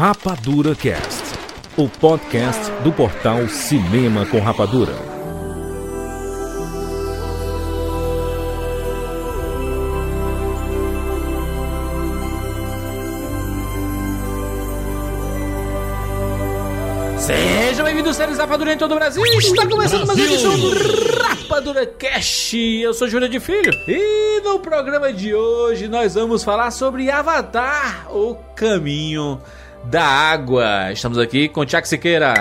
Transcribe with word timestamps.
Rapadura 0.00 0.74
Cast, 0.74 1.24
o 1.76 1.86
podcast 1.86 2.72
do 2.82 2.90
portal 2.90 3.46
Cinema 3.50 4.24
com 4.24 4.40
Rapadura. 4.40 4.94
Sejam 17.18 17.84
bem-vindos, 17.84 18.16
séries 18.16 18.38
Rapadura 18.38 18.72
em 18.72 18.78
todo 18.78 18.92
o 18.92 18.94
Brasil. 18.94 19.22
Está 19.22 19.68
começando 19.68 20.06
mais 20.06 20.18
uma 20.18 20.26
edição 20.26 20.58
do 20.58 20.70
Rapadura 21.18 21.84
Cast. 21.84 22.56
Eu 22.56 22.94
sou 22.94 23.06
Júlia 23.06 23.28
de 23.28 23.38
Filho. 23.38 23.70
E 23.86 24.40
no 24.40 24.60
programa 24.60 25.12
de 25.12 25.34
hoje 25.34 25.88
nós 25.88 26.14
vamos 26.14 26.42
falar 26.42 26.70
sobre 26.70 27.10
Avatar, 27.10 28.10
o 28.10 28.34
caminho 28.56 29.38
da 29.84 30.04
água. 30.04 30.92
Estamos 30.92 31.18
aqui 31.18 31.48
com 31.48 31.60
o 31.60 31.66
Tiago 31.66 31.86
Siqueira. 31.86 32.34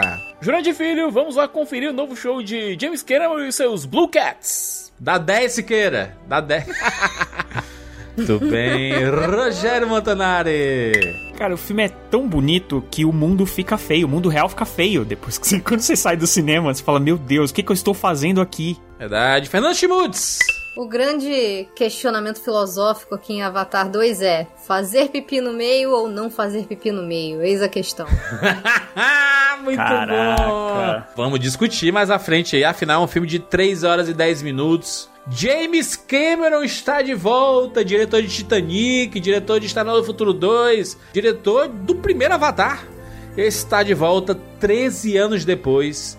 De 0.63 0.73
Filho, 0.73 1.11
vamos 1.11 1.35
lá 1.35 1.47
conferir 1.47 1.89
o 1.89 1.93
novo 1.93 2.15
show 2.15 2.41
de 2.41 2.77
James 2.79 3.03
Cameron 3.03 3.39
e 3.39 3.51
seus 3.51 3.85
Blue 3.85 4.07
Cats. 4.07 4.91
Dá 4.99 5.17
10, 5.17 5.51
Siqueira. 5.51 6.17
Dá 6.27 6.39
10. 6.39 6.65
Tudo 8.15 8.39
bem. 8.49 8.93
Rogério 9.05 9.87
Montanari. 9.87 10.91
Cara, 11.37 11.53
o 11.53 11.57
filme 11.57 11.83
é 11.83 11.89
tão 12.09 12.27
bonito 12.27 12.83
que 12.91 13.05
o 13.05 13.13
mundo 13.13 13.45
fica 13.45 13.77
feio, 13.77 14.07
o 14.07 14.09
mundo 14.09 14.27
real 14.27 14.49
fica 14.49 14.65
feio. 14.65 15.05
Depois 15.05 15.37
que 15.37 15.47
você, 15.47 15.59
quando 15.61 15.81
você 15.81 15.95
sai 15.95 16.17
do 16.17 16.27
cinema, 16.27 16.73
você 16.73 16.83
fala: 16.83 16.99
Meu 16.99 17.17
Deus, 17.17 17.51
o 17.51 17.53
que, 17.53 17.63
que 17.63 17.71
eu 17.71 17.75
estou 17.75 17.93
fazendo 17.93 18.41
aqui? 18.41 18.77
Verdade. 18.97 19.47
Fernando 19.47 19.75
Schmutz. 19.75 20.58
O 20.79 20.87
grande 20.87 21.67
questionamento 21.75 22.41
filosófico 22.41 23.13
aqui 23.13 23.33
em 23.33 23.41
Avatar 23.41 23.89
2 23.89 24.21
é: 24.21 24.47
fazer 24.65 25.09
pipi 25.09 25.41
no 25.41 25.51
meio 25.51 25.91
ou 25.91 26.07
não 26.07 26.31
fazer 26.31 26.67
pipi 26.67 26.89
no 26.89 27.03
meio? 27.03 27.43
Eis 27.43 27.61
a 27.61 27.67
questão. 27.67 28.07
Muito 29.61 29.75
Caraca. 29.75 30.41
bom. 30.41 31.03
Vamos 31.17 31.41
discutir 31.41 31.91
mais 31.91 32.09
à 32.09 32.17
frente 32.17 32.55
aí. 32.55 32.63
Afinal, 32.63 33.01
é 33.01 33.03
um 33.03 33.09
filme 33.09 33.27
de 33.27 33.39
3 33.39 33.83
horas 33.83 34.07
e 34.07 34.13
10 34.13 34.41
minutos. 34.41 35.09
James 35.29 35.97
Cameron 35.97 36.63
está 36.63 37.01
de 37.01 37.13
volta, 37.13 37.83
diretor 37.83 38.21
de 38.21 38.29
Titanic, 38.29 39.19
diretor 39.19 39.59
de 39.59 39.65
Estrada 39.65 39.91
do 39.91 40.03
Futuro 40.05 40.31
2, 40.31 40.97
diretor 41.11 41.67
do 41.67 41.95
primeiro 41.95 42.35
Avatar. 42.35 42.87
Está 43.35 43.83
de 43.83 43.93
volta 43.93 44.33
13 44.61 45.17
anos 45.17 45.43
depois 45.43 46.17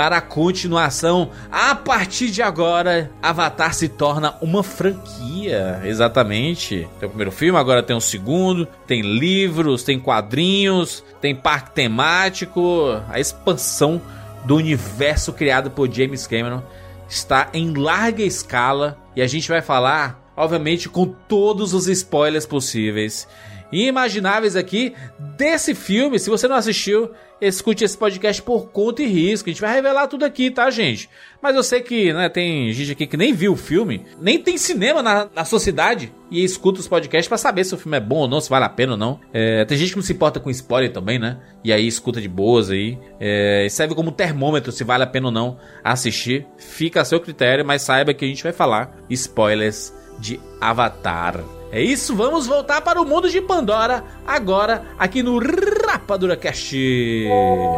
para 0.00 0.16
a 0.16 0.22
continuação. 0.22 1.28
A 1.52 1.74
partir 1.74 2.30
de 2.30 2.40
agora, 2.40 3.10
Avatar 3.20 3.74
se 3.74 3.86
torna 3.86 4.34
uma 4.40 4.62
franquia, 4.62 5.78
exatamente. 5.84 6.88
Tem 6.98 7.06
o 7.06 7.10
primeiro 7.10 7.30
filme, 7.30 7.58
agora 7.58 7.82
tem 7.82 7.94
o 7.94 8.00
segundo, 8.00 8.66
tem 8.86 9.02
livros, 9.02 9.82
tem 9.82 10.00
quadrinhos, 10.00 11.04
tem 11.20 11.36
parque 11.36 11.72
temático, 11.72 12.98
a 13.10 13.20
expansão 13.20 14.00
do 14.46 14.56
universo 14.56 15.34
criado 15.34 15.70
por 15.70 15.92
James 15.92 16.26
Cameron 16.26 16.62
está 17.06 17.50
em 17.52 17.74
larga 17.74 18.22
escala. 18.22 18.96
E 19.14 19.20
a 19.20 19.26
gente 19.26 19.50
vai 19.50 19.60
falar, 19.60 20.32
obviamente, 20.34 20.88
com 20.88 21.04
todos 21.04 21.74
os 21.74 21.88
spoilers 21.88 22.46
possíveis 22.46 23.28
imagináveis 23.72 24.56
aqui 24.56 24.94
desse 25.36 25.74
filme. 25.74 26.18
Se 26.18 26.30
você 26.30 26.48
não 26.48 26.56
assistiu, 26.56 27.10
escute 27.40 27.84
esse 27.84 27.96
podcast 27.96 28.42
por 28.42 28.68
conta 28.68 29.02
e 29.02 29.06
risco. 29.06 29.48
A 29.48 29.52
gente 29.52 29.60
vai 29.60 29.74
revelar 29.74 30.06
tudo 30.06 30.24
aqui, 30.24 30.50
tá, 30.50 30.68
gente? 30.70 31.08
Mas 31.40 31.56
eu 31.56 31.62
sei 31.62 31.80
que 31.80 32.12
né, 32.12 32.28
tem 32.28 32.72
gente 32.72 32.92
aqui 32.92 33.06
que 33.06 33.16
nem 33.16 33.32
viu 33.32 33.52
o 33.52 33.56
filme, 33.56 34.04
nem 34.20 34.38
tem 34.38 34.58
cinema 34.58 35.02
na, 35.02 35.28
na 35.34 35.44
sociedade 35.44 36.12
e 36.30 36.44
escuta 36.44 36.80
os 36.80 36.88
podcasts 36.88 37.28
pra 37.28 37.38
saber 37.38 37.64
se 37.64 37.74
o 37.74 37.78
filme 37.78 37.96
é 37.96 38.00
bom 38.00 38.18
ou 38.18 38.28
não, 38.28 38.40
se 38.40 38.50
vale 38.50 38.64
a 38.64 38.68
pena 38.68 38.92
ou 38.92 38.98
não. 38.98 39.20
É, 39.32 39.64
tem 39.64 39.78
gente 39.78 39.90
que 39.90 39.96
não 39.96 40.02
se 40.02 40.12
importa 40.12 40.38
com 40.38 40.50
spoiler 40.50 40.92
também, 40.92 41.18
né? 41.18 41.38
E 41.64 41.72
aí 41.72 41.86
escuta 41.86 42.20
de 42.20 42.28
boas 42.28 42.70
aí. 42.70 42.98
É, 43.18 43.66
serve 43.70 43.94
como 43.94 44.12
termômetro 44.12 44.70
se 44.70 44.84
vale 44.84 45.04
a 45.04 45.06
pena 45.06 45.26
ou 45.26 45.32
não 45.32 45.58
assistir. 45.82 46.46
Fica 46.58 47.00
a 47.00 47.04
seu 47.04 47.20
critério, 47.20 47.64
mas 47.64 47.82
saiba 47.82 48.12
que 48.12 48.24
a 48.24 48.28
gente 48.28 48.42
vai 48.42 48.52
falar 48.52 48.96
spoilers 49.08 49.94
de 50.18 50.38
Avatar. 50.60 51.59
É 51.72 51.80
isso, 51.80 52.16
vamos 52.16 52.48
voltar 52.48 52.80
para 52.80 53.00
o 53.00 53.04
mundo 53.06 53.30
de 53.30 53.40
Pandora 53.40 54.02
agora 54.26 54.82
aqui 54.98 55.22
no 55.22 55.38
Rapadura 55.38 56.36
Cast. 56.36 56.76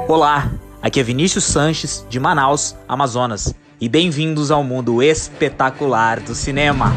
Olá, 0.09 0.51
aqui 0.81 0.99
é 0.99 1.03
Vinícius 1.03 1.45
Sanches, 1.45 2.07
de 2.09 2.19
Manaus, 2.19 2.75
Amazonas, 2.89 3.55
e 3.79 3.91
bem-vindos 3.91 4.51
ao 4.51 4.65
mundo 4.65 5.03
espetacular 5.03 6.21
do 6.21 6.35
cinema. 6.35 6.91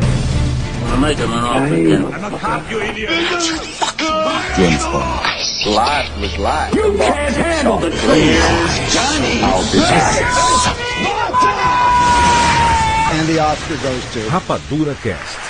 And 13.12 13.28
the 13.28 13.40
Oscar 13.40 13.78
goes 13.78 14.06
to. 14.14 14.30
Rapadura 14.30 14.96
Cast. 15.04 15.45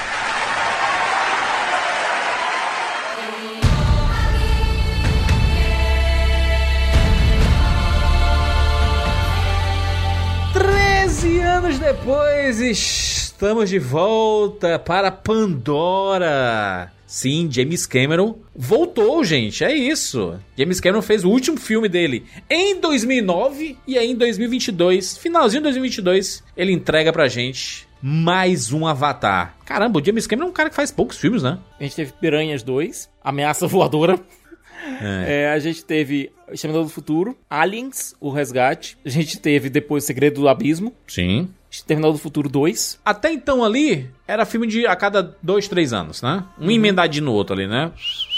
Anos 11.75 11.79
depois, 11.79 12.59
estamos 12.59 13.69
de 13.69 13.79
volta 13.79 14.79
para 14.79 15.11
Pandora. 15.11 16.91
Sim, 17.05 17.47
James 17.51 17.85
Cameron 17.85 18.37
voltou, 18.55 19.23
gente. 19.23 19.63
É 19.63 19.73
isso. 19.73 20.39
James 20.57 20.79
Cameron 20.79 21.01
fez 21.01 21.23
o 21.23 21.29
último 21.29 21.57
filme 21.57 21.87
dele 21.87 22.25
em 22.49 22.79
2009 22.79 23.77
e 23.87 23.97
aí 23.97 24.11
em 24.11 24.15
2022, 24.15 25.17
finalzinho 25.17 25.61
de 25.61 25.65
2022, 25.65 26.43
ele 26.55 26.71
entrega 26.71 27.11
pra 27.11 27.27
gente 27.27 27.87
mais 28.01 28.71
um 28.71 28.85
Avatar. 28.85 29.55
Caramba, 29.65 29.99
o 29.99 30.05
James 30.05 30.27
Cameron 30.27 30.47
é 30.47 30.51
um 30.51 30.53
cara 30.53 30.69
que 30.69 30.75
faz 30.75 30.91
poucos 30.91 31.17
filmes, 31.17 31.43
né? 31.43 31.57
A 31.79 31.83
gente 31.83 31.95
teve 31.95 32.13
Piranhas 32.13 32.63
2, 32.63 33.09
Ameaça 33.23 33.67
Voadora. 33.67 34.19
É, 35.01 35.49
a 35.49 35.57
gente 35.57 35.83
teve 35.83 36.31
Exterminador 36.51 36.87
do 36.87 36.93
Futuro, 36.93 37.35
Aliens, 37.49 38.13
O 38.19 38.29
Resgate. 38.29 38.97
A 39.03 39.09
gente 39.09 39.39
teve 39.39 39.69
depois 39.69 40.03
Segredo 40.03 40.41
do 40.41 40.47
Abismo, 40.47 40.93
Sim. 41.07 41.49
Exterminador 41.77 42.13
do 42.13 42.19
Futuro 42.19 42.49
2. 42.49 42.99
Até 43.03 43.31
então 43.31 43.63
ali, 43.63 44.09
era 44.27 44.45
filme 44.45 44.67
de 44.67 44.85
a 44.85 44.95
cada 44.95 45.35
dois, 45.41 45.67
três 45.67 45.93
anos, 45.93 46.21
né? 46.21 46.43
Um 46.59 46.71
emendadinho 46.71 47.25
no 47.25 47.33
outro 47.33 47.55
ali, 47.55 47.67
né? 47.67 47.91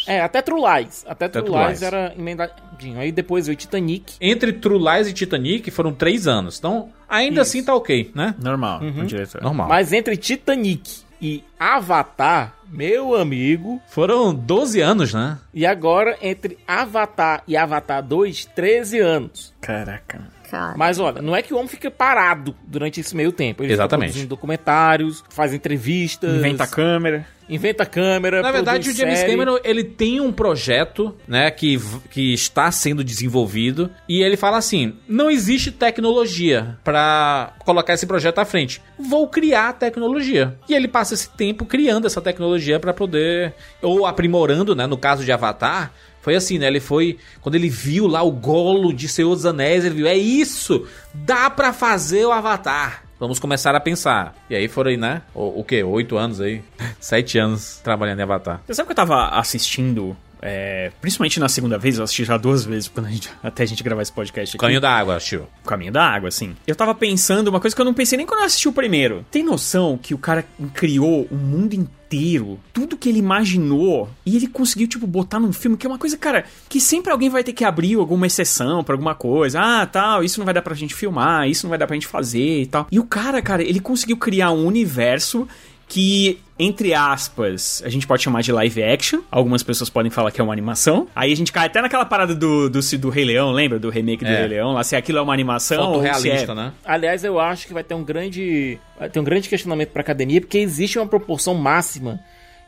É, 0.08 0.22
até 0.22 0.42
True 0.42 0.62
Lies. 0.62 1.04
Até, 1.08 1.26
Até 1.26 1.42
True, 1.42 1.52
True 1.52 1.58
Lies 1.60 1.70
Lies. 1.70 1.82
era 1.84 2.14
emendadinho. 2.18 3.00
Aí 3.00 3.12
depois 3.12 3.48
veio 3.48 3.58
Titanic. 3.58 4.14
Entre 4.22 4.54
True 4.54 4.80
Lies 4.80 5.08
e 5.08 5.14
Titanic 5.14 5.70
foram 5.70 5.94
três 5.94 6.28
anos. 6.28 6.58
Então, 6.58 6.90
ainda 7.10 7.42
Isso. 7.42 7.58
assim 7.58 7.64
tá 7.64 7.76
ok, 7.76 8.12
né? 8.16 8.34
Normal, 8.42 8.80
diretor. 9.06 9.42
Normal. 9.42 9.68
Mas 9.68 9.92
entre 9.92 10.16
Titanic 10.16 11.02
e 11.22 11.44
Avatar, 11.60 12.54
meu 12.70 13.16
amigo. 13.16 13.82
Foram 13.90 14.34
12 14.34 14.80
anos, 14.82 15.14
né? 15.14 15.38
E 15.54 15.66
agora, 15.66 16.18
entre 16.22 16.58
Avatar 16.68 17.44
e 17.48 17.58
Avatar 17.58 18.02
2, 18.02 18.46
13 18.46 19.00
anos. 19.00 19.54
Caraca. 19.60 20.22
Cara. 20.50 20.76
Mas 20.78 21.00
olha, 21.00 21.22
não 21.22 21.36
é 21.36 21.42
que 21.42 21.54
o 21.54 21.58
homem 21.58 21.68
fica 21.68 21.92
parado 21.92 22.56
durante 22.66 23.00
esse 23.00 23.16
meio 23.16 23.32
tempo. 23.32 23.64
Ele 23.64 23.74
Exatamente. 23.74 24.10
fica 24.10 24.14
produzindo 24.14 24.30
documentários, 24.30 25.24
faz 25.30 25.54
entrevistas. 25.54 26.38
Inventa 26.38 26.64
a 26.64 26.68
câmera. 26.68 27.26
Inventa 27.50 27.86
câmera. 27.86 28.42
Na 28.42 28.52
verdade, 28.52 28.90
o 28.90 28.94
James 28.94 29.20
série. 29.20 29.32
Cameron, 29.32 29.58
ele 29.64 29.84
tem 29.84 30.20
um 30.20 30.34
projeto, 30.34 31.16
né, 31.28 31.50
que, 31.50 31.80
que 32.12 32.34
está 32.34 32.70
sendo 32.72 33.04
desenvolvido, 33.04 33.90
e 34.08 34.22
ele 34.22 34.36
fala 34.36 34.58
assim, 34.58 34.96
não 35.08 35.32
existe 35.32 35.72
tecnologia 35.72 36.78
pra 36.84 37.54
colocar 37.60 37.94
esse 37.94 38.06
projeto 38.06 38.40
à 38.40 38.46
frente. 38.46 38.82
Vou 39.00 39.28
criar 39.30 39.70
a 39.70 39.74
tecnologia. 39.74 40.58
E 40.68 40.74
ele 40.74 40.90
passa 40.90 41.14
esse 41.14 41.30
tempo 41.30 41.66
criando 41.66 42.06
essa 42.06 42.22
tecnologia 42.22 42.80
pra 42.80 42.94
poder, 42.94 43.54
ou 43.82 44.06
aprimorando, 44.06 44.76
né, 44.76 44.86
no 44.86 44.98
caso 44.98 45.24
de 45.24 45.32
Avatar, 45.32 45.94
foi 46.28 46.36
assim, 46.36 46.60
né? 46.60 46.68
Ele 46.68 46.82
foi. 46.82 47.18
Quando 47.40 47.56
ele 47.56 47.70
viu 47.70 48.06
lá 48.06 48.22
o 48.22 48.32
golo 48.32 48.92
de 48.92 49.08
Senhor 49.08 49.34
dos 49.34 49.46
Anéis, 49.46 49.86
ele 49.86 49.96
viu: 49.96 50.08
é 50.08 50.18
isso! 50.18 50.86
Dá 51.14 51.50
pra 51.50 51.72
fazer 51.72 52.26
o 52.26 52.34
Avatar. 52.34 53.04
Vamos 53.18 53.40
começar 53.40 53.74
a 53.74 53.80
pensar. 53.80 54.36
E 54.50 54.56
aí 54.56 54.68
foram 54.68 54.92
aí, 54.92 54.98
né? 54.98 55.22
O, 55.34 55.62
o 55.62 55.64
quê? 55.64 55.82
Oito 55.86 56.18
anos 56.18 56.42
aí? 56.42 56.62
Sete 57.00 57.38
anos 57.38 57.80
trabalhando 57.82 58.20
em 58.20 58.24
Avatar. 58.24 58.62
Você 58.68 58.74
sabe 58.74 58.88
que 58.88 58.92
eu 58.92 58.96
tava 58.98 59.40
assistindo, 59.40 60.18
é, 60.42 60.92
principalmente 61.02 61.40
na 61.40 61.50
segunda 61.50 61.78
vez, 61.78 61.98
eu 61.98 62.04
assisti 62.04 62.24
já 62.24 62.38
duas 62.38 62.66
vezes 62.66 62.88
quando 62.88 63.08
a 63.08 63.10
gente, 63.10 63.30
até 63.42 63.64
a 63.64 63.66
gente 63.66 63.84
gravar 63.84 64.02
esse 64.02 64.12
podcast 64.12 64.56
aqui. 64.56 64.62
Caminho 64.62 64.82
da 64.82 64.92
água. 64.92 65.18
O 65.64 65.68
caminho 65.68 65.92
da 65.92 66.04
água, 66.04 66.30
assim. 66.30 66.56
Eu 66.66 66.76
tava 66.76 66.94
pensando 66.94 67.48
uma 67.48 67.60
coisa 67.60 67.76
que 67.76 67.82
eu 67.82 67.86
não 67.86 67.94
pensei 67.94 68.18
nem 68.18 68.26
quando 68.26 68.42
eu 68.42 68.46
assisti 68.46 68.68
o 68.68 68.74
primeiro. 68.74 69.26
Tem 69.32 69.44
noção 69.44 69.98
que 70.02 70.14
o 70.14 70.18
cara 70.18 70.46
criou 70.74 71.28
o 71.32 71.36
mundo 71.36 71.74
inteiro, 71.74 72.60
tudo 72.72 72.98
que 72.98 73.10
ele 73.10 73.20
imaginou, 73.20 74.10
e 74.26 74.36
ele 74.36 74.48
conseguiu, 74.48 74.88
tipo, 74.88 75.06
botar 75.06 75.40
num 75.40 75.52
filme, 75.52 75.76
que 75.76 75.86
é 75.86 75.90
uma 75.90 75.98
coisa, 75.98 76.18
cara, 76.18 76.46
que 76.70 76.80
sempre 76.80 77.12
alguém 77.12 77.30
vai 77.30 77.44
ter 77.44 77.54
que 77.54 77.66
abrir 77.66 77.96
alguma 77.96 78.28
exceção 78.28 78.84
pra 78.84 78.94
alguma 78.94 79.16
coisa. 79.16 79.60
Ah, 79.60 79.86
tal, 79.86 80.24
isso 80.24 80.40
não 80.40 80.46
vai 80.46 80.54
dar 80.54 80.62
pra 80.62 80.76
gente 80.76 80.94
filmar, 80.94 81.48
isso 81.50 81.66
não 81.66 81.70
vai 81.70 81.80
dar 81.80 81.88
pra 81.88 81.96
gente 81.96 82.08
fazer 82.08 82.62
e 82.62 82.66
tal. 82.66 82.88
E 82.92 83.00
o 83.00 83.04
cara, 83.04 83.42
cara, 83.42 83.64
ele 83.64 83.80
conseguiu 83.80 84.18
criar 84.18 84.52
um 84.52 84.66
universo 84.66 85.48
que, 85.88 86.40
entre 86.60 86.94
aspas, 86.94 87.82
a 87.86 87.90
gente 87.90 88.06
pode 88.06 88.22
chamar 88.22 88.42
de 88.42 88.52
live 88.52 88.84
action. 88.84 89.22
Algumas 89.32 89.64
pessoas 89.64 89.90
podem 89.90 90.12
falar 90.12 90.32
que 90.32 90.42
é 90.42 90.44
uma 90.44 90.52
animação. 90.52 91.08
Aí 91.16 91.32
a 91.32 91.36
gente 91.36 91.52
cai 91.52 91.68
até 91.68 91.82
naquela 91.82 92.06
parada 92.06 92.36
do, 92.36 92.70
do, 92.70 92.80
do 93.00 93.10
Rei 93.10 93.24
Leão, 93.24 93.52
lembra? 93.52 93.80
Do 93.80 93.90
remake 93.90 94.24
do 94.24 94.30
É. 94.30 94.40
Rei 94.40 94.48
Leão, 94.50 94.74
lá 94.74 94.84
se 94.84 94.96
aquilo 94.96 95.20
é 95.20 95.22
uma 95.22 95.34
animação 95.34 95.78
ou 95.92 96.02
se 96.02 96.08
Fotorrealista, 96.08 96.52
é... 96.52 96.56
né? 96.56 96.74
Aliás, 96.84 97.24
eu 97.24 97.40
acho 97.40 97.68
que 97.68 97.74
vai 97.74 97.84
ter 97.84 97.94
um 97.94 98.04
grande, 98.04 98.78
vai 99.00 99.10
ter 99.10 99.20
um 99.20 99.24
grande 99.24 99.48
questionamento 99.48 99.90
pra 99.90 100.02
academia, 100.02 100.42
porque 100.42 100.58
existe 100.58 101.00
uma 101.00 101.08
proporção 101.08 101.54
máxima 101.56 102.20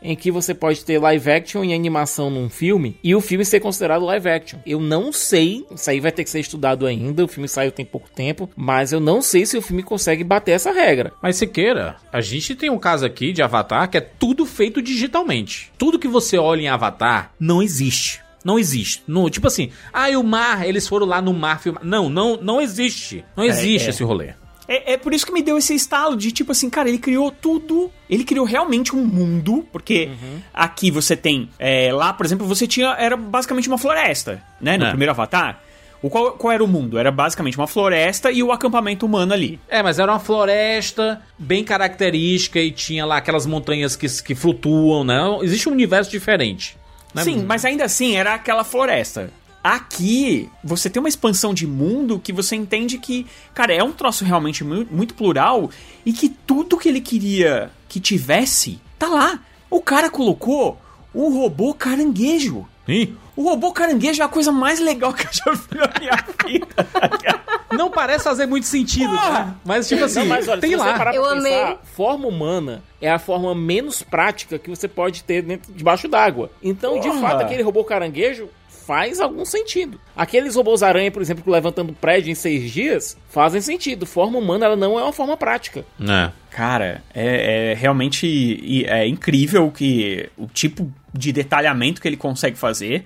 em 0.02 0.16
que 0.16 0.32
você 0.32 0.54
pode 0.54 0.84
ter 0.84 1.00
live 1.00 1.32
action 1.32 1.64
e 1.64 1.74
animação 1.74 2.30
num 2.30 2.50
filme 2.50 2.98
e 3.04 3.16
o 3.16 3.22
filme 3.22 3.46
ser 3.46 3.60
considerado 3.60 4.06
live 4.06 4.30
action. 4.30 4.60
Eu 4.66 4.80
não 4.80 5.12
sei, 5.12 5.66
isso 5.74 5.90
aí 5.90 6.00
vai 6.00 6.12
ter 6.12 6.24
que 6.24 6.30
ser 6.30 6.40
estudado 6.40 6.86
ainda, 6.86 7.24
o 7.24 7.28
filme 7.28 7.48
saiu 7.48 7.72
tem 7.72 7.86
pouco 7.86 8.10
tempo, 8.10 8.50
mas 8.56 8.92
eu 8.92 9.00
não 9.00 9.22
sei 9.22 9.46
se 9.46 9.58
o 9.58 9.62
filme 9.62 9.84
consegue 9.84 10.24
bater 10.24 10.52
essa 10.52 10.72
regra. 10.72 11.14
Mas 11.22 11.38
se 11.38 11.48
queira, 11.48 11.98
a 12.12 12.22
gente 12.22 12.56
tem 12.56 12.70
um 12.70 12.80
caso 12.80 13.06
aqui 13.06 13.32
de 13.32 13.42
Avatar 13.42 13.90
que 13.90 13.98
é 13.98 14.02
tudo 14.02 14.46
feito 14.46 14.82
digitalmente. 14.82 15.72
Tudo 15.78 16.00
que 16.00 16.08
você 16.08 16.38
olha 16.38 16.62
em 16.62 16.70
Avatar 16.70 17.34
não 17.40 17.62
existe. 17.62 18.22
Não 18.44 18.58
existe. 18.58 19.04
No, 19.08 19.30
tipo 19.30 19.48
assim, 19.48 19.70
ah, 19.92 20.10
e 20.10 20.16
o 20.16 20.24
mar, 20.24 20.68
eles 20.68 20.88
foram 20.88 21.06
lá 21.06 21.22
no 21.22 21.34
mar 21.34 21.62
filmar. 21.62 21.84
Não, 21.84 22.10
não, 22.10 22.38
não 22.38 22.62
existe. 22.62 23.24
Não 23.36 23.44
existe 23.44 23.88
é. 23.88 23.90
esse 23.90 24.04
rolê. 24.04 24.34
É, 24.72 24.94
é 24.94 24.98
por 24.98 25.14
isso 25.14 25.26
que 25.26 25.34
me 25.34 25.42
deu 25.42 25.58
esse 25.58 25.74
estalo 25.74 26.16
de 26.16 26.32
tipo 26.32 26.52
assim, 26.52 26.70
cara, 26.70 26.88
ele 26.88 27.00
criou 27.00 27.32
tudo. 27.32 27.92
Ele 28.08 28.24
criou 28.24 28.46
realmente 28.46 28.96
um 28.96 29.04
mundo, 29.04 29.66
porque 29.72 30.10
aqui 30.54 30.92
você 30.92 31.16
tem. 31.16 31.50
é, 31.58 31.92
lá, 31.92 32.14
por 32.14 32.26
exemplo, 32.26 32.46
você 32.48 32.68
tinha. 32.68 32.90
Era 33.00 33.18
basicamente 33.18 33.68
uma 33.68 33.78
floresta, 33.80 34.44
né? 34.62 34.78
No 34.78 34.86
É. 34.86 34.90
primeiro 34.90 35.12
Avatar. 35.12 35.64
O 36.02 36.10
qual, 36.10 36.32
qual 36.34 36.54
era 36.54 36.64
o 36.64 36.68
mundo? 36.68 36.98
Era 36.98 37.12
basicamente 37.12 37.58
uma 37.58 37.68
floresta 37.68 38.32
e 38.32 38.42
o 38.42 38.54
acampamento 38.54 39.06
humano 39.06 39.34
ali. 39.34 39.60
É, 39.68 39.84
mas 39.84 40.00
era 40.00 40.10
uma 40.10 40.20
floresta 40.20 41.22
bem 41.38 41.62
característica 41.64 42.58
e 42.60 42.72
tinha 42.72 43.06
lá 43.06 43.18
aquelas 43.18 43.46
montanhas 43.46 43.98
que, 43.98 44.08
que 44.24 44.34
flutuam, 44.34 45.04
né? 45.04 45.20
Existe 45.42 45.68
um 45.68 45.74
universo 45.74 46.10
diferente. 46.10 46.78
né? 47.14 47.24
Sim, 47.24 47.44
mas 47.46 47.66
ainda 47.66 47.84
assim 47.84 48.16
era 48.16 48.34
aquela 48.36 48.64
floresta. 48.64 49.30
Aqui, 49.76 50.50
você 50.64 50.90
tem 50.90 51.00
uma 51.00 51.08
expansão 51.10 51.54
de 51.54 51.68
mundo 51.68 52.20
que 52.20 52.34
você 52.34 52.56
entende 52.56 52.98
que, 52.98 53.28
cara, 53.54 53.72
é 53.72 53.84
um 53.84 53.92
troço 53.92 54.26
realmente 54.26 54.64
mu- 54.64 54.88
muito 54.90 55.14
plural 55.14 55.70
e 56.04 56.12
que 56.12 56.28
tudo 56.28 56.76
que 56.76 56.90
ele 56.90 57.00
queria 57.00 57.70
que 57.88 58.00
tivesse, 58.00 58.80
tá 58.98 59.08
lá. 59.08 59.40
O 59.70 59.80
cara 59.80 60.10
colocou 60.10 60.82
o 61.14 61.30
robô 61.30 61.72
caranguejo. 61.76 62.68
Ih, 62.88 63.14
O 63.36 63.44
robô 63.44 63.72
caranguejo 63.72 64.20
é 64.22 64.26
a 64.26 64.28
coisa 64.28 64.52
mais 64.52 64.80
legal 64.80 65.14
que 65.14 65.24
eu 65.28 65.30
já 65.32 65.52
vi 65.52 65.78
na 65.78 65.94
minha 66.00 66.26
vida. 66.48 66.90
Não 67.72 67.92
parece 67.92 68.24
fazer 68.24 68.48
muito 68.48 68.66
sentido, 68.66 69.14
né? 69.14 69.54
Mas 69.64 69.88
tipo 69.88 70.04
assim, 70.04 70.22
Não, 70.22 70.26
mas 70.26 70.48
olha, 70.48 70.60
tem 70.60 70.72
se 70.72 70.76
você 70.78 70.84
lá. 70.90 70.98
parar 70.98 71.14
Eu 71.14 71.22
pra 71.22 71.32
amei. 71.34 71.52
pensar, 71.54 71.78
forma 71.96 72.28
humana 72.28 72.84
é 73.00 73.12
a 73.12 73.20
forma 73.20 73.54
menos 73.54 74.02
prática 74.02 74.58
que 74.58 74.68
você 74.70 74.88
pode 74.88 75.24
ter 75.24 75.44
dentro, 75.44 75.72
debaixo 75.72 76.08
d'água. 76.08 76.50
Então, 76.64 77.00
de 77.00 77.08
Porra. 77.08 77.22
fato, 77.22 77.42
aquele 77.44 77.62
robô 77.62 77.84
caranguejo 77.84 78.50
faz 78.90 79.20
algum 79.20 79.46
sentido. 79.46 80.00
Aqueles 80.18 80.56
robôs 80.56 80.82
aranha, 80.82 81.12
por 81.12 81.22
exemplo, 81.22 81.44
que 81.44 81.50
levantando 81.52 81.94
prédio 81.94 82.32
em 82.32 82.36
seis 82.36 82.72
dias, 82.72 83.16
fazem 83.30 83.62
sentido. 83.62 84.04
Forma 84.08 84.40
humana, 84.40 84.66
ela 84.66 84.76
não 84.76 84.98
é 84.98 85.04
uma 85.04 85.14
forma 85.14 85.38
prática. 85.38 85.86
É. 86.02 86.32
Cara, 86.50 87.04
é, 87.14 87.72
é 87.72 87.74
realmente 87.76 88.84
é 88.88 89.08
incrível 89.08 89.70
que 89.70 90.28
o 90.36 90.48
tipo 90.48 90.92
de 91.14 91.32
detalhamento 91.32 92.02
que 92.02 92.08
ele 92.08 92.18
consegue 92.18 92.58
fazer. 92.58 93.06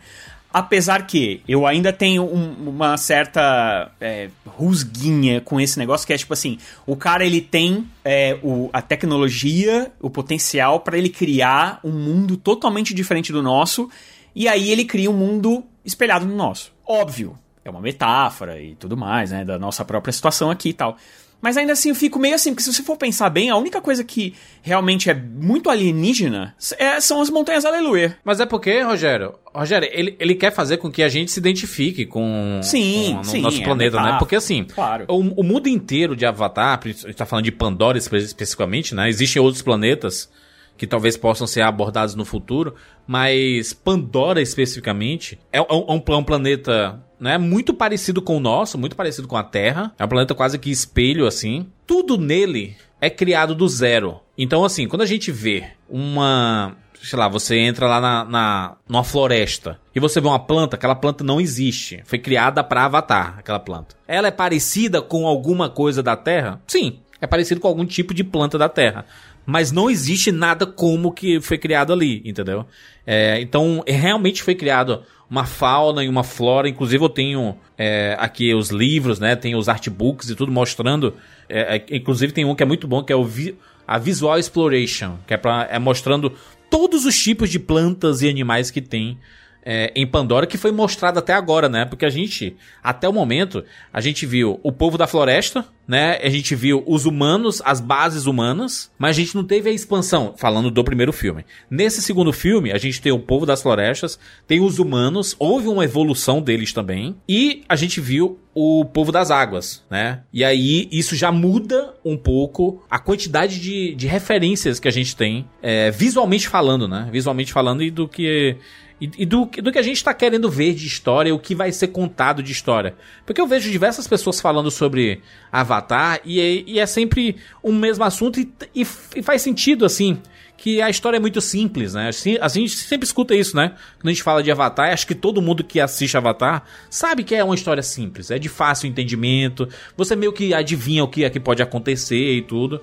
Apesar 0.53 1.05
que 1.05 1.41
eu 1.47 1.67
ainda 1.67 1.91
tenho 1.91 2.23
um- 2.23 2.69
uma 2.69 2.95
certa 2.95 3.91
é, 3.99 4.29
rusguinha 4.45 5.41
com 5.41 5.59
esse 5.59 5.77
negócio, 5.77 6.07
que 6.07 6.13
é 6.13 6.17
tipo 6.17 6.31
assim: 6.31 6.57
o 6.85 6.95
cara 6.95 7.25
ele 7.25 7.41
tem 7.41 7.85
é, 8.05 8.37
o- 8.41 8.69
a 8.71 8.81
tecnologia, 8.81 9.91
o 9.99 10.09
potencial 10.09 10.79
pra 10.79 10.97
ele 10.97 11.09
criar 11.09 11.79
um 11.83 11.91
mundo 11.91 12.37
totalmente 12.37 12.93
diferente 12.93 13.33
do 13.33 13.41
nosso, 13.41 13.89
e 14.35 14.47
aí 14.47 14.69
ele 14.71 14.85
cria 14.85 15.09
um 15.11 15.17
mundo 15.17 15.63
espelhado 15.85 16.25
no 16.25 16.35
nosso. 16.35 16.71
Óbvio, 16.87 17.37
é 17.63 17.69
uma 17.69 17.81
metáfora 17.81 18.61
e 18.61 18.75
tudo 18.75 18.95
mais, 18.97 19.31
né? 19.31 19.43
Da 19.45 19.57
nossa 19.59 19.83
própria 19.85 20.11
situação 20.11 20.49
aqui 20.51 20.69
e 20.69 20.73
tal. 20.73 20.97
Mas 21.41 21.57
ainda 21.57 21.73
assim 21.73 21.89
eu 21.89 21.95
fico 21.95 22.17
meio 22.17 22.35
assim, 22.35 22.51
porque 22.51 22.63
se 22.63 22.71
você 22.73 22.81
for 22.81 22.95
pensar 22.95 23.29
bem, 23.29 23.49
a 23.49 23.57
única 23.57 23.81
coisa 23.81 24.01
que 24.01 24.33
realmente 24.61 25.09
é 25.09 25.13
muito 25.13 25.69
alienígena 25.69 26.55
é- 26.79 27.01
são 27.01 27.21
as 27.21 27.29
montanhas 27.29 27.65
aleluia. 27.65 28.17
Mas 28.23 28.39
é 28.39 28.45
porque, 28.45 28.79
Rogério, 28.81 29.33
Rogério, 29.53 29.89
ele, 29.91 30.15
ele 30.21 30.35
quer 30.35 30.53
fazer 30.53 30.77
com 30.77 30.89
que 30.89 31.03
a 31.03 31.09
gente 31.09 31.31
se 31.31 31.39
identifique 31.41 32.05
com, 32.05 32.61
Sim, 32.63 33.15
com 33.15 33.19
o 33.19 33.23
sim, 33.25 33.41
nosso 33.41 33.59
é 33.59 33.63
planeta, 33.65 33.97
né? 33.97 34.03
metáfora, 34.03 34.19
Porque 34.19 34.37
assim, 34.37 34.63
claro. 34.63 35.03
o, 35.09 35.17
o 35.41 35.43
mundo 35.43 35.67
inteiro 35.67 36.15
de 36.15 36.25
Avatar, 36.25 36.79
a 36.81 36.87
gente 36.87 37.13
tá 37.13 37.25
falando 37.25 37.43
de 37.43 37.51
Pandora 37.51 37.97
espe- 37.97 38.15
especificamente, 38.19 38.95
né? 38.95 39.09
Existem 39.09 39.41
outros 39.41 39.61
planetas 39.61 40.29
que 40.77 40.87
talvez 40.87 41.15
possam 41.17 41.45
ser 41.47 41.61
abordados 41.61 42.15
no 42.15 42.25
futuro, 42.25 42.75
mas 43.07 43.73
Pandora 43.73 44.41
especificamente 44.41 45.39
é, 45.51 45.61
um- 45.61 45.65
é 45.69 45.73
um, 45.93 46.03
é 46.07 46.15
um 46.17 46.23
planeta 46.23 46.99
né, 47.19 47.37
muito 47.37 47.73
parecido 47.73 48.21
com 48.21 48.37
o 48.37 48.39
nosso, 48.39 48.77
muito 48.77 48.95
parecido 48.95 49.27
com 49.27 49.37
a 49.37 49.43
Terra. 49.43 49.93
É 49.97 50.03
um 50.03 50.07
planeta 50.07 50.35
quase 50.35 50.57
que 50.59 50.69
espelho, 50.69 51.25
assim. 51.25 51.67
Tudo 51.87 52.17
nele 52.17 52.75
é 52.99 53.09
criado 53.09 53.55
do 53.55 53.67
zero. 53.67 54.19
Então, 54.37 54.65
assim, 54.65 54.87
quando 54.87 55.03
a 55.03 55.05
gente 55.05 55.31
vê 55.31 55.63
uma. 55.89 56.75
Sei 57.01 57.19
lá, 57.19 57.27
você 57.27 57.57
entra 57.59 57.85
lá 57.85 57.99
na, 57.99 58.23
na 58.25 58.77
numa 58.87 59.03
floresta 59.03 59.77
e 59.93 59.99
você 59.99 60.21
vê 60.21 60.27
uma 60.27 60.39
planta, 60.39 60.77
aquela 60.77 60.95
planta 60.95 61.21
não 61.21 61.39
existe. 61.41 62.01
Foi 62.05 62.17
criada 62.17 62.63
para 62.63 62.85
Avatar, 62.85 63.35
aquela 63.39 63.59
planta. 63.59 63.95
Ela 64.07 64.29
é 64.29 64.31
parecida 64.31 65.01
com 65.01 65.27
alguma 65.27 65.69
coisa 65.69 66.01
da 66.01 66.15
Terra? 66.15 66.61
Sim, 66.65 66.99
é 67.19 67.27
parecido 67.27 67.59
com 67.59 67.67
algum 67.67 67.85
tipo 67.85 68.13
de 68.13 68.23
planta 68.23 68.57
da 68.57 68.69
Terra. 68.69 69.05
Mas 69.45 69.71
não 69.71 69.89
existe 69.89 70.31
nada 70.31 70.65
como 70.65 71.11
que 71.11 71.41
foi 71.41 71.57
criado 71.57 71.91
ali, 71.91 72.21
entendeu? 72.23 72.65
É, 73.05 73.39
então, 73.41 73.83
realmente 73.85 74.41
foi 74.41 74.55
criado 74.55 75.03
uma 75.29 75.45
fauna 75.45 76.03
e 76.03 76.07
uma 76.07 76.23
flora. 76.23 76.69
Inclusive, 76.69 77.03
eu 77.03 77.09
tenho 77.09 77.57
é, 77.77 78.15
aqui 78.19 78.53
os 78.53 78.69
livros, 78.69 79.19
né? 79.19 79.35
Tem 79.35 79.55
os 79.55 79.67
artbooks 79.67 80.29
e 80.29 80.35
tudo 80.35 80.51
mostrando. 80.51 81.13
é, 81.49 81.77
é, 81.77 81.95
inclusive, 81.95 82.31
tem 82.31 82.45
um 82.45 82.55
que 82.55 82.63
é 82.63 82.65
muito 82.65 82.87
bom, 82.87 83.03
que 83.03 83.11
é 83.11 83.15
o 83.15 83.25
vi- 83.25 83.55
a 83.85 83.97
Visual 83.97 84.39
Exploration, 84.39 85.17
que 85.27 85.33
é, 85.33 85.37
pra, 85.37 85.67
é 85.69 85.77
mostrando 85.77 86.31
todos 86.69 87.05
os 87.05 87.21
tipos 87.21 87.49
de 87.49 87.59
plantas 87.59 88.21
e 88.21 88.29
animais 88.29 88.71
que 88.71 88.81
tem 88.81 89.17
é, 89.65 89.91
em 89.95 90.05
Pandora, 90.05 90.45
que 90.45 90.57
foi 90.57 90.71
mostrado 90.71 91.19
até 91.19 91.33
agora, 91.33 91.69
né? 91.69 91.85
Porque 91.85 92.05
a 92.05 92.09
gente, 92.09 92.55
até 92.83 93.07
o 93.07 93.13
momento, 93.13 93.63
a 93.91 94.01
gente 94.01 94.25
viu 94.25 94.59
o 94.61 94.71
povo 94.71 94.97
da 94.97 95.07
floresta, 95.07 95.65
né? 95.87 96.17
A 96.21 96.29
gente 96.29 96.55
viu 96.55 96.83
os 96.85 97.05
humanos, 97.05 97.61
as 97.65 97.79
bases 97.79 98.25
humanas, 98.25 98.91
mas 98.97 99.11
a 99.17 99.19
gente 99.19 99.35
não 99.35 99.43
teve 99.43 99.69
a 99.69 99.73
expansão, 99.73 100.33
falando 100.37 100.69
do 100.69 100.83
primeiro 100.83 101.13
filme. 101.13 101.45
Nesse 101.69 102.01
segundo 102.01 102.31
filme, 102.31 102.71
a 102.71 102.77
gente 102.77 103.01
tem 103.01 103.11
o 103.11 103.19
povo 103.19 103.45
das 103.45 103.61
florestas, 103.61 104.19
tem 104.47 104.61
os 104.61 104.79
humanos, 104.79 105.35
houve 105.39 105.67
uma 105.67 105.83
evolução 105.83 106.41
deles 106.41 106.73
também, 106.73 107.15
e 107.27 107.63
a 107.67 107.75
gente 107.75 107.99
viu 107.99 108.39
o 108.55 108.85
povo 108.85 109.11
das 109.11 109.31
águas, 109.31 109.83
né? 109.89 110.21
E 110.31 110.43
aí 110.43 110.87
isso 110.91 111.15
já 111.15 111.31
muda 111.31 111.95
um 112.05 112.15
pouco 112.15 112.83
a 112.89 112.99
quantidade 112.99 113.59
de, 113.59 113.95
de 113.95 114.07
referências 114.07 114.79
que 114.79 114.87
a 114.87 114.91
gente 114.91 115.15
tem, 115.15 115.47
é, 115.61 115.89
visualmente 115.89 116.47
falando, 116.47 116.87
né? 116.87 117.09
Visualmente 117.11 117.51
falando 117.51 117.81
e 117.81 117.89
do 117.89 118.07
que 118.07 118.57
e, 119.01 119.09
e 119.17 119.25
do, 119.25 119.45
do 119.45 119.71
que 119.71 119.79
a 119.79 119.81
gente 119.83 120.03
tá 120.03 120.13
querendo 120.13 120.49
ver 120.49 120.73
de 120.73 120.85
história, 120.87 121.33
o 121.33 121.39
que 121.39 121.53
vai 121.55 121.71
ser 121.71 121.87
contado 121.89 122.41
de 122.43 122.51
história. 122.51 122.95
Porque 123.25 123.39
eu 123.41 123.47
vejo 123.47 123.69
diversas 123.71 124.07
pessoas 124.07 124.39
falando 124.39 124.69
sobre 124.71 125.21
Avatar 125.51 126.21
e, 126.25 126.39
é- 126.39 126.63
e 126.67 126.79
é 126.79 126.85
sempre 126.85 127.35
o 127.61 127.71
mesmo 127.71 128.03
assunto 128.03 128.39
e, 128.39 128.51
e, 128.75 128.81
e 129.15 129.21
faz 129.23 129.41
sentido, 129.41 129.85
assim, 129.85 130.19
que 130.57 130.81
a 130.81 130.89
história 130.89 131.17
é 131.17 131.19
muito 131.19 131.41
simples, 131.41 131.93
né? 131.93 132.07
Assim, 132.09 132.37
a 132.39 132.47
gente 132.47 132.69
sempre 132.77 133.05
escuta 133.05 133.35
isso, 133.35 133.55
né? 133.57 133.73
Quando 133.99 134.07
a 134.07 134.11
gente 134.11 134.23
fala 134.23 134.41
de 134.41 134.49
Avatar, 134.51 134.93
acho 134.93 135.05
que 135.05 135.15
todo 135.15 135.41
mundo 135.41 135.63
que 135.63 135.79
assiste 135.79 136.15
Avatar 136.15 136.63
sabe 136.89 137.23
que 137.23 137.35
é 137.35 137.43
uma 137.43 137.55
história 137.55 137.83
simples, 137.83 138.31
é 138.31 138.39
de 138.39 138.47
fácil 138.47 138.87
entendimento, 138.87 139.67
você 139.97 140.15
meio 140.15 140.31
que 140.31 140.53
adivinha 140.53 141.03
o 141.03 141.07
que 141.07 141.23
é 141.25 141.29
que 141.29 141.39
pode 141.39 141.61
acontecer 141.61 142.35
e 142.37 142.41
tudo. 142.41 142.81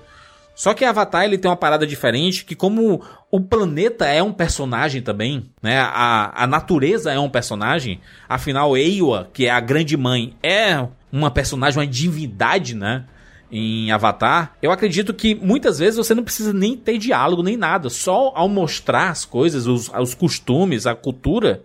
Só 0.53 0.73
que 0.73 0.85
Avatar 0.85 1.23
ele 1.23 1.37
tem 1.37 1.49
uma 1.49 1.57
parada 1.57 1.87
diferente, 1.87 2.45
que 2.45 2.55
como 2.55 3.01
o 3.31 3.39
planeta 3.39 4.05
é 4.05 4.21
um 4.21 4.33
personagem 4.33 5.01
também, 5.01 5.49
né? 5.61 5.79
A, 5.79 6.43
a 6.43 6.47
natureza 6.47 7.11
é 7.11 7.19
um 7.19 7.29
personagem, 7.29 7.99
afinal 8.27 8.75
Eiwa, 8.77 9.29
que 9.33 9.45
é 9.47 9.49
a 9.49 9.59
grande 9.59 9.95
mãe, 9.95 10.35
é 10.43 10.85
uma 11.11 11.31
personagem, 11.31 11.79
uma 11.79 11.87
divindade, 11.87 12.75
né? 12.75 13.05
Em 13.53 13.91
Avatar, 13.91 14.55
eu 14.61 14.71
acredito 14.71 15.13
que 15.13 15.35
muitas 15.35 15.77
vezes 15.77 15.97
você 15.97 16.15
não 16.15 16.23
precisa 16.23 16.53
nem 16.53 16.77
ter 16.77 16.97
diálogo 16.97 17.43
nem 17.43 17.57
nada, 17.57 17.89
só 17.89 18.31
ao 18.33 18.47
mostrar 18.47 19.09
as 19.09 19.25
coisas, 19.25 19.67
os, 19.67 19.89
os 19.89 20.15
costumes, 20.15 20.87
a 20.87 20.95
cultura, 20.95 21.61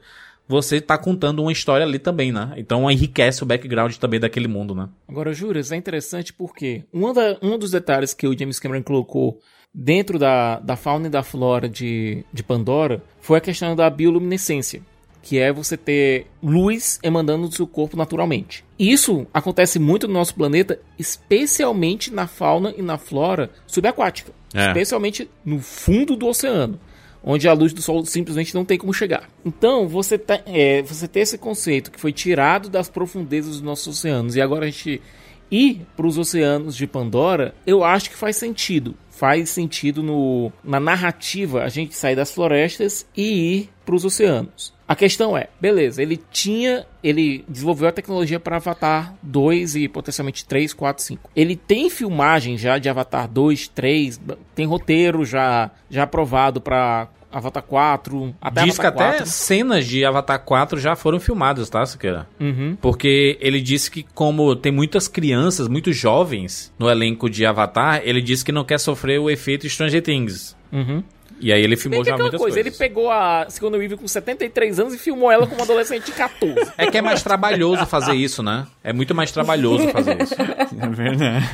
você 0.48 0.80
tá 0.80 0.96
contando 0.96 1.40
uma 1.42 1.52
história 1.52 1.84
ali 1.84 1.98
também, 1.98 2.30
né? 2.32 2.52
Então 2.56 2.90
enriquece 2.90 3.42
o 3.42 3.46
background 3.46 3.94
também 3.96 4.20
daquele 4.20 4.46
mundo, 4.48 4.74
né? 4.74 4.88
Agora, 5.08 5.32
Juras, 5.32 5.72
é 5.72 5.76
interessante 5.76 6.32
porque 6.32 6.84
um, 6.92 7.12
da, 7.12 7.36
um 7.42 7.58
dos 7.58 7.70
detalhes 7.70 8.14
que 8.14 8.26
o 8.26 8.38
James 8.38 8.58
Cameron 8.58 8.82
colocou 8.82 9.40
dentro 9.74 10.18
da, 10.18 10.58
da 10.60 10.76
fauna 10.76 11.08
e 11.08 11.10
da 11.10 11.22
flora 11.22 11.68
de, 11.68 12.24
de 12.32 12.42
Pandora 12.42 13.02
foi 13.20 13.38
a 13.38 13.40
questão 13.42 13.74
da 13.76 13.90
bioluminescência. 13.90 14.80
que 15.22 15.40
é 15.40 15.52
você 15.52 15.76
ter 15.76 16.28
luz 16.40 17.00
emanando 17.02 17.48
do 17.48 17.54
seu 17.54 17.66
corpo 17.66 17.96
naturalmente. 17.96 18.64
Isso 18.78 19.26
acontece 19.34 19.76
muito 19.80 20.06
no 20.06 20.14
nosso 20.14 20.32
planeta, 20.36 20.78
especialmente 20.96 22.12
na 22.12 22.26
fauna 22.28 22.72
e 22.76 22.80
na 22.82 22.96
flora 22.96 23.50
subaquática, 23.66 24.32
É. 24.54 24.68
especialmente 24.68 25.28
no 25.44 25.58
fundo 25.60 26.14
do 26.16 26.26
oceano. 26.28 26.78
Onde 27.28 27.48
a 27.48 27.52
luz 27.52 27.72
do 27.72 27.82
sol 27.82 28.04
simplesmente 28.06 28.54
não 28.54 28.64
tem 28.64 28.78
como 28.78 28.94
chegar. 28.94 29.28
Então, 29.44 29.88
você, 29.88 30.16
tá, 30.16 30.40
é, 30.46 30.80
você 30.82 31.08
ter 31.08 31.20
esse 31.20 31.36
conceito 31.36 31.90
que 31.90 32.00
foi 32.00 32.12
tirado 32.12 32.68
das 32.68 32.88
profundezas 32.88 33.54
dos 33.54 33.62
nossos 33.62 33.98
oceanos 33.98 34.36
e 34.36 34.40
agora 34.40 34.66
a 34.66 34.70
gente 34.70 35.02
ir 35.50 35.86
para 35.96 36.06
os 36.06 36.18
oceanos 36.18 36.76
de 36.76 36.86
Pandora, 36.86 37.54
eu 37.66 37.84
acho 37.84 38.10
que 38.10 38.16
faz 38.16 38.36
sentido. 38.36 38.94
Faz 39.10 39.50
sentido 39.50 40.02
no, 40.02 40.52
na 40.62 40.78
narrativa 40.78 41.62
a 41.62 41.68
gente 41.68 41.94
sair 41.94 42.14
das 42.14 42.30
florestas 42.30 43.06
e 43.16 43.56
ir 43.56 43.70
para 43.84 43.94
os 43.94 44.04
oceanos. 44.04 44.74
A 44.88 44.94
questão 44.94 45.36
é, 45.36 45.48
beleza, 45.60 46.00
ele 46.00 46.16
tinha, 46.30 46.86
ele 47.02 47.44
desenvolveu 47.48 47.88
a 47.88 47.92
tecnologia 47.92 48.38
para 48.38 48.56
Avatar 48.56 49.14
2 49.20 49.74
e 49.74 49.88
potencialmente 49.88 50.44
3, 50.44 50.72
4, 50.72 51.02
5. 51.02 51.30
Ele 51.34 51.56
tem 51.56 51.90
filmagem 51.90 52.56
já 52.56 52.78
de 52.78 52.88
Avatar 52.88 53.26
2, 53.28 53.68
3, 53.68 54.20
tem 54.54 54.64
roteiro 54.64 55.24
já 55.24 55.72
já 55.90 56.04
aprovado 56.04 56.60
para 56.60 57.08
Avatar 57.36 57.62
4, 57.62 58.34
até 58.40 58.64
Diz 58.64 58.78
que 58.78 58.86
Avatar 58.86 59.08
até 59.08 59.16
4. 59.18 59.32
cenas 59.32 59.86
de 59.86 60.04
Avatar 60.04 60.38
4 60.40 60.80
já 60.80 60.96
foram 60.96 61.20
filmadas, 61.20 61.68
tá, 61.68 61.84
Siqueira? 61.84 62.26
Uhum. 62.40 62.76
Porque 62.80 63.36
ele 63.40 63.60
disse 63.60 63.90
que 63.90 64.04
como 64.14 64.56
tem 64.56 64.72
muitas 64.72 65.06
crianças, 65.06 65.68
muitos 65.68 65.96
jovens 65.96 66.72
no 66.78 66.88
elenco 66.88 67.28
de 67.28 67.44
Avatar, 67.44 68.00
ele 68.04 68.22
disse 68.22 68.44
que 68.44 68.52
não 68.52 68.64
quer 68.64 68.78
sofrer 68.78 69.20
o 69.20 69.28
efeito 69.28 69.68
Stranger 69.68 70.02
Things. 70.02 70.56
Uhum. 70.72 71.02
E 71.38 71.52
aí 71.52 71.60
ele 71.60 71.76
Bem 71.76 71.82
filmou 71.82 72.02
que 72.02 72.08
já 72.08 72.16
muitas 72.16 72.40
coisa, 72.40 72.56
coisas. 72.56 72.58
ele 72.58 72.70
pegou 72.74 73.10
a 73.10 73.44
Sigourney 73.50 73.78
Weaver 73.80 73.98
com 73.98 74.08
73 74.08 74.80
anos 74.80 74.94
e 74.94 74.98
filmou 74.98 75.30
ela 75.30 75.46
como 75.46 75.62
adolescente 75.62 76.06
de 76.06 76.12
14. 76.12 76.72
É 76.78 76.90
que 76.90 76.96
é 76.96 77.02
mais 77.02 77.22
trabalhoso 77.22 77.84
fazer 77.84 78.14
isso, 78.14 78.42
né? 78.42 78.66
É 78.82 78.90
muito 78.90 79.14
mais 79.14 79.30
trabalhoso 79.30 79.86
fazer 79.90 80.22
isso. 80.22 80.34
É 80.80 80.88
verdade. 80.88 81.46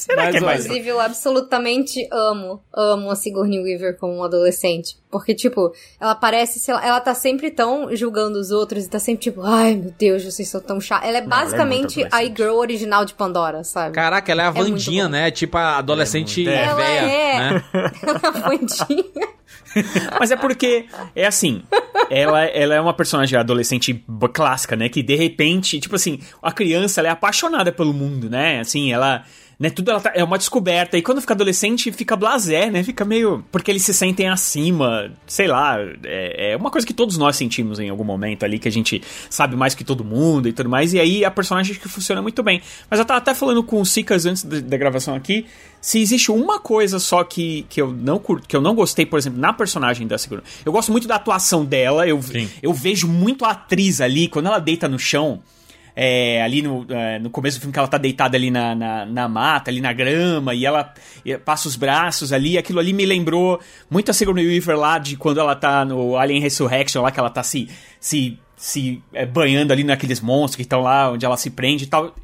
Será 0.00 0.24
Mas, 0.24 0.30
que 0.32 0.36
é 0.38 0.40
mais... 0.40 0.64
Inclusive, 0.64 0.88
eu 0.88 1.00
absolutamente 1.00 2.08
amo, 2.10 2.62
amo 2.74 3.10
a 3.10 3.14
Sigourney 3.14 3.60
Weaver 3.60 3.96
como 3.98 4.16
um 4.16 4.24
adolescente. 4.24 4.98
Porque, 5.10 5.34
tipo, 5.34 5.72
ela 6.00 6.14
parece, 6.14 6.58
sei 6.58 6.74
lá, 6.74 6.86
ela 6.86 7.00
tá 7.00 7.14
sempre 7.14 7.50
tão 7.50 7.94
julgando 7.94 8.38
os 8.38 8.50
outros 8.50 8.84
e 8.84 8.88
tá 8.88 8.98
sempre 8.98 9.22
tipo, 9.22 9.42
ai 9.42 9.74
meu 9.74 9.92
Deus, 9.98 10.24
vocês 10.24 10.48
são 10.48 10.60
tão 10.60 10.80
chatos. 10.80 11.08
Ela 11.08 11.18
é 11.18 11.20
ela 11.20 11.26
é 11.26 11.28
basicamente 11.28 12.06
a 12.10 12.22
girl 12.22 12.56
original 12.56 13.04
de 13.04 13.14
Pandora, 13.14 13.62
sabe? 13.64 13.94
Caraca, 13.94 14.30
ela 14.30 14.42
é 14.42 14.46
a 14.46 14.52
muito 14.52 14.70
Vandinha, 14.70 15.08
né? 15.08 15.30
Tipo 15.30 15.58
a 15.58 15.78
adolescente 15.78 16.48
É 16.48 16.64
ela 16.64 16.74
véia, 16.74 17.00
é. 17.00 17.38
né? 17.38 17.64
Ela 18.02 18.20
é 18.22 18.40
bandinha. 18.40 19.28
Mas 20.18 20.30
é 20.30 20.36
porque, 20.36 20.86
é 21.14 21.26
assim, 21.26 21.62
ela, 22.08 22.44
ela 22.44 22.74
é 22.74 22.80
uma 22.80 22.94
personagem 22.94 23.38
adolescente 23.38 24.04
clássica, 24.32 24.76
né? 24.76 24.88
Que 24.88 25.02
de 25.02 25.14
repente, 25.14 25.78
tipo 25.78 25.94
assim, 25.94 26.20
a 26.42 26.52
criança 26.52 27.00
ela 27.00 27.08
é 27.08 27.12
apaixonada 27.12 27.70
pelo 27.70 27.92
mundo, 27.92 28.28
né? 28.28 28.60
Assim, 28.60 28.92
ela. 28.92 29.24
Né, 29.60 29.68
tudo 29.68 29.90
ela 29.90 30.00
tá- 30.00 30.12
é 30.14 30.24
uma 30.24 30.38
descoberta. 30.38 30.96
E 30.96 31.02
quando 31.02 31.20
fica 31.20 31.34
adolescente, 31.34 31.92
fica 31.92 32.16
blasé, 32.16 32.70
né? 32.70 32.82
Fica 32.82 33.04
meio. 33.04 33.44
Porque 33.52 33.70
eles 33.70 33.82
se 33.82 33.92
sentem 33.92 34.26
acima, 34.26 35.12
sei 35.26 35.46
lá. 35.46 35.76
É, 36.02 36.52
é 36.52 36.56
uma 36.56 36.70
coisa 36.70 36.86
que 36.86 36.94
todos 36.94 37.18
nós 37.18 37.36
sentimos 37.36 37.78
em 37.78 37.90
algum 37.90 38.02
momento 38.02 38.42
ali, 38.42 38.58
que 38.58 38.66
a 38.66 38.72
gente 38.72 39.02
sabe 39.28 39.54
mais 39.56 39.74
que 39.74 39.84
todo 39.84 40.02
mundo 40.02 40.48
e 40.48 40.52
tudo 40.54 40.70
mais. 40.70 40.94
E 40.94 40.98
aí 40.98 41.26
a 41.26 41.30
personagem 41.30 41.74
que 41.76 41.88
funciona 41.90 42.22
muito 42.22 42.42
bem. 42.42 42.62
Mas 42.90 42.98
eu 42.98 43.04
tava 43.04 43.18
até 43.18 43.34
falando 43.34 43.62
com 43.62 43.82
o 43.82 43.84
Sicas 43.84 44.24
antes 44.24 44.44
da, 44.44 44.60
da 44.60 44.76
gravação 44.78 45.14
aqui. 45.14 45.44
Se 45.78 46.00
existe 46.00 46.30
uma 46.32 46.58
coisa 46.58 46.98
só 46.98 47.22
que, 47.22 47.66
que, 47.68 47.82
eu 47.82 47.92
não 47.92 48.18
cur- 48.18 48.40
que 48.46 48.56
eu 48.56 48.62
não 48.62 48.74
gostei, 48.74 49.04
por 49.04 49.18
exemplo, 49.18 49.38
na 49.38 49.52
personagem 49.52 50.06
da 50.06 50.16
Sigourney. 50.16 50.46
Eu 50.64 50.72
gosto 50.72 50.90
muito 50.90 51.06
da 51.06 51.16
atuação 51.16 51.66
dela. 51.66 52.08
Eu, 52.08 52.22
Sim. 52.22 52.48
eu 52.62 52.72
vejo 52.72 53.06
muito 53.06 53.44
a 53.44 53.50
atriz 53.50 54.00
ali, 54.00 54.26
quando 54.26 54.46
ela 54.46 54.58
deita 54.58 54.88
no 54.88 54.98
chão. 54.98 55.42
É, 55.94 56.42
ali 56.42 56.62
no, 56.62 56.86
é, 56.88 57.18
no 57.18 57.30
começo 57.30 57.58
do 57.58 57.60
filme 57.60 57.72
que 57.72 57.78
ela 57.78 57.88
tá 57.88 57.98
deitada 57.98 58.36
ali 58.36 58.50
na, 58.50 58.74
na, 58.74 59.06
na 59.06 59.28
mata, 59.28 59.70
ali 59.70 59.80
na 59.80 59.92
grama, 59.92 60.54
e 60.54 60.64
ela 60.64 60.92
passa 61.44 61.68
os 61.68 61.76
braços 61.76 62.32
ali, 62.32 62.56
aquilo 62.56 62.78
ali 62.78 62.92
me 62.92 63.04
lembrou 63.04 63.60
muito 63.88 64.10
a 64.10 64.14
Sigourney 64.14 64.46
Weaver 64.46 64.78
lá 64.78 64.98
de 64.98 65.16
quando 65.16 65.40
ela 65.40 65.54
tá 65.54 65.84
no 65.84 66.16
Alien 66.16 66.40
Resurrection, 66.40 67.02
lá 67.02 67.10
que 67.10 67.20
ela 67.20 67.30
tá 67.30 67.42
se, 67.42 67.68
se, 67.98 68.38
se 68.56 69.02
é, 69.12 69.26
banhando 69.26 69.72
ali 69.72 69.84
naqueles 69.84 70.20
monstros 70.20 70.56
que 70.56 70.62
estão 70.62 70.80
lá, 70.80 71.10
onde 71.10 71.24
ela 71.24 71.36
se 71.36 71.50
prende 71.50 71.84
e 71.84 71.86
tal. 71.86 72.14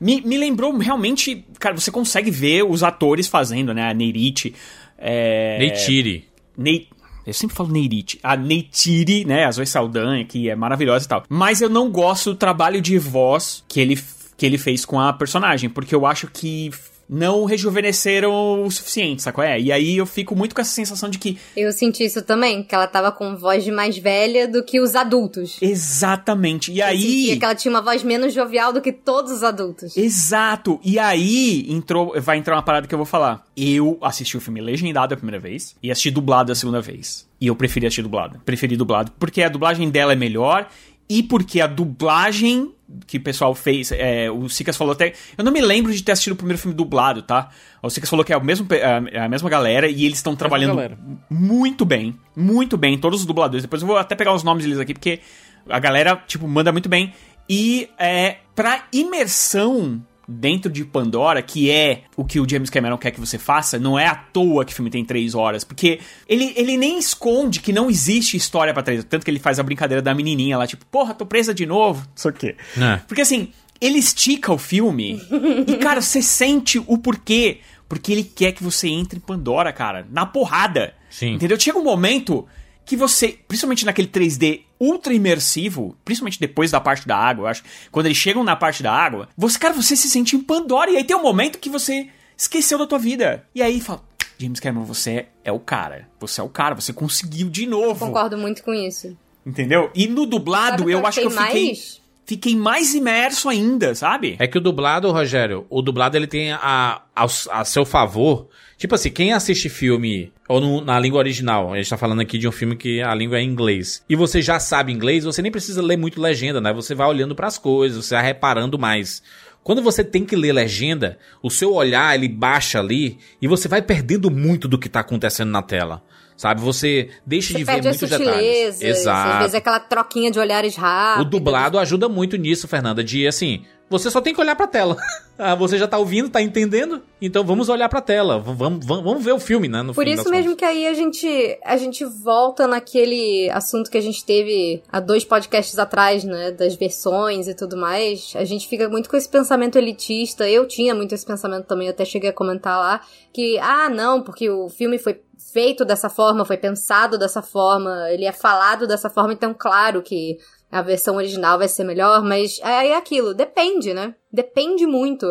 Me, 0.00 0.20
me 0.20 0.38
lembrou 0.38 0.76
realmente, 0.78 1.44
cara, 1.58 1.76
você 1.76 1.90
consegue 1.90 2.30
ver 2.30 2.62
os 2.62 2.82
atores 2.82 3.26
fazendo, 3.26 3.74
né, 3.74 3.90
a 3.90 3.94
Neyrit, 3.94 4.54
é... 4.96 5.58
Neytiri. 5.58 6.28
Ney... 6.56 6.88
Eu 7.28 7.34
sempre 7.34 7.54
falo 7.54 7.70
Neyrit. 7.70 8.18
A 8.22 8.36
Neytiri, 8.36 9.24
né? 9.24 9.44
A 9.44 9.50
Zoe 9.50 9.66
Saldanha, 9.66 10.24
que 10.24 10.48
é 10.48 10.56
maravilhosa 10.56 11.04
e 11.04 11.08
tal. 11.08 11.24
Mas 11.28 11.60
eu 11.60 11.68
não 11.68 11.90
gosto 11.90 12.30
do 12.30 12.36
trabalho 12.36 12.80
de 12.80 12.98
voz 12.98 13.62
que 13.68 13.78
ele, 13.78 13.98
que 14.36 14.46
ele 14.46 14.56
fez 14.56 14.86
com 14.86 14.98
a 14.98 15.12
personagem, 15.12 15.68
porque 15.68 15.94
eu 15.94 16.06
acho 16.06 16.26
que 16.28 16.70
não 17.08 17.44
rejuvenesceram 17.44 18.64
o 18.64 18.70
suficiente, 18.70 19.22
sacou? 19.22 19.42
É, 19.42 19.58
e 19.58 19.72
aí 19.72 19.96
eu 19.96 20.06
fico 20.06 20.36
muito 20.36 20.54
com 20.54 20.60
essa 20.60 20.70
sensação 20.70 21.08
de 21.08 21.18
que 21.18 21.38
Eu 21.56 21.72
senti 21.72 22.04
isso 22.04 22.22
também, 22.22 22.62
que 22.62 22.74
ela 22.74 22.86
tava 22.86 23.10
com 23.10 23.36
voz 23.36 23.64
de 23.64 23.70
mais 23.70 23.96
velha 23.96 24.46
do 24.46 24.62
que 24.62 24.80
os 24.80 24.94
adultos. 24.94 25.58
exatamente. 25.62 26.72
E 26.72 26.80
Eu 26.80 26.86
aí 26.86 27.38
que 27.38 27.44
ela 27.44 27.54
tinha 27.54 27.72
uma 27.72 27.82
voz 27.82 28.02
menos 28.02 28.34
jovial 28.34 28.72
do 28.72 28.80
que 28.80 28.92
todos 28.92 29.32
os 29.32 29.42
adultos. 29.42 29.96
Exato. 29.96 30.80
E 30.84 30.98
aí 30.98 31.66
entrou, 31.68 32.14
vai 32.20 32.36
entrar 32.38 32.56
uma 32.56 32.62
parada 32.62 32.86
que 32.86 32.94
eu 32.94 32.98
vou 32.98 33.06
falar. 33.06 33.46
Eu 33.56 33.98
assisti 34.02 34.36
o 34.36 34.40
filme 34.40 34.60
legendado 34.60 35.14
a 35.14 35.16
primeira 35.16 35.38
vez 35.38 35.74
e 35.82 35.90
assisti 35.90 36.10
dublado 36.10 36.52
a 36.52 36.54
segunda 36.54 36.80
vez. 36.80 37.26
E 37.40 37.46
eu 37.46 37.54
preferi 37.54 37.86
assistir 37.86 38.02
dublado. 38.02 38.40
Preferi 38.44 38.76
dublado 38.76 39.12
porque 39.18 39.42
a 39.42 39.48
dublagem 39.48 39.88
dela 39.90 40.12
é 40.12 40.16
melhor 40.16 40.68
e 41.08 41.22
porque 41.22 41.60
a 41.60 41.66
dublagem 41.66 42.72
que 43.06 43.18
o 43.18 43.20
pessoal 43.20 43.54
fez, 43.54 43.92
é, 43.92 44.30
o 44.30 44.48
Sicas 44.48 44.74
falou 44.76 44.92
até, 44.94 45.12
eu 45.36 45.44
não 45.44 45.52
me 45.52 45.60
lembro 45.60 45.92
de 45.92 46.02
ter 46.02 46.12
assistido 46.12 46.32
o 46.32 46.36
primeiro 46.36 46.58
filme 46.60 46.74
dublado, 46.74 47.20
tá? 47.20 47.50
O 47.82 47.90
Sicas 47.90 48.08
falou 48.08 48.24
que 48.24 48.32
é 48.32 48.36
o 48.36 48.42
mesmo, 48.42 48.66
pe- 48.66 48.80
a, 48.82 49.02
é 49.12 49.20
a 49.20 49.28
mesma 49.28 49.50
galera 49.50 49.86
e 49.88 50.06
eles 50.06 50.18
estão 50.18 50.34
trabalhando 50.34 50.70
galera. 50.74 50.98
muito 51.28 51.84
bem, 51.84 52.16
muito 52.34 52.76
bem, 52.78 52.96
todos 52.98 53.20
os 53.20 53.26
dubladores. 53.26 53.62
Depois 53.62 53.82
eu 53.82 53.88
vou 53.88 53.98
até 53.98 54.14
pegar 54.14 54.32
os 54.34 54.42
nomes 54.42 54.64
deles 54.64 54.78
aqui 54.80 54.94
porque 54.94 55.20
a 55.68 55.78
galera, 55.78 56.16
tipo, 56.26 56.48
manda 56.48 56.72
muito 56.72 56.88
bem. 56.88 57.12
E 57.48 57.88
é 57.98 58.38
pra 58.54 58.84
imersão 58.92 60.02
dentro 60.28 60.70
de 60.70 60.84
Pandora, 60.84 61.40
que 61.40 61.70
é 61.70 62.02
o 62.14 62.24
que 62.24 62.38
o 62.38 62.48
James 62.48 62.68
Cameron 62.68 62.98
quer 62.98 63.10
que 63.10 63.18
você 63.18 63.38
faça, 63.38 63.78
não 63.78 63.98
é 63.98 64.06
à 64.06 64.14
toa 64.14 64.64
que 64.64 64.72
o 64.72 64.76
filme 64.76 64.90
tem 64.90 65.02
três 65.02 65.34
horas, 65.34 65.64
porque 65.64 66.00
ele, 66.28 66.52
ele 66.54 66.76
nem 66.76 66.98
esconde 66.98 67.60
que 67.60 67.72
não 67.72 67.88
existe 67.88 68.36
história 68.36 68.74
pra 68.74 68.82
trás, 68.82 69.02
tanto 69.04 69.24
que 69.24 69.30
ele 69.30 69.38
faz 69.38 69.58
a 69.58 69.62
brincadeira 69.62 70.02
da 70.02 70.14
menininha 70.14 70.58
lá, 70.58 70.66
tipo, 70.66 70.84
porra, 70.86 71.14
tô 71.14 71.24
presa 71.24 71.54
de 71.54 71.64
novo, 71.64 72.00
não 72.00 72.12
sei 72.16 72.30
o 72.30 72.34
quê. 72.34 72.56
É. 72.76 72.96
Porque 73.08 73.22
assim, 73.22 73.48
ele 73.80 73.98
estica 73.98 74.52
o 74.52 74.58
filme 74.58 75.20
e, 75.66 75.76
cara, 75.76 76.00
você 76.00 76.20
sente 76.20 76.78
o 76.86 76.98
porquê. 76.98 77.60
Porque 77.88 78.12
ele 78.12 78.22
quer 78.22 78.52
que 78.52 78.62
você 78.62 78.86
entre 78.88 79.16
em 79.16 79.20
Pandora, 79.20 79.72
cara, 79.72 80.06
na 80.10 80.26
porrada. 80.26 80.92
Sim. 81.08 81.34
Entendeu? 81.34 81.58
Chega 81.58 81.78
um 81.78 81.84
momento 81.84 82.46
que 82.84 82.96
você, 82.96 83.38
principalmente 83.48 83.86
naquele 83.86 84.08
3D 84.08 84.62
ultra 84.80 85.12
imersivo, 85.12 85.96
principalmente 86.04 86.40
depois 86.40 86.70
da 86.70 86.80
parte 86.80 87.06
da 87.06 87.16
água, 87.16 87.44
eu 87.44 87.46
acho, 87.48 87.62
quando 87.90 88.06
eles 88.06 88.18
chegam 88.18 88.44
na 88.44 88.56
parte 88.56 88.82
da 88.82 88.92
água, 88.92 89.28
você, 89.36 89.58
cara, 89.58 89.74
você 89.74 89.96
se 89.96 90.08
sente 90.08 90.36
em 90.36 90.40
Pandora 90.40 90.90
e 90.90 90.96
aí 90.96 91.04
tem 91.04 91.16
um 91.16 91.22
momento 91.22 91.58
que 91.58 91.70
você 91.70 92.08
esqueceu 92.36 92.78
da 92.78 92.86
tua 92.86 92.98
vida. 92.98 93.44
E 93.54 93.62
aí 93.62 93.80
fala, 93.80 94.02
James 94.38 94.60
Cameron, 94.60 94.84
você 94.84 95.26
é 95.44 95.50
o 95.50 95.58
cara. 95.58 96.08
Você 96.20 96.40
é 96.40 96.44
o 96.44 96.48
cara, 96.48 96.74
você 96.74 96.92
conseguiu 96.92 97.50
de 97.50 97.66
novo. 97.66 98.06
Concordo 98.06 98.38
muito 98.38 98.62
com 98.62 98.72
isso. 98.72 99.16
Entendeu? 99.44 99.90
E 99.94 100.06
no 100.06 100.26
dublado, 100.26 100.88
eu 100.88 101.04
acho 101.06 101.20
que 101.20 101.26
eu 101.26 101.30
fiquei 101.30 101.66
mais? 101.66 102.00
Fiquei 102.28 102.54
mais 102.54 102.94
imerso 102.94 103.48
ainda, 103.48 103.94
sabe? 103.94 104.36
É 104.38 104.46
que 104.46 104.58
o 104.58 104.60
dublado, 104.60 105.10
Rogério, 105.10 105.66
o 105.70 105.80
dublado 105.80 106.14
ele 106.14 106.26
tem 106.26 106.52
a, 106.52 107.00
a, 107.16 107.24
a 107.24 107.64
seu 107.64 107.86
favor. 107.86 108.48
Tipo 108.76 108.94
assim, 108.94 109.10
quem 109.10 109.32
assiste 109.32 109.68
filme 109.70 110.30
ou 110.46 110.60
no- 110.60 110.80
na 110.82 111.00
língua 111.00 111.18
original, 111.18 111.72
a 111.72 111.76
gente 111.78 111.88
tá 111.88 111.96
falando 111.96 112.20
aqui 112.20 112.36
de 112.38 112.46
um 112.46 112.52
filme 112.52 112.76
que 112.76 113.00
a 113.02 113.14
língua 113.14 113.38
é 113.38 113.42
inglês, 113.42 114.04
e 114.08 114.14
você 114.14 114.40
já 114.42 114.60
sabe 114.60 114.92
inglês, 114.92 115.24
você 115.24 115.40
nem 115.42 115.50
precisa 115.50 115.82
ler 115.82 115.96
muito 115.96 116.20
legenda, 116.20 116.60
né? 116.60 116.72
Você 116.72 116.94
vai 116.94 117.08
olhando 117.08 117.34
pras 117.34 117.56
coisas, 117.58 118.04
você 118.04 118.14
vai 118.14 118.24
reparando 118.24 118.78
mais. 118.78 119.22
Quando 119.64 119.82
você 119.82 120.04
tem 120.04 120.24
que 120.24 120.36
ler 120.36 120.52
legenda, 120.52 121.18
o 121.42 121.50
seu 121.50 121.74
olhar 121.74 122.14
ele 122.14 122.28
baixa 122.28 122.78
ali 122.78 123.18
e 123.42 123.48
você 123.48 123.66
vai 123.68 123.82
perdendo 123.82 124.30
muito 124.30 124.68
do 124.68 124.78
que 124.78 124.88
tá 124.88 125.00
acontecendo 125.00 125.50
na 125.50 125.60
tela. 125.62 126.02
Sabe? 126.38 126.60
Você 126.62 127.10
deixa 127.26 127.52
Você 127.52 127.58
de 127.58 127.64
ver 127.64 127.82
muitos 127.82 128.00
detalhes. 128.00 128.26
sutilezas, 128.28 128.74
às 128.76 128.98
Exato. 129.00 129.38
vezes 129.40 129.54
aquela 129.56 129.80
troquinha 129.80 130.30
de 130.30 130.38
olhares 130.38 130.78
O 130.78 130.80
rápidos. 130.80 131.30
dublado 131.30 131.78
ajuda 131.78 132.08
muito 132.08 132.36
nisso, 132.38 132.66
Fernanda, 132.68 133.02
de 133.04 133.26
assim, 133.26 133.64
você 133.90 134.08
só 134.10 134.20
tem 134.20 134.32
que 134.32 134.40
olhar 134.40 134.54
pra 134.56 134.66
tela. 134.68 134.96
Ah, 135.40 135.54
você 135.54 135.78
já 135.78 135.86
tá 135.86 135.96
ouvindo, 135.96 136.28
tá 136.28 136.42
entendendo? 136.42 137.00
Então 137.22 137.44
vamos 137.44 137.68
olhar 137.68 137.88
pra 137.88 138.00
tela. 138.00 138.40
Vamos, 138.40 138.84
vamos, 138.84 139.04
vamos 139.04 139.24
ver 139.24 139.30
o 139.30 139.38
filme, 139.38 139.68
né? 139.68 139.82
No 139.82 139.94
Por 139.94 140.04
isso 140.08 140.28
mesmo 140.30 140.50
contas. 140.50 140.58
que 140.58 140.64
aí 140.64 140.84
a 140.88 140.94
gente, 140.94 141.58
a 141.64 141.76
gente 141.76 142.04
volta 142.04 142.66
naquele 142.66 143.48
assunto 143.50 143.88
que 143.88 143.96
a 143.96 144.00
gente 144.00 144.24
teve 144.24 144.82
há 144.90 144.98
dois 144.98 145.24
podcasts 145.24 145.78
atrás, 145.78 146.24
né? 146.24 146.50
Das 146.50 146.74
versões 146.74 147.46
e 147.46 147.54
tudo 147.54 147.76
mais. 147.76 148.32
A 148.34 148.42
gente 148.44 148.66
fica 148.66 148.88
muito 148.88 149.08
com 149.08 149.16
esse 149.16 149.28
pensamento 149.28 149.78
elitista. 149.78 150.48
Eu 150.50 150.66
tinha 150.66 150.92
muito 150.92 151.14
esse 151.14 151.24
pensamento 151.24 151.66
também, 151.66 151.86
eu 151.86 151.92
até 151.92 152.04
cheguei 152.04 152.30
a 152.30 152.32
comentar 152.32 152.76
lá. 152.76 153.00
Que, 153.32 153.60
ah, 153.60 153.88
não, 153.88 154.20
porque 154.20 154.50
o 154.50 154.68
filme 154.68 154.98
foi 154.98 155.20
feito 155.52 155.84
dessa 155.84 156.08
forma, 156.08 156.44
foi 156.44 156.56
pensado 156.56 157.16
dessa 157.16 157.40
forma, 157.40 158.10
ele 158.10 158.24
é 158.24 158.32
falado 158.32 158.86
dessa 158.86 159.08
forma, 159.08 159.32
então 159.32 159.54
claro 159.54 160.02
que 160.02 160.36
a 160.70 160.82
versão 160.82 161.16
original 161.16 161.58
vai 161.58 161.68
ser 161.68 161.84
melhor, 161.84 162.22
mas 162.22 162.58
é, 162.62 162.88
é 162.88 162.96
aquilo, 162.96 163.32
depende, 163.32 163.94
né? 163.94 164.14
Depende 164.30 164.86
muito. 164.86 165.26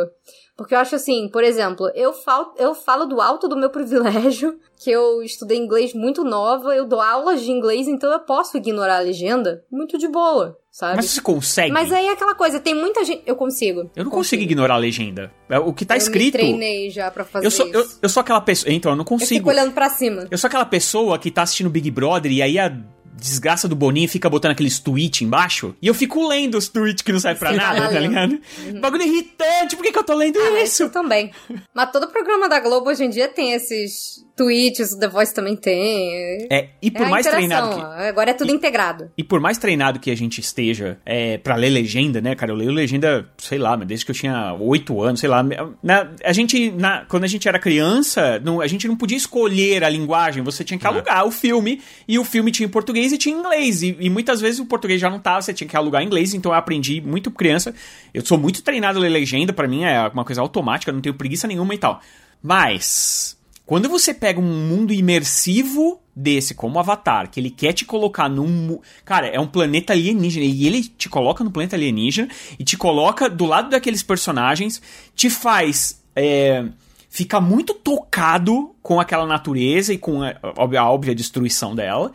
Porque 0.58 0.74
eu 0.74 0.80
acho 0.80 0.96
assim, 0.96 1.30
por 1.30 1.44
exemplo, 1.44 1.88
eu 1.94 2.12
falo, 2.12 2.52
eu 2.58 2.74
falo 2.74 3.06
do 3.06 3.22
alto 3.22 3.48
do 3.48 3.56
meu 3.56 3.70
privilégio, 3.72 4.60
que 4.76 4.90
eu 4.90 5.22
estudei 5.22 5.58
inglês 5.58 5.94
muito 5.94 6.24
nova, 6.24 6.76
eu 6.76 6.86
dou 6.86 7.00
aulas 7.00 7.42
de 7.42 7.52
inglês, 7.52 7.88
então 7.88 8.12
eu 8.12 8.20
posso 8.22 8.58
ignorar 8.58 8.98
a 8.98 9.02
legenda 9.02 9.64
muito 9.72 9.98
de 10.00 10.08
boa, 10.08 10.58
sabe? 10.72 10.96
Mas 10.96 11.06
você 11.12 11.22
consegue? 11.22 11.72
Mas 11.72 11.92
aí 11.92 12.08
é 12.08 12.12
aquela 12.12 12.34
coisa, 12.34 12.60
tem 12.60 12.74
muita 12.74 13.04
gente. 13.06 13.22
Eu 13.26 13.36
consigo. 13.36 13.90
Eu 13.96 14.04
não 14.06 14.12
consigo 14.12 14.42
ignorar 14.42 14.74
a 14.74 14.78
legenda. 14.78 15.32
É, 15.48 15.60
O 15.60 15.72
que 15.74 15.86
tá 15.86 15.94
eu 15.94 16.00
escrito. 16.00 16.26
Me 16.38 16.44
treinei 16.44 16.90
já 16.90 17.12
pra 17.12 17.24
fazer 17.24 17.46
Eu 17.46 17.52
sou, 17.52 17.68
eu, 17.68 17.86
eu 18.02 18.10
sou 18.10 18.22
aquela 18.22 18.42
pessoa. 18.42 18.74
Então, 18.74 18.92
eu 18.92 18.96
não 18.96 19.04
Eu 19.04 19.08
consigo. 19.08 19.36
fico 19.40 19.50
olhando 19.50 19.74
pra 19.74 19.90
cima. 19.90 20.28
Eu 20.32 20.38
sou 20.40 20.48
aquela 20.48 20.66
pessoa 20.66 21.20
que 21.20 21.30
tá 21.30 21.44
assistindo 21.44 21.70
Big 21.70 21.92
Brother 21.92 22.32
e 22.32 22.42
aí 22.42 22.58
a 22.58 22.76
desgraça 23.20 23.68
do 23.68 23.76
Boninho 23.76 24.08
fica 24.08 24.30
botando 24.30 24.52
aqueles 24.52 24.80
tweets 24.80 25.22
embaixo. 25.22 25.76
E 25.82 25.88
eu 25.88 25.94
fico 25.94 26.28
lendo 26.28 26.58
os 26.58 26.68
tweets 26.70 27.02
que 27.02 27.12
não 27.12 27.20
servem 27.20 27.40
pra 27.40 27.52
Sim, 27.52 27.58
nada, 27.58 27.82
tá 27.82 27.90
tá 27.90 28.00
ligado? 28.00 28.40
Bagulho 28.80 29.04
irritante, 29.04 29.76
por 29.76 29.84
que, 29.84 29.92
que 29.92 30.00
eu 30.00 30.04
tô 30.04 30.14
lendo 30.14 30.38
Ah, 30.40 30.62
isso? 30.62 30.84
eu 30.84 30.90
também. 30.92 31.32
Mas 31.74 31.92
todo 31.92 32.08
programa 32.08 32.48
da 32.48 32.60
Globo 32.60 32.90
hoje 32.90 33.04
em 33.04 33.10
dia 33.10 33.28
tem 33.28 33.54
esses 33.54 34.26
tweets, 34.38 34.94
o 34.94 35.00
The 35.00 35.08
Voice 35.10 35.34
também 35.34 35.56
tem. 35.56 36.48
É, 36.50 36.70
e 36.82 36.90
por 36.92 37.06
é 37.08 37.10
mais 37.10 37.26
treinado 37.26 37.76
que. 37.76 37.82
Agora 37.82 38.30
é 38.30 38.34
tudo 38.34 38.52
integrado. 38.54 39.12
E 39.18 39.24
por 39.24 39.40
mais 39.42 39.58
treinado 39.58 40.00
que 40.00 40.12
a 40.12 40.16
gente 40.16 40.40
esteja 40.40 40.98
é, 41.06 41.38
para 41.40 41.56
ler 41.56 41.70
legenda, 41.70 42.22
né, 42.22 42.36
cara? 42.36 42.52
Eu 42.52 42.56
leio 42.56 42.72
legenda, 42.72 43.28
sei 43.38 43.58
lá, 43.58 43.76
mas 43.76 43.88
desde 43.88 44.06
que 44.06 44.12
eu 44.12 44.16
tinha 44.16 44.54
oito 44.54 45.02
anos, 45.02 45.20
sei 45.20 45.28
lá. 45.28 45.44
Na, 45.84 46.12
a 46.24 46.32
gente, 46.32 46.72
na- 46.72 47.04
quando 47.06 47.24
a 47.24 47.28
gente 47.28 47.48
era 47.48 47.58
criança, 47.60 48.40
não- 48.40 48.62
a 48.62 48.68
gente 48.68 48.88
não 48.88 48.96
podia 48.96 49.18
escolher 49.18 49.84
a 49.84 49.90
linguagem, 49.90 50.44
você 50.44 50.64
tinha 50.64 50.78
que 50.80 50.86
alugar 50.88 51.26
o 51.26 51.32
filme, 51.32 51.82
e 52.08 52.20
o 52.20 52.24
filme 52.24 52.52
tinha 52.52 52.68
em 52.68 52.70
português 52.70 53.12
e 53.12 53.18
tinha 53.18 53.36
em 53.36 53.40
inglês. 53.40 53.82
E, 53.82 53.98
e 54.00 54.10
muitas 54.10 54.40
vezes 54.40 54.60
o 54.60 54.66
português 54.66 55.02
já 55.02 55.10
não 55.10 55.20
tava, 55.20 55.42
você 55.42 55.54
tinha 55.54 55.68
que 55.68 55.76
alugar 55.76 56.04
em 56.04 56.06
inglês, 56.06 56.34
então 56.34 56.52
eu 56.52 56.58
aprendi 56.58 57.02
muito 57.02 57.32
criança. 57.32 57.74
Eu 58.14 58.24
sou 58.26 58.38
muito 58.38 58.62
treinado 58.62 59.00
a 59.00 59.02
ler 59.02 59.10
legenda, 59.10 59.52
pra 59.52 59.68
mim 59.68 59.84
é 59.84 60.08
uma 60.08 60.24
coisa 60.24 60.42
automática, 60.42 60.92
eu 60.92 60.94
não 60.94 61.02
tenho 61.02 61.16
preguiça 61.16 61.48
nenhuma 61.48 61.74
e 61.74 61.78
tal. 61.78 62.02
Mas. 62.42 63.37
Quando 63.68 63.90
você 63.90 64.14
pega 64.14 64.40
um 64.40 64.70
mundo 64.70 64.94
imersivo 64.94 66.02
desse, 66.16 66.56
como 66.56 66.80
Avatar, 66.80 67.30
que 67.30 67.38
ele 67.38 67.50
quer 67.50 67.74
te 67.74 67.84
colocar 67.84 68.30
num. 68.30 68.80
Cara, 69.04 69.28
é 69.28 69.38
um 69.38 69.46
planeta 69.46 69.92
alienígena. 69.92 70.46
E 70.46 70.66
ele 70.66 70.84
te 70.86 71.10
coloca 71.10 71.44
no 71.44 71.52
planeta 71.52 71.76
alienígena 71.76 72.30
e 72.58 72.64
te 72.64 72.78
coloca 72.78 73.30
do 73.30 73.46
lado 73.46 73.70
daqueles 73.70 74.02
personagens, 74.02 74.82
te 75.14 75.30
faz. 75.30 76.02
É, 76.16 76.66
ficar 77.10 77.42
muito 77.42 77.74
tocado 77.74 78.74
com 78.82 79.02
aquela 79.02 79.26
natureza 79.26 79.94
e 79.94 79.98
com 79.98 80.24
a, 80.24 80.30
a, 80.30 80.80
a 80.80 80.90
óbvia 80.90 81.14
destruição 81.14 81.76
dela. 81.76 82.14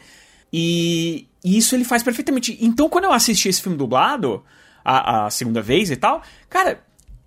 E, 0.51 1.29
e 1.45 1.59
isso 1.59 1.75
ele 1.75 1.85
faz 1.85 2.03
perfeitamente. 2.03 2.57
Então, 2.63 2.89
quando 2.89 3.05
eu 3.05 3.13
assisti 3.13 3.51
esse 3.51 3.61
filme 3.61 3.77
dublado, 3.77 4.43
a, 4.83 5.27
a 5.27 5.31
segunda 5.31 5.61
vez 5.61 5.91
e 5.91 5.97
tal, 5.97 6.23
cara, 6.49 6.83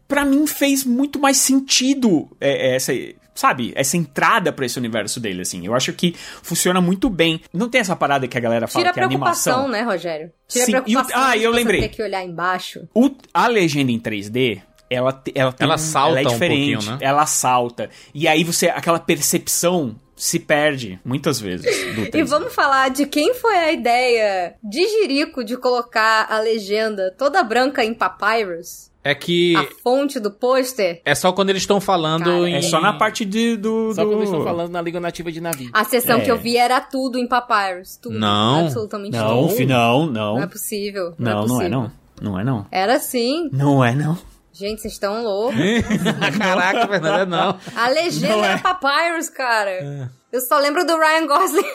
pra 0.08 0.26
mim 0.26 0.48
fez 0.48 0.84
muito 0.84 1.20
mais 1.20 1.38
sentido 1.38 2.28
é, 2.42 2.70
é, 2.72 2.76
essa, 2.76 2.92
sabe, 3.36 3.74
essa 3.76 3.98
entrada 3.98 4.52
pra 4.54 4.66
esse 4.66 4.80
universo 4.80 5.20
dele, 5.20 5.42
assim. 5.42 5.66
Eu 5.66 5.76
acho 5.76 5.92
que 5.94 6.16
funciona 6.42 6.80
muito 6.82 7.10
bem. 7.10 7.42
Não 7.54 7.70
tem 7.70 7.82
essa 7.82 7.96
parada 7.96 8.28
que 8.28 8.38
a 8.38 8.42
galera 8.42 8.66
fala 8.68 8.82
Tira 8.86 8.90
a 8.90 8.94
que 8.94 9.00
é 9.02 9.06
preocupação, 9.06 9.54
animação. 9.66 9.72
né, 9.86 9.92
Rogério? 9.92 10.32
Tira 10.48 10.66
Sim, 10.66 10.74
a 10.74 10.78
e 10.78 10.80
o- 10.80 10.84
preocupação 10.84 11.22
ah, 11.24 11.38
eu 11.38 11.52
você 11.52 11.56
lembrei. 11.58 11.82
ter 11.82 11.90
que 11.90 12.02
olhar 12.02 12.24
embaixo. 12.24 12.88
O- 12.96 13.12
a 13.34 13.48
legenda 13.48 13.92
em 13.92 14.00
3D, 14.00 14.62
ela, 14.90 15.22
ela 15.36 15.52
tem 15.52 15.66
Ela 15.66 15.76
um- 15.76 15.78
salta 15.78 16.12
ela 16.12 16.22
é 16.22 16.26
um 16.30 16.34
diferente, 16.34 16.74
pouquinho, 16.76 16.92
né? 16.94 16.98
ela 17.02 17.26
salta. 17.26 17.90
E 18.14 18.28
aí 18.28 18.44
você, 18.44 18.70
aquela 18.70 19.00
percepção 19.00 19.96
se 20.16 20.40
perde 20.40 21.00
muitas 21.04 21.40
vezes 21.40 21.66
do 21.96 22.04
3D. 22.04 22.16
E 22.20 22.24
vamos 22.24 22.54
falar 22.54 22.90
de 22.90 23.06
quem 23.06 23.34
foi 23.34 23.56
a 23.58 23.72
ideia 23.74 24.56
de 24.64 24.88
Jirico 24.88 25.44
de 25.44 25.58
colocar 25.58 26.26
a 26.30 26.40
legenda 26.40 27.14
toda 27.18 27.44
branca 27.44 27.84
em 27.84 27.94
Papyrus? 27.94 28.90
É 29.04 29.14
que 29.14 29.56
A 29.56 29.64
fonte 29.84 30.20
do 30.20 30.32
pôster? 30.32 31.00
é 31.06 31.14
só 31.14 31.32
quando 31.32 31.52
eles 31.52 31.62
estão 31.62 31.80
falando 31.80 32.24
Cara, 32.24 32.50
em... 32.50 32.56
É 32.56 32.62
só 32.64 32.82
na 32.82 32.92
parte 32.94 33.24
de, 33.24 33.56
do, 33.56 33.94
Só 33.94 34.02
do... 34.04 34.10
quando 34.10 34.18
eles 34.22 34.30
estão 34.30 34.44
falando 34.44 34.72
na 34.72 34.82
língua 34.82 35.00
nativa 35.00 35.32
de 35.32 35.40
Navi. 35.40 35.70
A 35.74 35.84
sessão 35.84 36.18
É. 36.18 36.22
que 36.22 36.32
eu 36.32 36.38
vi 36.38 36.58
era 36.58 36.82
tudo 36.82 37.20
em 37.20 37.28
Papyrus. 37.28 37.98
Tudo. 37.98 38.18
Não. 38.18 38.62
Absolutamente 38.66 39.12
Não, 39.16 39.44
tudo. 39.44 39.56
fi- 39.56 39.66
não, 39.68 40.08
não. 40.08 40.36
Não 40.38 40.42
é 40.44 40.48
possível. 40.48 41.14
Não, 41.20 41.32
Não, 41.32 41.32
é 41.32 41.36
não 41.36 41.48
possível. 41.48 41.66
é 41.66 41.70
não. 41.70 41.92
Não 42.22 42.40
é 42.40 42.44
não. 42.44 42.66
Era 42.72 42.98
sim. 42.98 43.48
Não 43.54 43.84
é 43.86 43.94
não. 43.94 44.18
Gente, 44.58 44.82
vocês 44.82 44.94
estão 44.94 45.22
loucos. 45.22 45.60
Caraca, 46.38 46.88
Fernanda, 46.88 47.26
não. 47.26 47.60
A 47.76 47.90
legenda 47.90 48.38
Não 48.38 48.46
é. 48.46 48.48
era 48.52 48.60
Papyrus, 48.60 49.30
cara. 49.30 50.10
Eu 50.32 50.40
só 50.42 50.58
lembro 50.60 50.86
do 50.86 50.98
Ryan 50.98 51.28
Gosling, 51.28 51.72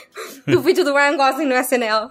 do 0.47 0.61
vídeo 0.63 0.83
do 0.85 0.95
Ryan 0.95 1.17
Gosling 1.17 1.47
no 1.47 1.55
SNL. 1.57 2.11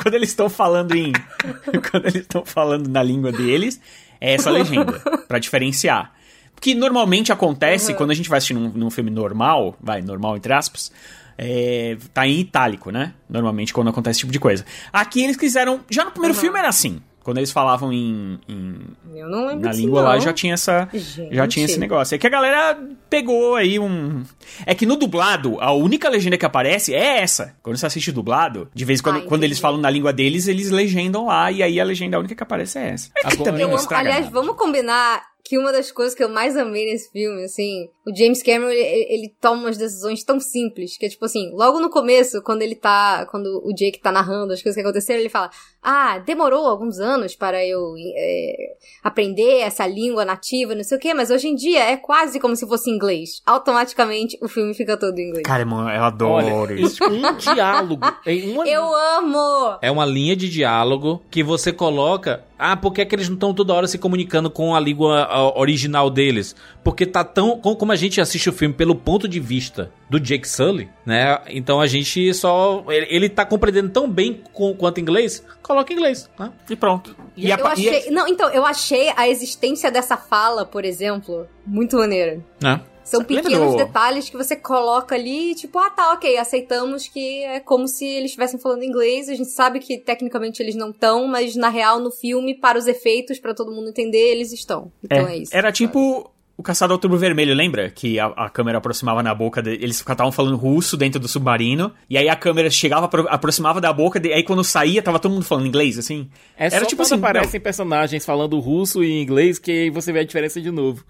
Quando 0.00 0.14
eles 0.14 0.28
estão 0.30 0.48
falando 0.48 0.94
em... 0.94 1.12
quando 1.90 2.04
eles 2.06 2.22
estão 2.22 2.44
falando 2.44 2.88
na 2.88 3.02
língua 3.02 3.32
deles, 3.32 3.80
é 4.20 4.34
essa 4.34 4.50
legenda, 4.50 4.92
pra 5.26 5.38
diferenciar. 5.40 6.12
Porque 6.54 6.74
normalmente 6.74 7.32
acontece 7.32 7.90
Uhum. 7.90 7.96
quando 7.98 8.10
a 8.12 8.14
gente 8.14 8.28
vai 8.28 8.38
assistir 8.38 8.54
num, 8.54 8.68
num 8.68 8.90
filme 8.90 9.10
normal, 9.10 9.76
vai, 9.80 10.00
normal 10.00 10.36
entre 10.36 10.52
aspas, 10.52 10.92
é, 11.36 11.96
tá 12.12 12.24
em 12.26 12.38
itálico, 12.40 12.90
né? 12.92 13.12
Normalmente 13.28 13.72
quando 13.74 13.88
acontece 13.90 14.12
esse 14.18 14.20
tipo 14.20 14.32
de 14.32 14.38
coisa. 14.38 14.64
Aqui 14.92 15.24
eles 15.24 15.36
quiseram... 15.36 15.80
Já 15.90 16.04
no 16.04 16.12
primeiro 16.12 16.34
Uhum. 16.36 16.40
filme 16.40 16.58
era 16.58 16.68
assim. 16.68 17.02
Quando 17.24 17.38
eles 17.38 17.50
falavam 17.50 17.92
em- 17.92 18.38
em 18.48 18.76
Eu 19.16 19.28
não 19.28 19.46
lembro 19.46 19.64
na 19.64 19.72
língua 19.72 20.02
não. 20.02 20.08
lá 20.10 20.18
já 20.20 20.32
tinha 20.32 20.54
essa 20.54 20.88
Gente. 20.94 21.34
já 21.34 21.48
tinha 21.48 21.64
esse 21.64 21.80
negócio. 21.80 22.14
É 22.14 22.18
que 22.18 22.26
a 22.26 22.30
galera 22.30 22.78
pegou 23.10 23.56
aí 23.56 23.78
um 23.78 24.22
É 24.66 24.74
que 24.74 24.84
no 24.86 24.94
dublado, 24.96 25.58
a 25.60 25.72
única 25.72 26.08
legenda 26.08 26.36
que 26.36 26.44
aparece 26.46 26.94
é 26.94 27.20
essa. 27.22 27.56
Quando 27.62 27.76
você 27.78 27.86
assiste 27.86 28.12
dublado, 28.12 28.68
de 28.74 28.84
vez 28.84 29.00
em 29.00 29.02
quando, 29.02 29.18
Ah, 29.20 29.22
quando 29.22 29.42
eles 29.42 29.58
falam 29.58 29.80
na 29.80 29.88
língua 29.90 30.12
deles, 30.12 30.46
eles 30.46 30.70
legendam 30.70 31.26
lá 31.26 31.50
e 31.50 31.62
aí 31.62 31.80
a 31.80 31.84
legenda 31.84 32.18
única 32.18 32.34
que 32.34 32.42
aparece 32.42 32.78
é 32.78 32.90
essa. 32.90 33.10
É 33.16 33.20
que 33.22 33.26
Agora- 33.28 33.44
também 33.44 33.62
Eu 33.62 33.68
não 33.68 33.76
amo, 33.78 33.86
aliás, 33.90 34.24
nada. 34.26 34.30
vamos 34.30 34.54
combinar 34.56 35.22
que 35.46 35.58
uma 35.58 35.70
das 35.72 35.92
coisas 35.92 36.14
que 36.14 36.24
eu 36.24 36.28
mais 36.30 36.56
amei 36.56 36.86
nesse 36.90 37.12
filme, 37.12 37.44
assim, 37.44 37.86
o 38.06 38.16
James 38.16 38.42
Cameron, 38.42 38.70
ele, 38.70 38.80
ele 39.12 39.34
toma 39.38 39.60
umas 39.64 39.76
decisões 39.76 40.24
tão 40.24 40.40
simples, 40.40 40.96
que 40.96 41.04
é 41.04 41.08
tipo 41.10 41.22
assim, 41.26 41.50
logo 41.52 41.78
no 41.80 41.90
começo, 41.90 42.40
quando 42.42 42.62
ele 42.62 42.74
tá, 42.74 43.26
quando 43.30 43.60
o 43.62 43.70
Jake 43.74 44.00
tá 44.00 44.10
narrando 44.10 44.54
as 44.54 44.62
coisas 44.62 44.74
que 44.74 44.80
aconteceram, 44.80 45.20
ele 45.20 45.28
fala, 45.28 45.50
ah, 45.84 46.18
demorou 46.18 46.66
alguns 46.66 46.98
anos 46.98 47.36
para 47.36 47.64
eu 47.64 47.94
é, 48.16 48.72
aprender 49.02 49.58
essa 49.60 49.86
língua 49.86 50.24
nativa, 50.24 50.74
não 50.74 50.82
sei 50.82 50.96
o 50.96 51.00
quê, 51.00 51.12
mas 51.12 51.30
hoje 51.30 51.48
em 51.48 51.54
dia 51.54 51.84
é 51.84 51.96
quase 51.96 52.40
como 52.40 52.56
se 52.56 52.66
fosse 52.66 52.90
inglês. 52.90 53.42
Automaticamente 53.44 54.38
o 54.40 54.48
filme 54.48 54.72
fica 54.72 54.96
todo 54.96 55.18
em 55.18 55.28
inglês. 55.28 55.44
Cara, 55.46 55.64
mano, 55.66 55.90
eu 55.90 56.02
adoro 56.02 56.46
Olha, 56.46 56.74
isso. 56.74 57.04
um 57.04 57.36
diálogo. 57.36 58.04
Uma... 58.24 58.64
Eu 58.74 58.84
amo! 59.18 59.78
É 59.82 59.90
uma 59.90 60.06
linha 60.06 60.34
de 60.34 60.48
diálogo 60.48 61.22
que 61.30 61.42
você 61.42 61.72
coloca. 61.72 62.42
Ah, 62.58 62.76
por 62.76 62.92
que, 62.92 63.02
é 63.02 63.04
que 63.04 63.14
eles 63.14 63.28
não 63.28 63.34
estão 63.34 63.52
toda 63.52 63.74
hora 63.74 63.86
se 63.86 63.98
comunicando 63.98 64.50
com 64.50 64.74
a 64.74 64.80
língua 64.80 65.52
original 65.56 66.08
deles? 66.08 66.56
Porque 66.82 67.04
tá 67.04 67.22
tão. 67.22 67.58
com- 67.58 67.74
Como 67.76 67.92
a 67.92 67.96
gente 67.96 68.20
assiste 68.20 68.48
o 68.48 68.52
filme 68.52 68.74
pelo 68.74 68.94
ponto 68.94 69.28
de 69.28 69.38
vista 69.40 69.92
do 70.08 70.20
Jake 70.20 70.48
Sully, 70.48 70.88
né? 71.06 71.38
Então 71.48 71.80
a 71.80 71.86
gente 71.86 72.32
só. 72.34 72.84
Ele, 72.88 73.06
ele 73.10 73.28
tá 73.28 73.44
compreendendo 73.44 73.90
tão 73.90 74.08
bem 74.08 74.42
com- 74.52 74.74
quanto 74.74 75.00
inglês, 75.00 75.44
coloca 75.62 75.92
inglês, 75.92 76.30
né? 76.38 76.52
E 76.68 76.76
pronto. 76.76 77.16
E 77.36 77.50
a 77.50 77.56
Eu 77.56 77.62
pa- 77.62 77.74
e 77.76 77.88
achei. 77.88 78.10
Não, 78.10 78.28
então, 78.28 78.48
eu 78.50 78.64
achei 78.64 79.12
a 79.16 79.28
existência 79.28 79.90
dessa 79.90 80.16
fala, 80.16 80.64
por 80.66 80.84
exemplo, 80.84 81.46
muito 81.66 81.96
maneira. 81.96 82.40
né? 82.60 82.80
São 83.02 83.22
pequenos 83.22 83.72
do- 83.72 83.76
detalhes 83.76 84.30
que 84.30 84.36
você 84.36 84.56
coloca 84.56 85.14
ali, 85.14 85.54
tipo, 85.54 85.78
ah 85.78 85.90
tá, 85.90 86.14
ok, 86.14 86.38
aceitamos 86.38 87.06
que 87.06 87.44
é 87.44 87.60
como 87.60 87.86
se 87.86 88.02
eles 88.06 88.30
estivessem 88.30 88.58
falando 88.58 88.82
inglês. 88.82 89.28
A 89.28 89.34
gente 89.34 89.50
sabe 89.50 89.78
que 89.78 89.98
tecnicamente 89.98 90.62
eles 90.62 90.74
não 90.74 90.88
estão, 90.88 91.26
mas 91.26 91.54
na 91.54 91.68
real, 91.68 92.00
no 92.00 92.10
filme, 92.10 92.54
para 92.58 92.78
os 92.78 92.86
efeitos, 92.86 93.38
pra 93.38 93.52
todo 93.52 93.70
mundo 93.72 93.90
entender, 93.90 94.30
eles 94.30 94.52
estão. 94.54 94.90
Então 95.04 95.28
é, 95.28 95.34
É, 95.34 95.36
isso. 95.36 95.54
era 95.54 95.66
sabe? 95.68 95.76
tipo 95.76 96.30
o 96.56 96.62
Caçado 96.62 96.92
ao 96.92 96.96
Outubro 96.96 97.18
Vermelho, 97.18 97.52
lembra? 97.54 97.90
Que 97.90 98.18
a, 98.18 98.26
a 98.26 98.48
câmera 98.48 98.78
aproximava 98.78 99.22
na 99.22 99.34
boca 99.34 99.60
dele. 99.60 99.82
Eles 99.82 99.96
estavam 99.98 100.30
falando 100.30 100.56
russo 100.56 100.96
dentro 100.96 101.18
do 101.18 101.26
submarino. 101.26 101.92
E 102.08 102.16
aí 102.16 102.28
a 102.28 102.36
câmera 102.36 102.70
chegava, 102.70 103.06
apro- 103.06 103.26
aproximava 103.28 103.80
da 103.80 103.92
boca. 103.92 104.20
E 104.24 104.32
aí 104.32 104.42
quando 104.44 104.62
saía, 104.62 105.02
tava 105.02 105.18
todo 105.18 105.32
mundo 105.32 105.44
falando 105.44 105.66
inglês, 105.66 105.98
assim. 105.98 106.28
É 106.56 106.66
era 106.66 106.80
só 106.80 106.86
tipo 106.86 107.02
quando 107.02 107.12
assim. 107.12 107.20
aparecem 107.22 107.60
personagens 107.60 108.24
falando 108.24 108.58
russo 108.60 109.02
e 109.02 109.20
inglês 109.22 109.58
que 109.58 109.70
aí 109.70 109.90
você 109.90 110.12
vê 110.12 110.20
a 110.20 110.24
diferença 110.24 110.60
de 110.60 110.70
novo. 110.70 111.04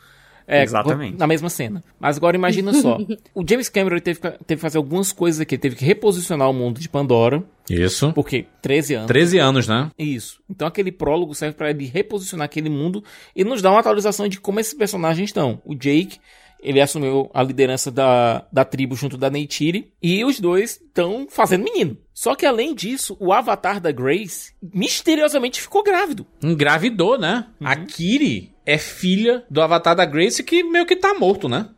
É, 0.46 0.62
Exatamente. 0.62 1.18
Na 1.18 1.26
mesma 1.26 1.48
cena. 1.48 1.82
Mas 1.98 2.16
agora 2.16 2.36
imagina 2.36 2.72
só. 2.74 2.98
o 3.34 3.44
James 3.48 3.68
Cameron 3.68 3.98
teve, 3.98 4.20
que- 4.20 4.30
teve 4.30 4.56
que 4.56 4.56
fazer 4.56 4.78
algumas 4.78 5.10
coisas 5.12 5.40
aqui. 5.40 5.54
Ele 5.54 5.60
teve 5.62 5.76
que 5.76 5.84
reposicionar 5.84 6.50
o 6.50 6.52
mundo 6.52 6.80
de 6.80 6.88
Pandora. 6.88 7.42
Isso. 7.70 8.12
Porque 8.12 8.46
13 8.60 8.94
anos. 8.94 9.06
13 9.08 9.38
anos, 9.38 9.66
né? 9.68 9.90
Isso. 9.98 10.40
Então 10.50 10.68
aquele 10.68 10.92
prólogo 10.92 11.34
serve 11.34 11.56
pra 11.56 11.70
ele 11.70 11.86
reposicionar 11.86 12.44
aquele 12.44 12.68
mundo 12.68 13.02
e 13.34 13.42
nos 13.44 13.62
dar 13.62 13.70
uma 13.70 13.80
atualização 13.80 14.28
de 14.28 14.38
como 14.40 14.60
esses 14.60 14.74
personagens 14.74 15.30
estão. 15.30 15.62
O 15.64 15.74
Jake, 15.74 16.18
ele 16.62 16.80
assumiu 16.80 17.30
a 17.32 17.42
liderança 17.42 17.90
da, 17.90 18.44
da 18.52 18.64
tribo 18.66 18.94
junto 18.94 19.16
da 19.16 19.30
Neytiri 19.30 19.92
e 20.02 20.24
os 20.24 20.38
dois 20.40 20.72
estão 20.72 21.26
fazendo 21.30 21.64
menino. 21.64 21.96
Só 22.12 22.34
que 22.34 22.46
além 22.46 22.74
disso, 22.74 23.16
o 23.18 23.32
avatar 23.32 23.80
da 23.80 23.90
Grace 23.90 24.52
misteriosamente 24.62 25.60
ficou 25.60 25.82
grávido. 25.82 26.26
Engravidou, 26.42 27.18
né? 27.18 27.46
A 27.60 27.76
Kiri 27.76 28.53
é 28.66 28.78
filha 28.78 29.44
do 29.50 29.60
avatar 29.60 29.94
da 29.94 30.04
Grace 30.04 30.42
que 30.42 30.62
meio 30.62 30.86
que 30.86 30.96
tá 30.96 31.14
morto, 31.14 31.48
né? 31.48 31.68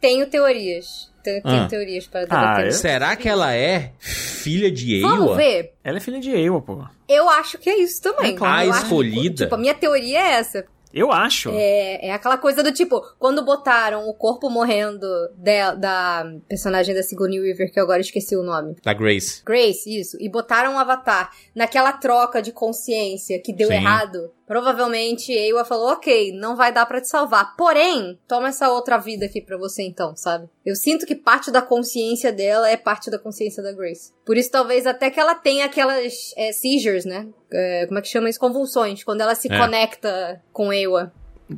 Tenho 0.00 0.26
teorias. 0.28 1.10
Tenho, 1.22 1.42
tenho 1.42 1.62
Ah. 1.62 1.66
teorias 1.68 2.06
para 2.06 2.20
Ah, 2.20 2.24
debater. 2.24 2.66
eu- 2.66 2.72
Será 2.72 3.16
que 3.16 3.28
ela 3.28 3.52
é 3.54 3.92
filha 3.98 4.70
de 4.70 5.00
Ewa? 5.00 5.10
Vamos 5.16 5.36
ver. 5.36 5.72
Ela 5.82 5.96
é 5.96 6.00
filha 6.00 6.20
de 6.20 6.30
Ewa, 6.30 6.62
pô. 6.62 6.84
Eu 7.08 7.28
acho 7.28 7.58
que 7.58 7.68
é 7.68 7.78
isso 7.80 8.00
também. 8.00 8.34
É 8.34 8.36
claro. 8.36 8.66
Eu 8.68 8.72
A 8.72 8.74
acho- 8.76 8.84
escolhida. 8.84 9.44
Tipo, 9.44 9.54
a 9.56 9.58
minha 9.58 9.74
teoria 9.74 10.18
é 10.20 10.32
essa. 10.34 10.64
Eu 10.94 11.10
acho. 11.12 11.50
É, 11.52 12.06
é 12.06 12.12
aquela 12.12 12.38
coisa 12.38 12.62
do 12.62 12.72
tipo, 12.72 13.02
quando 13.18 13.44
botaram 13.44 14.08
o 14.08 14.14
corpo 14.14 14.48
morrendo 14.48 15.06
da, 15.36 15.74
da 15.74 16.32
personagem 16.48 16.94
da 16.94 17.02
Sigourney 17.02 17.38
Weaver, 17.40 17.70
que 17.72 17.78
eu 17.78 17.82
agora 17.84 18.00
esqueci 18.00 18.34
o 18.36 18.42
nome. 18.42 18.76
Da 18.82 18.94
Grace. 18.94 19.42
Grace, 19.44 19.90
isso. 20.00 20.16
E 20.20 20.28
botaram 20.28 20.76
o 20.76 20.78
Avatar 20.78 21.30
naquela 21.54 21.92
troca 21.92 22.40
de 22.40 22.50
consciência 22.52 23.38
que 23.42 23.52
deu 23.52 23.68
Sim. 23.68 23.74
errado. 23.74 24.30
Provavelmente 24.46 25.32
Ewa 25.32 25.64
falou, 25.64 25.88
ok, 25.92 26.32
não 26.32 26.54
vai 26.54 26.72
dar 26.72 26.86
pra 26.86 27.00
te 27.00 27.08
salvar. 27.08 27.56
Porém, 27.56 28.18
toma 28.28 28.48
essa 28.48 28.70
outra 28.70 28.96
vida 28.96 29.26
aqui 29.26 29.40
pra 29.40 29.56
você 29.56 29.82
então, 29.82 30.14
sabe? 30.16 30.48
Eu 30.64 30.76
sinto 30.76 31.04
que 31.04 31.14
parte 31.14 31.50
da 31.50 31.60
consciência 31.60 32.32
dela 32.32 32.70
é 32.70 32.76
parte 32.76 33.10
da 33.10 33.18
consciência 33.18 33.62
da 33.62 33.72
Grace. 33.72 34.12
Por 34.24 34.36
isso, 34.36 34.50
talvez 34.50 34.86
até 34.86 35.10
que 35.10 35.18
ela 35.18 35.34
tenha 35.34 35.64
aquelas 35.66 36.32
é, 36.36 36.52
seizures, 36.52 37.04
né? 37.04 37.26
É, 37.52 37.86
como 37.86 37.98
é 37.98 38.02
que 38.02 38.08
chama 38.08 38.30
isso? 38.30 38.38
Convulsões. 38.38 39.02
Quando 39.02 39.20
ela 39.20 39.34
se 39.34 39.52
É. 39.52 39.58
conecta 39.58 40.40
com 40.52 40.72
Ewa. 40.72 41.12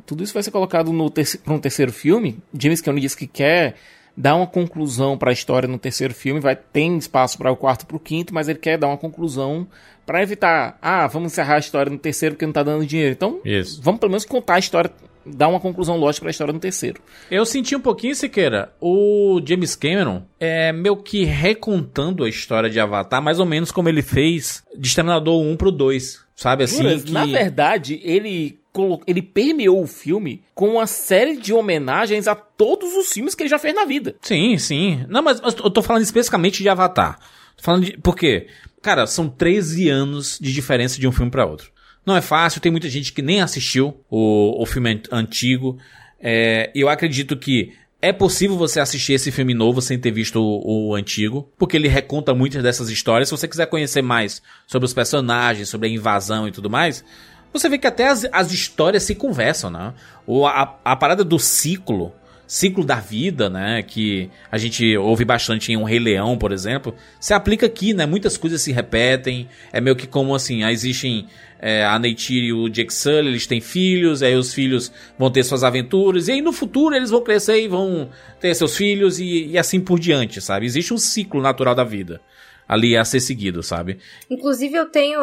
Tudo 0.05 0.23
isso 0.23 0.33
vai 0.33 0.43
ser 0.43 0.51
colocado 0.51 0.91
no 0.91 1.09
terceiro, 1.09 1.43
para 1.43 1.53
um 1.53 1.59
terceiro 1.59 1.91
filme. 1.91 2.41
James 2.53 2.81
Cameron 2.81 3.01
disse 3.01 3.17
que 3.17 3.27
quer 3.27 3.75
dar 4.19 4.35
uma 4.35 4.45
conclusão 4.45 5.17
para 5.17 5.29
a 5.29 5.33
história 5.33 5.65
no 5.65 5.79
terceiro 5.79 6.13
filme. 6.13 6.41
Vai 6.41 6.53
tem 6.53 6.97
espaço 6.97 7.37
para 7.37 7.49
o 7.49 7.55
quarto 7.55 7.85
para 7.85 7.95
o 7.95 7.99
quinto, 7.99 8.33
mas 8.33 8.49
ele 8.49 8.59
quer 8.59 8.77
dar 8.77 8.87
uma 8.87 8.97
conclusão 8.97 9.65
para 10.05 10.21
evitar. 10.21 10.77
Ah, 10.81 11.07
vamos 11.07 11.31
encerrar 11.31 11.55
a 11.55 11.59
história 11.59 11.89
no 11.89 11.97
terceiro 11.97 12.35
porque 12.35 12.45
não 12.45 12.51
tá 12.51 12.61
dando 12.61 12.85
dinheiro. 12.85 13.13
Então, 13.13 13.39
Isso. 13.45 13.81
vamos 13.81 14.01
pelo 14.01 14.11
menos 14.11 14.25
contar 14.25 14.55
a 14.55 14.59
história, 14.59 14.91
dar 15.25 15.47
uma 15.47 15.59
conclusão 15.61 15.95
lógica 15.95 16.23
para 16.23 16.29
a 16.29 16.31
história 16.31 16.53
no 16.53 16.59
terceiro. 16.59 16.99
Eu 17.31 17.45
senti 17.45 17.77
um 17.77 17.79
pouquinho, 17.79 18.13
Siqueira, 18.13 18.73
o 18.81 19.41
James 19.45 19.73
Cameron 19.73 20.23
é 20.37 20.73
meio 20.73 20.97
que 20.97 21.23
recontando 21.23 22.25
a 22.25 22.29
história 22.29 22.69
de 22.69 22.77
Avatar, 22.77 23.21
mais 23.21 23.39
ou 23.39 23.45
menos 23.45 23.71
como 23.71 23.87
ele 23.87 24.01
fez 24.01 24.63
de 24.77 24.85
Exterminador 24.85 25.41
1 25.41 25.55
pro 25.55 25.71
2. 25.71 26.27
Sabe 26.35 26.65
assim? 26.65 26.83
Juras, 26.83 27.03
que... 27.03 27.11
Na 27.11 27.25
verdade, 27.25 28.01
ele 28.03 28.58
ele 29.07 29.21
permeou 29.21 29.81
o 29.83 29.87
filme 29.87 30.41
com 30.53 30.69
uma 30.69 30.87
série 30.87 31.37
de 31.37 31.53
homenagens 31.53 32.27
a 32.27 32.35
todos 32.35 32.93
os 32.95 33.11
filmes 33.11 33.33
que 33.35 33.43
ele 33.43 33.49
já 33.49 33.59
fez 33.59 33.73
na 33.73 33.85
vida. 33.85 34.15
Sim, 34.21 34.57
sim. 34.57 35.05
Não, 35.09 35.21
mas, 35.21 35.41
mas 35.41 35.55
eu 35.55 35.69
tô 35.69 35.81
falando 35.81 36.03
especificamente 36.03 36.61
de 36.61 36.69
Avatar. 36.69 37.19
Tô 37.57 37.63
falando 37.63 37.85
de. 37.85 37.97
Por 37.97 38.15
quê? 38.15 38.47
Cara, 38.81 39.05
são 39.07 39.27
13 39.27 39.89
anos 39.89 40.37
de 40.39 40.53
diferença 40.53 40.99
de 40.99 41.07
um 41.07 41.11
filme 41.11 41.31
pra 41.31 41.45
outro. 41.45 41.71
Não 42.05 42.15
é 42.15 42.21
fácil, 42.21 42.61
tem 42.61 42.71
muita 42.71 42.87
gente 42.89 43.11
que 43.11 43.21
nem 43.21 43.41
assistiu 43.41 44.01
o, 44.09 44.61
o 44.61 44.65
filme 44.65 44.91
an- 44.93 45.01
antigo. 45.17 45.77
É, 46.19 46.71
eu 46.73 46.87
acredito 46.89 47.35
que 47.37 47.73
é 48.01 48.13
possível 48.13 48.55
você 48.57 48.79
assistir 48.79 49.11
esse 49.13 49.29
filme 49.31 49.53
novo 49.53 49.81
sem 49.81 49.99
ter 49.99 50.11
visto 50.11 50.39
o, 50.41 50.89
o 50.89 50.95
antigo, 50.95 51.51
porque 51.57 51.75
ele 51.75 51.89
reconta 51.89 52.33
muitas 52.33 52.63
dessas 52.63 52.89
histórias. 52.89 53.27
Se 53.27 53.35
você 53.35 53.47
quiser 53.47 53.65
conhecer 53.65 54.01
mais 54.01 54.41
sobre 54.65 54.85
os 54.85 54.93
personagens, 54.93 55.67
sobre 55.67 55.87
a 55.89 55.91
invasão 55.91 56.47
e 56.47 56.51
tudo 56.51 56.69
mais, 56.69 57.03
você 57.51 57.69
vê 57.69 57.77
que 57.77 57.87
até 57.87 58.07
as, 58.07 58.27
as 58.31 58.51
histórias 58.51 59.03
se 59.03 59.15
conversam, 59.15 59.69
né? 59.69 59.93
O, 60.25 60.45
a, 60.45 60.79
a 60.83 60.95
parada 60.95 61.23
do 61.23 61.39
ciclo, 61.39 62.13
ciclo 62.45 62.83
da 62.83 62.95
vida, 62.95 63.49
né? 63.49 63.83
Que 63.83 64.29
a 64.51 64.57
gente 64.57 64.97
ouve 64.97 65.25
bastante 65.25 65.71
em 65.71 65.77
Um 65.77 65.83
Rei 65.83 65.99
Leão, 65.99 66.37
por 66.37 66.51
exemplo, 66.51 66.95
se 67.19 67.33
aplica 67.33 67.65
aqui, 67.65 67.93
né? 67.93 68.05
Muitas 68.05 68.37
coisas 68.37 68.61
se 68.61 68.71
repetem. 68.71 69.47
É 69.73 69.81
meio 69.81 69.95
que 69.95 70.07
como 70.07 70.35
assim, 70.35 70.63
ah, 70.63 70.71
existem 70.71 71.27
é, 71.59 71.83
a 71.85 71.97
Neytiri 71.99 72.47
e 72.47 72.53
o 72.53 72.69
Jake 72.69 72.93
Sully, 72.93 73.29
eles 73.29 73.47
têm 73.47 73.59
filhos, 73.59 74.23
aí 74.23 74.35
os 74.35 74.53
filhos 74.53 74.91
vão 75.17 75.29
ter 75.29 75.43
suas 75.43 75.63
aventuras, 75.63 76.27
e 76.27 76.33
aí 76.33 76.41
no 76.41 76.53
futuro 76.53 76.95
eles 76.95 77.09
vão 77.09 77.21
crescer 77.21 77.61
e 77.61 77.67
vão 77.67 78.09
ter 78.39 78.55
seus 78.55 78.77
filhos 78.77 79.19
e, 79.19 79.47
e 79.47 79.57
assim 79.57 79.79
por 79.79 79.99
diante, 79.99 80.39
sabe? 80.39 80.65
Existe 80.65 80.93
um 80.93 80.97
ciclo 80.97 81.41
natural 81.41 81.75
da 81.75 81.83
vida 81.83 82.21
ali 82.69 82.95
a 82.95 83.03
ser 83.03 83.19
seguido, 83.19 83.63
sabe? 83.63 83.97
Inclusive, 84.29 84.75
eu 84.75 84.85
tenho. 84.85 85.19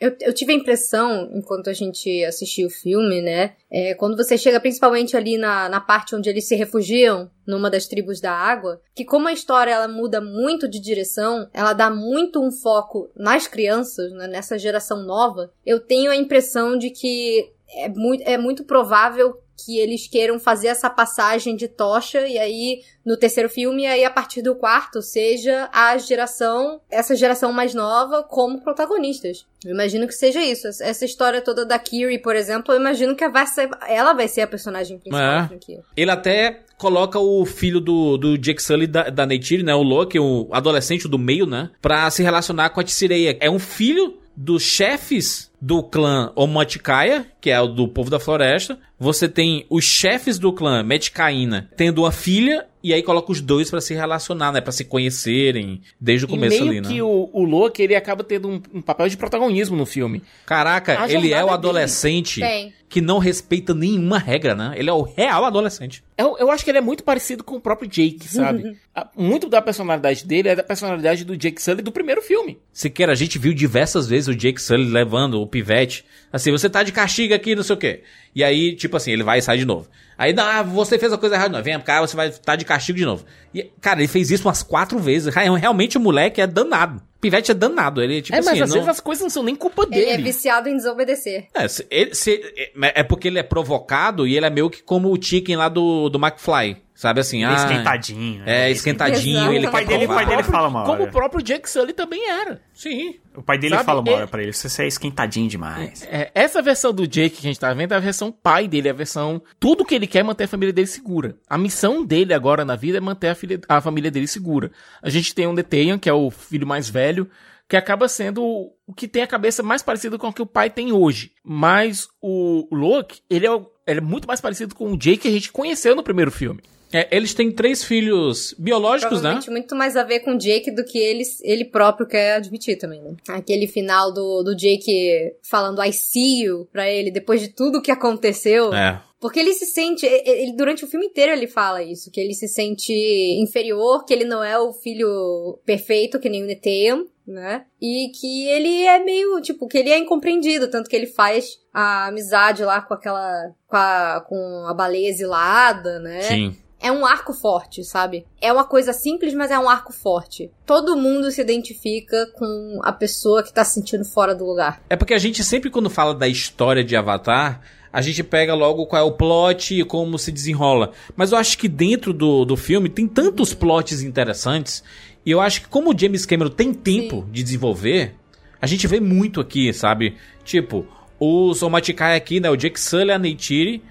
Eu, 0.00 0.16
eu 0.20 0.32
tive 0.32 0.52
a 0.52 0.56
impressão, 0.56 1.30
enquanto 1.34 1.68
a 1.68 1.74
gente 1.74 2.24
assistia 2.24 2.66
o 2.66 2.70
filme, 2.70 3.20
né? 3.20 3.52
É, 3.70 3.94
quando 3.94 4.16
você 4.16 4.38
chega 4.38 4.58
principalmente 4.58 5.14
ali 5.14 5.36
na, 5.36 5.68
na 5.68 5.80
parte 5.80 6.16
onde 6.16 6.30
eles 6.30 6.48
se 6.48 6.56
refugiam, 6.56 7.30
numa 7.46 7.68
das 7.68 7.86
tribos 7.86 8.20
da 8.20 8.32
água, 8.32 8.80
que 8.94 9.04
como 9.04 9.28
a 9.28 9.32
história 9.32 9.72
ela 9.72 9.88
muda 9.88 10.20
muito 10.20 10.68
de 10.68 10.80
direção, 10.80 11.48
ela 11.52 11.72
dá 11.72 11.90
muito 11.90 12.40
um 12.40 12.50
foco 12.50 13.10
nas 13.14 13.46
crianças, 13.46 14.12
né, 14.12 14.26
nessa 14.26 14.58
geração 14.58 15.04
nova, 15.04 15.52
eu 15.66 15.80
tenho 15.80 16.10
a 16.10 16.16
impressão 16.16 16.78
de 16.78 16.90
que 16.90 17.52
é 17.74 17.88
muito, 17.88 18.22
é 18.22 18.38
muito 18.38 18.64
provável 18.64 19.38
que 19.64 19.78
eles 19.78 20.06
queiram 20.06 20.38
fazer 20.38 20.68
essa 20.68 20.88
passagem 20.90 21.56
de 21.56 21.68
tocha 21.68 22.26
e 22.26 22.38
aí 22.38 22.82
no 23.04 23.16
terceiro 23.16 23.48
filme 23.48 23.82
e 23.82 23.86
aí 23.86 24.04
a 24.04 24.10
partir 24.10 24.42
do 24.42 24.54
quarto 24.54 25.00
seja 25.00 25.68
a 25.72 25.96
geração 25.98 26.80
essa 26.90 27.14
geração 27.16 27.52
mais 27.52 27.74
nova 27.74 28.22
como 28.22 28.60
protagonistas. 28.60 29.46
Eu 29.64 29.72
imagino 29.72 30.06
que 30.06 30.14
seja 30.14 30.42
isso. 30.42 30.66
Essa 30.66 31.04
história 31.04 31.42
toda 31.42 31.66
da 31.66 31.78
Kiri, 31.78 32.18
por 32.18 32.34
exemplo, 32.34 32.72
eu 32.72 32.80
imagino 32.80 33.14
que 33.14 33.28
vai 33.28 33.46
ser, 33.46 33.68
ela 33.86 34.14
vai 34.14 34.26
ser 34.26 34.40
a 34.42 34.46
personagem 34.46 34.98
principal 34.98 35.50
É. 35.68 35.80
Ele 35.96 36.10
até 36.10 36.60
coloca 36.78 37.18
o 37.18 37.44
filho 37.44 37.78
do, 37.78 38.16
do 38.16 38.38
Jake 38.38 38.62
Sully 38.62 38.86
da, 38.86 39.10
da 39.10 39.26
Neytiri, 39.26 39.62
né? 39.62 39.74
O 39.74 39.82
Loki, 39.82 40.18
o 40.18 40.48
adolescente 40.50 41.06
do 41.06 41.18
meio, 41.18 41.44
né? 41.44 41.70
Pra 41.82 42.10
se 42.10 42.22
relacionar 42.22 42.70
com 42.70 42.80
a 42.80 42.84
Tissireia. 42.84 43.36
É 43.38 43.50
um 43.50 43.58
filho 43.58 44.19
dos 44.36 44.62
chefes 44.62 45.50
do 45.60 45.82
clã 45.82 46.32
Omaticaya, 46.34 47.26
que 47.40 47.50
é 47.50 47.60
o 47.60 47.66
do 47.66 47.86
povo 47.86 48.10
da 48.10 48.18
floresta. 48.18 48.78
Você 48.98 49.28
tem 49.28 49.66
os 49.68 49.84
chefes 49.84 50.38
do 50.38 50.52
clã 50.52 50.82
Metcaína 50.82 51.70
tendo 51.76 52.02
uma 52.02 52.12
filha, 52.12 52.66
e 52.82 52.94
aí 52.94 53.02
coloca 53.02 53.30
os 53.30 53.40
dois 53.40 53.70
pra 53.70 53.80
se 53.80 53.94
relacionar, 53.94 54.52
né? 54.52 54.60
Pra 54.60 54.72
se 54.72 54.84
conhecerem 54.84 55.80
desde 56.00 56.26
o 56.26 56.28
E 56.28 56.30
começo 56.30 56.58
meio 56.64 56.70
ali, 56.70 56.80
né? 56.80 56.88
que 56.88 57.02
o, 57.02 57.30
o 57.32 57.44
Loki, 57.44 57.82
ele 57.82 57.94
acaba 57.94 58.24
tendo 58.24 58.48
um, 58.48 58.62
um 58.74 58.82
papel 58.82 59.08
de 59.08 59.16
protagonismo 59.16 59.76
no 59.76 59.84
filme. 59.86 60.22
Caraca, 60.46 61.02
A 61.02 61.10
ele 61.10 61.32
é 61.32 61.44
o 61.44 61.50
adolescente 61.50 62.40
que 62.88 63.00
não 63.00 63.18
respeita 63.18 63.72
nenhuma 63.72 64.18
regra, 64.18 64.54
né? 64.54 64.74
Ele 64.76 64.90
é 64.90 64.92
o 64.92 65.02
real 65.02 65.44
adolescente. 65.44 66.02
Eu, 66.18 66.36
eu 66.38 66.50
acho 66.50 66.64
que 66.64 66.70
ele 66.70 66.78
é 66.78 66.80
muito 66.80 67.04
parecido 67.04 67.44
com 67.44 67.54
o 67.54 67.60
próprio 67.60 67.88
Jake, 67.88 68.26
sabe? 68.28 68.76
Muito 69.16 69.48
da 69.48 69.62
personalidade 69.62 70.26
dele 70.26 70.48
é 70.50 70.56
da 70.56 70.62
personalidade 70.62 71.24
do 71.24 71.36
Jake 71.36 71.62
Sully 71.62 71.80
do 71.80 71.92
primeiro 71.92 72.20
filme. 72.20 72.58
Sequer 72.70 73.08
a 73.08 73.14
gente 73.14 73.38
viu 73.38 73.54
diversas 73.54 74.06
vezes 74.06 74.28
o 74.28 74.34
Jake 74.34 74.60
Sully 74.60 74.90
levando 74.90 75.40
o 75.40 75.46
pivete. 75.46 76.04
Assim, 76.30 76.50
você 76.50 76.68
tá 76.68 76.82
de 76.82 76.92
castigo 76.92 77.32
aqui, 77.32 77.54
não 77.54 77.62
sei 77.62 77.74
o 77.74 77.78
quê. 77.78 78.02
E 78.34 78.44
aí, 78.44 78.74
tipo 78.74 78.96
assim, 78.96 79.12
ele 79.12 79.22
vai 79.22 79.38
e 79.38 79.42
sai 79.42 79.56
de 79.56 79.64
novo. 79.64 79.88
Aí, 80.20 80.34
não, 80.34 80.44
ah, 80.44 80.62
você 80.62 80.98
fez 80.98 81.10
a 81.14 81.16
coisa 81.16 81.34
errada, 81.34 81.56
não. 81.56 81.64
Vem 81.64 81.80
cá, 81.80 82.02
você 82.02 82.14
vai 82.14 82.28
estar 82.28 82.54
de 82.54 82.62
castigo 82.66 82.98
de 82.98 83.06
novo. 83.06 83.24
E, 83.54 83.62
cara, 83.80 84.00
ele 84.00 84.06
fez 84.06 84.30
isso 84.30 84.46
umas 84.46 84.62
quatro 84.62 84.98
vezes. 84.98 85.34
Real- 85.34 85.54
Realmente 85.54 85.96
o 85.96 86.00
moleque 86.00 86.42
é 86.42 86.46
danado. 86.46 87.00
Pivete 87.22 87.50
é 87.50 87.54
danado. 87.54 88.02
Ele, 88.02 88.20
tipo 88.20 88.36
é, 88.36 88.40
mas 88.40 88.48
assim, 88.48 88.60
às 88.60 88.68
não... 88.68 88.74
vezes 88.76 88.88
as 88.90 89.00
coisas 89.00 89.22
não 89.22 89.30
são 89.30 89.42
nem 89.42 89.56
culpa 89.56 89.86
Ele 89.90 90.04
é 90.04 90.10
dele. 90.18 90.24
viciado 90.24 90.68
em 90.68 90.76
desobedecer. 90.76 91.48
É, 91.54 91.66
se- 91.66 91.86
ele- 91.90 92.14
se- 92.14 92.38
é, 92.82 93.00
é 93.00 93.02
porque 93.02 93.28
ele 93.28 93.38
é 93.38 93.42
provocado 93.42 94.26
e 94.26 94.36
ele 94.36 94.44
é 94.44 94.50
meio 94.50 94.68
que 94.68 94.82
como 94.82 95.10
o 95.10 95.22
Chicken 95.22 95.56
lá 95.56 95.70
do, 95.70 96.10
do 96.10 96.18
McFly. 96.18 96.76
Sabe 97.00 97.20
assim? 97.20 97.38
Ele 97.42 97.46
é 97.50 97.56
ah, 97.56 97.56
esquentadinho. 97.56 98.44
né? 98.44 98.44
É, 98.46 98.64
Ele 98.66 98.72
esquentadinho, 98.74 99.38
Exato. 99.38 99.52
ele 99.54 99.66
O 99.66 99.70
pai 99.70 99.84
quer 99.86 99.88
dele- 99.98 100.04
o 100.04 100.08
pai 100.14 100.26
dele 100.26 100.42
fala 100.42 100.68
uma 100.68 100.82
Como 100.84 101.00
hora. 101.00 101.04
o 101.04 101.10
próprio 101.10 101.42
Jake 101.42 101.70
Sully 101.70 101.94
também 101.94 102.28
era. 102.28 102.60
Sim. 102.74 103.14
O 103.34 103.42
pai 103.42 103.56
dele 103.56 103.74
Sabe, 103.74 103.86
fala 103.86 104.00
uma 104.02 104.12
hora 104.12 104.24
é- 104.24 104.26
pra 104.26 104.42
ele, 104.42 104.52
você 104.52 104.82
é 104.82 104.86
esquentadinho 104.86 105.48
demais. 105.48 106.02
É, 106.10 106.30
essa 106.34 106.60
versão 106.60 106.92
do 106.92 107.08
Jake 107.08 107.36
que 107.36 107.38
a 107.46 107.48
gente 107.48 107.58
tá 107.58 107.72
vendo 107.72 107.92
é 107.94 107.96
a 107.96 108.00
versão 108.00 108.30
pai 108.30 108.68
dele, 108.68 108.88
é 108.88 108.90
a 108.90 108.94
versão. 108.94 109.40
Tudo 109.58 109.82
que 109.82 109.94
ele 109.94 110.06
quer 110.06 110.18
é 110.18 110.22
manter 110.22 110.44
a 110.44 110.48
família 110.48 110.74
dele 110.74 110.86
segura. 110.88 111.36
A 111.48 111.56
missão 111.56 112.04
dele 112.04 112.34
agora 112.34 112.66
na 112.66 112.76
vida 112.76 112.98
é 112.98 113.00
manter 113.00 113.28
a, 113.28 113.34
filha- 113.34 113.60
a 113.66 113.80
família 113.80 114.10
dele 114.10 114.26
segura. 114.26 114.70
A 115.02 115.08
gente 115.08 115.34
tem 115.34 115.46
o 115.46 115.54
Netean, 115.54 115.98
que 115.98 116.08
é 116.10 116.12
o 116.12 116.30
filho 116.30 116.66
mais 116.66 116.90
velho, 116.90 117.30
que 117.66 117.76
acaba 117.78 118.08
sendo 118.08 118.42
o 118.86 118.92
que 118.94 119.08
tem 119.08 119.22
a 119.22 119.26
cabeça 119.26 119.62
mais 119.62 119.82
parecida 119.82 120.18
com 120.18 120.28
o 120.28 120.32
que 120.34 120.42
o 120.42 120.46
pai 120.46 120.68
tem 120.68 120.92
hoje. 120.92 121.32
Mas 121.42 122.08
o 122.20 122.68
Loki, 122.70 123.22
ele 123.30 123.46
é, 123.46 123.50
ele 123.86 124.00
é 124.00 124.02
muito 124.02 124.28
mais 124.28 124.38
parecido 124.42 124.74
com 124.74 124.92
o 124.92 124.98
Jake 124.98 125.16
que 125.22 125.28
a 125.28 125.32
gente 125.32 125.50
conheceu 125.50 125.96
no 125.96 126.02
primeiro 126.02 126.30
filme. 126.30 126.60
É, 126.92 127.08
eles 127.16 127.34
têm 127.34 127.52
três 127.52 127.84
filhos 127.84 128.54
biológicos, 128.58 129.22
né? 129.22 129.38
Muito 129.48 129.76
mais 129.76 129.96
a 129.96 130.02
ver 130.02 130.20
com 130.20 130.32
o 130.32 130.38
Jake 130.38 130.70
do 130.70 130.84
que 130.84 130.98
ele, 130.98 131.22
ele 131.42 131.64
próprio 131.64 132.06
quer 132.06 132.34
admitir 132.34 132.76
também, 132.76 133.00
né? 133.00 133.14
Aquele 133.28 133.66
final 133.66 134.12
do, 134.12 134.42
do 134.42 134.56
Jake 134.56 135.32
falando 135.42 135.82
I 135.82 135.92
see 135.92 136.42
you 136.42 136.68
pra 136.72 136.90
ele 136.90 137.10
depois 137.10 137.40
de 137.40 137.48
tudo 137.48 137.82
que 137.82 137.92
aconteceu. 137.92 138.74
É. 138.74 139.02
Porque 139.20 139.38
ele 139.38 139.52
se 139.52 139.66
sente, 139.66 140.06
ele, 140.06 140.56
durante 140.56 140.82
o 140.82 140.88
filme 140.88 141.06
inteiro 141.06 141.32
ele 141.32 141.46
fala 141.46 141.82
isso, 141.82 142.10
que 142.10 142.18
ele 142.18 142.32
se 142.32 142.48
sente 142.48 142.90
inferior, 143.38 144.04
que 144.06 144.14
ele 144.14 144.24
não 144.24 144.42
é 144.42 144.58
o 144.58 144.72
filho 144.72 145.60
perfeito, 145.64 146.18
que 146.18 146.30
nem 146.30 146.42
o 146.42 146.46
Netean, 146.46 147.04
né? 147.26 147.66
E 147.80 148.10
que 148.18 148.48
ele 148.48 148.82
é 148.86 148.98
meio, 148.98 149.38
tipo, 149.42 149.68
que 149.68 149.76
ele 149.76 149.90
é 149.90 149.98
incompreendido, 149.98 150.70
tanto 150.70 150.88
que 150.88 150.96
ele 150.96 151.06
faz 151.06 151.58
a 151.72 152.06
amizade 152.06 152.64
lá 152.64 152.80
com 152.80 152.94
aquela, 152.94 153.52
com 153.68 153.76
a, 153.76 154.24
com 154.26 154.64
a 154.66 154.72
baleia 154.72 155.10
exilada, 155.10 155.98
né? 156.00 156.22
Sim. 156.22 156.56
É 156.80 156.90
um 156.90 157.04
arco 157.04 157.34
forte, 157.34 157.84
sabe? 157.84 158.24
É 158.40 158.50
uma 158.52 158.64
coisa 158.64 158.92
simples, 158.92 159.34
mas 159.34 159.50
é 159.50 159.58
um 159.58 159.68
arco 159.68 159.92
forte. 159.92 160.50
Todo 160.64 160.96
mundo 160.96 161.30
se 161.30 161.40
identifica 161.40 162.26
com 162.38 162.80
a 162.82 162.92
pessoa 162.92 163.42
que 163.42 163.52
tá 163.52 163.62
se 163.62 163.74
sentindo 163.74 164.04
fora 164.04 164.34
do 164.34 164.46
lugar. 164.46 164.82
É 164.88 164.96
porque 164.96 165.12
a 165.12 165.18
gente 165.18 165.44
sempre, 165.44 165.70
quando 165.70 165.90
fala 165.90 166.14
da 166.14 166.26
história 166.26 166.82
de 166.82 166.96
Avatar, 166.96 167.60
a 167.92 168.00
gente 168.00 168.22
pega 168.22 168.54
logo 168.54 168.86
qual 168.86 169.02
é 169.02 169.04
o 169.04 169.12
plot 169.12 169.78
e 169.78 169.84
como 169.84 170.18
se 170.18 170.32
desenrola. 170.32 170.92
Mas 171.14 171.32
eu 171.32 171.38
acho 171.38 171.58
que 171.58 171.68
dentro 171.68 172.12
do, 172.12 172.44
do 172.46 172.56
filme 172.56 172.88
tem 172.88 173.06
tantos 173.06 173.52
plots 173.52 174.00
interessantes. 174.00 174.82
E 175.24 175.30
eu 175.30 175.40
acho 175.40 175.62
que 175.62 175.68
como 175.68 175.90
o 175.90 175.98
James 175.98 176.24
Cameron 176.24 176.50
tem 176.50 176.72
tempo 176.72 177.26
de 177.30 177.42
desenvolver, 177.42 178.14
a 178.60 178.66
gente 178.66 178.86
vê 178.86 179.00
muito 179.00 179.40
aqui, 179.40 179.72
sabe? 179.72 180.16
Tipo, 180.44 180.86
o 181.18 181.52
Somatikai 181.52 182.16
aqui, 182.16 182.40
né? 182.40 182.48
O 182.48 182.56
Jake 182.56 182.80
Sully, 182.80 183.10
a 183.10 183.18
Neytiri, 183.18 183.82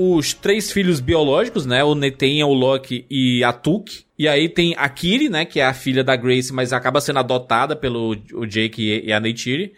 os 0.00 0.32
três 0.32 0.70
filhos 0.70 1.00
biológicos, 1.00 1.66
né? 1.66 1.82
O 1.82 1.92
Neten, 1.92 2.44
o 2.44 2.52
Loki 2.52 3.04
e 3.10 3.42
a 3.42 3.52
Tuk. 3.52 4.04
E 4.16 4.28
aí 4.28 4.48
tem 4.48 4.72
a 4.78 4.88
Kiri, 4.88 5.28
né? 5.28 5.44
Que 5.44 5.58
é 5.58 5.66
a 5.66 5.74
filha 5.74 6.04
da 6.04 6.14
Grace, 6.14 6.52
mas 6.52 6.72
acaba 6.72 7.00
sendo 7.00 7.18
adotada 7.18 7.74
pelo 7.74 8.16
o 8.32 8.46
Jake 8.46 8.80
e, 8.80 9.06
e 9.06 9.12
a 9.12 9.18
Neytiri. 9.18 9.72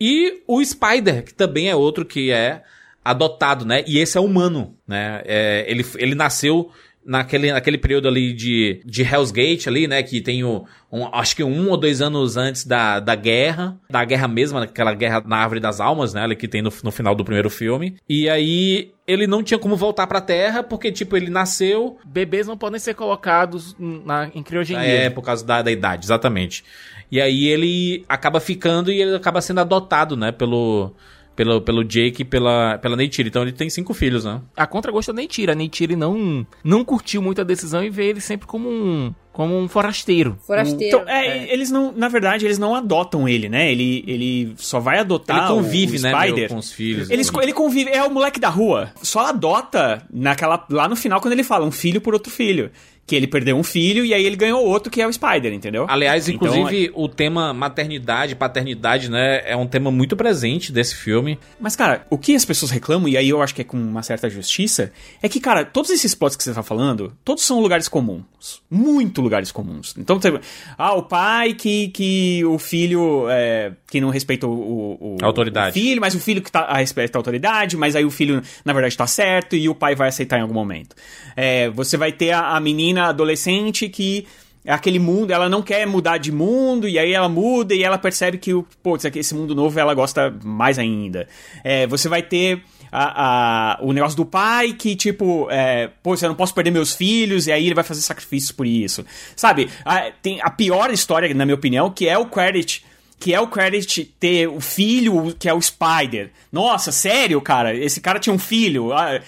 E 0.00 0.42
o 0.44 0.64
Spider, 0.64 1.22
que 1.22 1.32
também 1.32 1.68
é 1.68 1.76
outro 1.76 2.04
que 2.04 2.32
é 2.32 2.64
adotado, 3.04 3.64
né? 3.64 3.84
E 3.86 4.00
esse 4.00 4.18
é 4.18 4.20
humano, 4.20 4.76
né? 4.88 5.22
É, 5.24 5.64
ele, 5.68 5.86
ele 5.98 6.16
nasceu 6.16 6.72
naquele, 7.04 7.52
naquele 7.52 7.78
período 7.78 8.08
ali 8.08 8.32
de, 8.32 8.82
de 8.84 9.02
Hell's 9.02 9.30
Gate 9.30 9.66
ali, 9.66 9.86
né? 9.86 10.02
Que 10.02 10.20
tem 10.20 10.44
o, 10.44 10.64
um, 10.92 11.06
acho 11.12 11.34
que 11.34 11.42
um 11.42 11.70
ou 11.70 11.76
dois 11.76 12.00
anos 12.00 12.36
antes 12.36 12.64
da, 12.64 13.00
da 13.00 13.14
guerra, 13.14 13.78
da 13.88 14.04
guerra 14.04 14.28
mesma, 14.28 14.64
aquela 14.64 14.94
guerra 14.94 15.22
na 15.26 15.36
Árvore 15.36 15.60
das 15.60 15.80
Almas, 15.80 16.14
né? 16.14 16.22
Ali 16.22 16.36
que 16.36 16.48
tem 16.48 16.62
no, 16.62 16.72
no 16.82 16.90
final 16.90 17.14
do 17.14 17.24
primeiro 17.24 17.50
filme. 17.50 17.96
E 18.08 18.28
aí 18.28 18.92
ele 19.06 19.26
não 19.26 19.42
tinha 19.42 19.58
como 19.58 19.76
voltar 19.76 20.06
pra 20.06 20.20
Terra, 20.20 20.62
porque, 20.62 20.92
tipo, 20.92 21.16
ele 21.16 21.30
nasceu... 21.30 21.98
Bebês 22.04 22.46
não 22.46 22.56
podem 22.56 22.78
ser 22.78 22.94
colocados 22.94 23.74
na, 23.78 24.30
em 24.34 24.42
criogenia. 24.42 24.82
É, 24.82 25.10
por 25.10 25.22
causa 25.22 25.44
da, 25.44 25.62
da 25.62 25.72
idade, 25.72 26.06
exatamente. 26.06 26.62
E 27.10 27.20
aí 27.20 27.48
ele 27.48 28.04
acaba 28.08 28.38
ficando 28.38 28.92
e 28.92 29.02
ele 29.02 29.16
acaba 29.16 29.40
sendo 29.40 29.60
adotado, 29.60 30.16
né? 30.16 30.30
Pelo 30.30 30.94
pelo, 31.34 31.60
pelo 31.60 31.84
Jake 31.84 32.22
e 32.22 32.24
pela, 32.24 32.78
pela 32.78 32.96
Neytiri. 32.96 33.28
Então 33.28 33.42
ele 33.42 33.52
tem 33.52 33.70
cinco 33.70 33.94
filhos, 33.94 34.24
né? 34.24 34.40
A 34.56 34.66
contragosto 34.66 35.12
da 35.12 35.16
Neytiri. 35.16 35.50
A 35.50 35.54
Neytiri 35.54 35.96
não, 35.96 36.46
não 36.62 36.84
curtiu 36.84 37.22
muito 37.22 37.40
a 37.40 37.44
decisão 37.44 37.82
e 37.82 37.90
vê 37.90 38.06
ele 38.06 38.20
sempre 38.20 38.46
como 38.46 38.68
um 38.68 39.14
como 39.32 39.56
um 39.56 39.68
forasteiro. 39.68 40.36
Forasteiro. 40.46 40.98
Então, 40.98 41.08
é, 41.08 41.50
eles 41.52 41.70
não, 41.70 41.92
na 41.92 42.08
verdade, 42.08 42.44
eles 42.44 42.58
não 42.58 42.74
adotam 42.74 43.28
ele, 43.28 43.48
né? 43.48 43.70
Ele, 43.70 44.04
ele 44.06 44.52
só 44.56 44.80
vai 44.80 44.98
adotar 44.98 45.38
Ele 45.38 45.46
convive, 45.46 45.96
o, 45.96 46.00
o 46.00 46.02
né, 46.02 46.12
Spider. 46.12 46.34
meu, 46.34 46.48
com 46.48 46.56
os 46.56 46.72
filhos. 46.72 47.08
Eles, 47.08 47.30
ele 47.40 47.52
convive, 47.52 47.90
é 47.90 48.02
o 48.02 48.10
moleque 48.10 48.40
da 48.40 48.48
rua. 48.48 48.90
Só 49.02 49.26
adota 49.26 50.02
naquela 50.12 50.62
lá 50.68 50.88
no 50.88 50.96
final 50.96 51.20
quando 51.20 51.32
ele 51.32 51.44
fala 51.44 51.64
um 51.64 51.70
filho 51.70 52.00
por 52.00 52.12
outro 52.12 52.30
filho. 52.30 52.70
Que 53.10 53.16
ele 53.16 53.26
perdeu 53.26 53.56
um 53.56 53.64
filho 53.64 54.04
e 54.04 54.14
aí 54.14 54.24
ele 54.24 54.36
ganhou 54.36 54.64
outro 54.64 54.88
que 54.88 55.02
é 55.02 55.06
o 55.06 55.12
Spider, 55.12 55.52
entendeu? 55.52 55.84
Aliás, 55.88 56.28
Então, 56.28 56.46
inclusive, 56.48 56.92
o 56.94 57.08
tema 57.08 57.52
maternidade, 57.52 58.36
paternidade, 58.36 59.10
né? 59.10 59.42
É 59.44 59.56
um 59.56 59.66
tema 59.66 59.90
muito 59.90 60.16
presente 60.16 60.70
desse 60.70 60.94
filme. 60.94 61.36
Mas, 61.58 61.74
cara, 61.74 62.06
o 62.08 62.16
que 62.16 62.36
as 62.36 62.44
pessoas 62.44 62.70
reclamam, 62.70 63.08
e 63.08 63.16
aí 63.16 63.28
eu 63.28 63.42
acho 63.42 63.52
que 63.52 63.62
é 63.62 63.64
com 63.64 63.76
uma 63.76 64.04
certa 64.04 64.30
justiça, 64.30 64.92
é 65.20 65.28
que, 65.28 65.40
cara, 65.40 65.64
todos 65.64 65.90
esses 65.90 66.14
plots 66.14 66.36
que 66.36 66.44
você 66.44 66.54
tá 66.54 66.62
falando, 66.62 67.12
todos 67.24 67.42
são 67.44 67.58
lugares 67.60 67.88
comuns. 67.88 68.24
Muito 68.70 69.20
lugares 69.20 69.50
comuns. 69.50 69.92
Então, 69.98 70.20
você, 70.20 70.32
ah, 70.78 70.94
o 70.94 71.02
pai 71.02 71.52
que, 71.52 71.88
que 71.88 72.44
o 72.44 72.58
filho 72.58 73.26
é, 73.28 73.72
que 73.90 74.00
não 74.00 74.10
respeita 74.10 74.46
o, 74.46 74.52
o, 74.52 75.16
o- 75.20 75.24
Autoridade. 75.24 75.70
o 75.70 75.82
filho, 75.82 76.00
mas 76.00 76.14
o 76.14 76.20
filho 76.20 76.40
que 76.40 76.52
tá, 76.52 76.60
a 76.60 76.76
respeita 76.78 77.18
a 77.18 77.20
autoridade, 77.20 77.76
mas 77.76 77.96
aí 77.96 78.04
o 78.04 78.10
filho, 78.10 78.40
na 78.64 78.72
verdade, 78.72 78.96
tá 78.96 79.06
certo 79.06 79.56
e 79.56 79.68
o 79.68 79.74
pai 79.74 79.94
vai 79.96 80.08
aceitar 80.08 80.38
em 80.38 80.42
algum 80.42 80.54
momento. 80.54 80.94
É, 81.36 81.68
você 81.70 81.96
vai 81.96 82.12
ter 82.12 82.30
a, 82.30 82.56
a 82.56 82.60
menina 82.60 82.99
adolescente 83.08 83.88
que 83.88 84.26
é 84.64 84.72
aquele 84.72 84.98
mundo, 84.98 85.32
ela 85.32 85.48
não 85.48 85.62
quer 85.62 85.86
mudar 85.86 86.18
de 86.18 86.30
mundo, 86.30 86.86
e 86.86 86.98
aí 86.98 87.12
ela 87.12 87.28
muda 87.30 87.74
e 87.74 87.82
ela 87.82 87.96
percebe 87.96 88.36
que 88.36 88.52
putz, 88.82 89.06
aqui, 89.06 89.18
esse 89.20 89.34
mundo 89.34 89.54
novo 89.54 89.78
ela 89.80 89.94
gosta 89.94 90.34
mais 90.44 90.78
ainda. 90.78 91.26
É, 91.64 91.86
você 91.86 92.10
vai 92.10 92.22
ter 92.22 92.62
a, 92.92 93.76
a- 93.76 93.78
o 93.80 93.92
negócio 93.94 94.16
do 94.16 94.26
pai 94.26 94.74
que, 94.74 94.94
tipo, 94.94 95.48
é, 95.50 95.88
pô, 96.02 96.14
eu 96.14 96.28
não 96.28 96.34
posso 96.34 96.52
perder 96.54 96.70
meus 96.72 96.94
filhos, 96.94 97.46
e 97.46 97.52
aí 97.52 97.64
ele 97.64 97.74
vai 97.74 97.84
fazer 97.84 98.02
sacrifícios 98.02 98.52
por 98.52 98.66
isso. 98.66 99.02
Sabe? 99.34 99.70
A, 99.82 100.10
tem 100.22 100.40
a 100.42 100.50
pior 100.50 100.90
história, 100.92 101.32
na 101.32 101.46
minha 101.46 101.54
opinião, 101.54 101.90
que 101.90 102.06
é 102.06 102.18
o 102.18 102.26
Credit. 102.26 102.84
Que 103.20 103.34
é 103.34 103.40
o 103.40 103.46
Credit 103.46 104.04
ter 104.18 104.48
o 104.48 104.60
filho 104.60 105.34
que 105.38 105.48
é 105.48 105.54
o 105.54 105.60
Spider. 105.60 106.30
Nossa, 106.50 106.90
sério, 106.90 107.40
cara? 107.40 107.74
Esse 107.74 108.00
cara 108.00 108.18
tinha 108.18 108.34
um 108.34 108.38
filho. 108.38 108.92
Ah, 108.92 109.20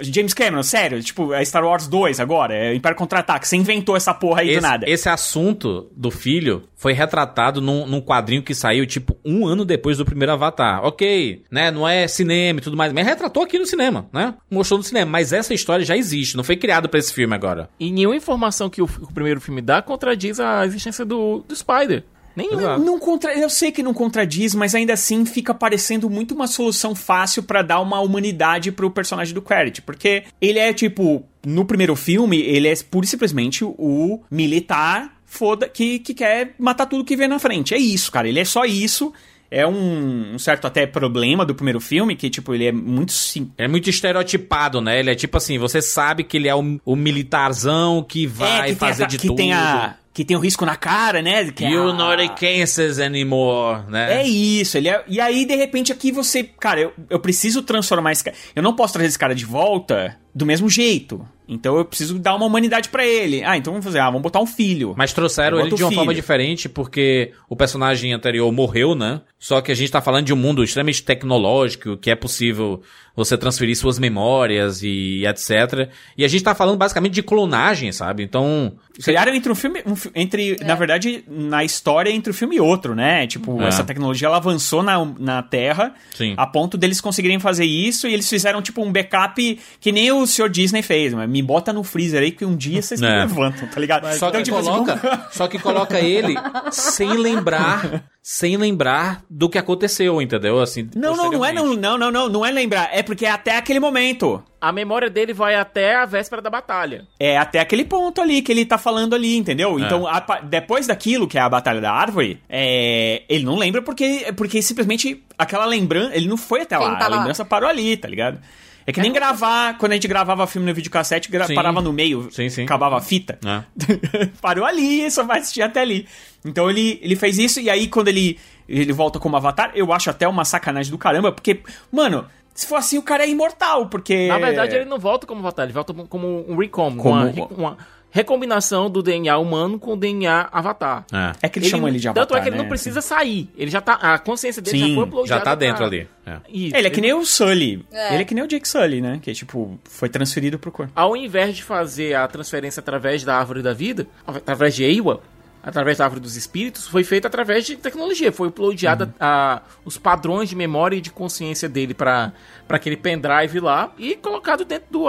James 0.00 0.32
Cameron, 0.32 0.62
sério? 0.62 1.02
Tipo, 1.02 1.34
é 1.34 1.44
Star 1.44 1.64
Wars 1.64 1.86
2 1.88 2.20
agora, 2.20 2.54
é 2.54 2.74
Império 2.74 2.96
Contra-Ataque. 2.96 3.46
Você 3.48 3.56
inventou 3.56 3.96
essa 3.96 4.14
porra 4.14 4.42
aí 4.42 4.50
Esse, 4.50 4.60
do 4.60 4.62
nada. 4.62 4.88
esse 4.88 5.08
assunto 5.08 5.88
do 5.94 6.10
filho 6.10 6.62
foi 6.76 6.92
retratado 6.92 7.60
num, 7.60 7.86
num 7.86 8.00
quadrinho 8.00 8.42
que 8.42 8.54
saiu, 8.54 8.86
tipo, 8.86 9.16
um 9.24 9.46
ano 9.46 9.64
depois 9.64 9.98
do 9.98 10.04
primeiro 10.04 10.32
Avatar. 10.32 10.84
Ok, 10.84 11.42
né? 11.50 11.70
Não 11.70 11.86
é 11.86 12.06
cinema 12.06 12.60
e 12.60 12.62
tudo 12.62 12.76
mais, 12.76 12.92
mas 12.92 13.04
retratou 13.04 13.42
aqui 13.42 13.58
no 13.58 13.66
cinema, 13.66 14.08
né? 14.12 14.34
Mostrou 14.50 14.78
no 14.78 14.84
cinema. 14.84 15.10
Mas 15.10 15.32
essa 15.32 15.52
história 15.52 15.84
já 15.84 15.96
existe, 15.96 16.36
não 16.36 16.44
foi 16.44 16.56
criado 16.56 16.88
pra 16.88 16.98
esse 17.00 17.12
filme 17.12 17.34
agora. 17.34 17.68
E 17.80 17.90
nenhuma 17.90 18.14
informação 18.14 18.70
que 18.70 18.80
o, 18.80 18.84
o 18.84 19.12
primeiro 19.12 19.40
filme 19.40 19.60
dá 19.60 19.82
contradiz 19.82 20.38
a 20.38 20.64
existência 20.64 21.04
do, 21.04 21.44
do 21.48 21.56
Spider. 21.56 22.04
Exato. 22.44 22.82
Não 22.82 22.98
contra... 22.98 23.32
Eu 23.38 23.48
sei 23.48 23.72
que 23.72 23.82
não 23.82 23.94
contradiz, 23.94 24.54
mas 24.54 24.74
ainda 24.74 24.92
assim 24.92 25.24
fica 25.24 25.54
parecendo 25.54 26.10
muito 26.10 26.34
uma 26.34 26.46
solução 26.46 26.94
fácil 26.94 27.42
pra 27.42 27.62
dar 27.62 27.80
uma 27.80 28.00
humanidade 28.00 28.70
pro 28.70 28.90
personagem 28.90 29.34
do 29.34 29.42
Credit. 29.42 29.82
Porque 29.82 30.24
ele 30.40 30.58
é 30.58 30.72
tipo, 30.72 31.24
no 31.44 31.64
primeiro 31.64 31.96
filme, 31.96 32.40
ele 32.40 32.68
é 32.68 32.74
pura 32.90 33.06
e 33.06 33.08
simplesmente 33.08 33.64
o 33.64 34.20
militar 34.30 35.16
foda 35.24 35.68
que, 35.68 35.98
que 35.98 36.14
quer 36.14 36.54
matar 36.58 36.86
tudo 36.86 37.04
que 37.04 37.16
vê 37.16 37.26
na 37.28 37.38
frente. 37.38 37.74
É 37.74 37.78
isso, 37.78 38.10
cara. 38.10 38.28
Ele 38.28 38.40
é 38.40 38.44
só 38.44 38.64
isso. 38.64 39.12
É 39.50 39.66
um, 39.66 40.34
um 40.34 40.38
certo 40.38 40.66
até 40.66 40.86
problema 40.86 41.44
do 41.44 41.54
primeiro 41.54 41.80
filme, 41.80 42.16
que, 42.16 42.28
tipo, 42.28 42.52
ele 42.52 42.66
é 42.66 42.72
muito 42.72 43.12
sim. 43.12 43.50
É 43.56 43.68
muito 43.68 43.88
estereotipado, 43.88 44.80
né? 44.80 44.98
Ele 44.98 45.10
é 45.10 45.14
tipo 45.14 45.36
assim, 45.36 45.56
você 45.56 45.80
sabe 45.80 46.24
que 46.24 46.36
ele 46.36 46.48
é 46.48 46.54
o, 46.54 46.80
o 46.84 46.96
militarzão 46.96 48.02
que 48.02 48.26
vai 48.26 48.70
é, 48.70 48.72
que 48.72 48.74
fazer 48.74 48.96
tem 48.96 49.04
a, 49.04 49.08
de 49.08 49.18
que 49.18 49.26
tudo. 49.28 49.36
tem 49.36 49.52
a 49.52 49.96
que 50.16 50.24
tem 50.24 50.34
o 50.34 50.40
risco 50.40 50.64
na 50.64 50.76
cara, 50.76 51.20
né? 51.20 51.44
Que 51.52 51.66
é 51.66 51.70
You 51.70 51.90
a- 51.90 51.92
not 51.92 52.26
Kansas 52.40 52.98
anymore, 52.98 53.82
né? 53.86 54.22
É 54.22 54.26
isso, 54.26 54.78
ele 54.78 54.88
é... 54.88 55.04
E 55.06 55.20
aí, 55.20 55.44
de 55.44 55.54
repente, 55.54 55.92
aqui 55.92 56.10
você. 56.10 56.42
Cara, 56.42 56.80
eu, 56.80 56.92
eu 57.10 57.20
preciso 57.20 57.60
transformar 57.62 58.12
esse 58.12 58.24
cara. 58.24 58.34
Eu 58.54 58.62
não 58.62 58.74
posso 58.74 58.94
trazer 58.94 59.08
esse 59.08 59.18
cara 59.18 59.34
de 59.34 59.44
volta 59.44 60.16
do 60.36 60.44
mesmo 60.44 60.68
jeito. 60.68 61.26
Então 61.48 61.76
eu 61.78 61.84
preciso 61.84 62.18
dar 62.18 62.34
uma 62.34 62.44
humanidade 62.44 62.88
pra 62.88 63.06
ele. 63.06 63.42
Ah, 63.44 63.56
então 63.56 63.72
vamos 63.72 63.84
fazer. 63.84 64.00
Ah, 64.00 64.06
vamos 64.06 64.22
botar 64.22 64.40
um 64.40 64.46
filho. 64.46 64.94
Mas 64.98 65.12
trouxeram 65.12 65.60
ele 65.60 65.70
de 65.70 65.82
uma 65.82 65.92
forma 65.92 66.10
filho. 66.10 66.20
diferente 66.20 66.68
porque 66.68 67.32
o 67.48 67.54
personagem 67.54 68.12
anterior 68.12 68.50
morreu, 68.52 68.96
né? 68.96 69.20
Só 69.38 69.60
que 69.60 69.70
a 69.70 69.74
gente 69.74 69.90
tá 69.92 70.00
falando 70.02 70.26
de 70.26 70.32
um 70.32 70.36
mundo 70.36 70.64
extremamente 70.64 71.04
tecnológico, 71.04 71.96
que 71.96 72.10
é 72.10 72.16
possível 72.16 72.82
você 73.14 73.38
transferir 73.38 73.76
suas 73.76 73.98
memórias 73.98 74.82
e 74.82 75.24
etc. 75.24 75.88
E 76.18 76.24
a 76.24 76.28
gente 76.28 76.42
tá 76.42 76.54
falando 76.54 76.76
basicamente 76.78 77.12
de 77.14 77.22
clonagem, 77.22 77.92
sabe? 77.92 78.22
Então, 78.24 78.72
Criaram 79.02 79.32
entre 79.32 79.50
um 79.52 79.54
filme. 79.54 79.82
um 79.86 79.94
entre, 80.16 80.56
Na 80.64 80.74
verdade, 80.74 81.22
na 81.28 81.62
história 81.64 82.10
entre 82.10 82.30
um 82.30 82.34
filme 82.34 82.56
e 82.56 82.60
outro, 82.60 82.94
né? 82.94 83.26
Tipo, 83.26 83.62
É. 83.62 83.68
essa 83.68 83.84
tecnologia 83.84 84.26
ela 84.26 84.36
avançou 84.38 84.82
na, 84.82 85.02
na 85.18 85.42
Terra 85.44 85.94
Sim. 86.14 86.34
a 86.36 86.46
ponto 86.46 86.76
deles 86.76 87.00
conseguirem 87.00 87.38
fazer 87.38 87.64
isso 87.64 88.08
e 88.08 88.12
eles 88.14 88.28
fizeram, 88.28 88.60
tipo, 88.60 88.82
um 88.82 88.90
backup 88.92 89.60
que 89.80 89.92
nem 89.92 90.10
o 90.10 90.25
Sr. 90.26 90.48
Disney 90.48 90.82
fez. 90.82 91.14
Mas 91.14 91.28
me 91.28 91.42
bota 91.42 91.72
no 91.72 91.82
freezer 91.84 92.22
aí 92.22 92.30
que 92.32 92.44
um 92.44 92.56
dia 92.56 92.82
vocês 92.82 93.00
me 93.00 93.06
É. 93.06 93.20
levantam, 93.20 93.68
tá 93.68 93.80
ligado? 93.80 94.06
Só 94.14 94.30
que, 94.30 94.38
Então, 94.38 94.42
tipo 94.42 94.56
assim, 94.56 94.70
coloca, 94.70 94.94
vamos- 94.96 95.18
só 95.34 95.48
que 95.48 95.58
coloca 95.58 95.98
ele 96.00 96.34
sem 96.70 97.12
lembrar, 97.14 98.04
sem 98.22 98.56
lembrar 98.56 99.22
do 99.30 99.48
que 99.48 99.58
aconteceu, 99.58 100.20
entendeu? 100.20 100.60
Assim, 100.60 100.88
Não, 100.94 101.16
não, 101.16 101.30
não 101.30 101.44
é 101.44 101.52
não, 101.52 101.74
não, 101.74 101.96
não, 101.98 102.10
não, 102.10 102.28
não 102.28 102.46
é 102.46 102.50
lembrar. 102.50 102.88
É 102.92 103.02
porque 103.02 103.24
é 103.26 103.30
até 103.30 103.56
aquele 103.56 103.78
momento. 103.80 104.42
A 104.60 104.72
memória 104.72 105.08
dele 105.08 105.32
vai 105.32 105.54
até 105.54 105.94
a 105.94 106.04
véspera 106.06 106.42
da 106.42 106.50
batalha. 106.50 107.06
É 107.20 107.38
até 107.38 107.60
aquele 107.60 107.84
ponto 107.84 108.20
ali 108.20 108.42
que 108.42 108.50
ele 108.50 108.64
tá 108.64 108.76
falando 108.78 109.14
ali, 109.14 109.36
entendeu? 109.36 109.78
É. 109.78 109.82
Então, 109.82 110.06
a 110.08 110.18
depois 110.42 110.86
daquilo, 110.88 111.28
que 111.28 111.38
é 111.38 111.40
a 111.40 111.48
Batalha 111.48 111.80
da 111.80 111.92
Árvore, 111.92 112.40
é, 112.48 113.22
ele 113.28 113.44
não 113.44 113.56
lembra 113.56 113.80
porque, 113.82 114.32
porque 114.36 114.60
simplesmente 114.62 115.22
aquela 115.38 115.66
lembrança. 115.66 116.16
Ele 116.16 116.26
não 116.26 116.36
foi 116.36 116.62
até 116.62 116.76
Quem 116.76 116.84
lá. 116.86 116.96
tava 116.96 117.04
a 117.04 117.08
lá? 117.10 117.16
lembrança 117.18 117.44
parou 117.44 117.68
ali, 117.68 117.96
tá 117.96 118.08
ligado? 118.08 118.40
É 118.86 118.92
que 118.92 119.00
nem 119.00 119.12
gravar, 119.12 119.76
quando 119.78 119.92
a 119.92 119.94
gente 119.96 120.06
gravava 120.06 120.46
filme 120.46 120.66
no 120.68 120.72
videocassete, 120.74 121.28
gra- 121.30 121.46
Sim. 121.46 121.54
parava 121.54 121.80
no 121.80 121.92
meio, 121.92 122.28
Sim, 122.30 122.48
sim. 122.48 122.62
acabava 122.64 122.96
a 122.96 123.00
fita. 123.00 123.38
É. 123.44 124.26
Parou 124.40 124.64
ali, 124.64 125.10
só 125.10 125.24
vai 125.24 125.40
assistir 125.40 125.62
até 125.62 125.80
ali. 125.80 126.06
Então 126.44 126.70
ele, 126.70 126.98
ele 127.02 127.16
fez 127.16 127.36
isso, 127.38 127.58
e 127.60 127.68
aí 127.68 127.88
quando 127.88 128.08
ele, 128.08 128.38
ele 128.68 128.92
volta 128.92 129.18
como 129.18 129.36
avatar, 129.36 129.72
eu 129.74 129.92
acho 129.92 130.08
até 130.08 130.28
uma 130.28 130.44
sacanagem 130.44 130.92
do 130.92 130.98
caramba, 130.98 131.32
porque, 131.32 131.60
mano, 131.90 132.26
se 132.54 132.66
for 132.66 132.76
assim, 132.76 132.96
o 132.96 133.02
cara 133.02 133.24
é 133.24 133.28
imortal, 133.28 133.86
porque. 133.88 134.28
Na 134.28 134.38
verdade, 134.38 134.76
ele 134.76 134.84
não 134.84 134.98
volta 134.98 135.26
como 135.26 135.42
batalha, 135.42 135.66
ele 135.66 135.72
volta 135.74 135.92
como 135.92 136.44
um 136.48 136.56
recom, 136.56 136.96
Como- 136.96 137.10
uma, 137.30 137.46
uma 137.48 137.78
recombinação 138.16 138.88
do 138.90 139.02
DNA 139.02 139.36
humano 139.38 139.78
com 139.78 139.92
o 139.92 139.96
DNA 139.96 140.48
avatar. 140.50 141.04
É. 141.12 141.32
É 141.42 141.48
que 141.48 141.58
eles 141.58 141.68
chamam 141.68 141.86
ele 141.88 141.98
de 141.98 142.08
avatar, 142.08 142.26
Tanto 142.26 142.36
é 142.38 142.40
que 142.42 142.48
ele 142.48 142.56
né? 142.56 142.62
não 142.62 142.68
precisa 142.68 143.00
sair. 143.00 143.48
Ele 143.56 143.70
já 143.70 143.80
tá. 143.80 143.92
A 143.94 144.18
consciência 144.18 144.60
dele 144.62 144.78
Sim, 144.78 144.88
já 144.88 144.94
foi 144.94 145.04
uploadada 145.04 145.28
Já 145.28 145.36
tá 145.38 145.42
pra- 145.44 145.54
dentro 145.54 145.84
ali. 145.84 146.08
É. 146.26 146.36
Isso. 146.48 146.74
Ele 146.76 146.86
é 146.86 146.90
que 146.90 147.00
nem 147.00 147.12
o 147.14 147.24
Sully. 147.24 147.84
É. 147.92 148.14
Ele 148.14 148.22
é 148.22 148.24
que 148.24 148.34
nem 148.34 148.42
o 148.42 148.48
Jake 148.48 148.66
Sully, 148.66 149.00
né? 149.00 149.18
Que, 149.22 149.32
tipo, 149.32 149.78
foi 149.84 150.08
transferido 150.08 150.58
pro 150.58 150.72
corpo. 150.72 150.90
Ao 150.96 151.16
invés 151.16 151.54
de 151.54 151.62
fazer 151.62 152.14
a 152.14 152.26
transferência 152.26 152.80
através 152.80 153.22
da 153.22 153.36
árvore 153.36 153.62
da 153.62 153.72
vida, 153.72 154.06
através 154.26 154.74
de 154.74 154.82
Eiwa, 154.82 155.20
através 155.66 155.98
da 155.98 156.04
árvore 156.04 156.20
dos 156.22 156.36
espíritos, 156.36 156.86
foi 156.86 157.02
feito 157.02 157.26
através 157.26 157.66
de 157.66 157.76
tecnologia. 157.76 158.30
Foi 158.32 158.46
uploadada 158.48 159.12
a, 159.20 159.60
os 159.84 159.98
padrões 159.98 160.48
de 160.48 160.54
memória 160.54 160.96
e 160.96 161.00
de 161.00 161.10
consciência 161.10 161.68
dele 161.68 161.92
para 161.92 162.32
aquele 162.68 162.96
pendrive 162.96 163.58
lá 163.60 163.92
e 163.98 164.14
colocado 164.14 164.64
dentro, 164.64 164.86
do, 164.90 165.04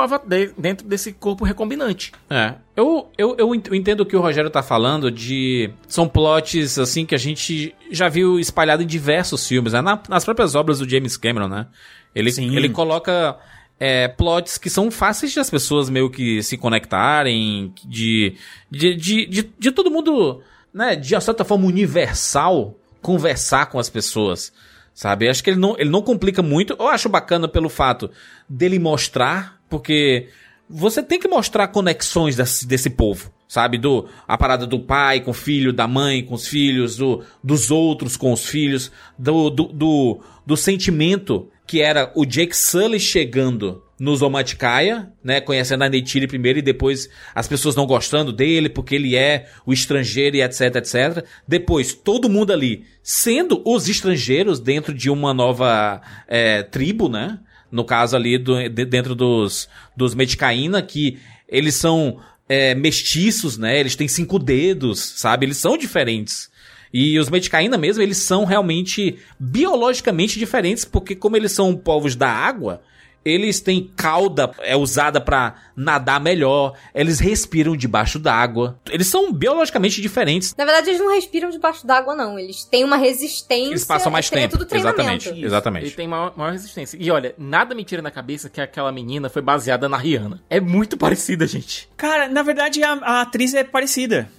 dentro 0.58 0.86
desse 0.88 1.14
corpo 1.14 1.46
recombinante. 1.46 2.12
É. 2.30 2.56
Eu, 2.76 3.10
eu, 3.18 3.36
eu 3.38 3.54
ent- 3.56 3.68
eu 3.68 3.76
entendo 3.76 4.02
o 4.02 4.06
que 4.06 4.16
o 4.16 4.20
Rogério 4.22 4.50
tá 4.50 4.64
falando 4.64 5.10
de. 5.12 5.70
São 5.88 6.08
plots, 6.08 6.78
assim, 6.80 7.06
que 7.06 7.14
a 7.16 7.20
gente 7.20 7.74
já 7.92 8.10
viu 8.10 8.40
espalhado 8.40 8.82
em 8.84 8.88
diversos 8.88 9.48
filmes, 9.48 9.74
né? 9.74 9.82
Na- 9.82 10.02
nas 10.10 10.26
próprias 10.26 10.56
obras 10.56 10.80
do 10.80 10.90
James 10.90 11.16
Cameron, 11.18 11.48
né? 11.48 11.68
Ele, 12.16 12.32
Sim. 12.32 12.56
ele 12.56 12.70
coloca 12.70 13.38
é, 13.80 14.08
plots 14.08 14.58
que 14.58 14.70
são 14.70 14.90
fáceis 14.90 15.32
de 15.32 15.40
as 15.40 15.50
pessoas 15.50 15.90
meio 15.90 16.10
que 16.10 16.42
se 16.42 16.58
conectarem, 16.58 17.74
de. 17.86 18.36
de, 18.70 18.96
de, 18.96 19.26
de, 19.26 19.50
de 19.58 19.72
todo 19.72 19.92
mundo, 19.92 20.42
né? 20.74 20.96
De 20.96 21.14
uma 21.14 21.22
certa 21.22 21.46
forma 21.46 21.66
universal, 21.66 22.76
conversar 23.02 23.68
com 23.68 23.80
as 23.80 23.90
pessoas. 23.90 24.52
Sabe? 24.94 25.30
Acho 25.30 25.44
que 25.44 25.52
ele 25.52 25.60
não, 25.60 25.76
ele 25.78 25.92
não 25.92 26.02
complica 26.02 26.42
muito. 26.42 26.76
Eu 26.80 26.88
acho 26.88 27.08
bacana 27.08 27.48
pelo 27.48 27.70
fato 27.70 28.10
dele 28.50 28.80
mostrar, 28.80 29.62
porque 29.70 30.28
você 30.68 31.04
tem 31.04 31.20
que 31.20 31.28
mostrar 31.28 31.68
conexões 31.68 32.36
desse, 32.36 32.66
desse 32.66 32.90
povo. 32.90 33.32
Sabe? 33.48 33.78
Do, 33.78 34.10
a 34.28 34.38
parada 34.38 34.66
do 34.66 34.80
pai 34.80 35.22
com 35.22 35.32
o 35.32 35.36
filho, 35.36 35.72
da 35.72 35.88
mãe 35.88 36.24
com 36.24 36.34
os 36.34 36.48
filhos, 36.48 36.98
do, 36.98 37.24
dos 37.44 37.70
outros 37.72 38.18
com 38.18 38.34
os 38.34 38.46
filhos, 38.46 38.92
do, 39.18 39.50
do, 39.50 39.64
do, 39.66 40.20
do 40.46 40.58
sentimento 40.58 41.48
que 41.68 41.82
era 41.82 42.12
o 42.16 42.26
Jake 42.26 42.56
Sully 42.56 43.00
chegando 43.00 43.84
no 44.00 44.16
Zomaticaya, 44.16 45.12
né, 45.24 45.42
conhecendo 45.42 45.84
a 45.84 45.90
Neytiri 45.90 46.28
primeiro 46.28 46.60
e 46.60 46.62
depois 46.62 47.10
as 47.34 47.48
pessoas 47.48 47.76
não 47.76 47.86
gostando 47.86 48.32
dele 48.32 48.70
porque 48.70 48.96
ele 48.96 49.16
é 49.16 49.48
o 49.66 49.74
estrangeiro 49.74 50.38
e 50.38 50.42
etc, 50.42 50.76
etc. 50.76 51.26
Depois, 51.48 51.94
todo 51.94 52.30
mundo 52.30 52.54
ali 52.54 52.86
sendo 53.04 53.62
os 53.66 53.90
estrangeiros 53.90 54.60
dentro 54.60 54.94
de 54.94 55.10
uma 55.10 55.34
nova 55.34 56.02
é, 56.28 56.64
tribo, 56.64 57.10
né? 57.10 57.40
No 57.72 57.84
caso 57.84 58.16
ali, 58.16 58.38
do, 58.38 58.70
de- 58.70 58.86
dentro 58.86 59.14
dos, 59.14 59.68
dos 59.96 60.16
Medicaína, 60.16 60.82
que 60.82 61.18
eles 61.50 61.76
são 61.76 62.20
é, 62.48 62.74
mestiços, 62.76 63.58
né? 63.58 63.80
Eles 63.80 63.96
têm 63.96 64.08
cinco 64.08 64.40
dedos, 64.40 65.00
sabe? 65.18 65.46
Eles 65.46 65.58
são 65.58 65.78
diferentes. 65.78 66.50
E 66.94 67.20
os 67.20 67.30
Medicaína 67.30 67.78
mesmo, 67.78 68.02
eles 68.02 68.18
são 68.18 68.46
realmente 68.46 69.18
biologicamente 69.40 70.40
diferentes, 70.40 70.86
porque 70.86 71.16
como 71.16 71.36
eles 71.36 71.52
são 71.52 71.76
povos 71.76 72.16
da 72.16 72.30
água, 72.30 72.82
eles 73.28 73.60
têm 73.60 73.92
cauda 73.96 74.52
é 74.60 74.76
usada 74.76 75.20
pra 75.20 75.56
nadar 75.76 76.20
melhor, 76.20 76.74
eles 76.96 77.20
respiram 77.20 77.76
debaixo 77.76 78.18
d'água. 78.18 78.80
Eles 78.90 79.08
são 79.08 79.34
biologicamente 79.34 80.02
diferentes. 80.02 80.56
Na 80.58 80.64
verdade, 80.64 80.90
eles 80.90 81.00
não 81.02 81.14
respiram 81.14 81.50
debaixo 81.50 81.86
d'água, 81.86 82.16
não. 82.16 82.40
Eles 82.40 82.64
têm 82.64 82.86
uma 82.86 82.96
resistência. 82.96 83.72
Eles 83.72 83.86
passam 83.86 84.12
mais 84.12 84.32
é, 84.32 84.36
é 84.36 84.42
tempo. 84.42 84.58
tudo 84.58 84.66
treinamento. 84.66 85.02
Exatamente. 85.02 85.30
Ele 85.30 85.46
Exatamente. 85.46 85.96
tem 85.96 86.08
maior, 86.08 86.34
maior 86.38 86.54
resistência. 86.54 86.98
E 87.00 87.12
olha, 87.12 87.36
nada 87.38 87.76
me 87.76 87.84
tira 87.84 88.02
na 88.02 88.12
cabeça 88.12 88.50
que 88.50 88.62
aquela 88.62 88.92
menina 88.92 89.30
foi 89.30 89.42
baseada 89.42 89.90
na 89.90 89.98
Rihanna. 89.98 90.42
É 90.50 90.60
muito 90.62 90.96
parecida, 90.98 91.46
gente. 91.46 91.90
Cara, 91.98 92.30
na 92.30 92.42
verdade, 92.42 92.82
a, 92.82 92.94
a 92.94 93.22
atriz 93.22 93.54
é 93.54 93.64
parecida. 93.64 94.30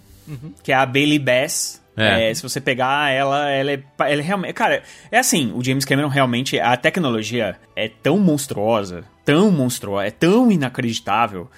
Que 0.63 0.73
é 0.73 0.75
a 0.75 0.85
Bailey 0.85 1.19
Bass. 1.19 1.78
É. 1.99 2.31
É, 2.31 2.35
se 2.35 2.43
você 2.43 2.61
pegar 2.61 3.11
ela, 3.11 3.51
ela 3.51 3.73
é, 3.73 3.83
ela 3.99 4.21
é 4.21 4.25
realmente. 4.25 4.53
Cara, 4.53 4.83
é 5.11 5.19
assim, 5.19 5.53
o 5.55 5.63
James 5.65 5.85
Cameron 5.85 6.09
realmente. 6.09 6.59
A 6.59 6.77
tecnologia 6.77 7.57
é 7.75 7.89
tão 7.89 8.19
monstruosa, 8.19 9.05
tão 9.25 9.51
monstruosa, 9.51 10.07
é 10.07 10.11
tão 10.11 10.51
inacreditável. 10.51 11.49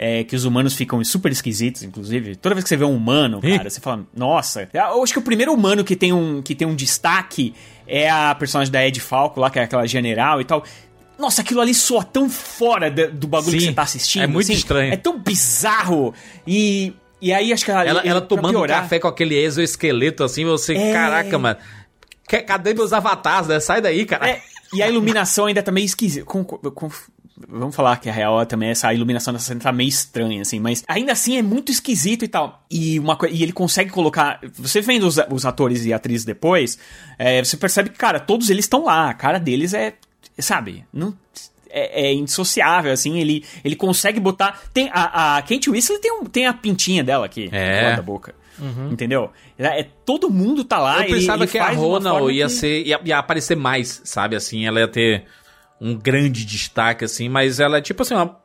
é, 0.00 0.22
que 0.22 0.36
os 0.36 0.44
humanos 0.44 0.74
ficam 0.74 1.02
super 1.02 1.32
esquisitos, 1.32 1.82
inclusive. 1.82 2.36
Toda 2.36 2.54
vez 2.54 2.62
que 2.62 2.68
você 2.68 2.76
vê 2.76 2.84
um 2.84 2.94
humano, 2.94 3.40
cara, 3.40 3.68
você 3.68 3.80
fala, 3.80 4.06
nossa. 4.14 4.68
Eu 4.72 5.02
acho 5.02 5.12
que 5.12 5.18
o 5.18 5.22
primeiro 5.22 5.52
humano 5.52 5.82
que 5.82 5.96
tem 5.96 6.12
um, 6.12 6.40
que 6.40 6.54
tem 6.54 6.68
um 6.68 6.74
destaque 6.76 7.52
é 7.84 8.08
a 8.08 8.32
personagem 8.34 8.70
da 8.72 8.86
Ed 8.86 9.00
Falco 9.00 9.40
lá, 9.40 9.50
que 9.50 9.58
é 9.58 9.64
aquela 9.64 9.86
general 9.88 10.40
e 10.40 10.44
tal. 10.44 10.62
Nossa, 11.18 11.40
aquilo 11.42 11.60
ali 11.60 11.74
soa 11.74 12.04
tão 12.04 12.30
fora 12.30 12.88
do 12.88 13.26
bagulho 13.26 13.54
que 13.54 13.60
Sim, 13.60 13.66
você 13.70 13.72
tá 13.72 13.82
assistindo. 13.82 14.22
é 14.22 14.26
muito 14.28 14.44
assim. 14.44 14.52
estranho. 14.52 14.92
É 14.92 14.96
tão 14.96 15.18
bizarro. 15.18 16.14
E, 16.46 16.92
e 17.20 17.32
aí 17.32 17.52
acho 17.52 17.64
que 17.64 17.70
ela, 17.70 17.84
Ela, 17.84 18.00
ela 18.04 18.20
tomando 18.20 18.50
piorar- 18.54 18.82
café 18.82 18.98
com 18.98 19.08
aquele 19.08 19.36
exoesqueleto 19.36 20.22
assim, 20.24 20.44
você, 20.44 20.74
É. 20.74 20.92
caraca, 20.92 21.38
mano. 21.38 21.58
que- 22.28 22.42
Cadê 22.42 22.74
meus 22.74 22.92
avatares, 22.92 23.48
né? 23.48 23.58
Sai 23.60 23.80
daí, 23.80 24.04
cara. 24.04 24.28
É, 24.28 24.42
e 24.74 24.82
a 24.82 24.88
iluminação 24.88 25.46
ainda 25.46 25.62
tá 25.62 25.72
meio 25.72 25.86
esquisita. 25.86 26.26
Com- 26.26 26.44
com- 26.44 26.90
vamos 27.48 27.74
falar 27.74 27.96
que 27.98 28.08
a 28.10 28.12
real 28.12 28.44
também 28.44 28.68
essa 28.68 28.92
iluminação 28.92 29.32
dessa 29.32 29.46
cena 29.46 29.60
tá 29.60 29.72
meio 29.72 29.88
estranha, 29.88 30.42
assim, 30.42 30.60
mas 30.60 30.84
ainda 30.86 31.12
assim 31.12 31.38
é 31.38 31.42
muito 31.42 31.72
esquisito 31.72 32.24
e 32.24 32.28
tal. 32.28 32.62
E, 32.70 32.98
uma, 32.98 33.16
e 33.30 33.42
ele 33.42 33.52
consegue 33.52 33.90
colocar. 33.90 34.40
Você 34.58 34.80
vendo 34.82 35.06
os, 35.06 35.16
os 35.30 35.46
atores 35.46 35.86
e 35.86 35.92
atrizes 35.92 36.26
depois, 36.26 36.78
é, 37.18 37.42
você 37.42 37.56
percebe 37.56 37.88
que, 37.90 37.96
cara, 37.96 38.20
todos 38.20 38.50
eles 38.50 38.66
estão 38.66 38.84
lá. 38.84 39.08
A 39.08 39.14
cara 39.14 39.38
deles 39.38 39.72
é. 39.72 39.94
Sabe? 40.38 40.84
Não. 40.92 41.14
É, 41.86 42.06
é 42.08 42.12
indissociável, 42.12 42.92
assim, 42.92 43.18
ele, 43.18 43.44
ele 43.64 43.76
consegue 43.76 44.18
botar. 44.20 44.60
Tem 44.72 44.90
a, 44.92 45.36
a 45.38 45.42
Kate 45.42 45.70
Winslet 45.70 46.00
tem, 46.00 46.12
um, 46.12 46.24
tem 46.24 46.46
a 46.46 46.52
pintinha 46.52 47.02
dela 47.04 47.26
aqui, 47.26 47.48
É. 47.52 47.94
da 47.96 48.02
boca. 48.02 48.34
Entendeu? 48.90 49.30
É, 49.56 49.80
é- 49.82 49.86
todo 50.04 50.28
mundo 50.28 50.64
tá 50.64 50.78
lá. 50.80 51.02
Eu 51.06 51.14
pensava 51.14 51.44
ele 51.44 51.50
que 51.52 51.58
a 51.58 51.70
Ronald 51.70 52.32
ia 52.34 52.46
que- 52.46 52.52
ser. 52.52 52.84
Ia, 52.86 53.00
ia 53.04 53.18
aparecer 53.18 53.56
mais, 53.56 54.00
sabe? 54.04 54.34
Assim, 54.34 54.66
ela 54.66 54.80
ia 54.80 54.88
ter 54.88 55.24
um 55.80 55.94
grande 55.96 56.44
destaque, 56.44 57.04
assim, 57.04 57.28
mas 57.28 57.60
ela 57.60 57.78
é 57.78 57.80
tipo 57.80 58.02
assim, 58.02 58.14
uma- 58.14 58.36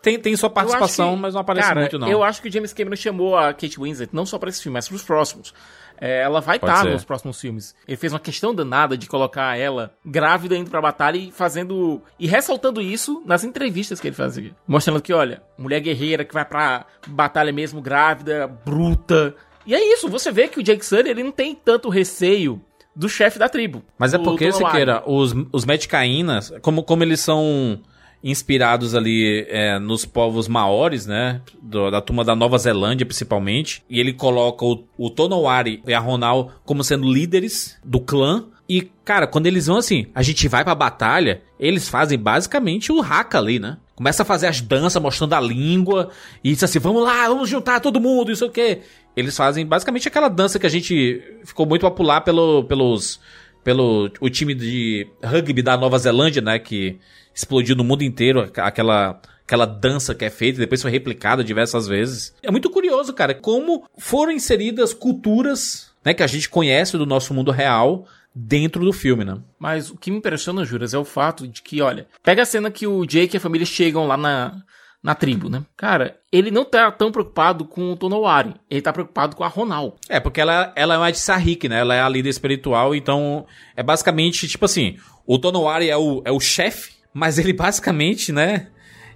tem, 0.00 0.18
tem 0.18 0.34
sua 0.34 0.48
participação, 0.48 1.14
que- 1.14 1.20
mas 1.20 1.34
não 1.34 1.42
aparece 1.42 1.68
cara, 1.68 1.80
muito, 1.80 1.98
não. 1.98 2.08
Eu 2.08 2.22
acho 2.22 2.40
que 2.40 2.48
o 2.48 2.50
James 2.52 2.72
Cameron 2.72 2.96
chamou 2.96 3.36
a 3.36 3.52
Kate 3.52 3.78
Winslet 3.78 4.14
não 4.14 4.24
só 4.24 4.38
pra 4.38 4.48
esse 4.48 4.62
filme, 4.62 4.72
mas 4.78 4.88
pros 4.88 5.02
próximos. 5.02 5.52
É, 6.00 6.22
ela 6.22 6.40
vai 6.40 6.56
estar 6.56 6.82
ser. 6.82 6.92
nos 6.92 7.04
próximos 7.04 7.40
filmes. 7.40 7.74
Ele 7.86 7.96
fez 7.96 8.12
uma 8.12 8.18
questão 8.18 8.54
danada 8.54 8.96
de 8.96 9.06
colocar 9.06 9.56
ela 9.58 9.92
grávida 10.04 10.56
indo 10.56 10.70
pra 10.70 10.80
batalha 10.80 11.18
e 11.18 11.30
fazendo. 11.30 12.02
e 12.18 12.26
ressaltando 12.26 12.80
isso 12.80 13.22
nas 13.26 13.44
entrevistas 13.44 14.00
que 14.00 14.08
ele 14.08 14.16
fazia. 14.16 14.54
Mostrando 14.66 15.02
que, 15.02 15.12
olha, 15.12 15.42
mulher 15.58 15.80
guerreira 15.80 16.24
que 16.24 16.34
vai 16.34 16.44
pra 16.44 16.86
batalha 17.06 17.52
mesmo 17.52 17.82
grávida, 17.82 18.46
bruta. 18.46 19.34
E 19.66 19.74
é 19.74 19.92
isso, 19.92 20.08
você 20.08 20.32
vê 20.32 20.48
que 20.48 20.58
o 20.58 20.62
Jake 20.62 20.84
Sully 20.84 21.10
ele 21.10 21.22
não 21.22 21.32
tem 21.32 21.54
tanto 21.54 21.90
receio 21.90 22.60
do 22.96 23.08
chefe 23.08 23.38
da 23.38 23.48
tribo. 23.48 23.82
Mas 23.98 24.14
é 24.14 24.18
porque. 24.18 24.50
Siqueira, 24.52 25.02
os, 25.06 25.34
os 25.52 25.64
Medicaínas, 25.64 26.52
como, 26.62 26.82
como 26.82 27.02
eles 27.02 27.20
são 27.20 27.80
inspirados 28.22 28.94
ali 28.94 29.46
é, 29.48 29.78
nos 29.78 30.04
povos 30.04 30.46
maores, 30.48 31.06
né? 31.06 31.40
do- 31.62 31.90
da 31.90 32.00
turma 32.00 32.24
da 32.24 32.36
Nova 32.36 32.58
Zelândia, 32.58 33.06
principalmente. 33.06 33.82
E 33.88 33.98
ele 33.98 34.12
coloca 34.12 34.64
o, 34.64 34.84
o 34.98 35.10
Tonowari 35.10 35.82
e 35.86 35.94
a 35.94 35.98
Ronal 35.98 36.52
como 36.64 36.84
sendo 36.84 37.10
líderes 37.10 37.78
do 37.84 38.00
clã. 38.00 38.44
E, 38.68 38.82
cara, 39.04 39.26
quando 39.26 39.46
eles 39.46 39.66
vão 39.66 39.78
assim, 39.78 40.06
a 40.14 40.22
gente 40.22 40.46
vai 40.46 40.62
pra 40.62 40.74
batalha, 40.74 41.42
eles 41.58 41.88
fazem 41.88 42.18
basicamente 42.18 42.92
o 42.92 43.00
haka 43.02 43.38
ali, 43.38 43.58
né? 43.58 43.78
Começa 43.96 44.22
a 44.22 44.26
fazer 44.26 44.46
as 44.46 44.60
danças, 44.60 45.02
mostrando 45.02 45.34
a 45.34 45.40
língua, 45.40 46.10
e 46.42 46.52
diz 46.52 46.62
assim, 46.62 46.78
vamos 46.78 47.02
lá, 47.02 47.28
vamos 47.28 47.48
juntar 47.48 47.80
todo 47.80 48.00
mundo, 48.00 48.30
isso 48.30 48.46
o 48.46 48.50
quê. 48.50 48.80
Eles 49.16 49.36
fazem 49.36 49.66
basicamente 49.66 50.06
aquela 50.08 50.28
dança 50.28 50.58
que 50.58 50.66
a 50.66 50.70
gente 50.70 51.20
ficou 51.44 51.66
muito 51.66 51.82
popular 51.82 52.20
pelo, 52.20 52.62
pelos, 52.64 53.20
pelo 53.64 54.08
o 54.20 54.30
time 54.30 54.54
de 54.54 55.06
rugby 55.22 55.60
da 55.62 55.76
Nova 55.76 55.98
Zelândia, 55.98 56.40
né, 56.40 56.58
que 56.58 56.98
explodiu 57.34 57.74
no 57.76 57.84
mundo 57.84 58.02
inteiro, 58.02 58.40
aqu- 58.40 58.60
aquela 58.60 59.20
aquela 59.44 59.66
dança 59.66 60.14
que 60.14 60.24
é 60.24 60.30
feita 60.30 60.58
e 60.58 60.60
depois 60.60 60.80
foi 60.80 60.92
replicada 60.92 61.42
diversas 61.42 61.88
vezes. 61.88 62.32
É 62.40 62.52
muito 62.52 62.70
curioso, 62.70 63.12
cara, 63.12 63.34
como 63.34 63.84
foram 63.98 64.30
inseridas 64.30 64.94
culturas, 64.94 65.90
né, 66.04 66.14
que 66.14 66.22
a 66.22 66.26
gente 66.28 66.48
conhece 66.48 66.96
do 66.96 67.04
nosso 67.04 67.34
mundo 67.34 67.50
real 67.50 68.06
dentro 68.32 68.84
do 68.84 68.92
filme, 68.92 69.24
né? 69.24 69.38
Mas 69.58 69.90
o 69.90 69.96
que 69.96 70.08
me 70.10 70.18
impressiona, 70.18 70.64
Juras, 70.64 70.94
é 70.94 70.98
o 70.98 71.04
fato 71.04 71.48
de 71.48 71.62
que, 71.62 71.82
olha, 71.82 72.06
pega 72.22 72.42
a 72.42 72.46
cena 72.46 72.70
que 72.70 72.86
o 72.86 73.04
Jake 73.04 73.34
e 73.36 73.38
a 73.38 73.40
família 73.40 73.66
chegam 73.66 74.06
lá 74.06 74.16
na, 74.16 74.62
na 75.02 75.16
tribo, 75.16 75.48
né? 75.50 75.64
Cara, 75.76 76.16
ele 76.30 76.52
não 76.52 76.64
tá 76.64 76.88
tão 76.92 77.10
preocupado 77.10 77.64
com 77.64 77.90
o 77.92 77.96
Tonowari, 77.96 78.54
ele 78.70 78.80
tá 78.82 78.92
preocupado 78.92 79.34
com 79.34 79.42
a 79.42 79.48
Ronal. 79.48 79.96
É, 80.08 80.20
porque 80.20 80.40
ela, 80.40 80.72
ela 80.76 80.94
é 80.94 80.98
uma 80.98 81.10
de 81.10 81.18
Sahik, 81.18 81.68
né? 81.68 81.80
Ela 81.80 81.96
é 81.96 82.00
a 82.00 82.08
líder 82.08 82.30
espiritual, 82.30 82.94
então 82.94 83.44
é 83.74 83.82
basicamente, 83.82 84.46
tipo 84.46 84.64
assim, 84.64 84.96
o 85.26 85.38
Tonowari 85.40 85.90
é 85.90 85.96
o, 85.96 86.22
é 86.24 86.30
o 86.30 86.38
chefe, 86.38 86.99
mas 87.12 87.38
ele 87.38 87.52
basicamente, 87.52 88.32
né? 88.32 88.68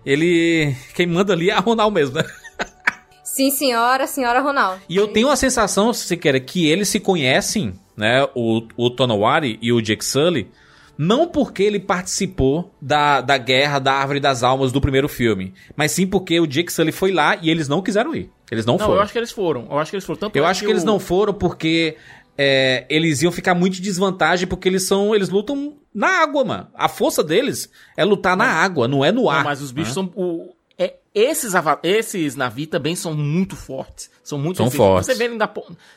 Ele. 0.05 0.75
Quem 0.95 1.07
manda 1.07 1.33
ali 1.33 1.51
é 1.51 1.55
a 1.55 1.61
Ronal 1.61 1.91
mesmo, 1.91 2.17
né? 2.17 2.25
Sim, 3.23 3.51
senhora, 3.51 4.07
senhora 4.07 4.41
Ronaldo. 4.41 4.81
E 4.89 4.97
eu 4.97 5.09
tenho 5.09 5.29
a 5.29 5.37
sensação, 5.37 5.93
se 5.93 6.17
quer, 6.17 6.39
que 6.41 6.67
eles 6.69 6.89
se 6.89 7.01
conhecem, 7.01 7.75
né? 7.97 8.27
O, 8.35 8.63
o 8.77 8.91
Tonowari 8.91 9.59
e 9.63 9.73
o 9.73 9.81
Jake 9.81 10.05
Sully, 10.05 10.49
não 10.97 11.27
porque 11.27 11.63
ele 11.63 11.81
participou 11.81 12.73
da, 12.81 13.21
da 13.21 13.37
guerra 13.39 13.79
da 13.81 13.93
Árvore 13.95 14.21
das 14.21 14.43
Almas 14.45 14.71
do 14.71 14.81
primeiro 14.81 15.09
filme, 15.09 15.53
mas 15.75 15.91
sim 15.91 16.07
porque 16.07 16.39
o 16.39 16.47
Jake 16.47 16.73
Sully 16.73 16.93
foi 16.93 17.11
lá 17.11 17.37
e 17.43 17.51
eles 17.51 17.67
não 17.67 17.83
quiseram 17.83 18.15
ir. 18.15 18.31
Eles 18.53 18.65
não, 18.67 18.75
Não, 18.75 18.81
foram. 18.87 18.95
eu 18.97 19.03
acho 19.03 19.13
que 19.13 19.19
eles 19.19 19.33
foram. 19.33 19.67
Eu 19.71 19.79
acho 19.79 19.90
que 19.90 19.97
eles 19.97 20.05
foram. 20.05 20.21
Tanto 20.21 20.37
Eu 20.37 20.45
é 20.45 20.49
acho 20.49 20.65
que 20.65 20.71
eles 20.71 20.83
o- 20.85 20.87
não 20.87 21.01
foram 21.01 21.33
porque 21.35 21.97
é, 22.37 22.85
eles 22.89 23.23
iam 23.23 23.31
ficar 23.31 23.55
muito 23.55 23.79
em 23.79 23.83
desvantagem 23.83 24.47
porque 24.47 24.69
eles 24.69 24.87
são. 24.87 25.15
Eles 25.15 25.29
lutam 25.29 25.77
na 25.95 26.23
água, 26.23 26.45
mano. 26.45 26.69
A 26.75 26.89
força 26.89 27.23
deles 27.23 27.71
é 27.97 28.05
lutar 28.05 28.37
na 28.37 28.47
água, 28.47 28.89
não 28.89 29.05
é 29.05 29.13
no 29.13 29.31
ar. 29.31 29.39
Não, 29.39 29.45
mas 29.45 29.63
os 29.63 29.71
bichos 29.71 29.91
né? 29.91 29.95
são. 29.95 30.13
O, 30.17 30.55
é, 30.77 30.95
esses, 31.15 31.53
esses 31.83 32.35
navios 32.35 32.69
também 32.69 32.97
são 32.97 33.15
muito 33.15 33.55
fortes. 33.55 34.11
São 34.23 34.39
muito 34.39 34.57
São 34.57 34.71
fortes. 34.71 35.07
Você 35.07 35.25
eles 35.25 35.39
na, 35.39 35.49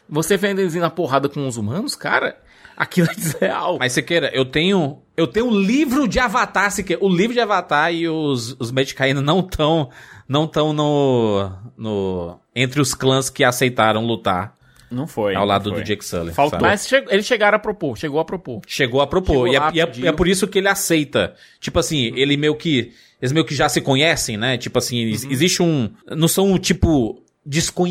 você 0.07 0.37
vê 0.37 0.49
eles 0.49 0.75
indo 0.75 0.81
na 0.81 0.91
porrada 0.91 1.27
com 1.27 1.47
os 1.47 1.57
humanos, 1.57 1.95
cara, 1.95 2.37
aquilo 2.75 3.09
é 3.09 3.15
desreal. 3.15 3.77
Mas 3.79 3.93
Sequeira, 3.93 4.29
eu 4.33 4.45
tenho. 4.45 4.99
Eu 5.15 5.25
tenho 5.25 5.47
um 5.47 5.59
livro 5.59 6.07
de 6.07 6.19
Avatar, 6.19 6.71
Sequeira. 6.71 7.03
O 7.03 7.09
livro 7.09 7.33
de 7.33 7.39
Avatar 7.39 7.91
e 7.91 8.07
os, 8.07 8.55
os 8.59 8.71
Medicaínos 8.71 9.23
não 9.23 9.39
estão. 9.39 9.89
Não 10.27 10.43
estão 10.43 10.73
no, 10.73 11.51
no. 11.75 12.39
Entre 12.55 12.79
os 12.79 12.93
clãs 12.93 13.29
que 13.29 13.43
aceitaram 13.43 14.05
lutar 14.05 14.56
Não 14.89 15.05
foi. 15.07 15.35
ao 15.35 15.45
lado 15.45 15.69
foi. 15.69 15.79
do 15.81 15.85
Jake 15.85 16.03
Sully. 16.05 16.31
Faltou. 16.33 16.59
sabe? 16.59 16.63
Mas 16.63 16.87
che- 16.87 17.05
eles 17.09 17.25
chegaram 17.25 17.55
a 17.57 17.59
propor, 17.59 17.97
chegou 17.97 18.19
a 18.19 18.25
propor. 18.25 18.61
Chegou 18.67 19.01
a 19.01 19.07
propor. 19.07 19.33
Chegou 19.33 19.47
e, 19.47 19.55
é, 19.55 19.59
lá, 19.59 19.71
é- 19.75 20.07
é 20.07 20.11
por 20.11 20.27
isso 20.27 20.47
que 20.47 20.57
ele 20.59 20.67
aceita. 20.67 21.35
Tipo 21.59 21.79
assim, 21.79 22.11
ele 22.15 22.37
meio 22.37 22.55
que. 22.55 22.93
Eles 23.21 23.31
meio 23.31 23.45
que 23.45 23.55
já 23.55 23.67
se 23.67 23.81
conhecem, 23.81 24.37
né? 24.37 24.57
Tipo 24.57 24.77
assim, 24.77 25.05
Uhum. 25.05 25.31
existe 25.31 25.63
um. 25.63 25.89
Não 26.15 26.27
são, 26.27 26.57
tipo, 26.59 27.23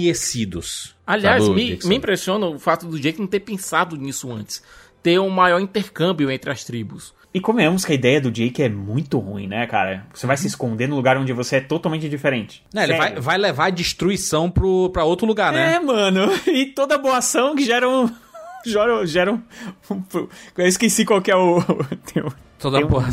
desconhecidos. 0.01 0.95
Aliás, 1.07 1.43
sabe, 1.45 1.55
me, 1.55 1.79
me 1.85 1.97
impressiona 1.97 2.47
o 2.47 2.59
fato 2.59 2.87
do 2.87 2.99
Jake 2.99 3.19
não 3.21 3.27
ter 3.27 3.41
pensado 3.41 3.97
nisso 3.97 4.31
antes. 4.33 4.63
Ter 5.03 5.19
um 5.21 5.29
maior 5.31 5.61
intercâmbio 5.61 6.31
entre 6.31 6.51
as 6.51 6.65
tribos. 6.65 7.15
E 7.37 7.41
convenhamos 7.41 7.84
que 7.84 7.93
a 7.93 7.95
ideia 7.95 8.18
do 8.18 8.30
Jake 8.30 8.62
é 8.62 8.68
muito 8.70 9.18
ruim, 9.18 9.47
né, 9.47 9.66
cara? 9.66 10.07
Você 10.14 10.26
vai 10.26 10.39
se 10.39 10.47
esconder 10.47 10.89
no 10.89 10.97
lugar 10.97 11.18
onde 11.18 11.34
você 11.34 11.57
é 11.57 11.61
totalmente 11.61 12.09
diferente. 12.09 12.64
Né, 12.72 12.84
ele 12.84 12.97
vai, 12.97 13.14
vai 13.16 13.37
levar 13.37 13.66
a 13.66 13.70
destruição 13.70 14.51
pro, 14.51 14.89
pra 14.89 15.05
outro 15.05 15.26
lugar, 15.26 15.53
né? 15.53 15.74
É, 15.74 15.78
mano. 15.78 16.32
E 16.49 16.64
toda 16.64 16.97
boa 16.97 17.18
ação 17.18 17.55
que 17.55 17.62
gera 17.62 17.87
um. 17.87 18.09
Gera, 18.64 19.07
gera 19.07 19.32
um. 19.34 19.43
Eu 20.57 20.66
esqueci 20.66 21.05
qual 21.05 21.20
que 21.20 21.30
é 21.30 21.37
o. 21.37 21.62
Toda, 22.59 22.79
um- 22.79 22.87
boa, 22.87 23.05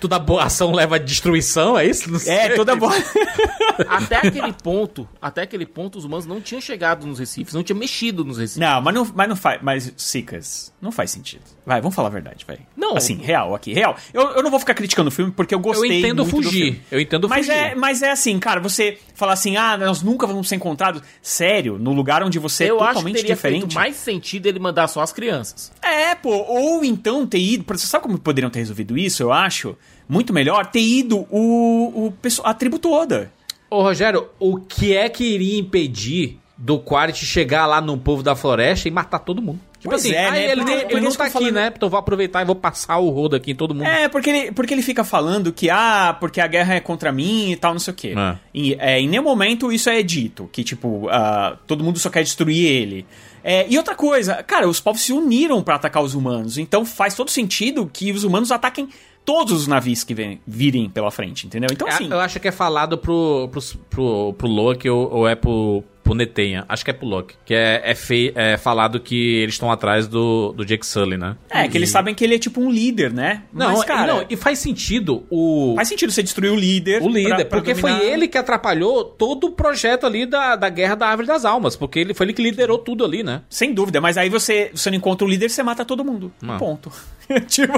toda 0.00 0.18
boa 0.18 0.44
ação 0.44 0.72
leva 0.72 0.96
a 0.96 0.98
destruição, 0.98 1.76
é 1.78 1.84
isso? 1.86 2.10
Não 2.10 2.18
sei. 2.18 2.32
É, 2.34 2.48
toda 2.54 2.76
boa. 2.76 2.92
Até 3.88 4.16
aquele 4.16 4.52
ponto, 4.52 5.08
até 5.20 5.42
aquele 5.42 5.66
ponto, 5.66 5.98
os 5.98 6.04
humanos 6.04 6.26
não 6.26 6.40
tinham 6.40 6.60
chegado 6.60 7.04
nos 7.08 7.18
recifes, 7.18 7.52
não 7.54 7.62
tinham 7.64 7.76
mexido 7.76 8.24
nos 8.24 8.38
recifes. 8.38 8.60
Não, 8.60 8.80
mas 8.80 8.94
não, 8.94 9.12
mas 9.12 9.28
não 9.28 9.34
faz. 9.34 9.60
Mas, 9.62 9.92
Sicas, 9.96 10.72
não 10.80 10.92
faz 10.92 11.10
sentido. 11.10 11.42
Vai, 11.66 11.80
vamos 11.80 11.94
falar 11.94 12.06
a 12.06 12.10
verdade, 12.12 12.44
vai. 12.46 12.60
Não. 12.76 12.96
Assim, 12.96 13.16
real 13.16 13.52
aqui, 13.52 13.72
real. 13.72 13.96
Eu, 14.12 14.22
eu 14.30 14.42
não 14.44 14.50
vou 14.50 14.60
ficar 14.60 14.74
criticando 14.74 15.08
o 15.08 15.10
filme 15.10 15.32
porque 15.32 15.54
eu 15.54 15.58
Eu 15.58 15.62
gostei. 15.62 15.98
entendo 15.98 16.22
muito 16.24 16.36
do 16.36 16.42
fugir. 16.44 16.62
filme. 16.64 16.82
Eu 16.90 17.00
entendo 17.00 17.28
Mas 17.28 17.46
fugir. 17.46 17.58
é, 17.58 17.74
mas 17.74 18.02
é 18.02 18.12
assim, 18.12 18.38
cara, 18.38 18.60
você 18.60 18.98
falar 19.14 19.32
assim, 19.32 19.56
ah, 19.56 19.76
nós 19.76 20.02
nunca 20.02 20.24
vamos 20.26 20.48
ser 20.48 20.54
encontrados. 20.54 21.02
Sério, 21.20 21.76
no 21.78 21.92
lugar 21.92 22.22
onde 22.22 22.38
você 22.38 22.70
Eu 22.70 22.78
é 22.78 22.82
acho 22.82 22.88
que 22.88 22.88
totalmente 22.94 23.16
teria 23.16 23.34
diferente. 23.34 23.60
feito 23.62 23.74
mais 23.74 23.96
sentido 23.96 24.46
ele 24.46 24.60
mandar 24.60 24.86
só 24.86 25.00
as 25.00 25.12
crianças. 25.12 25.72
É, 25.82 26.14
pô, 26.14 26.30
ou 26.30 26.84
então 26.84 27.26
ter 27.26 27.38
ido. 27.38 27.64
Você 27.66 27.86
sabe 27.86 28.04
como 28.04 28.18
poderiam 28.18 28.50
ter 28.50 28.60
resolvido 28.60 28.83
isso, 28.98 29.22
eu 29.22 29.32
acho? 29.32 29.76
Muito 30.08 30.32
melhor 30.32 30.66
ter 30.66 30.80
ido 30.82 31.26
o, 31.30 32.06
o 32.06 32.12
pessoal, 32.20 32.48
a 32.48 32.54
tribo 32.54 32.78
toda. 32.78 33.32
Ô, 33.70 33.82
Rogério, 33.82 34.28
o 34.38 34.58
que 34.58 34.94
é 34.94 35.08
que 35.08 35.24
iria 35.24 35.58
impedir 35.58 36.38
do 36.56 36.78
Quaritch 36.78 37.24
chegar 37.24 37.66
lá 37.66 37.80
no 37.80 37.96
povo 37.98 38.22
da 38.22 38.36
floresta 38.36 38.86
e 38.86 38.90
matar 38.90 39.18
todo 39.20 39.42
mundo? 39.42 39.58
Tipo 39.78 39.90
Pois 39.90 40.04
assim, 40.04 40.14
é, 40.14 40.26
ah, 40.26 40.30
né? 40.30 40.44
ele, 40.44 40.56
Porque- 40.56 40.70
não- 40.72 40.80
porque 40.80 40.94
ele 40.94 41.00
não 41.04 41.12
tá 41.12 41.24
aqui, 41.24 41.32
falando- 41.32 41.52
né? 41.54 41.72
Então 41.76 41.90
vou 41.90 41.98
aproveitar 41.98 42.40
e 42.42 42.44
vou 42.46 42.54
passar 42.54 42.96
o 42.98 43.10
rodo 43.10 43.36
aqui 43.36 43.50
em 43.50 43.54
todo 43.54 43.74
mundo. 43.74 43.86
É, 43.86 44.08
porque 44.08 44.30
ele, 44.30 44.52
porque 44.52 44.72
ele 44.72 44.80
fica 44.82 45.04
falando 45.04 45.52
que, 45.52 45.68
ah, 45.68 46.16
porque 46.18 46.40
a 46.40 46.46
guerra 46.46 46.74
é 46.74 46.80
contra 46.80 47.12
mim 47.12 47.50
e 47.50 47.56
tal, 47.56 47.72
não 47.72 47.78
sei 47.80 47.92
o 47.92 47.96
quê. 47.96 48.14
É. 48.16 48.36
E 48.54 48.74
é, 48.78 49.00
em 49.00 49.08
nenhum 49.08 49.24
momento 49.24 49.70
isso 49.72 49.90
é 49.90 50.02
dito, 50.02 50.48
que, 50.52 50.64
tipo, 50.64 51.08
ah, 51.10 51.58
todo 51.66 51.84
mundo 51.84 51.98
só 51.98 52.08
quer 52.08 52.22
destruir 52.22 52.64
ele. 52.64 53.06
É, 53.44 53.66
e 53.68 53.76
outra 53.76 53.94
coisa, 53.94 54.42
cara, 54.42 54.66
os 54.66 54.80
povos 54.80 55.02
se 55.02 55.12
uniram 55.12 55.62
pra 55.62 55.74
atacar 55.74 56.02
os 56.02 56.14
humanos, 56.14 56.56
então 56.56 56.84
faz 56.84 57.14
todo 57.14 57.30
sentido 57.30 57.88
que 57.92 58.10
os 58.10 58.24
humanos 58.24 58.50
ataquem 58.50 58.88
todos 59.22 59.52
os 59.52 59.66
navios 59.66 60.02
que 60.02 60.14
vem, 60.14 60.40
virem 60.46 60.88
pela 60.88 61.10
frente, 61.10 61.46
entendeu? 61.46 61.68
Então, 61.70 61.86
É, 61.86 61.92
assim... 61.92 62.10
Eu 62.10 62.20
acho 62.20 62.40
que 62.40 62.48
é 62.48 62.52
falado 62.52 62.96
pro, 62.96 63.48
pro, 63.52 63.60
pro, 63.90 64.32
pro 64.32 64.48
Loki 64.48 64.88
ou, 64.88 65.10
ou 65.12 65.28
é 65.28 65.34
pro, 65.34 65.84
pro 66.04 66.14
Netenha. 66.14 66.64
Acho 66.68 66.84
que 66.84 66.90
é 66.90 66.94
pro 66.94 67.06
Loki. 67.08 67.34
Que 67.44 67.54
é, 67.54 67.80
é, 67.84 67.94
fei- 67.94 68.30
é 68.36 68.56
falado 68.56 69.00
que 69.00 69.36
eles 69.38 69.54
estão 69.54 69.72
atrás 69.72 70.06
do, 70.06 70.52
do 70.52 70.64
Jake 70.64 70.86
Sully, 70.86 71.16
né? 71.16 71.34
É, 71.50 71.66
que 71.66 71.76
eles 71.76 71.90
sabem 71.90 72.14
que 72.14 72.22
ele 72.22 72.34
é 72.34 72.38
tipo 72.38 72.60
um 72.60 72.70
líder, 72.70 73.12
né? 73.12 73.42
Não, 73.52 73.72
Mas, 73.72 73.84
cara, 73.84 74.14
não, 74.14 74.26
e 74.28 74.36
faz 74.36 74.58
sentido 74.58 75.24
o... 75.30 75.72
faz 75.76 75.88
sentido 75.88 76.12
você 76.12 76.22
destruir 76.22 76.52
o 76.52 76.56
líder. 76.56 77.02
O 77.02 77.08
líder, 77.08 77.28
pra- 77.36 77.44
pra 77.46 77.58
porque 77.58 77.74
dominar- 77.74 77.98
foi 77.98 78.06
ele 78.08 78.28
que 78.28 78.36
atrapalhou 78.38 79.02
todo 79.04 79.48
o 79.48 79.50
projeto 79.52 80.04
ali 80.06 80.26
da, 80.26 80.54
da 80.56 80.68
Guerra 80.68 80.94
da 80.94 81.06
Árvore 81.08 81.26
das 81.26 81.44
Almas, 81.44 81.74
porque 81.74 81.98
ele 81.98 82.12
foi 82.14 82.26
ele 82.26 82.32
que 82.34 82.42
liderou 82.42 82.76
tudo 82.78 83.04
ali, 83.04 83.22
né? 83.22 83.40
Sem 83.48 83.72
dúvida, 83.72 84.00
mas 84.00 84.18
aí 84.18 84.28
você, 84.28 84.70
você 84.74 84.90
não 84.90 84.98
encontra 84.98 85.26
o 85.26 85.28
líder, 85.30 85.48
você 85.48 85.62
mata 85.62 85.84
todo 85.84 86.04
mundo. 86.04 86.30
Não. 86.42 86.58
Ponto. 86.58 86.92
tipo, 87.48 87.72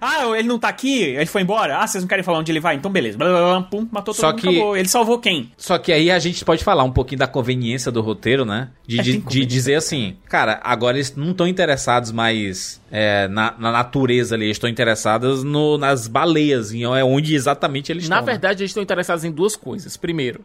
ah, 0.00 0.36
ele 0.38 0.48
não 0.48 0.58
tá 0.58 0.68
aqui, 0.68 1.00
ele 1.02 1.26
foi 1.26 1.42
embora. 1.42 1.78
Ah, 1.78 1.86
vocês 1.86 2.02
não 2.02 2.08
querem 2.08 2.22
falar 2.24 2.38
onde 2.38 2.50
ele 2.52 2.60
vai? 2.60 2.74
Então 2.76 2.90
beleza. 2.90 3.18
Blá, 3.18 3.28
blá, 3.28 3.40
blá, 3.40 3.62
pum, 3.62 3.88
matou 3.90 4.14
todo 4.14 4.20
Só 4.20 4.30
mundo, 4.30 4.40
que- 4.40 4.48
acabou. 4.48 4.76
Ele 4.76 4.88
salvou 4.88 5.18
quem? 5.18 5.50
Só 5.56 5.78
que 5.78 5.92
aí 5.92 6.10
a 6.10 6.18
gente 6.18 6.44
pode 6.44 6.62
falar 6.64 6.84
um 6.84 6.92
pouquinho 6.92 7.18
da 7.18 7.26
conveniência 7.26 7.90
do 7.92 8.00
roteiro, 8.00 8.44
né? 8.44 8.68
De, 8.86 9.00
É, 9.00 9.02
de, 9.02 9.18
de 9.18 9.44
dizer 9.46 9.74
assim, 9.74 10.16
cara, 10.28 10.60
agora 10.62 10.96
eles 10.96 11.14
não 11.16 11.30
estão 11.32 11.46
interessados 11.46 12.10
mais 12.12 12.80
é, 12.90 13.28
na, 13.28 13.54
na 13.58 13.72
natureza 13.72 14.34
ali, 14.34 14.44
eles 14.46 14.56
estão 14.56 14.68
interessados 14.70 15.42
no, 15.42 15.78
nas 15.78 16.06
baleias, 16.08 16.72
e 16.72 16.82
é 16.84 17.04
onde 17.04 17.34
exatamente 17.34 17.90
eles 17.90 18.08
Na 18.08 18.16
estão. 18.16 18.26
né? 18.26 18.32
verdade, 18.32 18.62
eles 18.62 18.70
estão 18.70 18.82
interessados 18.82 19.24
em 19.24 19.30
duas 19.30 19.56
coisas. 19.56 19.96
Primeiro, 19.96 20.40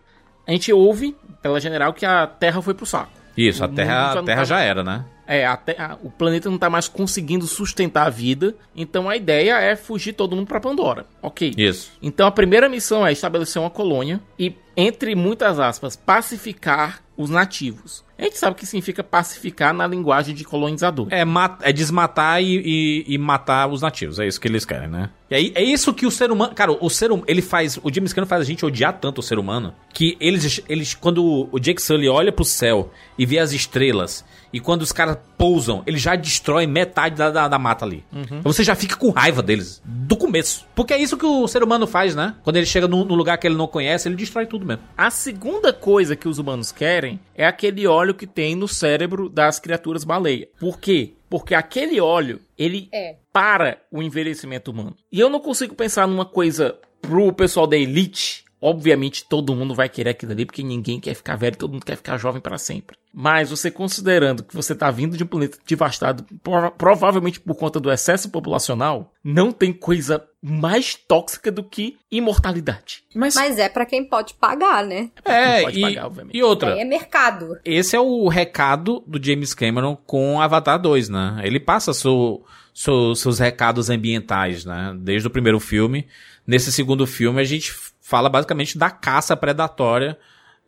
a 0.47 0.51
gente 0.51 0.71
ouve, 0.71 1.15
pela 1.41 1.59
general, 1.59 1.93
que 1.93 2.05
a 2.05 2.25
Terra 2.25 2.61
foi 2.61 2.73
pro 2.73 2.85
saco. 2.85 3.11
Isso, 3.35 3.63
a 3.63 3.67
Terra, 3.67 4.13
a 4.13 4.23
terra 4.23 4.37
tá- 4.39 4.43
já 4.45 4.59
era, 4.61 4.83
né? 4.83 5.05
É, 5.27 5.45
a 5.45 5.57
te- 5.57 5.75
a- 5.77 5.97
o 6.01 6.09
planeta 6.09 6.49
não 6.49 6.57
tá 6.57 6.69
mais 6.69 6.87
conseguindo 6.87 7.45
sustentar 7.45 8.07
a 8.07 8.09
vida, 8.09 8.55
então 8.75 9.09
a 9.09 9.17
ideia 9.17 9.59
é 9.59 9.75
fugir 9.75 10.13
todo 10.13 10.35
mundo 10.35 10.47
pra 10.47 10.59
Pandora. 10.59 11.05
Ok. 11.21 11.53
Isso. 11.57 11.91
Então 12.01 12.25
a 12.25 12.31
primeira 12.31 12.69
missão 12.69 13.05
é 13.05 13.11
estabelecer 13.11 13.61
uma 13.61 13.69
colônia 13.69 14.21
e, 14.39 14.55
entre 14.75 15.13
muitas 15.15 15.59
aspas, 15.59 15.95
pacificar 16.31 17.01
os 17.17 17.29
nativos. 17.29 18.05
A 18.17 18.23
gente 18.23 18.37
sabe 18.37 18.53
o 18.53 18.55
que 18.55 18.65
significa 18.65 19.03
pacificar 19.03 19.73
na 19.73 19.85
linguagem 19.87 20.33
de 20.33 20.43
colonizador. 20.43 21.07
É, 21.11 21.23
é 21.61 21.71
desmatar 21.73 22.41
e, 22.41 22.57
e- 22.57 23.05
e 23.13 23.17
matar 23.17 23.67
os 23.69 23.81
nativos. 23.81 24.19
É 24.19 24.27
isso 24.27 24.39
que 24.41 24.47
eles 24.47 24.65
querem, 24.65 24.87
né? 24.87 25.09
E 25.29 25.35
aí, 25.35 25.51
é 25.55 25.63
isso 25.63 25.93
que 25.93 26.05
o 26.05 26.11
ser 26.11 26.31
humano. 26.31 26.53
Cara, 26.55 26.71
o 26.71 26.89
ser 26.89 27.11
humano. 27.11 27.25
Ele 27.27 27.41
faz. 27.41 27.77
O 27.83 27.93
James 27.93 28.13
Cameron 28.13 28.29
faz 28.29 28.41
a 28.41 28.45
gente 28.45 28.65
odiar 28.65 28.93
tanto 28.99 29.19
o 29.19 29.23
ser 29.23 29.37
humano. 29.37 29.73
Que 29.93 30.15
eles. 30.19 30.61
eles 30.69 30.93
quando 30.95 31.47
o 31.51 31.59
Jake 31.59 31.81
Sully 31.81 32.07
olha 32.07 32.31
pro 32.31 32.45
céu 32.45 32.91
e 33.17 33.25
vê 33.25 33.37
as 33.39 33.51
estrelas. 33.51 34.23
E 34.51 34.59
quando 34.59 34.81
os 34.81 34.91
caras 34.91 35.17
pousam, 35.37 35.83
ele 35.85 35.97
já 35.97 36.15
destrói 36.15 36.65
metade 36.65 37.15
da, 37.15 37.29
da, 37.29 37.47
da 37.47 37.59
mata 37.59 37.83
ali. 37.85 38.03
Então 38.13 38.41
você 38.51 38.63
já 38.63 38.75
fica 38.75 38.95
com 38.95 39.09
raiva 39.09 39.41
deles. 39.43 39.81
Do 39.85 40.15
começo. 40.15 40.65
Porque 40.73 40.93
é 40.93 40.97
isso 41.01 41.17
que 41.17 41.25
o 41.25 41.47
ser 41.47 41.63
humano 41.63 41.85
faz, 41.85 42.15
né? 42.15 42.35
Quando 42.43 42.55
ele 42.57 42.65
chega 42.65 42.87
num, 42.87 43.03
num 43.03 43.15
lugar 43.15 43.37
que 43.37 43.45
ele 43.47 43.55
não 43.55 43.67
conhece, 43.67 44.07
ele 44.07 44.15
destrói 44.15 44.45
tudo 44.45 44.65
mesmo. 44.65 44.83
A 44.97 45.09
segunda 45.09 45.73
coisa 45.73 46.15
que 46.15 46.27
os 46.27 46.39
humanos 46.39 46.71
querem 46.71 47.19
é 47.35 47.45
aquele 47.45 47.85
óleo 47.85 48.13
que 48.13 48.25
tem 48.25 48.55
no 48.55 48.67
cérebro 48.67 49.29
das 49.29 49.59
criaturas 49.59 50.03
baleia. 50.03 50.47
Por 50.59 50.79
quê? 50.79 51.13
Porque 51.29 51.53
aquele 51.53 51.99
óleo, 51.99 52.39
ele 52.57 52.87
É. 52.93 53.15
para 53.33 53.77
o 53.91 54.01
envelhecimento 54.01 54.71
humano. 54.71 54.95
E 55.11 55.19
eu 55.19 55.29
não 55.29 55.39
consigo 55.41 55.75
pensar 55.75 56.07
numa 56.07 56.25
coisa 56.25 56.77
pro 57.01 57.31
pessoal 57.33 57.67
da 57.67 57.75
elite. 57.77 58.45
Obviamente 58.59 59.23
todo 59.27 59.55
mundo 59.55 59.75
vai 59.75 59.87
querer 59.87 60.09
aquilo 60.11 60.31
ali, 60.31 60.45
porque 60.45 60.63
ninguém 60.63 60.99
quer 60.99 61.13
ficar 61.13 61.35
velho, 61.35 61.55
todo 61.55 61.73
mundo 61.73 61.85
quer 61.85 61.95
ficar 61.95 62.17
jovem 62.17 62.41
para 62.41 62.57
sempre. 62.57 62.97
Mas 63.13 63.49
você 63.51 63.69
considerando 63.71 64.43
que 64.43 64.55
você 64.55 64.73
tá 64.75 64.89
vindo 64.91 65.15
de 65.17 65.23
um 65.23 65.27
planeta 65.27 65.57
devastado, 65.67 66.25
prova- 66.43 66.71
provavelmente 66.71 67.39
por 67.39 67.55
conta 67.55 67.79
do 67.79 67.91
excesso 67.91 68.29
populacional, 68.29 69.13
não 69.23 69.51
tem 69.51 69.71
coisa 69.71 70.23
mais 70.41 70.95
tóxica 70.95 71.51
do 71.51 71.63
que 71.63 71.97
imortalidade. 72.11 73.03
Mas, 73.15 73.35
Mas 73.35 73.57
é 73.59 73.69
pra 73.69 73.85
quem 73.85 74.03
pode 74.03 74.33
pagar, 74.35 74.83
né? 74.83 75.09
É, 75.25 75.61
pode 75.63 75.79
e, 75.79 75.81
pagar, 75.81 76.05
obviamente. 76.05 76.37
e 76.37 76.43
outra. 76.43 76.73
Aí 76.73 76.79
é 76.79 76.85
mercado. 76.85 77.57
esse 77.65 77.95
é 77.95 77.99
o 77.99 78.27
recado 78.27 79.03
do 79.07 79.23
James 79.23 79.53
Cameron 79.53 79.95
com 79.95 80.39
Avatar 80.41 80.79
2, 80.81 81.09
né? 81.09 81.41
Ele 81.43 81.59
passa 81.59 81.93
seu, 81.93 82.43
seu- 82.73 83.15
seus 83.15 83.39
recados 83.39 83.89
ambientais, 83.89 84.65
né? 84.65 84.95
Desde 84.99 85.27
o 85.27 85.31
primeiro 85.31 85.59
filme. 85.59 86.07
Nesse 86.45 86.71
segundo 86.71 87.05
filme, 87.05 87.41
a 87.41 87.43
gente 87.43 87.73
fala 88.07 88.29
basicamente 88.29 88.77
da 88.77 88.89
caça 88.89 89.35
predatória 89.35 90.17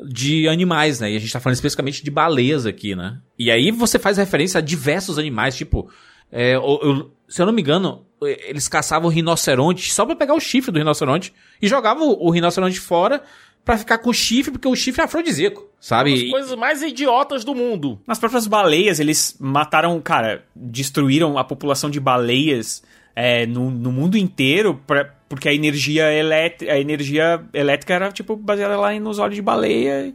de 0.03 0.47
animais, 0.47 0.99
né? 0.99 1.11
E 1.11 1.15
a 1.15 1.19
gente 1.19 1.31
tá 1.31 1.39
falando 1.39 1.55
especificamente 1.55 2.03
de 2.03 2.11
baleias 2.11 2.65
aqui, 2.65 2.95
né? 2.95 3.17
E 3.37 3.49
aí 3.51 3.71
você 3.71 3.97
faz 3.99 4.17
referência 4.17 4.57
a 4.57 4.61
diversos 4.61 5.17
animais, 5.17 5.55
tipo... 5.55 5.89
é, 6.31 6.57
o- 6.59 6.79
eu- 6.81 7.11
se 7.27 7.41
eu 7.41 7.45
não 7.45 7.53
me 7.53 7.61
engano, 7.61 8.05
eles 8.21 8.67
caçavam 8.67 9.09
rinoceronte 9.09 9.91
só 9.93 10.05
pra 10.05 10.15
pegar 10.15 10.33
o 10.33 10.39
chifre 10.39 10.71
do 10.71 10.79
rinoceronte 10.79 11.33
e 11.61 11.67
jogavam 11.67 12.07
o, 12.09 12.27
o 12.27 12.29
rinoceronte 12.31 12.79
fora 12.79 13.21
pra 13.63 13.77
ficar 13.77 13.99
com 13.99 14.09
o 14.09 14.13
chifre, 14.13 14.51
porque 14.51 14.67
o 14.67 14.75
chifre 14.75 15.01
é 15.01 15.05
afrodisíaco, 15.05 15.65
sabe? 15.79 16.13
As 16.13 16.19
E- 16.21 16.29
coisas 16.31 16.55
mais 16.57 16.81
idiotas 16.81 17.43
do 17.45 17.53
mundo. 17.53 17.99
nas 18.07 18.17
próprias 18.19 18.47
baleias, 18.47 18.99
eles 18.99 19.37
mataram, 19.39 19.99
cara, 20.01 20.43
destruíram 20.55 21.37
a 21.37 21.43
população 21.43 21.89
de 21.89 21.99
baleias 21.99 22.81
é, 23.15 23.45
no, 23.45 23.69
no 23.69 23.91
mundo 23.91 24.17
inteiro, 24.17 24.81
pra- 24.87 25.13
porque 25.29 25.47
a 25.47 25.53
energia, 25.53 26.11
elétrica, 26.11 26.73
a 26.73 26.79
energia 26.79 27.41
elétrica 27.53 27.93
era, 27.93 28.11
tipo, 28.11 28.35
baseada 28.35 28.75
lá 28.75 28.99
nos 28.99 29.19
olhos 29.19 29.35
de 29.35 29.41
baleia. 29.41 30.11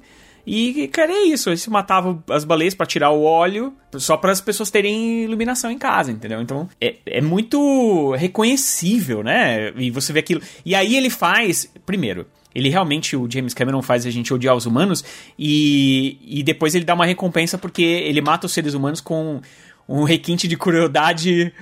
E, 0.46 0.88
cara, 0.88 1.12
é 1.12 1.22
isso. 1.22 1.48
Eles 1.48 1.66
matavam 1.68 2.22
as 2.28 2.44
baleias 2.44 2.74
pra 2.74 2.84
tirar 2.84 3.10
o 3.10 3.22
óleo, 3.22 3.72
só 3.94 4.16
para 4.16 4.32
as 4.32 4.40
pessoas 4.40 4.70
terem 4.70 5.22
iluminação 5.22 5.70
em 5.70 5.78
casa, 5.78 6.10
entendeu? 6.12 6.42
Então, 6.42 6.68
é, 6.80 6.96
é 7.06 7.20
muito 7.20 8.12
reconhecível, 8.16 9.22
né? 9.22 9.72
E 9.76 9.90
você 9.90 10.12
vê 10.12 10.18
aquilo. 10.18 10.42
E 10.66 10.74
aí 10.74 10.96
ele 10.96 11.08
faz, 11.08 11.72
primeiro, 11.86 12.26
ele 12.54 12.68
realmente, 12.68 13.16
o 13.16 13.30
James 13.30 13.54
Cameron 13.54 13.82
faz 13.82 14.04
a 14.06 14.10
gente 14.10 14.34
odiar 14.34 14.54
os 14.54 14.66
humanos 14.66 15.04
e, 15.38 16.18
e 16.22 16.42
depois 16.42 16.74
ele 16.74 16.84
dá 16.84 16.94
uma 16.94 17.06
recompensa 17.06 17.56
porque 17.56 17.82
ele 17.82 18.20
mata 18.20 18.46
os 18.46 18.52
seres 18.52 18.74
humanos 18.74 19.00
com 19.00 19.40
um 19.88 20.04
requinte 20.04 20.46
de 20.46 20.56
crueldade 20.56 21.52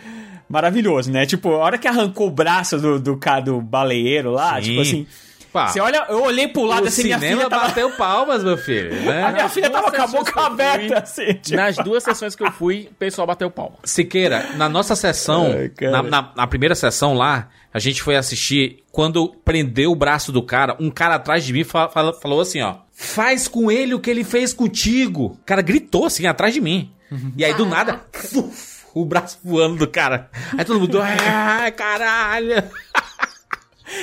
maravilhoso, 0.53 1.11
né? 1.11 1.25
Tipo, 1.27 1.53
a 1.55 1.59
hora 1.59 1.79
que 1.79 1.89
arrancou 1.89 2.29
o 2.29 2.31
braço 2.31 2.79
do, 2.79 3.01
do, 3.01 3.19
do 3.45 3.61
baleeiro 3.61 4.31
lá, 4.31 4.57
Sim. 4.57 4.63
tipo 4.63 4.81
assim. 4.83 5.07
Pá, 5.53 5.67
Você 5.69 5.81
olha, 5.81 6.07
eu 6.09 6.23
olhei 6.23 6.49
pro 6.49 6.65
lado 6.65 6.85
o 6.85 6.89
assim, 6.89 7.03
minha 7.05 7.19
cinema 7.19 7.37
filha 7.43 7.51
tava. 7.51 7.67
bateu 7.69 7.91
palmas, 7.91 8.43
meu 8.43 8.57
filho. 8.57 8.91
Né? 9.03 9.23
A 9.23 9.33
minha 9.33 9.49
filha 9.51 9.69
tava 9.69 9.93
com 9.93 10.01
a 10.01 10.07
boca 10.07 10.33
fui, 10.33 10.43
aberta, 10.43 11.01
assim. 11.01 11.35
tipo. 11.35 11.57
Nas 11.57 11.77
duas 11.77 12.03
sessões 12.03 12.35
que 12.35 12.43
eu 12.43 12.51
fui, 12.51 12.89
o 12.91 12.95
pessoal 12.95 13.27
bateu 13.27 13.51
palma. 13.51 13.77
Siqueira, 13.85 14.47
na 14.57 14.67
nossa 14.67 14.97
sessão, 14.97 15.49
Ai, 15.55 15.71
na, 15.91 16.03
na- 16.03 16.33
na 16.35 16.47
primeira 16.47 16.75
sessão 16.75 17.13
lá, 17.13 17.51
a 17.75 17.79
gente 17.79 18.03
foi 18.03 18.17
assistir. 18.17 18.79
Quando 18.91 19.29
prendeu 19.45 19.93
o 19.93 19.95
braço 19.97 20.33
do 20.33 20.43
cara, 20.43 20.75
um 20.81 20.91
cara 20.91 21.17
atrás 21.17 21.45
de 21.45 21.53
mim 21.53 21.65
fala- 21.65 22.15
falou 22.15 22.41
assim: 22.41 22.63
ó, 22.63 22.77
faz 22.91 23.47
com 23.47 23.71
ele 23.71 23.93
o 23.93 24.01
que 24.01 24.09
ele 24.09 24.25
fez 24.25 24.55
contigo. 24.55 25.37
O 25.39 25.45
cara 25.45 25.61
gritou 25.61 26.07
assim 26.07 26.27
atrás 26.27 26.55
de 26.55 26.63
mim. 26.63 26.91
E 27.37 27.45
aí 27.45 27.53
do 27.53 27.67
nada, 27.67 28.01
fuf, 28.11 28.72
o 28.95 29.05
braço 29.05 29.39
voando 29.43 29.77
do 29.77 29.87
cara. 29.87 30.31
Aí 30.57 30.65
todo 30.65 30.81
mundo, 30.81 31.01
ai, 31.01 31.71
caralho. 31.73 32.63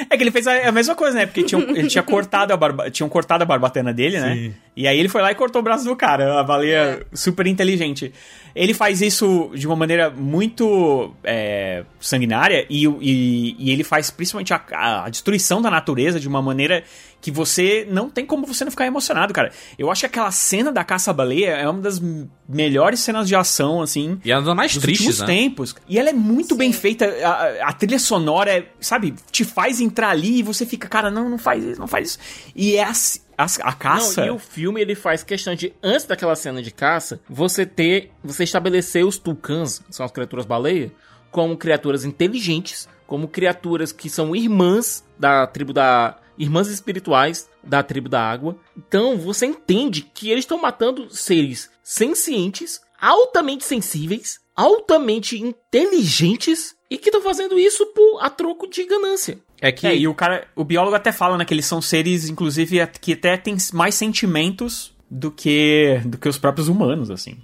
É 0.10 0.16
que 0.16 0.24
ele 0.24 0.32
fez 0.32 0.46
a, 0.46 0.70
a 0.70 0.72
mesma 0.72 0.96
coisa, 0.96 1.18
né? 1.18 1.26
Porque 1.26 1.44
tinham, 1.44 1.62
ele 1.62 1.88
tinha 1.88 2.04
cortado 2.04 2.54
a 2.54 2.58
barba, 2.58 2.92
tinham 2.92 3.10
cortado 3.10 3.44
a 3.44 3.46
barbatana 3.46 3.94
dele, 3.94 4.20
né? 4.20 4.54
E 4.76 4.88
aí 4.88 5.00
ele 5.00 5.10
foi 5.10 5.22
lá 5.22 5.32
e 5.32 5.36
cortou 5.36 5.62
o 5.62 5.64
braço 5.64 5.84
do 5.84 5.96
cara. 5.96 6.40
A 6.40 6.44
baleia 6.44 7.06
super 7.14 7.48
inteligente. 7.48 8.14
Ele 8.56 8.74
faz 8.74 9.02
isso 9.02 9.52
de 9.54 9.66
uma 9.66 9.76
maneira 9.76 10.10
muito 10.10 11.14
é, 11.24 11.84
sanguinária 12.00 12.66
e, 12.70 12.86
e, 12.86 13.56
e 13.58 13.72
ele 13.72 13.84
faz 13.84 14.10
principalmente 14.12 14.54
a, 14.54 15.06
a 15.06 15.10
destruição 15.10 15.62
da 15.62 15.72
natureza 15.72 16.20
de 16.20 16.28
uma 16.28 16.42
maneira 16.42 16.84
que 17.22 17.32
você 17.32 17.88
não 17.90 18.10
tem 18.10 18.26
como 18.26 18.46
você 18.46 18.64
não 18.64 18.72
ficar 18.72 18.86
emocionado, 18.86 19.34
cara. 19.34 19.52
Eu 19.78 19.92
acho 19.92 20.02
que 20.02 20.06
aquela 20.06 20.32
cena 20.32 20.72
da 20.72 20.84
caça-baleia 20.84 21.52
é 21.52 21.70
uma 21.70 21.82
das 21.82 22.02
melhores 22.48 23.02
cenas 23.02 23.28
de 23.28 23.36
ação, 23.36 23.82
assim, 23.82 24.20
E 24.24 24.32
é 24.32 24.36
uma 24.38 24.46
das 24.46 24.56
mais 24.56 24.74
dos 24.74 24.82
tristes, 24.82 25.08
últimos 25.08 25.28
né? 25.28 25.36
tempos. 25.36 25.76
E 25.88 26.00
ela 26.00 26.10
é 26.10 26.14
muito 26.14 26.54
Sim. 26.54 26.58
bem 26.58 26.74
feita. 26.74 27.06
A, 27.24 27.70
a 27.70 27.74
trilha 27.74 28.00
sonora, 28.00 28.52
é, 28.52 28.68
sabe, 28.80 29.14
te 29.32 29.44
faz 29.44 29.80
entrar 29.82 30.10
ali 30.10 30.40
e 30.40 30.44
você 30.44 30.66
fica, 30.66 30.88
cara, 30.88 31.12
não, 31.12 31.30
não 31.30 31.38
faz 31.38 31.64
isso, 31.64 31.80
não 31.80 31.88
faz 31.88 32.10
isso. 32.10 32.20
E 32.56 32.76
é 32.76 32.84
a, 32.84 32.92
a, 33.38 33.46
a 33.64 33.74
caça. 33.74 34.22
Não, 34.22 34.28
e 34.28 34.32
o 34.32 34.40
filme 34.40 34.82
ele 34.82 34.96
faz 34.96 35.24
questão 35.24 35.54
de, 35.56 35.74
antes 35.84 36.06
daquela 36.06 36.36
cena 36.36 36.62
de 36.62 36.72
caça, 36.72 37.20
você 37.30 37.66
ter. 37.66 38.12
Você 38.24 38.44
estabelecer 38.44 39.06
os 39.06 39.18
tucãs, 39.18 39.80
que 39.80 39.96
são 39.96 40.06
as 40.06 40.12
criaturas 40.12 40.46
baleia, 40.46 40.92
como 41.32 41.58
criaturas 41.58 42.06
inteligentes, 42.06 42.88
como 43.06 43.28
criaturas 43.28 43.92
que 43.92 44.10
são 44.10 44.36
irmãs 44.36 45.04
da 45.18 45.46
tribo 45.48 45.74
da. 45.74 46.18
Irmãs 46.40 46.70
espirituais 46.70 47.50
da 47.62 47.84
tribo 47.84 48.08
da 48.10 48.22
água. 48.22 48.58
Então 48.78 49.18
você 49.18 49.46
entende 49.46 50.02
que 50.02 50.32
eles 50.32 50.44
estão 50.44 50.60
matando 50.60 51.14
seres 51.14 51.70
sencientes, 51.84 52.80
altamente 53.00 53.66
sensíveis, 53.66 54.40
altamente 54.56 55.38
inteligentes 55.38 56.76
e 56.90 56.98
que 56.98 57.10
estão 57.10 57.22
fazendo 57.22 57.60
isso 57.60 57.86
por 57.88 58.20
a 58.22 58.30
troco 58.30 58.68
de 58.68 58.86
ganância. 58.86 59.38
É 59.62 59.72
que 59.72 59.86
É, 59.86 59.96
e 59.96 60.08
o 60.08 60.16
cara, 60.16 60.48
o 60.56 60.64
biólogo 60.64 60.96
até 60.96 61.12
fala, 61.12 61.38
né, 61.38 61.46
que 61.46 61.54
eles 61.54 61.66
são 61.66 61.82
seres, 61.82 62.30
inclusive, 62.30 62.86
que 63.00 63.14
até 63.14 63.38
têm 63.38 63.58
mais 63.74 63.96
sentimentos 63.96 64.94
do 65.10 65.32
que 65.32 66.02
do 66.06 66.18
que 66.18 66.30
os 66.30 66.38
próprios 66.38 66.68
humanos, 66.68 67.12
assim. 67.12 67.38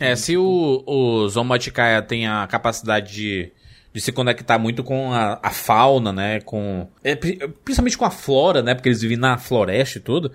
É, 0.00 0.16
se 0.16 0.36
o, 0.36 0.82
o 0.86 1.28
Zomoticaya 1.28 2.02
tem 2.02 2.26
a 2.26 2.46
capacidade 2.46 3.14
de, 3.14 3.52
de 3.98 4.04
se 4.04 4.12
conectar 4.12 4.58
muito 4.60 4.84
com 4.84 5.12
a, 5.12 5.40
a 5.42 5.50
fauna, 5.50 6.12
né? 6.12 6.40
Com, 6.42 6.88
é, 7.02 7.16
pri- 7.16 7.36
principalmente 7.64 7.98
com 7.98 8.04
a 8.04 8.10
flora, 8.10 8.62
né? 8.62 8.72
Porque 8.72 8.88
eles 8.88 9.00
vivem 9.00 9.16
na 9.16 9.36
floresta 9.36 9.98
e 9.98 10.00
tudo. 10.00 10.30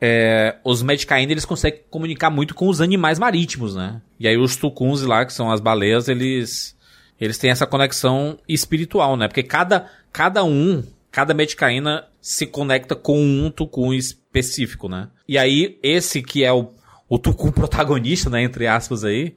É, 0.00 0.56
os 0.64 0.82
Medicaína, 0.82 1.30
eles 1.30 1.44
conseguem 1.44 1.80
comunicar 1.90 2.30
muito 2.30 2.54
com 2.54 2.66
os 2.66 2.80
animais 2.80 3.18
marítimos, 3.18 3.76
né? 3.76 4.00
E 4.18 4.26
aí 4.26 4.38
os 4.38 4.56
tucuns 4.56 5.02
lá, 5.02 5.26
que 5.26 5.34
são 5.34 5.50
as 5.52 5.60
baleias, 5.60 6.08
eles 6.08 6.74
eles 7.20 7.36
têm 7.36 7.50
essa 7.50 7.66
conexão 7.66 8.38
espiritual, 8.48 9.18
né? 9.18 9.28
Porque 9.28 9.42
cada, 9.42 9.90
cada 10.10 10.42
um, 10.42 10.82
cada 11.12 11.34
Medicaína 11.34 12.06
se 12.22 12.46
conecta 12.46 12.96
com 12.96 13.20
um 13.20 13.50
tucum 13.50 13.92
específico, 13.92 14.88
né? 14.88 15.08
E 15.28 15.36
aí, 15.36 15.78
esse 15.82 16.22
que 16.22 16.42
é 16.42 16.52
o, 16.52 16.72
o 17.06 17.18
tucum 17.18 17.52
protagonista, 17.52 18.30
né? 18.30 18.42
Entre 18.42 18.66
aspas 18.66 19.04
aí, 19.04 19.36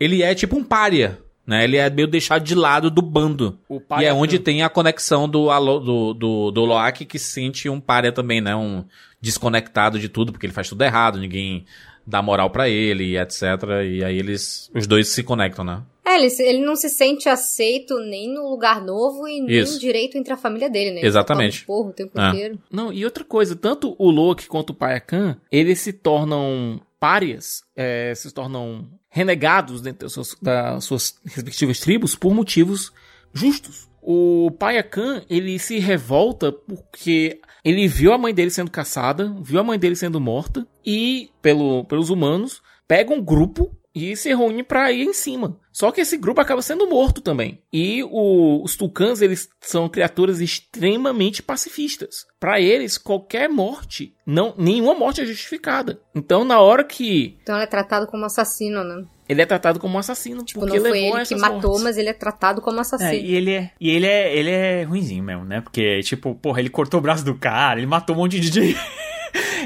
ele 0.00 0.22
é 0.22 0.34
tipo 0.34 0.56
um 0.56 0.64
pária, 0.64 1.18
né? 1.46 1.64
Ele 1.64 1.76
é 1.76 1.88
meio 1.90 2.06
deixado 2.08 2.42
de 2.44 2.54
lado 2.54 2.90
do 2.90 3.02
bando. 3.02 3.58
O 3.68 3.76
E 3.76 3.80
pária 3.80 4.06
é 4.08 4.12
onde 4.12 4.38
tem 4.38 4.62
a 4.62 4.68
conexão 4.68 5.28
do, 5.28 5.50
Alo- 5.50 5.80
do, 5.80 6.14
do, 6.14 6.50
do 6.50 6.64
Loak 6.64 7.04
que 7.04 7.18
se 7.18 7.32
sente 7.32 7.68
um 7.68 7.80
pária 7.80 8.12
também, 8.12 8.40
né? 8.40 8.54
Um 8.54 8.84
desconectado 9.20 9.98
de 9.98 10.08
tudo, 10.08 10.32
porque 10.32 10.46
ele 10.46 10.52
faz 10.52 10.68
tudo 10.68 10.82
errado, 10.82 11.18
ninguém 11.18 11.64
dá 12.06 12.20
moral 12.20 12.50
pra 12.50 12.68
ele, 12.68 13.16
etc. 13.16 13.42
E 13.88 14.02
aí 14.04 14.18
eles, 14.18 14.70
os 14.74 14.86
dois 14.86 15.08
se 15.08 15.22
conectam, 15.22 15.64
né? 15.64 15.82
É, 16.04 16.16
ele, 16.16 16.26
ele 16.40 16.64
não 16.64 16.74
se 16.74 16.88
sente 16.88 17.28
aceito 17.28 17.96
nem 18.00 18.28
no 18.34 18.50
lugar 18.50 18.82
novo 18.82 19.28
e 19.28 19.40
nem 19.40 19.60
Isso. 19.60 19.78
direito 19.78 20.18
entre 20.18 20.32
a 20.32 20.36
família 20.36 20.68
dele, 20.68 20.90
né? 20.90 20.98
Ele 20.98 21.06
Exatamente. 21.06 21.64
Porra, 21.64 21.90
o 21.90 21.92
tempo 21.92 22.20
É. 22.20 22.28
inteiro. 22.30 22.58
Não, 22.70 22.92
e 22.92 23.04
outra 23.04 23.22
coisa, 23.24 23.54
tanto 23.54 23.94
o 23.98 24.10
Loki 24.10 24.48
quanto 24.48 24.70
o 24.70 24.74
Payakan, 24.74 25.36
eles 25.50 25.78
se 25.78 25.92
tornam 25.92 26.80
párias, 26.98 27.62
é, 27.76 28.12
se 28.16 28.32
tornam 28.32 28.88
renegados 29.12 29.82
dentro 29.82 30.06
das 30.06 30.12
suas, 30.12 30.36
das 30.40 30.84
suas 30.84 31.20
respectivas 31.26 31.78
tribos 31.78 32.16
por 32.16 32.34
motivos 32.34 32.90
justos. 33.32 33.88
O 34.00 34.50
Payakan, 34.58 35.22
ele 35.28 35.58
se 35.58 35.78
revolta 35.78 36.50
porque 36.50 37.40
ele 37.62 37.86
viu 37.86 38.12
a 38.12 38.18
mãe 38.18 38.34
dele 38.34 38.50
sendo 38.50 38.70
caçada, 38.70 39.32
viu 39.42 39.60
a 39.60 39.62
mãe 39.62 39.78
dele 39.78 39.94
sendo 39.94 40.18
morta 40.18 40.66
e, 40.84 41.30
pelo, 41.42 41.84
pelos 41.84 42.08
humanos, 42.08 42.62
pega 42.88 43.12
um 43.12 43.22
grupo 43.22 43.70
e 43.94 44.16
se 44.16 44.28
reúne 44.28 44.62
pra 44.62 44.90
ir 44.90 45.02
em 45.02 45.12
cima. 45.12 45.58
Só 45.70 45.90
que 45.90 46.00
esse 46.02 46.16
grupo 46.16 46.40
acaba 46.40 46.60
sendo 46.62 46.88
morto 46.88 47.20
também. 47.20 47.58
E 47.72 48.02
o- 48.04 48.62
os 48.62 48.76
tucãs, 48.76 49.22
eles 49.22 49.48
são 49.60 49.88
criaturas 49.88 50.40
extremamente 50.40 51.42
pacifistas. 51.42 52.26
Pra 52.38 52.60
eles, 52.60 52.98
qualquer 52.98 53.48
morte, 53.48 54.14
não, 54.26 54.54
nenhuma 54.58 54.94
morte 54.94 55.20
é 55.20 55.24
justificada. 55.26 56.00
Então, 56.14 56.44
na 56.44 56.60
hora 56.60 56.84
que 56.84 57.38
Então 57.42 57.54
ele 57.54 57.64
é 57.64 57.66
tratado 57.66 58.06
como 58.06 58.24
assassino, 58.24 58.82
né? 58.84 59.04
ele 59.28 59.40
é 59.40 59.46
tratado 59.46 59.78
como 59.80 59.98
assassino, 59.98 60.42
Tipo, 60.44 60.60
porque 60.60 60.78
não 60.78 60.88
foi 60.90 60.98
ele 61.04 61.24
que 61.26 61.36
matou, 61.36 61.62
mortes. 61.70 61.82
mas 61.82 61.96
ele 61.96 62.08
é 62.10 62.12
tratado 62.14 62.60
como 62.60 62.78
É, 62.78 62.80
assassino. 62.80 63.12
e 63.12 63.34
ele 63.34 63.50
é, 63.52 63.70
e 63.80 63.90
ele 63.90 64.06
é, 64.06 64.36
ele 64.36 64.50
é 64.50 64.82
ruimzinho 64.82 65.22
mesmo, 65.24 65.44
né? 65.44 65.60
Porque, 65.62 66.00
tipo, 66.02 66.34
porra, 66.34 66.60
ele 66.60 66.68
cortou 66.68 66.98
o 66.98 67.02
braço 67.02 67.24
do 67.24 67.34
cara, 67.34 67.78
ele 67.80 67.86
matou 67.86 68.14
um 68.14 68.18
monte 68.18 68.38
de 68.40 68.48
gente. 68.48 68.76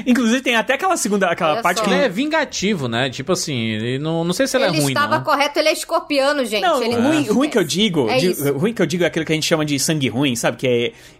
Inclusive 0.05 0.41
tem 0.41 0.55
até 0.55 0.73
aquela 0.73 0.95
segunda, 0.97 1.27
aquela 1.27 1.53
Olha 1.53 1.61
parte 1.61 1.77
só. 1.77 1.83
que 1.83 1.89
Ele 1.89 1.97
ele 1.97 2.05
é 2.05 2.09
vingativo, 2.09 2.87
né? 2.87 3.09
Tipo 3.09 3.31
assim, 3.31 3.55
ele 3.57 3.99
não, 3.99 4.23
não 4.23 4.33
sei 4.33 4.47
se 4.47 4.55
ele, 4.57 4.65
ele 4.65 4.77
é 4.77 4.79
ruim, 4.81 4.91
estava 4.93 5.17
não. 5.17 5.23
correto, 5.23 5.59
ele 5.59 5.69
é 5.69 5.73
escorpiano, 5.73 6.45
gente. 6.45 6.61
Não, 6.61 6.83
ele 6.83 6.95
ruim, 6.95 7.25
não 7.25 7.33
ruim 7.33 7.49
que 7.49 7.57
eu 7.57 7.63
digo, 7.63 8.09
É 8.09 8.17
isso. 8.19 8.53
ruim 8.53 8.73
que 8.73 8.81
eu 8.81 8.85
digo 8.85 9.03
é 9.03 9.07
aquilo 9.07 9.25
que 9.25 9.31
a 9.31 9.35
gente 9.35 9.47
chama 9.47 9.65
de 9.65 9.79
sangue 9.79 10.07
ruim, 10.09 10.35
sabe? 10.35 10.57
Que 10.57 10.67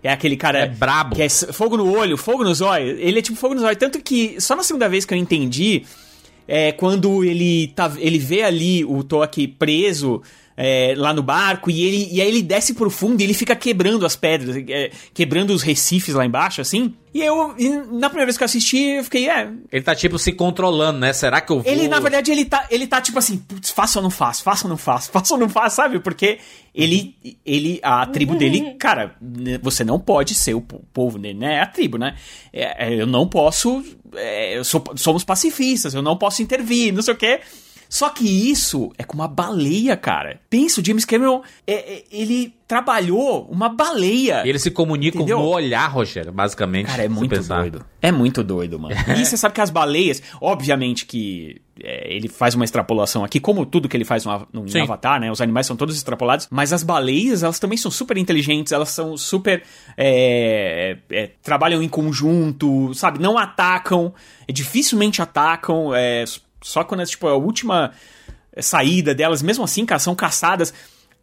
é, 0.04 0.10
é 0.10 0.12
aquele 0.12 0.38
cara 0.38 0.60
É 0.60 0.68
brabo. 0.68 1.16
que 1.16 1.22
é 1.24 1.30
fogo 1.30 1.78
no 1.78 1.92
olho, 1.98 2.18
fogo 2.18 2.44
nos 2.44 2.62
olhos. 2.62 2.98
Ele 3.00 3.20
é 3.20 3.22
tipo 3.22 3.38
fogo 3.38 3.56
nos 3.56 3.64
olhos, 3.64 3.78
tanto 3.78 4.00
que 4.02 4.40
só 4.40 4.56
na 4.56 4.64
segunda 4.64 4.88
vez 4.90 5.06
que 5.06 5.14
eu 5.14 5.18
entendi 5.18 5.84
é 6.48 6.72
quando 6.72 7.24
ele 7.26 7.68
tá, 7.76 7.92
ele 7.98 8.18
vê 8.18 8.42
ali 8.44 8.86
o 8.86 9.04
Toque 9.04 9.48
preso 9.48 10.22
é, 10.60 10.96
lá 10.98 11.14
no 11.14 11.22
barco 11.22 11.70
e 11.70 11.84
ele 11.86 12.10
e 12.12 12.20
aí 12.20 12.28
ele 12.28 12.42
desce 12.42 12.74
pro 12.74 12.90
fundo 12.90 13.22
e 13.22 13.24
ele 13.24 13.34
fica 13.36 13.56
quebrando 13.56 14.04
as 14.08 14.16
pedras, 14.16 14.56
é, 14.68 14.90
quebrando 15.14 15.52
os 15.52 15.62
recifes 15.62 16.16
lá 16.16 16.26
embaixo, 16.26 16.60
assim. 16.60 16.96
E 17.14 17.22
eu, 17.22 17.56
e 17.58 17.70
na 17.70 18.10
primeira 18.10 18.26
vez 18.26 18.38
que 18.38 18.44
eu 18.44 18.46
assisti, 18.46 18.78
eu 18.78 19.04
fiquei, 19.04 19.30
é, 19.30 19.50
Ele 19.72 19.82
tá 19.84 19.96
tipo 19.96 20.18
se 20.20 20.32
controlando, 20.34 21.00
né? 21.00 21.14
Será 21.14 21.42
que 21.42 21.52
eu 21.52 21.62
vou... 21.62 21.72
ele, 21.72 21.88
na 21.88 22.00
verdade, 22.00 22.32
ele 22.32 22.44
tá, 22.46 22.66
ele 22.70 22.86
tá 22.88 23.00
tipo 23.00 23.18
assim, 23.20 23.38
putz, 23.38 23.70
faço 23.72 24.00
ou 24.00 24.04
não 24.04 24.10
faço, 24.10 24.44
faço 24.44 24.66
ou 24.66 24.70
não 24.70 24.78
faço, 24.78 25.10
faço 25.14 25.34
ou 25.36 25.40
não 25.40 25.48
faço, 25.50 25.76
sabe? 25.78 26.00
Porque 26.00 26.40
ele, 26.76 27.16
ele 27.46 27.80
a 27.84 28.06
tribo 28.08 28.36
dele, 28.36 28.76
cara, 28.80 29.16
você 29.62 29.84
não 29.84 30.00
pode 30.00 30.34
ser 30.36 30.54
o 30.56 30.62
po- 30.62 30.84
povo 30.94 31.18
dele, 31.20 31.40
né? 31.40 31.56
É 31.56 31.62
a 31.62 31.66
tribo, 31.68 31.98
né? 31.98 32.16
É, 32.52 32.88
é, 32.90 33.02
eu 33.02 33.06
não 33.08 33.28
posso, 33.28 33.84
é, 34.16 34.58
eu 34.58 34.64
sou- 34.64 34.84
somos 34.96 35.24
pacifistas, 35.24 35.94
eu 35.94 36.02
não 36.02 36.18
posso 36.18 36.42
intervir, 36.42 36.92
não 36.94 37.02
sei 37.02 37.14
o 37.14 37.18
quê. 37.18 37.40
Só 37.90 38.10
que 38.10 38.26
isso 38.50 38.92
é 38.98 39.04
com 39.04 39.16
uma 39.16 39.28
baleia, 39.28 39.96
cara. 39.96 40.40
Pensa, 40.50 40.82
o 40.82 40.86
James 40.86 41.06
Cameron, 41.06 41.42
é, 41.66 41.74
é, 41.74 42.04
ele 42.12 42.54
trabalhou 42.68 43.48
uma 43.50 43.70
baleia. 43.70 44.46
E 44.46 44.50
eles 44.50 44.62
se 44.62 44.70
comunicam 44.70 45.22
Entendeu? 45.22 45.40
no 45.40 45.48
olhar, 45.48 45.88
Rogério, 45.88 46.34
basicamente. 46.34 46.88
Cara, 46.88 47.04
é 47.04 47.08
muito 47.08 47.36
pensar. 47.36 47.62
doido. 47.62 47.86
É 48.02 48.12
muito 48.12 48.44
doido, 48.44 48.78
mano. 48.78 48.94
E 49.18 49.26
você 49.26 49.38
sabe 49.38 49.56
que 49.56 49.62
as 49.62 49.70
baleias, 49.70 50.22
obviamente 50.42 51.06
que 51.06 51.62
é, 51.82 52.14
ele 52.14 52.28
faz 52.28 52.56
uma 52.56 52.66
extrapolação 52.66 53.24
aqui, 53.24 53.40
como 53.40 53.66
tudo 53.66 53.88
que 53.88 53.96
ele 53.96 54.04
faz 54.04 54.26
no, 54.26 54.48
no, 54.52 54.66
em. 54.68 54.82
Avatar, 54.82 55.20
né? 55.20 55.32
Os 55.32 55.40
animais 55.40 55.66
são 55.66 55.76
todos 55.76 55.96
extrapolados, 55.96 56.48
mas 56.52 56.74
as 56.74 56.84
baleias, 56.84 57.42
elas 57.42 57.60
também 57.60 57.78
são 57.78 57.90
super 57.90 58.18
inteligentes, 58.18 58.74
elas 58.74 58.90
são 58.90 59.16
super. 59.16 59.64
é, 59.96 60.98
é, 61.10 61.32
trabalham 61.42 61.82
em 61.82 61.90
conjunto, 61.90 62.94
sabe? 62.94 63.20
Não 63.20 63.38
atacam, 63.38 64.14
é, 64.48 64.52
dificilmente 64.52 65.22
atacam, 65.22 65.96
é, 65.96 66.26
só 66.68 66.84
quando 66.84 67.02
é 67.02 67.06
tipo 67.06 67.28
a 67.28 67.36
última 67.36 67.92
saída 68.60 69.14
delas, 69.14 69.42
mesmo 69.42 69.64
assim, 69.64 69.86
cara, 69.86 70.00
são 70.00 70.16
caçadas. 70.16 70.74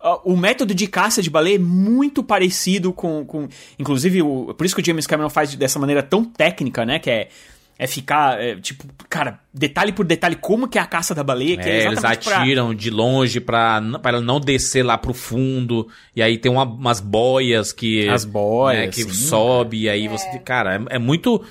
Ah, 0.01 0.19
O 0.25 0.37
método 0.37 0.75
de 0.75 0.87
caça 0.87 1.23
de 1.23 1.31
baleia 1.31 1.57
é 1.57 1.59
muito 1.59 2.23
parecido 2.23 2.93
com. 2.93 3.25
com 3.25 3.49
inclusive, 3.79 4.23
o, 4.23 4.55
por 4.55 4.65
isso 4.67 4.75
que 4.75 4.83
o 4.83 4.85
James 4.85 5.07
Cameron 5.07 5.31
faz 5.31 5.55
dessa 5.55 5.79
maneira 5.79 6.03
tão 6.03 6.25
técnica, 6.25 6.85
né? 6.85 6.99
Que 6.99 7.11
é, 7.11 7.29
é 7.77 7.87
ficar, 7.89 8.41
é, 8.41 8.55
tipo, 8.57 8.85
cara, 9.09 9.41
detalhe 9.53 9.93
por 9.93 10.05
detalhe, 10.05 10.37
como 10.37 10.69
que 10.69 10.79
é 10.79 10.81
a 10.81 10.87
caça 10.87 11.15
da 11.15 11.25
baleia. 11.25 11.57
Que 11.57 11.69
é, 11.69 11.73
É, 11.73 11.77
eles 11.87 11.93
exatamente 11.99 12.25
pra- 12.29 12.39
atiram 12.43 12.75
de 12.75 12.91
longe 12.91 13.41
pra, 13.41 13.83
pra 14.01 14.13
ela 14.13 14.21
não 14.21 14.39
descer 14.39 14.85
lá 14.85 14.97
pro 14.97 15.13
fundo. 15.15 15.89
E 16.15 16.23
aí 16.23 16.39
tem 16.39 16.53
uma- 16.53 16.63
umas 16.65 17.01
boias 17.01 17.73
que. 17.73 18.09
As 18.09 18.25
boias, 18.25 18.81
né, 18.81 18.89
que 18.89 19.03
sim, 19.03 19.11
sobe. 19.27 19.81
E 19.83 19.89
aí 19.89 20.07
você. 20.07 20.39
Cara, 20.39 20.77
é, 20.91 20.97
é 20.97 20.99
muito. 20.99 21.43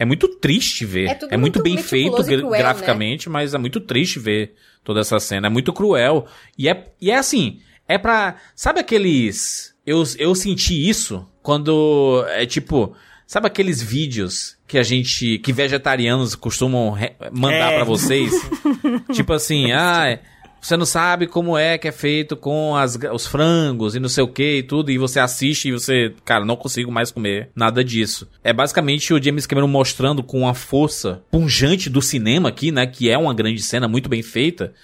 É 0.00 0.04
muito 0.06 0.26
triste 0.28 0.84
ver. 0.84 1.06
É 1.06 1.10
É, 1.10 1.14
tudo 1.14 1.30
muito, 1.38 1.40
muito 1.58 1.62
bem 1.62 1.76
feito 1.76 2.16
cruel, 2.24 2.50
né? 2.50 2.58
graficamente, 2.58 3.28
mas 3.28 3.52
é 3.54 3.58
muito 3.58 3.80
triste 3.80 4.18
ver 4.18 4.54
toda 4.82 5.00
essa 5.00 5.20
cena. 5.20 5.46
É 5.46 5.50
muito 5.50 5.72
cruel. 5.72 6.26
E 6.58 6.68
é, 6.68 6.86
e 7.00 7.10
é 7.10 7.16
assim. 7.16 7.60
É 7.86 7.98
pra. 7.98 8.36
Sabe 8.56 8.80
aqueles. 8.80 9.74
Eu, 9.86 10.02
eu 10.18 10.34
senti 10.34 10.88
isso 10.88 11.28
quando. 11.42 12.24
É 12.30 12.46
tipo. 12.46 12.94
Sabe 13.26 13.46
aqueles 13.46 13.80
vídeos 13.82 14.56
que 14.66 14.78
a 14.78 14.82
gente. 14.82 15.38
que 15.38 15.52
vegetarianos 15.52 16.34
costumam 16.34 16.96
mandar 17.30 17.72
É. 17.72 17.76
pra 17.76 17.84
vocês? 17.84 18.32
tipo 19.12 19.32
assim, 19.32 19.70
ah, 19.72 20.18
você 20.60 20.76
não 20.76 20.84
sabe 20.84 21.26
como 21.26 21.56
é 21.56 21.78
que 21.78 21.88
é 21.88 21.92
feito 21.92 22.36
com 22.36 22.76
as, 22.76 22.98
os 23.12 23.26
frangos 23.26 23.94
e 23.94 24.00
não 24.00 24.08
sei 24.08 24.22
o 24.22 24.28
que 24.28 24.58
e 24.58 24.62
tudo, 24.62 24.90
e 24.90 24.98
você 24.98 25.18
assiste 25.18 25.68
e 25.68 25.72
você, 25.72 26.14
cara, 26.24 26.44
não 26.44 26.56
consigo 26.56 26.92
mais 26.92 27.10
comer 27.10 27.50
nada 27.54 27.82
disso. 27.82 28.28
É 28.44 28.52
basicamente 28.52 29.14
o 29.14 29.22
James 29.22 29.46
Cameron 29.46 29.68
mostrando 29.68 30.22
com 30.22 30.46
a 30.46 30.54
força 30.54 31.22
punjante 31.30 31.88
do 31.88 32.02
cinema 32.02 32.48
aqui, 32.48 32.70
né, 32.70 32.86
que 32.86 33.10
é 33.10 33.16
uma 33.16 33.34
grande 33.34 33.62
cena 33.62 33.88
muito 33.88 34.08
bem 34.08 34.22
feita, 34.22 34.74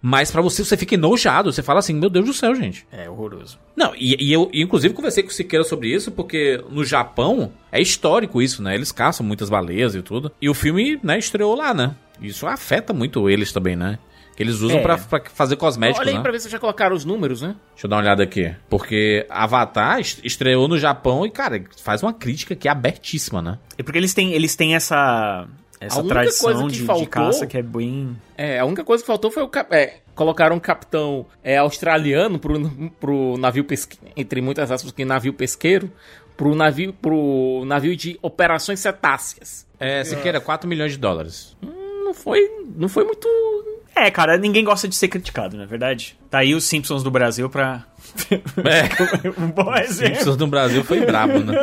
mas 0.00 0.30
pra 0.30 0.40
você, 0.40 0.64
você 0.64 0.76
fica 0.76 0.94
enojado, 0.94 1.52
você 1.52 1.62
fala 1.62 1.80
assim, 1.80 1.92
meu 1.92 2.08
Deus 2.08 2.26
do 2.26 2.32
céu, 2.32 2.54
gente. 2.54 2.86
É 2.92 3.10
horroroso. 3.10 3.58
Não, 3.76 3.92
e, 3.96 4.16
e 4.20 4.32
eu 4.32 4.48
inclusive 4.54 4.94
conversei 4.94 5.22
com 5.22 5.28
o 5.28 5.32
Siqueira 5.32 5.64
sobre 5.64 5.92
isso, 5.92 6.12
porque 6.12 6.62
no 6.70 6.84
Japão 6.84 7.52
é 7.72 7.80
histórico 7.80 8.40
isso, 8.40 8.62
né? 8.62 8.74
Eles 8.74 8.92
caçam 8.92 9.26
muitas 9.26 9.50
baleias 9.50 9.94
e 9.94 10.02
tudo. 10.02 10.30
E 10.40 10.48
o 10.48 10.54
filme, 10.54 11.00
né, 11.02 11.18
estreou 11.18 11.54
lá, 11.56 11.74
né? 11.74 11.96
Isso 12.20 12.46
afeta 12.46 12.92
muito 12.92 13.28
eles 13.28 13.52
também, 13.52 13.74
né? 13.76 13.98
Que 14.38 14.44
eles 14.44 14.60
usam 14.60 14.78
É. 14.78 14.82
pra, 14.82 14.96
pra 14.96 15.20
fazer 15.34 15.56
cosméticos, 15.56 15.98
Olha 16.00 16.10
aí 16.10 16.16
né? 16.16 16.22
pra 16.22 16.30
ver 16.30 16.38
se 16.38 16.48
já 16.48 16.60
colocaram 16.60 16.94
os 16.94 17.04
números, 17.04 17.42
né? 17.42 17.56
Deixa 17.72 17.86
eu 17.86 17.90
dar 17.90 17.96
uma 17.96 18.02
olhada 18.02 18.22
aqui. 18.22 18.54
Porque 18.70 19.26
Avatar 19.28 19.98
est- 19.98 20.20
estreou 20.24 20.68
no 20.68 20.78
Japão 20.78 21.26
e, 21.26 21.30
cara, 21.32 21.60
faz 21.82 22.04
uma 22.04 22.12
crítica 22.12 22.54
que 22.54 22.68
é 22.68 22.70
abertíssima, 22.70 23.42
né? 23.42 23.58
É 23.76 23.82
porque 23.82 23.98
eles 23.98 24.14
têm, 24.14 24.32
eles 24.34 24.54
têm 24.54 24.76
essa, 24.76 25.48
essa 25.80 25.96
A 25.96 25.98
única 25.98 26.14
tradição 26.14 26.44
coisa 26.52 26.62
que 26.66 26.70
de, 26.70 26.78
de 26.78 26.84
faltou- 26.86 27.06
caça 27.08 27.48
que 27.48 27.58
é 27.58 27.62
bem. 27.62 28.16
É, 28.36 28.60
a 28.60 28.64
única 28.64 28.84
coisa 28.84 29.02
que 29.02 29.08
faltou 29.08 29.28
foi 29.28 29.42
o 29.42 29.48
cap... 29.48 29.74
é, 29.74 29.96
colocaram 30.14 30.54
um 30.54 30.60
capitão 30.60 31.26
é, 31.42 31.56
australiano 31.56 32.38
pro, 32.38 32.70
pro 33.00 33.36
navio 33.38 33.64
pesqueiro, 33.64 34.06
entre 34.16 34.40
muitas 34.40 34.70
aspas, 34.70 34.92
que 34.92 35.04
navio 35.04 35.32
pesqueiro, 35.32 35.90
pro 36.36 36.54
navio, 36.54 36.92
pro 36.92 37.64
navio 37.66 37.96
de 37.96 38.16
operações 38.22 38.78
cetáceas. 38.78 39.66
É, 39.80 40.04
Siqueira, 40.04 40.40
4 40.40 40.68
milhões 40.68 40.92
de 40.92 40.98
dólares. 40.98 41.56
Não 41.60 42.14
foi, 42.14 42.40
não 42.76 42.88
foi 42.88 43.02
muito... 43.02 43.26
É, 44.00 44.10
cara, 44.10 44.36
ninguém 44.38 44.64
gosta 44.64 44.86
de 44.88 44.94
ser 44.94 45.08
criticado, 45.08 45.56
não 45.56 45.64
é 45.64 45.66
verdade? 45.66 46.16
Tá 46.30 46.38
aí 46.38 46.54
os 46.54 46.64
Simpsons 46.64 47.02
do 47.02 47.10
Brasil 47.10 47.48
pra. 47.50 47.84
É, 48.64 48.88
um 49.40 49.48
bom 49.50 49.74
exemplo. 49.76 50.14
Simpsons 50.16 50.36
no 50.36 50.46
Brasil 50.46 50.82
foi 50.84 51.04
brabo, 51.04 51.38
né? 51.40 51.54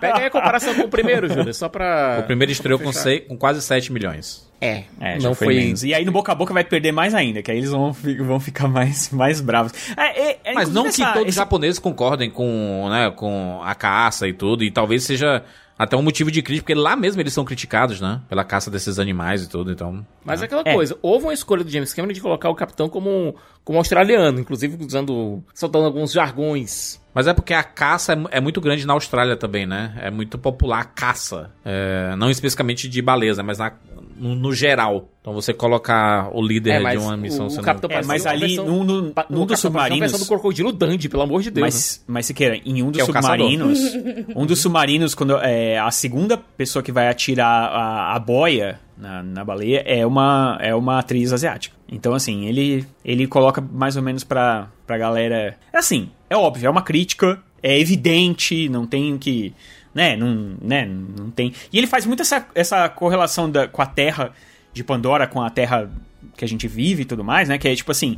Pega 0.00 0.18
aí 0.18 0.26
a 0.26 0.30
comparação 0.30 0.74
com 0.74 0.82
o 0.82 0.88
primeiro, 0.88 1.28
Júlio, 1.32 1.52
só 1.54 1.68
pra... 1.68 2.18
O 2.20 2.22
primeiro 2.24 2.52
estreou 2.52 2.78
com, 2.78 2.92
sei- 2.92 3.20
com 3.20 3.36
quase 3.36 3.62
7 3.62 3.92
milhões. 3.92 4.44
É, 4.60 4.84
É, 5.00 5.18
já 5.20 5.28
não 5.28 5.34
foi, 5.34 5.46
foi... 5.46 5.54
menos. 5.56 5.82
E 5.82 5.92
aí 5.94 6.04
no 6.04 6.12
boca 6.12 6.32
a 6.32 6.34
boca 6.34 6.52
vai 6.54 6.64
perder 6.64 6.92
mais 6.92 7.14
ainda, 7.14 7.42
que 7.42 7.50
aí 7.50 7.58
eles 7.58 7.70
vão, 7.70 7.92
vão 7.92 8.38
ficar 8.40 8.68
mais, 8.68 9.10
mais 9.10 9.40
bravos. 9.40 9.72
É, 9.96 10.30
é- 10.30 10.38
é, 10.44 10.52
Mas 10.54 10.68
não 10.70 10.82
que 10.84 10.88
essa- 10.88 11.06
todos 11.06 11.22
os 11.22 11.28
esse- 11.28 11.36
japoneses 11.38 11.78
concordem 11.78 12.30
com, 12.30 12.88
né, 12.90 13.10
com 13.10 13.60
a 13.64 13.74
caça 13.74 14.26
e 14.28 14.32
tudo, 14.32 14.62
e 14.64 14.70
talvez 14.70 15.04
seja 15.04 15.42
até 15.78 15.96
um 15.96 16.02
motivo 16.02 16.30
de 16.30 16.40
crítica, 16.42 16.66
porque 16.66 16.74
lá 16.80 16.94
mesmo 16.94 17.20
eles 17.20 17.32
são 17.32 17.44
criticados, 17.44 18.00
né, 18.00 18.20
pela 18.28 18.44
caça 18.44 18.70
desses 18.70 18.98
animais 18.98 19.42
e 19.44 19.48
tudo, 19.48 19.72
então... 19.72 20.06
Mas 20.24 20.40
é 20.40 20.42
né. 20.42 20.46
aquela 20.46 20.62
É. 20.64 20.72
coisa, 20.74 20.96
houve 21.02 21.26
uma 21.26 21.34
escolha 21.34 21.64
do 21.64 21.70
James 21.70 21.92
Cameron 21.92 22.12
de 22.12 22.20
colocar 22.20 22.48
o 22.48 22.54
capitão 22.54 22.88
como, 22.88 23.34
como 23.64 23.78
australiano, 23.78 24.40
inclusive 24.40 24.76
usando, 24.84 25.42
soltando 25.54 25.86
alguns 25.86 26.12
jargões. 26.12 27.00
Mas 27.14 27.26
é 27.28 27.32
porque 27.32 27.54
a 27.54 27.62
caça 27.62 28.12
é, 28.12 28.38
é 28.38 28.40
muito 28.40 28.60
grande 28.60 28.84
na 28.86 28.92
Austrália 28.92 29.36
também, 29.36 29.66
né? 29.66 29.94
É 30.02 30.10
muito 30.10 30.36
popular 30.36 30.80
a 30.80 30.84
caça. 30.84 31.50
É, 31.64 32.14
não 32.16 32.28
especificamente 32.28 32.88
de 32.88 33.00
baleza, 33.00 33.40
mas 33.42 33.58
na- 33.58 33.72
no, 34.16 34.34
no 34.34 34.52
geral. 34.52 35.08
Então 35.20 35.32
você 35.32 35.54
colocar 35.54 36.28
o 36.36 36.42
líder 36.44 36.70
É, 36.72 36.76
de 36.78 36.82
mas 36.82 37.02
uma 37.02 37.16
missão 37.16 37.44
o, 37.44 37.46
o 37.46 37.50
sendo- 37.50 37.64
capitão 37.64 37.88
É, 37.90 38.02
mas 38.04 38.26
ali, 38.26 38.40
versão- 38.56 38.66
num, 38.66 38.82
num, 38.84 39.12
num 39.30 39.42
o 39.42 39.46
dos 39.46 39.60
submarinos. 39.60 40.00
versão 40.00 40.18
do 40.18 40.26
crocodilo 40.26 40.72
Dundee, 40.72 41.08
pelo 41.08 41.22
amor 41.22 41.40
de 41.40 41.50
Deus. 41.52 41.62
né? 41.62 41.66
Mas, 41.72 42.04
mas 42.06 42.26
se 42.26 42.34
queira, 42.34 42.56
em 42.64 42.82
um 42.82 42.90
dos 42.90 43.00
é 43.00 43.04
submarinos, 43.04 43.78
um 44.34 44.44
dos 44.44 44.60
submarinos, 44.60 45.14
quando 45.14 45.36
é 45.38 45.78
a 45.78 45.90
segunda 45.92 46.36
pessoa 46.36 46.82
que 46.82 46.90
vai 46.92 47.08
atirar 47.08 47.46
a, 47.70 48.14
a 48.16 48.18
boia 48.18 48.80
na, 48.96 49.22
na 49.22 49.44
baleia 49.44 49.82
é 49.86 50.04
uma, 50.06 50.58
é 50.60 50.74
uma 50.74 50.98
atriz 50.98 51.32
asiática. 51.32 51.74
Então, 51.88 52.14
assim, 52.14 52.46
ele, 52.46 52.86
ele 53.04 53.26
coloca 53.26 53.60
mais 53.60 53.96
ou 53.96 54.02
menos 54.02 54.24
pra, 54.24 54.68
pra 54.86 54.96
galera. 54.98 55.56
Assim, 55.72 56.10
é 56.30 56.36
óbvio, 56.36 56.66
é 56.66 56.70
uma 56.70 56.82
crítica, 56.82 57.40
é 57.62 57.78
evidente, 57.78 58.68
não 58.68 58.86
tem 58.86 59.16
que. 59.18 59.52
Né, 59.94 60.16
não, 60.16 60.56
né, 60.60 60.84
não 60.86 61.30
tem. 61.30 61.52
E 61.72 61.78
ele 61.78 61.86
faz 61.86 62.04
muito 62.04 62.22
essa, 62.22 62.46
essa 62.54 62.88
correlação 62.88 63.48
da, 63.50 63.68
com 63.68 63.80
a 63.80 63.86
Terra 63.86 64.32
de 64.72 64.82
Pandora, 64.82 65.26
com 65.26 65.40
a 65.40 65.48
Terra 65.50 65.88
que 66.36 66.44
a 66.44 66.48
gente 66.48 66.66
vive 66.66 67.02
e 67.02 67.04
tudo 67.04 67.22
mais, 67.22 67.48
né? 67.48 67.58
Que 67.58 67.68
é 67.68 67.76
tipo 67.76 67.92
assim 67.92 68.16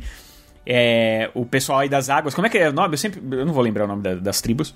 é, 0.65 1.29
o 1.33 1.45
pessoal 1.45 1.79
aí 1.79 1.89
das 1.89 2.09
águas. 2.09 2.33
Como 2.33 2.47
é 2.47 2.49
que 2.49 2.57
é 2.57 2.69
o 2.69 2.73
nome? 2.73 2.93
Eu 2.93 2.97
sempre. 2.97 3.21
Eu 3.31 3.45
não 3.45 3.53
vou 3.53 3.63
lembrar 3.63 3.85
o 3.85 3.87
nome 3.87 4.01
da- 4.01 4.15
das 4.15 4.41
tribos. 4.41 4.73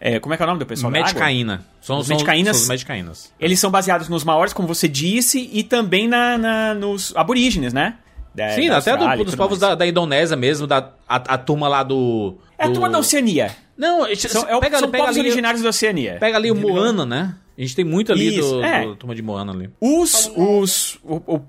É, 0.00 0.18
como 0.18 0.32
é 0.32 0.36
que 0.36 0.42
é 0.42 0.46
o 0.46 0.48
nome 0.48 0.58
do 0.58 0.66
pessoal? 0.66 0.90
Medicaína. 0.90 1.62
São 1.80 1.98
Os 1.98 2.06
são- 2.06 2.16
Medicaínas- 2.16 2.56
são 2.56 2.62
os 2.64 2.68
Medicaínas. 2.70 3.32
Eles 3.38 3.60
são 3.60 3.70
baseados 3.70 4.08
nos 4.08 4.24
maores, 4.24 4.52
como 4.54 4.66
você 4.66 4.88
disse, 4.88 5.50
e 5.52 5.62
também 5.62 6.08
na, 6.08 6.38
na- 6.38 6.74
nos 6.74 7.14
aborígenes, 7.14 7.72
né? 7.74 7.96
Da- 8.34 8.50
Sim, 8.50 8.68
da 8.68 8.78
até 8.78 8.96
do- 8.96 9.24
dos 9.24 9.34
povos 9.34 9.58
da, 9.58 9.74
da 9.74 9.86
Indonésia 9.86 10.36
mesmo, 10.36 10.66
da, 10.66 10.90
a, 11.08 11.16
a 11.16 11.38
turma 11.38 11.68
lá 11.68 11.82
do... 11.82 12.36
É 12.56 12.64
a 12.64 12.68
do- 12.68 12.72
turma 12.74 12.88
da 12.88 12.98
Oceania. 12.98 13.54
Não, 13.76 14.06
São, 14.16 14.48
é 14.48 14.56
o- 14.56 14.60
pega, 14.60 14.78
são 14.78 14.90
pega 14.90 15.04
povos 15.04 15.18
ali, 15.18 15.26
originários 15.28 15.62
da 15.62 15.68
Oceania. 15.68 16.16
Pega 16.20 16.36
ali 16.36 16.50
o 16.50 16.54
Moana, 16.54 17.04
né? 17.04 17.34
A 17.58 17.60
gente 17.60 17.74
tem 17.76 17.84
muito 17.84 18.10
ali 18.12 18.38
Isso, 18.38 18.54
do, 18.54 18.64
é. 18.64 18.86
do 18.86 18.96
turma 18.96 19.14
de 19.14 19.20
Moana 19.20 19.52
ali. 19.52 19.68
Os, 19.80 20.30
os, 20.34 20.98
o, 21.04 21.16
o, 21.26 21.40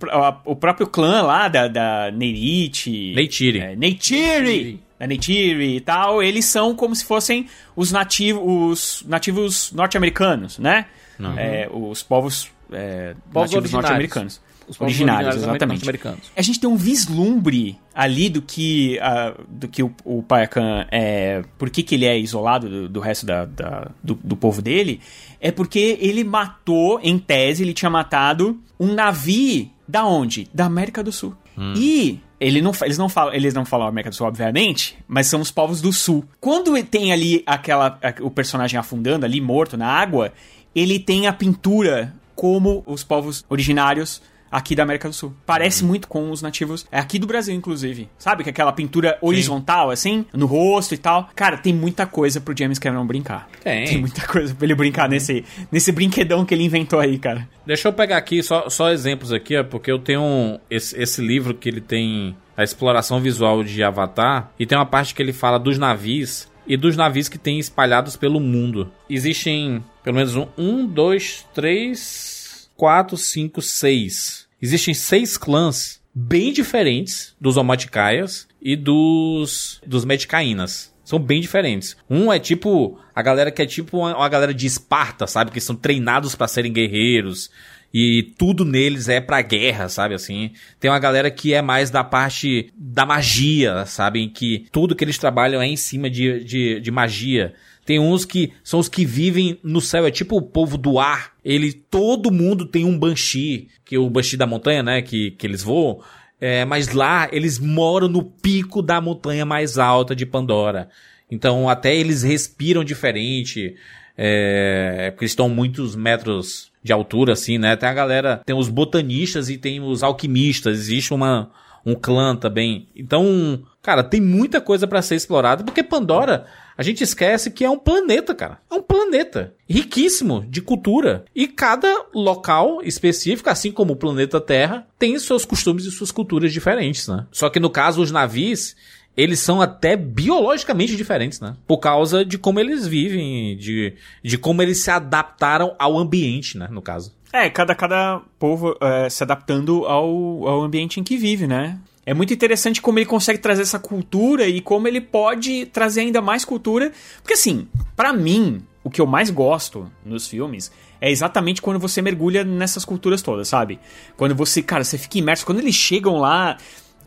o 0.46 0.56
próprio 0.58 0.88
clã 0.88 1.22
lá 1.22 1.48
da, 1.48 1.70
da 1.70 2.12
Neytiri... 2.12 3.16
Neytiri. 3.16 3.60
É, 3.60 3.76
Neytiri! 3.78 4.82
Da 5.02 5.08
Neytiri 5.08 5.78
e 5.78 5.82
tal, 5.82 6.22
eles 6.22 6.46
são 6.46 6.76
como 6.76 6.96
se 6.96 7.04
fossem 7.04 7.48
os, 7.76 7.92
nativos 7.92 9.02
os 9.02 9.04
nativos 9.08 9.72
norte-americanos, 9.72 10.60
né? 10.60 10.86
Uhum. 11.20 11.34
É, 11.38 11.68
os 11.74 12.04
povos, 12.04 12.50
é, 12.72 13.16
Povos 13.34 13.50
nativos 13.52 13.56
originários. 13.56 13.74
norte-americanos. 13.74 14.42
Os 14.68 14.78
povos 14.78 14.92
Originários, 14.94 15.28
originários 15.34 15.44
exatamente. 15.44 15.86
norte-americanos. 15.86 16.32
A 16.38 16.42
gente 16.44 16.60
tem 16.60 16.70
um 16.70 16.76
vislumbre 16.78 17.78
ali 17.96 18.30
do 18.30 18.42
que, 18.44 19.00
ah, 19.02 19.34
do 19.50 19.68
que 19.68 19.82
o, 19.84 19.92
o 20.06 20.22
Payakan 20.24 20.86
é. 20.92 21.44
Por 21.58 21.70
que, 21.72 21.82
que 21.84 21.96
ele 21.96 22.06
é 22.06 22.18
isolado 22.18 22.70
do, 22.70 22.88
do 22.88 23.00
resto 23.00 23.26
da, 23.26 23.46
da- 23.46 23.90
do, 24.04 24.14
do 24.24 24.38
povo 24.38 24.62
dele? 24.62 25.02
É 25.40 25.52
porque 25.52 25.98
ele 26.00 26.24
matou, 26.24 27.00
em 27.04 27.18
tese, 27.18 27.64
ele 27.64 27.74
tinha 27.74 27.90
matado 27.90 28.62
um 28.80 28.94
navio 28.94 29.68
da 29.88 30.06
onde? 30.06 30.48
Da 30.54 30.66
América 30.66 31.04
do 31.04 31.12
Sul. 31.12 31.36
E 31.76 32.20
ele 32.42 32.60
não, 32.60 32.72
eles, 32.82 32.98
não 32.98 33.08
falam, 33.08 33.34
eles 33.36 33.54
não 33.54 33.64
falam 33.64 33.88
América 33.88 34.10
do 34.10 34.16
Sul, 34.16 34.26
obviamente, 34.26 34.98
mas 35.08 35.28
são 35.28 35.40
os 35.40 35.52
povos 35.52 35.80
do 35.80 35.94
Sul. 35.94 36.26
Quando 36.40 36.82
tem 36.84 37.14
ali 37.14 37.44
aquela, 37.46 38.00
o 38.22 38.32
personagem 38.32 38.80
afundando 38.80 39.28
ali, 39.28 39.40
morto 39.40 39.78
na 39.78 39.86
água, 39.86 40.34
ele 40.76 40.98
tem 40.98 41.28
a 41.28 41.34
pintura 41.34 42.16
como 42.36 42.82
os 42.88 43.04
povos 43.04 43.46
originários 43.48 44.24
aqui 44.52 44.76
da 44.76 44.84
América 44.84 45.08
do 45.08 45.14
Sul. 45.14 45.34
Parece 45.46 45.84
muito 45.84 46.08
com 46.08 46.30
os 46.30 46.42
nativos 46.42 46.86
é 46.92 47.00
aqui 47.00 47.18
do 47.18 47.26
Brasil, 47.26 47.56
inclusive. 47.56 48.10
Sabe 48.18 48.44
que 48.44 48.50
aquela 48.50 48.74
pintura 48.74 49.18
horizontal, 49.22 49.90
assim, 49.90 50.26
no 50.34 50.46
rosto 50.46 50.94
e 50.94 50.98
tal. 50.98 51.30
Cara, 51.36 51.58
tem 51.58 51.74
muita 51.74 52.06
coisa 52.06 52.42
pro 52.42 52.58
James 52.58 52.78
Cameron 52.78 53.06
brincar. 53.06 53.48
Tem. 53.64 53.86
Tem 53.86 53.98
muita 54.00 54.28
coisa 54.28 54.54
pra 54.54 54.66
ele 54.66 54.76
brincar 54.76 55.08
nesse, 55.08 55.46
nesse 55.72 55.92
brinquedão 55.92 56.46
que 56.46 56.54
ele 56.54 56.64
inventou 56.64 57.00
aí, 57.00 57.18
cara. 57.18 57.48
Deixa 57.66 57.88
eu 57.88 57.94
pegar 57.94 58.18
aqui 58.18 58.44
só, 58.44 58.70
só 58.70 58.92
exemplos 58.92 59.32
aqui, 59.32 59.56
ó, 59.56 59.64
porque 59.64 59.92
eu 59.92 60.00
tenho 60.00 60.22
um, 60.22 60.60
esse, 60.70 61.00
esse 61.02 61.22
livro 61.22 61.54
que 61.54 61.70
ele 61.70 61.82
tem 61.82 62.36
a 62.58 62.64
exploração 62.64 63.22
visual 63.22 63.64
de 63.64 63.84
Avatar 63.84 64.52
e 64.60 64.66
tem 64.66 64.78
uma 64.78 64.86
parte 64.86 65.16
que 65.16 65.22
ele 65.22 65.34
fala 65.34 65.58
dos 65.58 65.78
navios 65.78 66.50
e 66.68 66.76
dos 66.78 66.96
navios 66.96 67.28
que 67.28 67.38
tem 67.38 67.60
espalhados 67.60 68.16
pelo 68.16 68.40
mundo. 68.40 68.92
Existem 69.10 69.84
pelo 70.04 70.16
menos 70.16 70.36
um, 70.36 70.48
um 70.58 70.86
dois, 70.86 71.46
três, 71.54 72.70
quatro, 72.76 73.18
cinco, 73.18 73.62
seis. 73.62 74.41
Existem 74.62 74.94
seis 74.94 75.38
clãs 75.38 76.02
bem 76.14 76.52
diferentes 76.54 77.36
dos 77.40 77.58
Omaticaias 77.58 78.48
e 78.62 78.76
dos 78.76 79.82
dos 79.86 80.06
Medicaínas. 80.06 80.94
São 81.04 81.20
bem 81.20 81.42
diferentes. 81.42 81.98
Um 82.10 82.32
é 82.32 82.40
tipo 82.40 83.00
a 83.14 83.22
galera 83.22 83.52
que 83.52 83.62
é 83.62 83.66
tipo 83.66 83.98
uma, 83.98 84.16
uma 84.16 84.30
galera 84.30 84.54
de 84.54 84.68
Esparta, 84.68 85.28
sabe? 85.28 85.52
Que 85.52 85.60
são 85.60 85.76
treinados 85.76 86.36
para 86.36 86.48
serem 86.48 86.72
guerreiros 86.72 87.50
e 87.94 88.34
tudo 88.38 88.64
neles 88.64 89.10
é 89.10 89.20
pra 89.20 89.42
guerra, 89.42 89.90
sabe 89.90 90.14
assim? 90.16 90.52
Tem 90.80 90.90
uma 90.90 91.00
galera 91.00 91.30
que 91.30 91.54
é 91.54 91.62
mais 91.62 91.90
da 91.90 92.04
parte 92.04 92.72
da 92.76 93.06
magia, 93.06 93.86
sabe? 93.86 94.30
Que 94.30 94.68
tudo 94.72 94.96
que 94.96 95.04
eles 95.04 95.18
trabalham 95.18 95.62
é 95.62 95.68
em 95.68 95.76
cima 95.76 96.10
de, 96.10 96.44
de, 96.44 96.80
de 96.80 96.92
magia. 96.92 97.54
Tem 97.86 98.00
uns 98.00 98.26
que 98.26 98.54
são 98.64 98.80
os 98.80 98.88
que 98.88 99.06
vivem 99.06 99.60
no 99.64 99.82
céu, 99.82 100.06
é 100.06 100.12
tipo 100.12 100.38
o 100.38 100.42
povo 100.42 100.78
do 100.78 101.00
ar. 101.00 101.34
Ele, 101.44 101.74
todo 101.74 102.32
mundo 102.32 102.66
tem 102.66 102.86
um 102.86 102.98
Banshee, 102.98 103.70
que 103.84 103.96
é 103.96 104.00
o 104.00 104.10
Banshee 104.10 104.38
da 104.38 104.46
montanha, 104.46 104.84
né? 104.84 105.02
Que, 105.02 105.32
que 105.32 105.48
eles 105.48 105.64
voam. 105.64 106.00
É, 106.40 106.66
mas 106.66 106.94
lá 106.94 107.30
eles 107.32 107.60
moram 107.60 108.08
no 108.08 108.24
pico 108.24 108.82
da 108.82 109.00
montanha 109.00 109.46
mais 109.46 109.78
alta 109.78 110.16
de 110.16 110.26
Pandora. 110.26 110.90
Então 111.30 111.70
até 111.70 111.96
eles 111.96 112.24
respiram 112.24 112.84
diferente. 112.84 113.76
É, 114.18 115.10
porque 115.12 115.24
eles 115.24 115.32
estão 115.32 115.50
muitos 115.50 115.96
metros 115.96 116.72
de 116.84 116.92
altura, 116.92 117.34
assim, 117.34 117.58
né? 117.58 117.76
Tem 117.76 117.88
a 117.88 117.94
galera, 117.94 118.42
tem 118.46 118.56
os 118.56 118.70
botanistas 118.70 119.50
e 119.50 119.58
tem 119.58 119.80
os 119.80 120.04
alquimistas. 120.04 120.80
Existe 120.80 121.14
uma, 121.14 121.52
um 121.86 121.96
clã 121.96 122.36
também. 122.36 122.88
Então, 122.96 123.64
cara, 123.82 124.04
tem 124.04 124.22
muita 124.22 124.60
coisa 124.60 124.88
para 124.88 125.02
ser 125.02 125.16
explorada, 125.16 125.64
porque 125.64 125.84
Pandora, 125.84 126.46
a 126.78 126.84
gente 126.84 127.04
esquece 127.04 127.52
que 127.52 127.66
é 127.66 127.70
um 127.70 127.78
planeta, 127.78 128.34
cara. 128.34 128.60
É 128.70 128.76
um 128.76 128.82
planeta 128.82 129.54
riquíssimo 129.70 130.46
de 130.48 130.62
cultura. 130.62 131.26
E 131.36 131.48
cada 131.48 132.06
local 132.14 132.82
específico, 132.84 133.50
assim 133.50 133.72
como 133.72 133.94
o 133.94 133.96
planeta 133.96 134.40
Terra, 134.40 134.88
tem 134.98 135.18
seus 135.20 135.46
costumes 135.46 135.86
e 135.86 135.92
suas 135.92 136.12
culturas 136.12 136.52
diferentes, 136.52 137.08
né? 137.08 137.26
Só 137.32 137.50
que 137.50 137.60
no 137.60 137.70
caso, 137.70 138.02
os 138.02 138.12
navios, 138.12 138.76
eles 139.16 139.40
são 139.40 139.62
até 139.62 139.96
biologicamente 139.96 140.96
diferentes, 140.96 141.40
né? 141.40 141.56
Por 141.68 141.78
causa 141.78 142.24
de 142.24 142.38
como 142.38 142.60
eles 142.60 142.88
vivem, 142.88 143.58
de, 143.58 143.94
de 144.24 144.38
como 144.38 144.62
eles 144.62 144.80
se 144.84 144.90
adaptaram 144.90 145.76
ao 145.78 145.98
ambiente, 145.98 146.58
né? 146.58 146.68
No 146.72 146.82
caso. 146.82 147.14
É, 147.34 147.50
cada, 147.50 147.74
cada 147.74 148.22
povo 148.38 148.76
é, 148.82 149.10
se 149.10 149.24
adaptando 149.24 149.86
ao, 149.86 150.48
ao 150.48 150.62
ambiente 150.62 151.00
em 151.00 151.04
que 151.04 151.18
vive, 151.18 151.48
né? 151.48 151.78
É 152.12 152.14
muito 152.14 152.34
interessante 152.34 152.82
como 152.82 153.00
ele 153.00 153.06
consegue 153.06 153.40
trazer 153.40 153.62
essa 153.62 153.80
cultura 153.80 154.46
e 154.46 154.60
como 154.60 154.86
ele 154.86 155.00
pode 155.00 155.66
trazer 155.68 156.02
ainda 156.02 156.22
mais 156.22 156.44
cultura. 156.44 156.92
Porque, 157.22 157.36
assim, 157.36 157.70
para 157.96 158.12
mim, 158.12 158.62
o 158.84 158.90
que 158.90 159.00
eu 159.00 159.08
mais 159.08 159.30
gosto 159.30 159.90
nos 160.04 160.28
filmes 160.28 160.74
é 161.00 161.10
exatamente 161.10 161.62
quando 161.62 161.80
você 161.80 162.02
mergulha 162.02 162.44
nessas 162.44 162.84
culturas 162.84 163.22
todas, 163.22 163.48
sabe? 163.48 163.80
Quando 164.18 164.36
você, 164.36 164.62
cara, 164.62 164.84
você 164.84 164.98
fica 164.98 165.20
imerso. 165.20 165.46
Quando 165.46 165.60
eles 165.60 165.74
chegam 165.74 166.18
lá, 166.18 166.58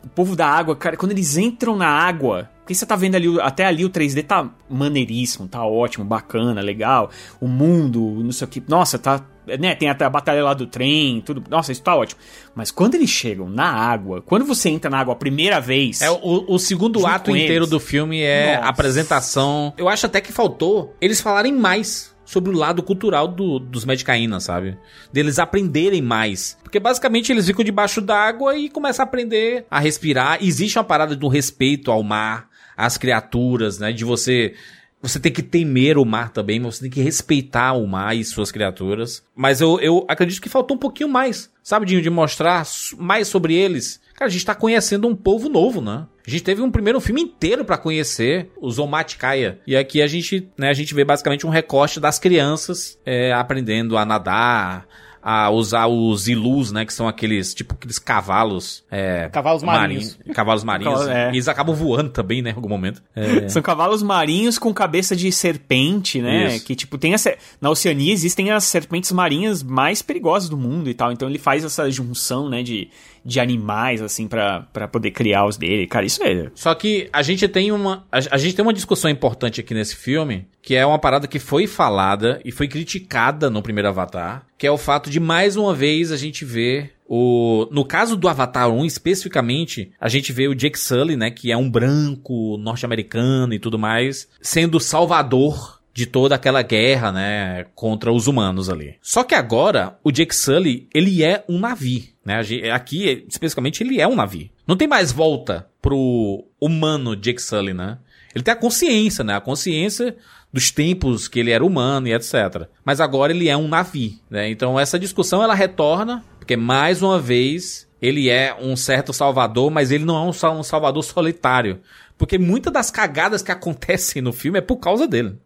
o 0.02 0.08
povo 0.08 0.34
da 0.34 0.46
água, 0.46 0.74
cara, 0.74 0.96
quando 0.96 1.12
eles 1.12 1.36
entram 1.36 1.76
na 1.76 1.86
água. 1.86 2.48
Porque 2.64 2.74
você 2.74 2.86
tá 2.86 2.96
vendo 2.96 3.14
ali, 3.14 3.28
até 3.42 3.66
ali 3.66 3.84
o 3.84 3.90
3D 3.90 4.24
tá 4.24 4.50
maneiríssimo, 4.70 5.46
tá 5.46 5.62
ótimo, 5.66 6.02
bacana, 6.02 6.62
legal. 6.62 7.10
O 7.38 7.46
mundo, 7.46 8.00
não 8.24 8.32
sei 8.32 8.46
o 8.46 8.50
que. 8.50 8.62
Nossa, 8.66 8.98
tá. 8.98 9.22
Né, 9.60 9.74
tem 9.74 9.90
até 9.90 10.06
a 10.06 10.08
batalha 10.08 10.42
lá 10.42 10.54
do 10.54 10.66
trem, 10.66 11.20
tudo. 11.20 11.44
Nossa, 11.50 11.70
isso 11.70 11.82
tá 11.82 11.94
ótimo. 11.94 12.18
Mas 12.54 12.70
quando 12.70 12.94
eles 12.94 13.10
chegam 13.10 13.50
na 13.50 13.66
água, 13.70 14.22
quando 14.22 14.46
você 14.46 14.70
entra 14.70 14.90
na 14.90 14.98
água 14.98 15.12
a 15.12 15.16
primeira 15.16 15.60
vez. 15.60 16.00
É, 16.00 16.10
o, 16.10 16.46
o 16.48 16.58
segundo 16.58 17.06
ato 17.06 17.30
inteiro 17.32 17.56
eles. 17.64 17.68
do 17.68 17.78
filme 17.78 18.22
é 18.22 18.54
Nossa. 18.56 18.66
a 18.66 18.70
apresentação. 18.70 19.74
Eu 19.76 19.86
acho 19.86 20.06
até 20.06 20.22
que 20.22 20.32
faltou 20.32 20.96
eles 21.00 21.20
falarem 21.20 21.52
mais 21.52 22.14
sobre 22.24 22.50
o 22.50 22.56
lado 22.56 22.82
cultural 22.82 23.28
do- 23.28 23.58
dos 23.58 23.84
Medicaínas, 23.84 24.44
sabe? 24.44 24.78
Deles 25.12 25.38
aprenderem 25.38 26.00
mais. 26.00 26.56
Porque 26.62 26.80
basicamente 26.80 27.30
eles 27.30 27.44
ficam 27.46 27.62
debaixo 27.62 28.00
d'água 28.00 28.56
e 28.56 28.70
começam 28.70 29.04
a 29.04 29.06
aprender 29.06 29.66
a 29.70 29.78
respirar. 29.78 30.38
Existe 30.42 30.78
uma 30.78 30.84
parada 30.84 31.14
do 31.14 31.28
respeito 31.28 31.90
ao 31.92 32.02
mar, 32.02 32.48
às 32.76 32.96
criaturas, 32.96 33.78
né? 33.78 33.92
De 33.92 34.04
você. 34.04 34.54
Você 35.02 35.20
tem 35.20 35.30
que 35.30 35.42
temer 35.42 35.98
o 35.98 36.04
mar 36.04 36.30
também, 36.30 36.58
mas 36.58 36.76
você 36.76 36.82
tem 36.82 36.90
que 36.90 37.02
respeitar 37.02 37.74
o 37.74 37.86
mar 37.86 38.16
e 38.16 38.24
suas 38.24 38.50
criaturas. 38.50 39.22
Mas 39.36 39.60
eu, 39.60 39.78
eu 39.80 40.06
acredito 40.08 40.40
que 40.40 40.48
faltou 40.48 40.76
um 40.76 40.80
pouquinho 40.80 41.10
mais, 41.10 41.50
sabe, 41.62 41.84
Dinho, 41.84 42.00
de 42.00 42.08
mostrar 42.08 42.66
mais 42.96 43.28
sobre 43.28 43.54
eles. 43.54 44.00
Cara, 44.14 44.28
a 44.28 44.32
gente 44.32 44.46
tá 44.46 44.54
conhecendo 44.54 45.06
um 45.06 45.14
povo 45.14 45.50
novo, 45.50 45.82
né? 45.82 46.06
A 46.26 46.30
gente 46.30 46.42
teve 46.42 46.62
um 46.62 46.70
primeiro 46.70 47.00
filme 47.00 47.20
inteiro 47.20 47.66
pra 47.66 47.76
conhecer 47.76 48.50
os 48.58 48.78
Omaticaya. 48.78 49.58
E 49.66 49.76
aqui 49.76 50.00
a 50.00 50.06
gente, 50.06 50.48
né, 50.56 50.70
a 50.70 50.72
gente 50.72 50.94
vê 50.94 51.04
basicamente 51.04 51.46
um 51.46 51.50
recorte 51.50 52.00
das 52.00 52.18
crianças 52.18 52.98
é, 53.04 53.30
aprendendo 53.32 53.98
a 53.98 54.06
nadar, 54.06 54.86
a 55.26 55.48
usar 55.48 55.86
os 55.86 56.28
ilus, 56.28 56.70
né, 56.70 56.84
que 56.84 56.92
são 56.92 57.08
aqueles, 57.08 57.54
tipo, 57.54 57.72
aqueles 57.72 57.98
cavalos. 57.98 58.84
É, 58.90 59.30
Cavalos 59.30 59.62
marinhos. 59.62 60.18
Cavalos 60.34 60.62
marinhos. 60.62 60.98
Cavalo- 61.00 61.10
é. 61.10 61.26
E 61.28 61.36
eles 61.36 61.48
acabam 61.48 61.74
voando 61.74 62.10
também, 62.10 62.42
né, 62.42 62.50
em 62.50 62.54
algum 62.54 62.68
momento. 62.68 63.02
É. 63.16 63.48
São 63.48 63.62
cavalos 63.62 64.02
marinhos 64.02 64.58
com 64.58 64.72
cabeça 64.74 65.16
de 65.16 65.32
serpente, 65.32 66.20
né? 66.20 66.56
Isso. 66.56 66.66
Que, 66.66 66.74
tipo, 66.76 66.98
tem 66.98 67.14
essa. 67.14 67.34
Na 67.58 67.70
Oceania 67.70 68.12
existem 68.12 68.50
as 68.50 68.64
serpentes 68.64 69.10
marinhas 69.12 69.62
mais 69.62 70.02
perigosas 70.02 70.50
do 70.50 70.58
mundo 70.58 70.90
e 70.90 70.94
tal. 70.94 71.10
Então 71.10 71.26
ele 71.26 71.38
faz 71.38 71.64
essa 71.64 71.90
junção, 71.90 72.50
né, 72.50 72.62
de, 72.62 72.90
de 73.24 73.40
animais, 73.40 74.02
assim, 74.02 74.28
pra 74.28 74.88
poder 74.90 75.10
criar 75.10 75.46
os 75.46 75.56
dele. 75.56 75.86
Cara, 75.86 76.04
isso 76.04 76.22
é. 76.22 76.50
Só 76.54 76.74
que 76.74 77.08
a 77.12 77.22
gente 77.22 77.48
tem 77.48 77.72
uma 77.72 78.06
a, 78.10 78.18
a 78.32 78.38
gente 78.38 78.54
tem 78.54 78.62
uma 78.62 78.72
discussão 78.72 79.10
importante 79.10 79.60
aqui 79.60 79.74
nesse 79.74 79.96
filme, 79.96 80.46
que 80.62 80.74
é 80.74 80.84
uma 80.84 80.98
parada 80.98 81.26
que 81.26 81.38
foi 81.38 81.66
falada 81.66 82.40
e 82.44 82.52
foi 82.52 82.68
criticada 82.68 83.48
no 83.48 83.62
primeiro 83.62 83.88
Avatar, 83.88 84.46
que 84.58 84.66
é 84.66 84.70
o 84.70 84.78
fato 84.78 85.08
de 85.08 85.20
mais 85.20 85.56
uma 85.56 85.74
vez 85.74 86.12
a 86.12 86.16
gente 86.16 86.44
ver 86.44 86.92
o 87.06 87.68
no 87.70 87.84
caso 87.84 88.16
do 88.16 88.28
Avatar 88.28 88.70
1 88.70 88.84
especificamente, 88.84 89.92
a 90.00 90.08
gente 90.08 90.32
vê 90.32 90.48
o 90.48 90.54
Jake 90.54 90.78
Sully, 90.78 91.16
né, 91.16 91.30
que 91.30 91.52
é 91.52 91.56
um 91.56 91.70
branco 91.70 92.56
norte-americano 92.58 93.52
e 93.52 93.58
tudo 93.58 93.78
mais, 93.78 94.28
sendo 94.40 94.80
salvador 94.80 95.83
de 95.94 96.06
toda 96.06 96.34
aquela 96.34 96.60
guerra, 96.60 97.12
né, 97.12 97.66
contra 97.74 98.12
os 98.12 98.26
humanos 98.26 98.68
ali. 98.68 98.96
Só 99.00 99.22
que 99.22 99.34
agora, 99.34 99.96
o 100.02 100.10
Jake 100.10 100.34
Sully, 100.34 100.88
ele 100.92 101.22
é 101.22 101.44
um 101.48 101.58
navio, 101.60 102.02
né? 102.24 102.40
Aqui, 102.72 103.24
especificamente, 103.28 103.82
ele 103.84 104.00
é 104.00 104.08
um 104.08 104.16
navio. 104.16 104.50
Não 104.66 104.76
tem 104.76 104.88
mais 104.88 105.12
volta 105.12 105.68
pro 105.80 106.44
humano 106.60 107.14
Jake 107.14 107.40
Sully, 107.40 107.72
né? 107.72 107.98
Ele 108.34 108.42
tem 108.42 108.52
a 108.52 108.56
consciência, 108.56 109.22
né? 109.22 109.36
A 109.36 109.40
consciência 109.40 110.16
dos 110.52 110.72
tempos 110.72 111.28
que 111.28 111.38
ele 111.38 111.52
era 111.52 111.64
humano 111.64 112.08
e 112.08 112.12
etc. 112.12 112.68
Mas 112.84 113.00
agora 113.00 113.32
ele 113.32 113.48
é 113.48 113.56
um 113.56 113.68
navio, 113.68 114.14
né? 114.28 114.50
Então 114.50 114.78
essa 114.78 114.98
discussão 114.98 115.42
ela 115.42 115.54
retorna, 115.54 116.24
porque 116.38 116.56
mais 116.56 117.02
uma 117.02 117.20
vez 117.20 117.88
ele 118.02 118.28
é 118.28 118.54
um 118.60 118.76
certo 118.76 119.12
salvador, 119.12 119.70
mas 119.70 119.90
ele 119.90 120.04
não 120.04 120.16
é 120.16 120.50
um 120.50 120.62
salvador 120.62 121.02
solitário. 121.02 121.80
Porque 122.16 122.38
muitas 122.38 122.72
das 122.72 122.90
cagadas 122.92 123.42
que 123.42 123.50
acontecem 123.50 124.22
no 124.22 124.32
filme 124.32 124.58
é 124.58 124.62
por 124.62 124.76
causa 124.76 125.06
dele. 125.06 125.36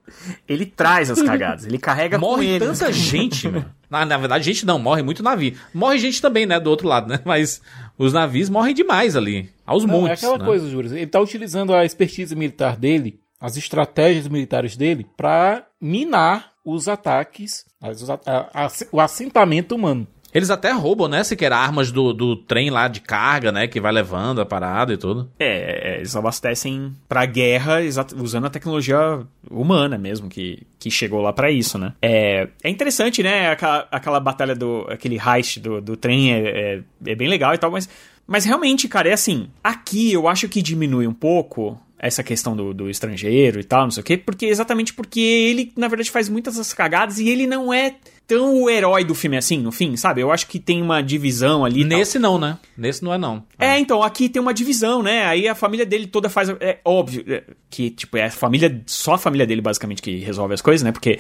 Ele 0.47 0.67
traz 0.67 1.11
as 1.11 1.21
cagadas, 1.23 1.65
ele 1.65 1.79
carrega 1.79 2.19
com 2.19 2.27
Morre 2.27 2.47
ele. 2.47 2.65
tanta 2.67 2.93
gente, 2.93 3.49
mano. 3.49 3.65
Na, 3.89 4.05
na 4.05 4.19
verdade, 4.19 4.45
gente 4.45 4.67
não, 4.67 4.79
morre 4.79 5.03
muito 5.03 5.23
navio. 5.23 5.57
Morre 5.73 5.99
gente 5.99 6.21
também, 6.21 6.45
né, 6.45 6.61
do 6.61 6.69
outro 6.69 6.87
lado, 6.87 7.09
né? 7.09 7.21
Mas 7.25 7.63
os 7.97 8.13
navios 8.13 8.51
morrem 8.51 8.75
demais 8.75 9.17
ali. 9.17 9.49
Aos 9.65 9.85
Não, 9.87 9.95
montes. 9.95 10.11
é 10.11 10.13
aquela 10.27 10.39
né? 10.39 10.45
coisa, 10.45 10.69
Júlio. 10.69 10.95
Ele 10.95 11.07
tá 11.07 11.19
utilizando 11.21 11.73
a 11.75 11.87
expertise 11.87 12.37
militar 12.37 12.77
dele, 12.77 13.19
as 13.41 13.57
estratégias 13.57 14.29
militares 14.29 14.77
dele, 14.77 15.07
pra 15.17 15.65
minar 15.81 16.53
os 16.63 16.87
ataques, 16.87 17.65
as- 17.81 18.11
a- 18.11 18.21
a- 18.27 18.69
o 18.93 19.01
assentamento 19.01 19.75
humano. 19.75 20.07
Eles 20.33 20.51
até 20.51 20.71
roubam, 20.73 21.09
né, 21.09 21.25
sequer 21.25 21.53
armas 21.53 21.91
do, 21.91 22.13
do 22.13 22.37
trem 22.37 22.71
lá 22.71 22.87
de 22.87 23.01
carga, 23.01 23.51
né, 23.51 23.67
que 23.67 23.81
vai 23.81 23.93
levando 23.93 24.41
a 24.41 24.47
parada 24.47 24.93
e 24.93 24.97
tudo. 24.97 25.31
É, 25.39 25.95
é, 25.95 25.97
eles 25.97 26.15
abastecem 26.15 26.93
pra 27.09 27.25
guerra 27.25 27.79
usando 28.17 28.47
a 28.47 28.51
tecnologia 28.51 29.21
humana 29.51 29.97
mesmo, 29.97 30.29
que, 30.29 30.67
que 30.79 30.91
chegou 30.91 31.21
lá 31.21 31.33
pra 31.33 31.51
isso, 31.51 31.79
né? 31.79 31.95
É, 32.03 32.49
é 32.63 32.69
interessante, 32.69 33.23
né? 33.23 33.51
Aquela, 33.51 33.89
aquela 33.91 34.21
batalha 34.21 34.55
do. 34.55 34.87
aquele 34.89 35.19
heist 35.19 35.61
do, 35.61 35.81
do 35.81 35.97
trem 35.97 36.33
é, 36.33 36.39
é, 36.39 36.83
é 37.07 37.15
bem 37.15 37.29
legal 37.29 37.55
e 37.55 37.59
tal, 37.59 37.71
mas. 37.71 37.89
Mas 38.27 38.45
realmente, 38.45 38.87
cara, 38.89 39.09
é 39.09 39.15
assim. 39.15 39.49
Aqui 39.65 40.13
eu 40.13 40.29
acho 40.29 40.49
que 40.51 40.61
diminui 40.61 41.07
um 41.07 41.15
pouco 41.15 41.81
essa 41.99 42.23
questão 42.23 42.55
do, 42.55 42.73
do 42.73 42.89
estrangeiro 42.89 43.59
e 43.59 43.65
tal, 43.65 43.83
não 43.83 43.91
sei 43.91 44.03
o 44.03 44.05
quê, 44.05 44.17
porque 44.17 44.47
exatamente 44.47 44.95
porque 44.95 45.19
ele, 45.19 45.73
na 45.77 45.89
verdade, 45.89 46.11
faz 46.11 46.29
muitas 46.29 46.57
das 46.57 46.73
cagadas 46.73 47.19
e 47.19 47.29
ele 47.29 47.47
não 47.47 47.73
é 47.73 47.97
tão 48.29 48.63
o 48.63 48.69
herói 48.71 49.03
do 49.05 49.15
filme 49.15 49.37
assim, 49.39 49.59
no 49.59 49.73
fim, 49.73 49.97
sabe? 49.97 50.21
Eu 50.21 50.31
acho 50.31 50.47
que 50.47 50.61
tem 50.61 50.83
uma 50.83 51.03
divisão 51.03 51.65
ali. 51.65 51.83
Nesse 51.83 52.19
não, 52.19 52.39
né? 52.39 52.59
Nesse 52.77 53.03
não 53.03 53.13
é 53.15 53.17
não. 53.19 53.43
É, 53.59 53.79
então, 53.79 54.03
aqui 54.03 54.29
tem 54.29 54.41
uma 54.41 54.53
divisão, 54.53 55.03
né? 55.03 55.25
Aí 55.25 55.49
a 55.49 55.55
família 55.55 55.87
dele 55.87 56.07
toda 56.07 56.29
faz. 56.29 56.51
É 56.61 56.79
óbvio 56.85 57.25
é, 57.27 57.43
que, 57.71 57.89
tipo, 57.91 58.17
é 58.19 58.27
a 58.27 58.31
família. 58.31 58.83
Só 58.87 59.15
a 59.15 59.19
família 59.19 59.47
dele, 59.47 59.63
basicamente, 59.63 60.03
que 60.03 60.19
resolve 60.19 60.53
as 60.53 60.61
coisas, 60.61 60.85
né? 60.85 60.93
Porque 60.93 61.19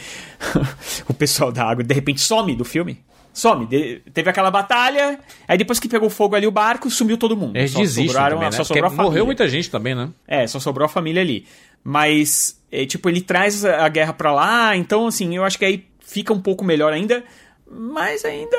o 1.08 1.14
pessoal 1.14 1.50
da 1.50 1.64
água 1.64 1.82
de 1.82 1.94
repente 1.94 2.20
some 2.20 2.54
do 2.54 2.64
filme. 2.64 3.00
Some. 3.32 3.66
De- 3.66 4.02
teve 4.12 4.28
aquela 4.28 4.50
batalha, 4.50 5.18
aí 5.46 5.56
depois 5.56 5.78
que 5.78 5.88
pegou 5.88 6.10
fogo 6.10 6.34
ali 6.34 6.46
o 6.46 6.50
barco, 6.50 6.90
sumiu 6.90 7.16
todo 7.16 7.36
mundo. 7.36 7.56
Eles 7.56 7.70
Só 7.70 7.78
desistem 7.80 8.06
sobraram- 8.08 8.36
também, 8.36 8.46
né? 8.50 8.52
só 8.52 8.56
Porque 8.58 8.66
sobrou 8.74 8.86
a 8.86 8.90
família. 8.90 9.04
morreu 9.10 9.26
muita 9.26 9.48
gente 9.48 9.70
também, 9.70 9.94
né? 9.94 10.10
É, 10.26 10.46
só 10.46 10.58
sobrou 10.60 10.84
a 10.86 10.88
família 10.88 11.22
ali. 11.22 11.46
Mas, 11.84 12.60
é, 12.70 12.84
tipo, 12.84 13.08
ele 13.08 13.20
traz 13.20 13.64
a 13.64 13.86
a 13.86 13.88
guerra 13.88 14.12
pra 14.12 14.32
lá, 14.32 14.76
então, 14.76 15.06
assim, 15.06 15.34
eu 15.36 15.44
acho 15.44 15.56
que 15.58 15.64
aí 15.64 15.84
fica 16.08 16.32
um 16.32 16.40
pouco 16.40 16.64
melhor 16.64 16.92
ainda, 16.92 17.22
mas 17.70 18.24
ainda. 18.24 18.56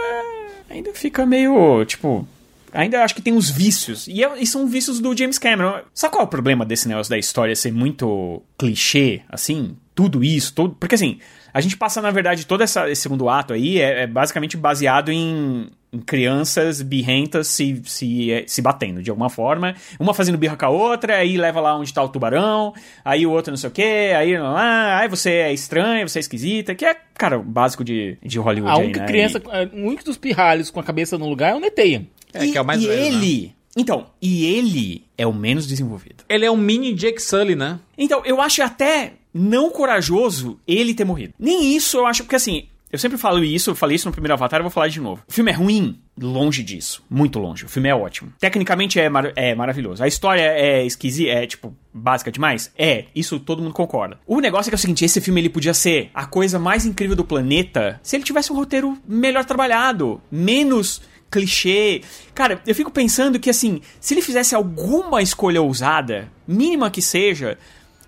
Ainda 0.70 0.94
fica 0.94 1.26
meio, 1.26 1.84
tipo. 1.86 2.28
Ainda 2.72 3.04
acho 3.04 3.16
que 3.16 3.22
tem 3.22 3.34
uns 3.34 3.50
vícios. 3.50 4.08
E, 4.08 4.24
é- 4.24 4.38
e 4.40 4.46
são 4.46 4.68
vícios 4.68 5.00
do 5.00 5.18
James 5.18 5.40
Cameron. 5.40 5.82
Sabe 5.94 6.12
qual 6.14 6.22
é 6.24 6.28
o 6.28 6.30
problema 6.30 6.64
desse 6.64 6.88
negócio 6.88 7.10
da 7.10 7.18
história 7.18 7.56
ser 7.56 7.74
muito 7.74 8.44
clichê, 8.58 9.22
assim? 9.28 9.76
Tudo 9.96 10.24
isso, 10.24 10.54
todo. 10.54 10.76
Porque 10.80 10.94
assim, 10.94 11.20
a 11.54 11.62
gente 11.62 11.78
passa, 11.78 12.02
na 12.02 12.12
verdade, 12.12 12.46
todo 12.46 12.62
essa, 12.62 12.90
esse 12.90 13.02
segundo 13.02 13.30
ato 13.30 13.54
aí 13.54 13.80
é, 13.80 14.04
é 14.04 14.08
basicamente 14.08 14.56
baseado 14.58 15.12
em, 15.12 15.70
em 15.92 16.00
crianças 16.00 16.82
birrentas 16.82 17.48
se, 17.48 17.82
se, 17.86 18.32
é, 18.32 18.44
se 18.48 18.62
batendo 18.62 19.02
de 19.02 19.10
alguma 19.10 19.30
forma. 19.30 19.76
Uma 20.00 20.14
fazendo 20.14 20.38
birra 20.38 20.56
com 20.56 20.66
a 20.66 20.70
outra, 20.70 21.18
aí 21.18 21.38
leva 21.38 21.60
lá 21.60 21.76
onde 21.76 21.94
tá 21.94 22.04
o 22.04 22.10
tubarão, 22.10 22.74
aí 23.04 23.26
o 23.26 23.32
outro 23.32 23.52
não 23.52 23.58
sei 23.58 23.70
o 23.70 23.74
quê, 23.74 24.14
aí 24.16 24.38
lá, 24.38 24.52
lá, 24.52 25.00
aí 25.00 25.08
você 25.08 25.32
é 25.32 25.54
estranha, 25.54 26.08
você 26.08 26.20
é 26.20 26.22
esquisita, 26.22 26.76
que 26.76 26.86
é, 26.86 26.96
cara, 27.16 27.40
o 27.40 27.44
básico 27.44 27.84
de, 27.84 28.18
de 28.24 28.40
Hollywood. 28.40 28.72
A 28.72 28.78
aí, 28.80 28.84
única 28.86 29.00
né? 29.02 29.08
criança, 29.08 29.42
o 29.74 29.88
único 29.88 30.04
dos 30.04 30.18
pirralhos 30.18 30.70
com 30.70 30.80
a 30.80 30.84
cabeça 30.84 31.18
no 31.18 31.28
lugar 31.28 31.52
é 31.52 31.56
o 31.56 31.60
Neteia. 31.60 32.06
É, 32.34 32.46
e, 32.46 32.52
que 32.52 32.58
é 32.58 32.62
o 32.62 32.66
mais 32.66 32.82
e 32.84 32.88
velho, 32.88 33.02
né? 33.02 33.08
ele. 33.08 33.56
Então, 33.78 34.08
e 34.22 34.46
ele 34.46 35.06
é 35.18 35.26
o 35.26 35.34
menos 35.34 35.68
desenvolvido. 35.68 36.24
Ele 36.28 36.46
é 36.46 36.52
um 36.52 36.58
mini 36.58 36.94
Jake 36.94 37.22
Sully, 37.22 37.56
né? 37.56 37.80
Então, 37.98 38.24
eu 38.26 38.42
acho 38.42 38.62
até 38.62 39.14
não 39.34 39.70
corajoso 39.70 40.60
ele 40.68 40.94
ter 40.94 41.06
morrido. 41.06 41.34
Nem 41.40 41.76
isso 41.76 41.98
eu 41.98 42.06
acho, 42.06 42.24
porque 42.24 42.36
assim, 42.36 42.68
eu 42.92 42.98
sempre 42.98 43.18
falo 43.18 43.44
isso, 43.44 43.70
eu 43.70 43.76
falei 43.76 43.96
isso 43.96 44.08
no 44.08 44.12
primeiro 44.12 44.34
Avatar, 44.34 44.60
eu 44.60 44.64
vou 44.64 44.72
falar 44.72 44.88
de 44.88 45.00
novo. 45.00 45.22
O 45.28 45.32
filme 45.32 45.52
é 45.52 45.54
ruim? 45.54 46.00
Longe 46.20 46.64
disso. 46.64 47.04
Muito 47.10 47.38
longe. 47.40 47.64
O 47.66 47.70
filme 47.70 47.88
é 47.88 47.96
ótimo. 47.96 48.34
Tecnicamente 48.40 49.00
é, 49.00 49.08
mar- 49.08 49.32
é 49.36 49.54
maravilhoso. 49.56 50.04
A 50.04 50.08
história 50.08 50.42
é 50.42 50.84
esquisita, 50.86 51.30
é, 51.32 51.46
tipo, 51.48 51.74
básica 51.94 52.32
demais? 52.32 52.72
É. 52.78 53.06
Isso 53.16 53.40
todo 53.40 53.62
mundo 53.62 53.74
concorda. 53.74 54.20
O 54.26 54.40
negócio 54.42 54.70
é 54.70 54.72
que 54.72 54.76
é 54.76 54.78
o 54.78 54.80
seguinte, 54.80 55.06
esse 55.06 55.22
filme 55.22 55.40
ele 55.40 55.50
podia 55.50 55.74
ser 55.74 56.10
a 56.14 56.26
coisa 56.26 56.58
mais 56.60 56.86
incrível 56.86 57.16
do 57.16 57.24
planeta 57.24 58.00
se 58.04 58.16
ele 58.16 58.24
tivesse 58.24 58.52
um 58.52 58.56
roteiro 58.56 58.98
melhor 59.08 59.46
trabalhado, 59.46 60.20
menos 60.32 61.02
clichê. 61.32 62.02
Cara, 62.34 62.60
eu 62.66 62.74
fico 62.76 62.92
pensando 62.92 63.40
que 63.40 63.50
assim, 63.52 63.82
se 64.02 64.14
ele 64.16 64.22
fizesse 64.22 64.56
alguma 64.56 65.22
escolha 65.22 65.62
ousada, 65.62 66.30
mínima 66.48 66.90
que 66.90 67.02
seja, 67.04 67.58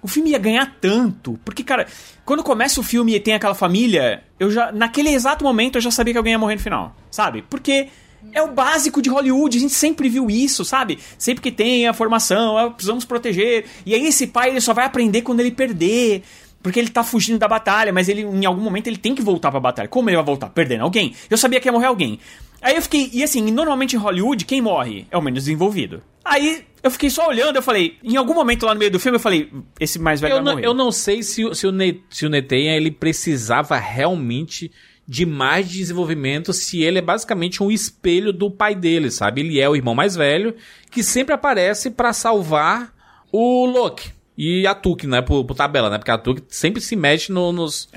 o 0.01 0.07
filme 0.07 0.31
ia 0.31 0.39
ganhar 0.39 0.77
tanto. 0.81 1.39
Porque, 1.45 1.63
cara, 1.63 1.87
quando 2.25 2.43
começa 2.43 2.79
o 2.79 2.83
filme 2.83 3.15
e 3.15 3.19
tem 3.19 3.33
aquela 3.33 3.55
família, 3.55 4.23
eu 4.39 4.51
já. 4.51 4.71
Naquele 4.71 5.09
exato 5.09 5.43
momento 5.43 5.75
eu 5.75 5.81
já 5.81 5.91
sabia 5.91 6.13
que 6.13 6.17
alguém 6.17 6.33
ia 6.33 6.39
morrer 6.39 6.55
no 6.55 6.61
final. 6.61 6.95
Sabe? 7.09 7.43
Porque. 7.49 7.89
É 8.33 8.41
o 8.43 8.51
básico 8.51 9.01
de 9.01 9.09
Hollywood, 9.09 9.57
a 9.57 9.59
gente 9.59 9.73
sempre 9.73 10.07
viu 10.07 10.29
isso, 10.29 10.63
sabe? 10.63 10.99
Sempre 11.17 11.41
que 11.41 11.51
tem 11.51 11.87
a 11.87 11.93
formação, 11.93 12.55
ah, 12.55 12.69
precisamos 12.69 13.03
proteger. 13.03 13.65
E 13.83 13.95
aí 13.95 14.05
esse 14.05 14.27
pai 14.27 14.51
ele 14.51 14.61
só 14.61 14.75
vai 14.75 14.85
aprender 14.85 15.23
quando 15.23 15.39
ele 15.39 15.49
perder. 15.49 16.21
Porque 16.61 16.79
ele 16.79 16.89
tá 16.89 17.03
fugindo 17.03 17.39
da 17.39 17.47
batalha, 17.47 17.91
mas 17.91 18.07
ele 18.07 18.21
em 18.21 18.45
algum 18.45 18.61
momento 18.61 18.85
ele 18.85 18.97
tem 18.97 19.15
que 19.15 19.23
voltar 19.23 19.49
pra 19.49 19.59
batalha. 19.59 19.87
Como 19.87 20.07
ele 20.07 20.17
vai 20.17 20.25
voltar? 20.25 20.49
Perdendo 20.49 20.83
alguém. 20.83 21.15
Eu 21.31 21.37
sabia 21.37 21.59
que 21.59 21.67
ia 21.67 21.71
morrer 21.71 21.87
alguém. 21.87 22.19
Aí 22.61 22.75
eu 22.75 22.81
fiquei. 22.81 23.09
E 23.11 23.23
assim, 23.23 23.49
normalmente 23.51 23.95
em 23.95 23.99
Hollywood, 23.99 24.45
quem 24.45 24.61
morre 24.61 25.07
é 25.09 25.17
o 25.17 25.21
menos 25.21 25.43
desenvolvido. 25.45 26.01
Aí 26.23 26.63
eu 26.83 26.91
fiquei 26.91 27.09
só 27.09 27.27
olhando, 27.27 27.55
eu 27.55 27.61
falei. 27.63 27.97
Em 28.03 28.15
algum 28.15 28.33
momento 28.35 28.65
lá 28.65 28.73
no 28.73 28.79
meio 28.79 28.91
do 28.91 28.99
filme, 28.99 29.15
eu 29.15 29.19
falei: 29.19 29.51
esse 29.79 29.97
mais 29.97 30.21
velho 30.21 30.33
Eu 30.33 30.35
vai 30.37 30.43
não, 30.45 30.51
morrer. 30.53 30.65
eu 30.67 30.73
não 30.73 30.91
sei 30.91 31.23
se, 31.23 31.43
o- 31.43 31.55
se 31.55 31.65
o, 31.65 31.71
Ne, 31.71 32.01
se 32.09 32.25
o 32.25 32.29
Netenha 32.29 32.75
ele 32.75 32.91
precisava 32.91 33.77
realmente 33.77 34.71
de 35.07 35.25
mais 35.25 35.67
desenvolvimento 35.69 36.53
se 36.53 36.83
ele 36.83 36.99
é 36.99 37.01
basicamente 37.01 37.61
um 37.61 37.69
espelho 37.71 38.31
do 38.31 38.49
pai 38.49 38.75
dele, 38.75 39.09
sabe? 39.11 39.41
Ele 39.41 39.59
é 39.59 39.67
o 39.67 39.75
irmão 39.75 39.95
mais 39.95 40.15
velho 40.15 40.55
que 40.89 41.03
sempre 41.03 41.33
aparece 41.33 41.89
pra 41.89 42.13
salvar 42.13 42.93
o 43.31 43.65
Loki. 43.65 44.11
E 44.43 44.65
a 44.65 44.73
Tuque, 44.73 45.05
né? 45.05 45.21
Por, 45.21 45.45
por 45.45 45.53
tabela, 45.55 45.87
né? 45.87 45.99
Porque 45.99 46.09
a 46.09 46.17
Tuque 46.17 46.41
sempre 46.47 46.81
se 46.81 46.95
mexe 46.95 47.31
no- 47.31 47.51
nos, 47.51 47.87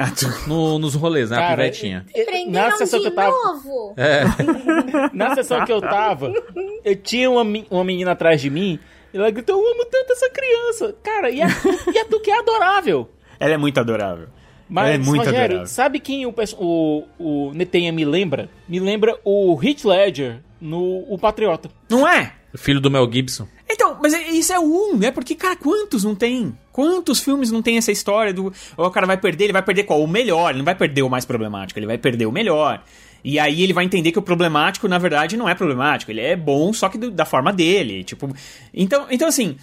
no- 0.47 0.79
nos 0.79 0.95
rolês, 0.95 1.31
né? 1.31 1.37
a 1.37 1.41
Cara, 1.41 1.57
pivetinha. 1.63 2.05
eu- 2.15 2.25
Prenderam 2.27 2.69
na 2.71 2.77
sessão 2.77 2.99
de 2.99 3.05
que 3.07 3.11
eu 3.13 3.15
tava, 3.15 3.31
novo. 3.31 3.95
na 5.15 5.35
sessão 5.35 5.65
que 5.65 5.73
eu 5.73 5.81
tava, 5.81 6.33
eu 6.85 6.97
tinha 6.97 7.31
uma, 7.31 7.43
uma 7.71 7.85
menina 7.85 8.13
atrás 8.13 8.41
de 8.43 8.51
mim, 8.51 8.79
e 9.13 9.17
ela 9.17 9.31
gritou, 9.31 9.59
eu 9.59 9.73
amo 9.73 9.85
tanto 9.87 10.13
essa 10.13 10.29
criança. 10.29 10.95
Cara, 11.03 11.31
e 11.31 11.41
a, 11.41 11.47
e 11.95 11.99
a 11.99 12.05
Tuque 12.05 12.31
é 12.31 12.39
adorável. 12.39 13.09
Ela 13.41 13.55
é 13.55 13.57
muito 13.57 13.79
adorável. 13.81 14.27
Mas, 14.69 14.87
ela 14.87 14.95
é 14.95 14.99
muito 14.99 15.19
Rogério, 15.25 15.39
adorável. 15.45 15.67
sabe 15.67 15.99
quem 16.01 16.27
o, 16.27 16.35
o, 16.59 17.05
o 17.19 17.53
Netenha 17.55 17.91
me 17.93 18.05
lembra? 18.05 18.51
Me 18.69 18.81
lembra 18.81 19.19
o 19.25 19.59
Heath 19.63 19.85
Ledger 19.85 20.41
no 20.61 21.05
O 21.09 21.19
Patriota. 21.19 21.71
Não 21.89 22.07
é? 22.09 22.33
Filho 22.57 22.81
do 22.81 22.91
Mel 22.91 23.11
Gibson. 23.11 23.47
Então, 23.75 23.99
mas 24.01 24.15
é- 24.15 24.31
isso 24.31 24.53
é 24.53 24.59
um, 24.59 24.97
né? 24.97 25.11
Porque, 25.11 25.35
cara, 25.35 25.57
quantos 25.57 26.05
não 26.05 26.15
tem? 26.15 26.57
Quantos 26.73 27.21
filmes 27.21 27.51
não 27.51 27.61
tem 27.61 27.77
essa 27.77 27.91
história 27.91 28.33
do. 28.33 28.53
O 28.77 28.91
cara 28.91 29.07
vai 29.07 29.17
perder, 29.17 29.45
ele 29.45 29.53
vai 29.53 29.63
perder 29.63 29.83
qual? 29.85 30.01
O 30.03 30.07
melhor, 30.09 30.51
ele 30.51 30.59
não 30.59 30.65
vai 30.65 30.75
perder 30.75 31.03
o 31.03 31.11
mais 31.11 31.25
problemático, 31.25 31.79
ele 31.79 31.87
vai 31.87 31.99
perder 31.99 32.27
o 32.27 32.33
melhor. 32.33 32.83
E 33.25 33.39
aí 33.39 33.63
ele 33.63 33.73
vai 33.73 33.85
entender 33.85 34.13
que 34.13 34.19
o 34.19 34.23
problemático, 34.23 34.87
na 34.87 34.99
verdade, 34.99 35.37
não 35.37 35.49
é 35.49 35.55
problemático. 35.55 36.11
Ele 36.13 36.21
é 36.21 36.37
bom, 36.37 36.73
só 36.73 36.89
que 36.89 36.99
do- 36.99 37.11
da 37.11 37.25
forma 37.25 37.53
dele. 37.53 38.05
Tipo. 38.05 38.31
Então, 38.73 39.07
então 39.11 39.27
assim, 39.27 39.57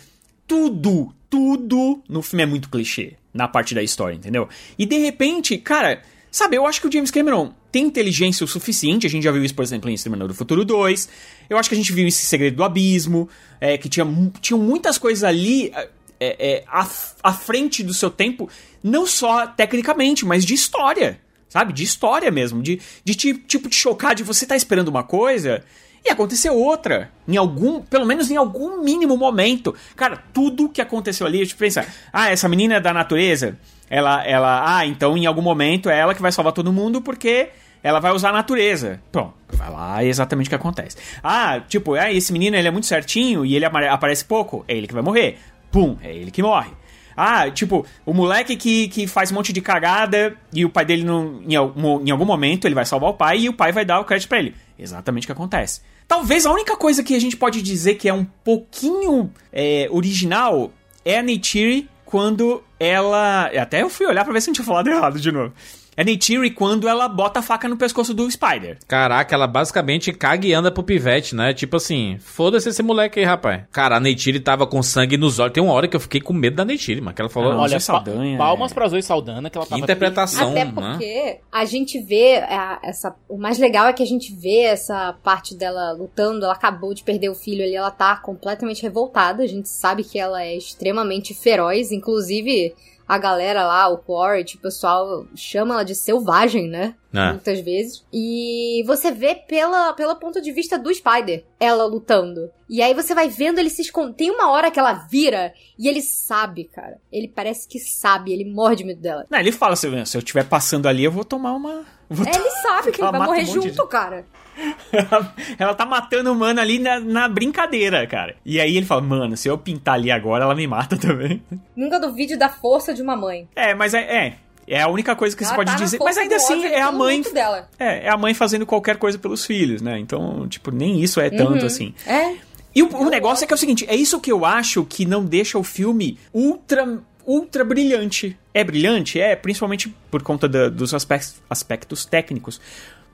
tudo, 0.47 1.13
tudo 1.29 2.01
no 2.09 2.21
filme 2.21 2.43
é 2.43 2.45
muito 2.45 2.69
clichê. 2.69 3.13
Na 3.33 3.47
parte 3.47 3.73
da 3.73 3.81
história, 3.81 4.15
entendeu? 4.15 4.49
E 4.77 4.85
de 4.85 4.97
repente, 4.97 5.57
cara, 5.57 6.01
sabe, 6.31 6.55
eu 6.55 6.65
acho 6.65 6.79
que 6.81 6.87
o 6.87 6.91
James 6.91 7.11
Cameron 7.11 7.53
tem 7.71 7.85
inteligência 7.85 8.43
o 8.43 8.47
suficiente. 8.47 9.05
A 9.05 9.09
gente 9.09 9.23
já 9.23 9.31
viu 9.31 9.43
isso, 9.43 9.53
por 9.53 9.63
exemplo, 9.63 9.89
em 9.89 9.93
Exterminador 9.93 10.29
do 10.29 10.33
Futuro 10.33 10.63
2. 10.65 11.09
Eu 11.49 11.57
acho 11.57 11.69
que 11.69 11.75
a 11.75 11.77
gente 11.77 11.91
viu 11.91 12.07
esse 12.07 12.25
Segredo 12.25 12.55
do 12.57 12.63
Abismo. 12.63 13.29
É, 13.59 13.77
que 13.77 13.87
tinha, 13.89 14.05
tinham 14.41 14.59
muitas 14.59 14.97
coisas 14.97 15.23
ali 15.23 15.71
é, 15.75 15.89
é, 16.19 16.63
à, 16.67 16.87
à 17.23 17.33
frente 17.33 17.83
do 17.83 17.93
seu 17.93 18.09
tempo. 18.09 18.49
Não 18.83 19.05
só 19.05 19.45
tecnicamente, 19.47 20.25
mas 20.25 20.43
de 20.45 20.53
história. 20.53 21.19
Sabe? 21.49 21.73
De 21.73 21.83
história 21.83 22.31
mesmo. 22.31 22.61
De, 22.63 22.79
de 23.03 23.13
ti- 23.15 23.33
tipo 23.33 23.67
te 23.69 23.75
chocar, 23.75 24.15
de 24.15 24.23
você 24.23 24.45
tá 24.45 24.55
esperando 24.55 24.87
uma 24.87 25.03
coisa 25.03 25.63
e 26.03 26.09
aconteceu 26.09 26.55
outra. 26.55 27.11
Em 27.27 27.37
algum, 27.37 27.81
pelo 27.81 28.05
menos 28.05 28.31
em 28.31 28.37
algum 28.37 28.81
mínimo 28.83 29.15
momento. 29.17 29.75
Cara, 29.95 30.23
tudo 30.33 30.69
que 30.69 30.81
aconteceu 30.81 31.27
ali, 31.27 31.39
a 31.41 31.43
gente 31.43 31.55
pensa, 31.55 31.85
ah, 32.11 32.29
essa 32.29 32.47
menina 32.49 32.75
é 32.75 32.79
da 32.79 32.93
natureza, 32.93 33.59
ela, 33.91 34.25
ela, 34.25 34.77
ah, 34.77 34.85
então 34.87 35.17
em 35.17 35.25
algum 35.25 35.41
momento 35.41 35.89
é 35.89 35.99
ela 35.99 36.15
que 36.15 36.21
vai 36.21 36.31
salvar 36.31 36.53
todo 36.53 36.71
mundo 36.71 37.01
porque 37.01 37.49
ela 37.83 37.99
vai 37.99 38.13
usar 38.13 38.29
a 38.29 38.33
natureza. 38.33 39.01
Pronto, 39.11 39.33
vai 39.51 39.69
lá, 39.69 40.01
é 40.01 40.07
exatamente 40.07 40.47
o 40.47 40.49
que 40.49 40.55
acontece. 40.55 40.95
Ah, 41.21 41.59
tipo, 41.67 41.95
ah, 41.95 42.11
esse 42.11 42.31
menino 42.31 42.55
ele 42.55 42.67
é 42.67 42.71
muito 42.71 42.87
certinho 42.87 43.45
e 43.45 43.53
ele 43.55 43.65
apare- 43.65 43.89
aparece 43.89 44.23
pouco, 44.23 44.63
é 44.67 44.75
ele 44.77 44.87
que 44.87 44.93
vai 44.93 45.03
morrer. 45.03 45.37
Pum, 45.69 45.97
é 46.01 46.15
ele 46.15 46.31
que 46.31 46.41
morre. 46.41 46.71
Ah, 47.17 47.51
tipo, 47.51 47.85
o 48.05 48.13
moleque 48.13 48.55
que, 48.55 48.87
que 48.87 49.05
faz 49.07 49.29
um 49.31 49.35
monte 49.35 49.51
de 49.51 49.59
cagada 49.61 50.35
e 50.53 50.63
o 50.63 50.69
pai 50.69 50.85
dele, 50.85 51.03
não, 51.03 51.41
em, 51.45 51.55
algum, 51.55 51.99
em 52.07 52.09
algum 52.11 52.23
momento, 52.25 52.65
ele 52.65 52.73
vai 52.75 52.85
salvar 52.85 53.09
o 53.09 53.13
pai 53.13 53.39
e 53.39 53.49
o 53.49 53.53
pai 53.53 53.73
vai 53.73 53.83
dar 53.83 53.99
o 53.99 54.05
crédito 54.05 54.29
pra 54.29 54.39
ele. 54.39 54.55
Exatamente 54.79 55.25
o 55.25 55.27
que 55.27 55.31
acontece. 55.33 55.81
Talvez 56.07 56.45
a 56.45 56.51
única 56.51 56.77
coisa 56.77 57.03
que 57.03 57.13
a 57.13 57.19
gente 57.19 57.35
pode 57.35 57.61
dizer 57.61 57.95
que 57.95 58.07
é 58.07 58.13
um 58.13 58.25
pouquinho 58.25 59.29
é, 59.51 59.87
original 59.91 60.71
é 61.03 61.19
a 61.19 61.23
Neytiri 61.23 61.89
quando 62.11 62.61
ela. 62.77 63.45
Até 63.45 63.81
eu 63.81 63.89
fui 63.89 64.05
olhar 64.05 64.25
pra 64.25 64.33
ver 64.33 64.41
se 64.41 64.47
gente 64.47 64.57
tinha 64.57 64.65
falado 64.65 64.89
errado 64.89 65.19
de 65.19 65.31
novo. 65.31 65.53
É 65.95 66.03
Neytiri 66.03 66.51
quando 66.51 66.87
ela 66.87 67.07
bota 67.09 67.39
a 67.39 67.43
faca 67.43 67.67
no 67.67 67.75
pescoço 67.75 68.13
do 68.13 68.29
Spider. 68.29 68.77
Caraca, 68.87 69.35
ela 69.35 69.45
basicamente 69.45 70.13
caga 70.13 70.47
e 70.47 70.53
anda 70.53 70.71
pro 70.71 70.83
pivete, 70.83 71.35
né? 71.35 71.53
Tipo 71.53 71.77
assim, 71.77 72.17
foda-se 72.19 72.69
esse 72.69 72.81
moleque 72.81 73.19
aí, 73.19 73.25
rapaz. 73.25 73.63
Cara, 73.71 73.97
a 73.97 73.99
Neytiri 73.99 74.39
tava 74.39 74.65
com 74.65 74.81
sangue 74.81 75.17
nos 75.17 75.37
olhos. 75.39 75.53
Tem 75.53 75.61
uma 75.61 75.73
hora 75.73 75.87
que 75.87 75.95
eu 75.95 75.99
fiquei 75.99 76.21
com 76.21 76.33
medo 76.33 76.55
da 76.55 76.65
Neytiri, 76.65 77.01
mas 77.01 77.13
que 77.13 77.21
ela 77.21 77.29
falou... 77.29 77.51
Ah, 77.51 77.61
Olha, 77.61 77.73
pa 77.73 77.79
Saldanha, 77.79 78.37
palmas 78.37 78.71
é. 78.71 78.73
pra 78.73 78.87
Zoe 78.87 79.03
Saldana, 79.03 79.49
que 79.49 79.57
ela 79.57 79.65
que 79.65 79.71
tava... 79.71 79.81
interpretação, 79.81 80.51
Até 80.51 80.65
né? 80.65 80.71
porque 80.73 81.39
a 81.51 81.65
gente 81.65 81.99
vê 81.99 82.35
é, 82.35 82.79
essa. 82.83 83.13
O 83.27 83.37
mais 83.37 83.59
legal 83.59 83.87
é 83.87 83.93
que 83.93 84.03
a 84.03 84.07
gente 84.07 84.33
vê 84.33 84.61
essa 84.61 85.13
parte 85.23 85.55
dela 85.55 85.91
lutando. 85.91 86.45
Ela 86.45 86.53
acabou 86.53 86.93
de 86.93 87.03
perder 87.03 87.29
o 87.29 87.35
filho 87.35 87.63
ali, 87.63 87.75
ela 87.75 87.91
tá 87.91 88.15
completamente 88.15 88.81
revoltada. 88.81 89.43
A 89.43 89.47
gente 89.47 89.67
sabe 89.67 90.03
que 90.03 90.17
ela 90.17 90.41
é 90.41 90.55
extremamente 90.55 91.33
feroz. 91.33 91.91
Inclusive, 91.91 92.73
a 93.11 93.17
galera 93.17 93.67
lá, 93.67 93.89
o 93.89 93.97
Quaritch, 93.97 94.55
o 94.55 94.59
pessoal 94.59 95.25
chama 95.35 95.73
ela 95.73 95.83
de 95.83 95.93
selvagem, 95.93 96.69
né? 96.69 96.95
É. 97.13 97.31
Muitas 97.31 97.59
vezes. 97.59 98.05
E 98.13 98.85
você 98.87 99.11
vê 99.11 99.35
pela, 99.35 99.91
pelo 99.91 100.15
ponto 100.15 100.41
de 100.41 100.49
vista 100.49 100.79
do 100.79 100.93
Spider, 100.93 101.43
ela 101.59 101.83
lutando. 101.83 102.49
E 102.69 102.81
aí 102.81 102.93
você 102.93 103.13
vai 103.13 103.27
vendo 103.27 103.59
ele 103.59 103.69
se 103.69 103.81
esconder. 103.81 104.13
Tem 104.13 104.31
uma 104.31 104.49
hora 104.49 104.71
que 104.71 104.79
ela 104.79 104.93
vira 104.93 105.53
e 105.77 105.89
ele 105.89 106.01
sabe, 106.01 106.63
cara. 106.73 107.01
Ele 107.11 107.27
parece 107.27 107.67
que 107.67 107.79
sabe, 107.79 108.31
ele 108.31 108.45
morre 108.45 108.77
de 108.77 108.85
medo 108.85 109.01
dela. 109.01 109.27
Não, 109.29 109.39
ele 109.39 109.51
fala, 109.51 109.75
se 109.75 109.87
eu, 109.87 110.05
se 110.05 110.15
eu 110.15 110.19
estiver 110.19 110.45
passando 110.45 110.87
ali, 110.87 111.03
eu 111.03 111.11
vou 111.11 111.25
tomar 111.25 111.51
uma... 111.51 111.83
Vou 112.09 112.25
É, 112.25 112.33
ele 112.33 112.49
sabe 112.63 112.93
que 112.93 113.01
ele 113.01 113.11
vai 113.11 113.19
morrer 113.19 113.43
um 113.43 113.45
monte 113.45 113.59
de 113.59 113.69
junto, 113.71 113.87
cara. 113.87 114.25
ela 115.57 115.73
tá 115.73 115.85
matando 115.85 116.31
o 116.31 116.35
mano 116.35 116.59
ali 116.59 116.79
na, 116.79 116.99
na 116.99 117.27
brincadeira, 117.27 118.05
cara. 118.07 118.35
E 118.45 118.59
aí 118.59 118.77
ele 118.77 118.85
fala, 118.85 119.01
mano, 119.01 119.35
se 119.37 119.47
eu 119.47 119.57
pintar 119.57 119.95
ali 119.95 120.11
agora, 120.11 120.43
ela 120.43 120.55
me 120.55 120.67
mata 120.67 120.95
também. 120.99 121.41
Nunca 121.75 121.99
duvide 121.99 122.35
da 122.35 122.49
força 122.49 122.93
de 122.93 123.01
uma 123.01 123.15
mãe. 123.15 123.47
É, 123.55 123.73
mas 123.73 123.93
é... 123.93 123.99
é. 124.01 124.33
É 124.67 124.79
a 124.79 124.87
única 124.87 125.15
coisa 125.15 125.35
que 125.35 125.43
Ela 125.43 125.49
você 125.51 125.55
pode 125.55 125.71
tá 125.71 125.77
dizer. 125.77 125.97
Mas 125.99 126.17
ainda 126.17 126.35
assim, 126.35 126.53
ódio 126.59 126.67
é 126.67 126.81
a 126.81 126.91
mãe. 126.91 127.21
dela. 127.33 127.67
É, 127.77 128.05
é 128.05 128.09
a 128.09 128.15
mãe 128.15 128.33
fazendo 128.33 128.65
qualquer 128.65 128.95
coisa 128.95 129.17
pelos 129.17 129.43
filhos, 129.45 129.81
né? 129.81 129.99
Então, 129.99 130.47
tipo, 130.47 130.71
nem 130.71 131.01
isso 131.01 131.19
é 131.19 131.29
tanto 131.29 131.65
assim. 131.65 131.93
É. 132.05 132.35
E 132.73 132.81
o, 132.81 132.87
o 132.95 133.09
negócio 133.09 133.43
é 133.43 133.47
que 133.47 133.53
é 133.53 133.55
o 133.55 133.57
seguinte: 133.57 133.85
é 133.89 133.95
isso 133.95 134.21
que 134.21 134.31
eu 134.31 134.45
acho 134.45 134.85
que 134.85 135.03
não 135.03 135.25
deixa 135.25 135.57
o 135.57 135.63
filme 135.63 136.17
ultra. 136.33 136.99
Ultra 137.25 137.65
brilhante. 137.65 138.37
É 138.53 138.63
brilhante? 138.63 139.19
É, 139.19 139.35
principalmente 139.35 139.93
por 140.09 140.23
conta 140.23 140.47
da- 140.47 140.69
dos 140.69 140.93
aspectos, 140.93 141.35
aspectos 141.49 142.05
técnicos. 142.05 142.61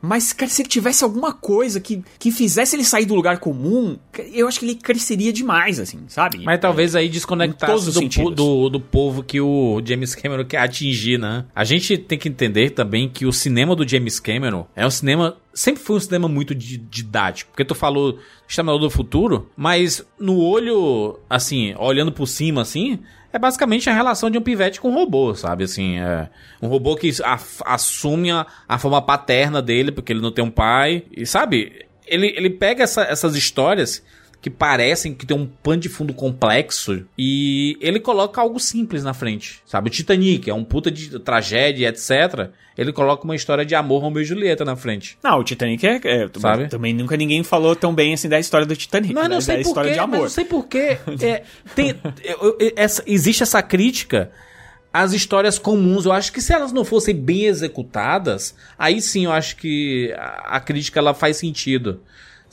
Mas, 0.02 0.32
cara, 0.32 0.50
se 0.50 0.62
ele 0.62 0.70
tivesse 0.70 1.04
alguma 1.04 1.34
coisa 1.34 1.80
que, 1.80 2.04
que 2.20 2.32
fizesse 2.32 2.76
ele 2.76 2.84
sair 2.84 3.06
do 3.06 3.16
lugar 3.16 3.40
comum, 3.40 3.98
eu 4.32 4.48
acho 4.48 4.60
que 4.60 4.66
ele 4.66 4.76
cresceria 4.76 5.34
demais, 5.34 5.80
assim, 5.80 6.00
sabe? 6.08 6.40
Mas 6.44 6.60
talvez 6.60 6.96
aí 6.96 7.08
Em 7.08 7.12
desconectasse 7.12 7.92
do, 7.92 8.30
do, 8.30 8.70
do 8.70 8.80
povo 8.80 9.24
que 9.24 9.42
o 9.42 9.82
James 9.84 10.14
Cameron 10.14 10.46
quer 10.46 10.60
atingir, 10.60 11.18
né? 11.18 11.46
A 11.56 11.64
gente 11.64 11.98
tem 11.98 12.18
que 12.18 12.30
entender 12.30 12.70
também 12.72 13.10
que 13.10 13.26
o 13.26 13.34
cinema 13.34 13.76
do 13.76 13.88
James 13.88 14.20
Cameron 14.20 14.66
é 14.76 14.86
um 14.86 14.92
cinema. 14.92 15.36
Sempre 15.54 15.82
foi 15.82 15.96
um 15.96 16.00
cinema 16.00 16.28
muito 16.28 16.54
di- 16.54 16.78
didático. 16.78 17.50
Porque 17.52 17.66
tu 17.66 17.74
falou 17.74 18.20
Exterminador 18.48 18.80
do 18.82 18.90
Futuro, 18.92 19.50
mas 19.58 20.06
no 20.20 20.38
olho, 20.40 21.20
assim, 21.28 21.74
olhando 21.80 22.12
por 22.12 22.28
cima, 22.28 22.62
assim. 22.62 23.00
É 23.32 23.38
basicamente 23.38 23.90
a 23.90 23.94
relação 23.94 24.30
de 24.30 24.38
um 24.38 24.42
pivete 24.42 24.80
com 24.80 24.90
um 24.90 24.94
robô, 24.94 25.36
sabe? 25.36 25.64
Assim, 25.66 26.00
é 26.00 26.30
um 26.62 26.68
robô 26.68 26.96
que 26.96 27.12
assume 27.66 28.32
a, 28.32 28.46
a 28.68 28.78
forma 28.78 29.02
paterna 29.02 29.62
dele, 29.62 29.92
porque 29.92 30.14
ele 30.14 30.22
não 30.22 30.32
tem 30.32 30.44
um 30.44 30.50
pai. 30.52 31.04
E 31.12 31.26
sabe? 31.26 31.86
Ele, 32.06 32.28
ele 32.38 32.50
pega 32.50 32.84
essa- 32.84 33.04
essas 33.04 33.36
histórias 33.36 34.02
que 34.48 34.50
parecem 34.50 35.14
que 35.14 35.26
tem 35.26 35.36
um 35.36 35.46
pano 35.46 35.82
de 35.82 35.90
fundo 35.90 36.14
complexo 36.14 37.06
e 37.18 37.78
ele 37.82 38.00
coloca 38.00 38.40
algo 38.40 38.60
simples 38.60 39.04
na 39.04 39.14
frente, 39.14 39.62
sabe? 39.66 39.90
O 39.90 39.92
Titanic 39.92 40.50
é 40.50 40.54
um 40.54 40.64
puta 40.64 40.90
de 40.90 41.20
tragédia, 41.20 41.90
etc. 41.90 42.50
Ele 42.78 42.94
coloca 42.94 43.26
uma 43.26 43.36
história 43.36 43.66
de 43.66 43.76
amor 43.76 44.02
Romeu 44.02 44.22
e 44.22 44.26
Julieta 44.26 44.64
na 44.64 44.78
frente. 44.78 45.18
Não, 45.22 45.40
o 45.40 45.44
Titanic 45.44 45.86
é. 45.86 46.00
é 46.06 46.30
Sabe? 46.40 46.70
Também 46.70 46.94
nunca 46.94 47.18
ninguém 47.18 47.44
falou 47.44 47.76
tão 47.76 47.94
bem 47.94 48.14
assim 48.14 48.30
da 48.30 48.40
história 48.40 48.66
do 48.66 48.76
Titanic. 48.76 49.14
Mas 49.14 49.24
né? 49.24 49.30
não 49.36 49.42
sei 49.42 49.56
da 49.56 49.62
história 49.62 49.92
de 49.92 49.98
mas 49.98 50.06
amor. 50.06 50.20
não 50.22 50.30
sei 50.30 50.46
porquê. 50.46 50.98
É, 51.22 51.44
tem, 51.76 51.94
essa- 52.76 53.04
existe 53.06 53.44
essa 53.44 53.62
crítica 53.62 54.32
às 54.94 55.12
histórias 55.12 55.60
comuns. 55.60 56.06
Eu 56.06 56.14
acho 56.14 56.32
que 56.32 56.40
se 56.40 56.54
elas 56.54 56.72
não 56.72 56.86
fossem 56.86 57.14
bem 57.14 57.46
executadas, 57.46 58.56
aí 58.80 59.02
sim 59.02 59.26
eu 59.26 59.32
acho 59.32 59.58
que 59.58 60.14
a, 60.16 60.56
a 60.56 60.60
crítica 60.62 61.00
ela 61.00 61.14
faz 61.14 61.38
sentido. 61.38 62.02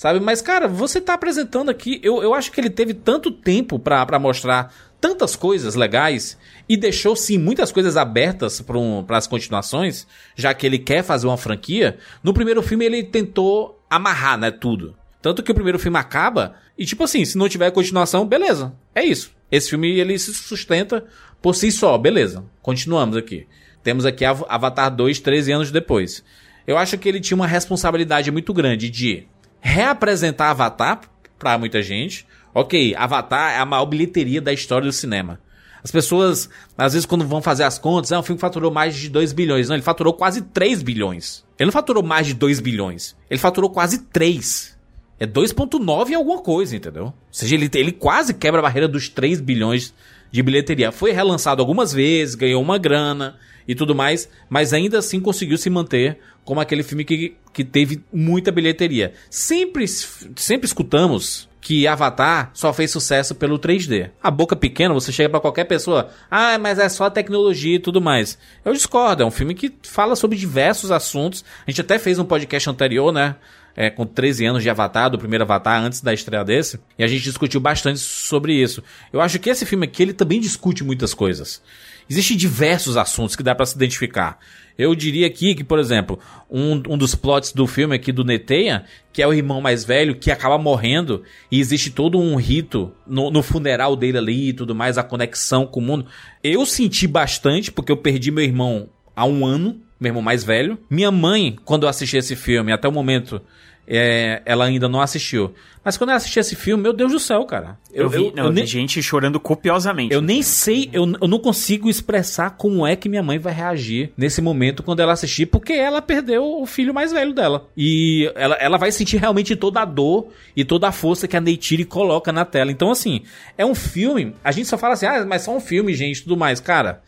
Sabe? 0.05 0.20
Mas, 0.20 0.42
cara, 0.42 0.68
você 0.68 1.00
tá 1.00 1.14
apresentando 1.14 1.70
aqui. 1.70 1.98
Eu, 2.02 2.22
eu 2.22 2.34
acho 2.34 2.52
que 2.52 2.61
ele 2.61 2.68
teve 2.68 2.92
tanto 2.92 3.30
tempo 3.30 3.78
pra 3.78 4.18
mostrar 4.18 4.70
tantas 5.00 5.34
coisas 5.34 5.74
legais 5.74 6.36
e 6.68 6.76
deixou 6.76 7.16
sim 7.16 7.38
muitas 7.38 7.72
coisas 7.72 7.96
abertas 7.96 8.61
para 8.61 9.16
as 9.16 9.26
continuações, 9.26 10.07
já 10.36 10.52
que 10.52 10.66
ele 10.66 10.78
quer 10.78 11.02
fazer 11.02 11.26
uma 11.26 11.38
franquia. 11.38 11.96
No 12.22 12.34
primeiro 12.34 12.61
filme 12.61 12.84
ele 12.84 13.02
tentou 13.02 13.82
amarrar, 13.88 14.36
né, 14.36 14.50
tudo. 14.50 14.94
Tanto 15.22 15.42
que 15.42 15.50
o 15.50 15.55
primeiro 15.55 15.78
filme 15.78 15.96
acaba 15.96 16.55
e 16.76 16.84
tipo 16.84 17.02
assim, 17.02 17.24
se 17.24 17.38
não 17.38 17.48
tiver 17.48 17.70
continuação, 17.70 18.26
beleza. 18.26 18.74
É 18.94 19.02
isso. 19.02 19.30
Esse 19.50 19.70
filme 19.70 19.88
ele 19.98 20.18
se 20.18 20.34
sustenta 20.34 21.02
por 21.40 21.55
si 21.55 21.72
só, 21.72 21.96
beleza. 21.96 22.44
Continuamos 22.61 23.16
aqui. 23.16 23.46
Temos 23.82 24.05
aqui 24.05 24.22
Av- 24.26 24.44
Avatar 24.50 24.94
2 24.94 25.18
13 25.20 25.50
anos 25.50 25.70
depois. 25.70 26.22
Eu 26.66 26.76
acho 26.76 26.98
que 26.98 27.09
ele 27.09 27.20
tinha 27.20 27.36
uma 27.36 27.46
responsabilidade 27.46 28.30
muito 28.30 28.52
grande 28.52 28.90
de 28.90 29.26
reapresentar 29.65 30.51
Avatar 30.51 31.01
pra 31.39 31.57
muita 31.57 31.83
gente. 31.83 32.27
OK, 32.53 32.95
Avatar 32.95 33.55
é 33.55 33.59
a 33.59 33.65
maior 33.65 33.87
bilheteria 33.87 34.41
da 34.41 34.53
história 34.53 34.87
do 34.87 34.93
cinema. 34.93 35.41
As 35.83 35.91
pessoas, 35.91 36.49
às 36.79 36.93
vezes, 36.93 37.07
quando 37.07 37.27
vão 37.27 37.43
fazer 37.43 37.65
as 37.65 37.79
contas, 37.79 38.12
ah, 38.12 38.21
o 38.21 38.23
filme 38.23 38.41
faturou 38.41 38.71
mais 38.71 38.95
de 38.95 39.09
2 39.09 39.33
bilhões. 39.33 39.69
Não, 39.69 39.77
ele 39.77 39.83
faturou 39.83 40.12
quase 40.12 40.43
3 40.43 40.83
bilhões. 40.83 41.45
Ele 41.59 41.67
não 41.67 41.73
faturou 41.73 42.03
mais 42.03 42.27
de 42.27 42.35
2 42.35 42.61
bilhões. 42.61 43.17
Ele 43.29 43.41
faturou 43.41 43.71
quase 43.71 43.99
3. 43.99 44.79
É 45.19 45.27
2.9 45.27 46.11
e 46.11 46.15
alguma 46.15 46.39
coisa, 46.39 46.77
entendeu? 46.77 47.05
Ou 47.05 47.15
seja, 47.31 47.55
ele, 47.55 47.71
ele 47.75 47.93
quase 47.93 48.35
quebra 48.35 48.61
a 48.61 48.62
barreira 48.62 48.89
dos 48.89 49.09
3 49.09 49.41
bilhões 49.41 49.95
de 50.31 50.43
bilheteria. 50.43 50.93
Foi 50.93 51.12
relançado 51.12 51.61
algumas 51.61 51.93
vezes, 51.93 52.35
ganhou 52.35 52.62
uma 52.62 52.79
grana 52.79 53.37
e 53.67 53.75
tudo 53.75 53.95
mais, 53.95 54.29
mas 54.49 54.73
ainda 54.73 54.99
assim 54.99 55.21
conseguiu 55.21 55.59
se 55.59 55.71
manter 55.71 56.19
como 56.45 56.61
aquele 56.61 56.83
filme 56.83 57.05
que, 57.05 57.37
que 57.53 57.65
teve 57.65 58.03
muita 58.12 58.53
bilheteria. 58.53 59.15
Sempre, 59.31 59.87
sempre 59.89 60.67
escutamos 60.67 61.49
que 61.65 61.87
Avatar 61.87 62.51
só 62.53 62.75
fez 62.75 62.91
sucesso 62.91 63.35
pelo 63.35 63.59
3D. 63.59 64.11
A 64.23 64.31
boca 64.31 64.55
pequena, 64.55 64.93
você 64.93 65.11
chega 65.11 65.31
pra 65.31 65.41
qualquer 65.41 65.65
pessoa, 65.65 66.11
ah, 66.31 66.59
mas 66.59 66.79
é 66.79 66.87
só 66.91 67.09
tecnologia 67.09 67.77
e 67.77 67.79
tudo 67.79 68.03
mais. 68.03 68.37
Eu 68.62 68.75
discordo, 68.75 69.23
é 69.23 69.27
um 69.27 69.31
filme 69.31 69.55
que 69.55 69.75
fala 69.83 70.15
sobre 70.15 70.37
diversos 70.37 70.91
assuntos. 70.91 71.43
A 71.67 71.71
gente 71.71 71.81
até 71.81 71.99
fez 71.99 72.19
um 72.19 72.25
podcast 72.25 72.69
anterior, 72.69 73.11
né? 73.11 73.37
É, 73.75 73.91
com 73.91 74.07
13 74.07 74.45
anos 74.45 74.62
de 74.62 74.71
Avatar, 74.71 75.11
do 75.11 75.19
primeiro 75.19 75.43
Avatar, 75.43 75.83
antes 75.83 76.01
da 76.01 76.12
estreia 76.12 76.45
desse, 76.45 76.79
e 76.97 77.03
a 77.03 77.09
gente 77.09 77.25
discutiu 77.25 77.59
bastante 77.59 77.99
sobre 77.99 78.53
isso. 78.53 78.85
Eu 79.12 79.21
acho 79.21 79.39
que 79.41 79.51
esse 79.51 79.67
filme 79.67 79.87
aqui, 79.87 80.03
ele 80.03 80.12
também 80.12 80.39
discute 80.39 80.85
muitas 80.85 81.12
coisas. 81.12 81.61
Existem 82.09 82.36
diversos 82.36 82.96
assuntos 82.96 83.34
que 83.34 83.42
dá 83.42 83.55
pra 83.55 83.66
se 83.66 83.74
identificar. 83.74 84.38
Eu 84.76 84.94
diria 84.94 85.26
aqui 85.26 85.55
que, 85.55 85.62
por 85.62 85.78
exemplo, 85.78 86.18
um, 86.50 86.82
um 86.88 86.98
dos 86.98 87.14
plots 87.14 87.52
do 87.52 87.66
filme 87.66 87.94
aqui 87.94 88.11
do 88.11 88.24
Neteia, 88.24 88.84
que 89.12 89.22
é 89.22 89.26
o 89.26 89.32
irmão 89.32 89.61
mais 89.61 89.84
velho, 89.84 90.16
que 90.16 90.30
acaba 90.30 90.59
morrendo, 90.59 91.22
e 91.50 91.61
existe 91.61 91.90
todo 91.90 92.18
um 92.18 92.34
rito 92.34 92.92
no, 93.07 93.30
no 93.30 93.42
funeral 93.42 93.94
dele 93.94 94.18
ali 94.18 94.48
e 94.48 94.52
tudo 94.52 94.74
mais, 94.74 94.98
a 94.98 95.05
conexão 95.05 95.64
com 95.64 95.78
o 95.78 95.82
mundo. 95.82 96.07
Eu 96.42 96.66
senti 96.66 97.07
bastante, 97.07 97.70
porque 97.70 97.92
eu 97.92 97.96
perdi 97.96 98.32
meu 98.32 98.42
irmão 98.42 98.88
há 99.14 99.24
um 99.24 99.46
ano, 99.46 99.80
meu 100.00 100.11
irmão 100.11 100.22
mais 100.22 100.42
velho. 100.42 100.76
Minha 100.90 101.12
mãe, 101.12 101.57
quando 101.64 101.84
eu 101.84 101.88
assisti 101.88 102.16
esse 102.16 102.34
filme, 102.34 102.72
até 102.72 102.88
o 102.88 102.92
momento, 102.92 103.40
é, 103.87 104.43
ela 104.45 104.64
ainda 104.64 104.89
não 104.89 105.01
assistiu. 105.01 105.55
Mas 105.85 105.99
quando 105.99 106.11
eu 106.11 106.16
assisti 106.16 106.39
esse 106.39 106.57
filme, 106.57 106.82
meu 106.82 106.93
Deus 106.95 107.12
do 107.12 107.20
céu, 107.20 107.45
cara. 107.45 107.78
Eu, 107.93 108.09
vi, 108.09 108.32
não, 108.35 108.45
eu 108.45 108.49
vi 108.51 108.57
nem- 108.57 108.66
gente 108.66 109.03
chorando 109.03 109.39
copiosamente. 109.39 110.14
eu 110.14 110.22
nem 110.22 110.43
sei, 110.43 110.89
eu, 110.93 111.03
eu 111.20 111.28
não 111.28 111.39
consigo 111.39 111.91
expressar 111.91 112.51
como 112.57 112.87
é 112.87 112.97
que 112.97 113.09
minha 113.09 113.22
mãe 113.22 113.39
vai 113.39 113.53
reagir 113.53 114.11
nesse 114.16 114.41
momento 114.41 114.82
quando 114.82 115.01
ela 115.01 115.12
assistir, 115.12 115.47
porque 115.47 115.74
ela 115.74 116.01
perdeu 116.01 116.43
o 116.43 116.64
filho 116.66 116.95
mais 116.95 117.12
velho 117.12 117.35
dela. 117.35 117.68
E 117.76 118.30
ela, 118.35 118.55
ela 118.57 118.78
vai 118.78 118.91
sentir 118.91 119.18
realmente 119.18 119.55
toda 119.55 119.82
a 119.82 119.85
dor 119.85 120.28
e 120.57 120.64
toda 120.64 120.89
a 120.89 120.93
força 120.93 121.28
que 121.28 121.37
a 121.37 121.41
Neytiri 121.41 121.85
coloca 121.85 122.32
na 122.32 122.47
tela. 122.47 122.72
Então, 122.72 122.91
assim, 122.91 123.22
é 123.59 123.66
um 123.66 123.74
filme. 123.74 124.35
A 124.43 124.51
gente 124.53 124.68
só 124.68 124.78
fala 124.78 124.95
assim, 124.95 125.07
ah, 125.07 125.24
mas 125.26 125.43
só 125.43 125.55
um 125.55 125.61
filme, 125.61 125.93
gente, 125.95 126.22
tudo 126.22 126.37
mais. 126.37 126.61
Cara. 126.61 127.03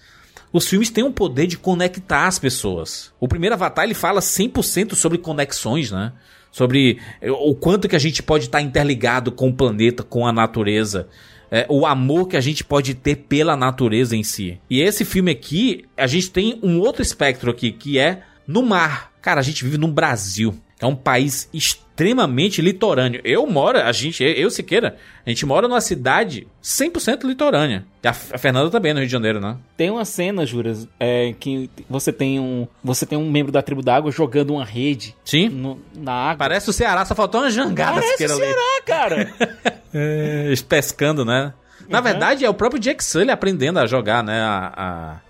Os 0.53 0.68
filmes 0.68 0.89
têm 0.89 1.05
o 1.05 1.11
poder 1.11 1.47
de 1.47 1.59
conectar 1.59 2.27
as 2.27 2.39
pessoas. 2.39 3.12
O 3.20 3.29
primeiro 3.29 3.55
Avatar 3.55 3.85
ele 3.85 3.93
fala 3.95 4.20
100% 4.20 4.95
sobre 4.95 5.18
conexões, 5.18 5.91
né? 5.91 6.12
Sobre 6.51 6.99
eh, 7.20 7.30
o 7.30 7.55
quanto 7.55 7.88
que 7.88 7.97
a 7.97 7.99
gente 7.99 8.22
pode 8.22 8.44
estar 8.44 8.61
interligado 8.61 9.30
com 9.30 9.49
o 9.49 9.55
planeta, 9.55 10.03
com 10.03 10.26
a 10.26 10.32
natureza. 10.32 11.09
É, 11.51 11.64
o 11.68 11.86
amor 11.86 12.26
que 12.26 12.36
a 12.36 12.40
gente 12.40 12.64
pode 12.64 12.94
ter 12.94 13.16
pela 13.16 13.57
natureza 13.57 14.16
em 14.16 14.24
si. 14.24 14.59
E 14.68 14.80
esse 14.80 15.05
filme 15.05 15.30
aqui, 15.30 15.84
a 15.97 16.07
gente 16.07 16.30
tem 16.30 16.59
um 16.62 16.80
outro 16.80 17.03
espectro 17.03 17.51
aqui, 17.51 17.70
que 17.70 17.99
é 17.99 18.22
no 18.47 18.62
mar. 18.62 19.12
Cara, 19.22 19.40
a 19.40 19.44
gente 19.44 19.64
vive 19.64 19.78
num 19.78 19.92
Brasil. 19.92 20.55
É 20.80 20.86
um 20.86 20.97
país 20.97 21.49
extremamente 21.53 21.86
litorâneo. 22.05 23.20
Eu 23.24 23.47
moro, 23.47 23.78
a 23.78 23.90
gente, 23.92 24.22
eu, 24.22 24.51
Siqueira, 24.51 24.97
a 25.24 25.30
gente 25.30 25.47
mora 25.47 25.66
numa 25.66 25.80
cidade 25.80 26.47
100% 26.62 27.24
litorânea. 27.24 27.84
A, 28.05 28.12
Fernanda 28.12 28.70
também 28.70 28.92
no 28.92 29.01
Rio 29.01 29.07
de 29.07 29.12
Janeiro, 29.12 29.40
né? 29.40 29.57
Tem 29.76 29.90
uma 29.90 30.05
cena, 30.05 30.44
Juras, 30.44 30.86
é, 31.01 31.34
que 31.38 31.70
você 31.88 32.12
tem 32.12 32.38
um 32.38 32.66
você 32.84 33.07
tem 33.07 33.18
um 33.18 33.30
membro 33.30 33.51
da 33.51 33.62
tribo 33.62 33.82
d'água 33.82 34.11
jogando 34.12 34.51
uma 34.55 34.64
rede 34.64 35.14
Sim. 35.24 35.49
no- 35.49 35.80
na 35.97 36.12
água. 36.12 36.36
Parece 36.38 36.68
o 36.70 36.72
Ceará, 36.72 37.05
só 37.05 37.14
faltou 37.14 37.40
uma 37.40 37.51
jangada 37.51 38.01
Parece 38.01 38.24
ali. 38.24 38.34
Ceará, 38.34 38.82
cara. 38.84 39.32
É, 39.99 40.53
pescando, 40.68 41.24
né? 41.24 41.55
Na 41.88 41.99
Uhum. 41.99 42.05
verdade, 42.05 42.44
é 42.44 42.51
o 42.51 42.53
próprio 42.53 42.78
Jack 42.78 43.03
Sully 43.03 43.30
aprendendo 43.30 43.78
a 43.78 43.86
jogar, 43.86 44.22
né? 44.22 44.40
A, 44.42 44.72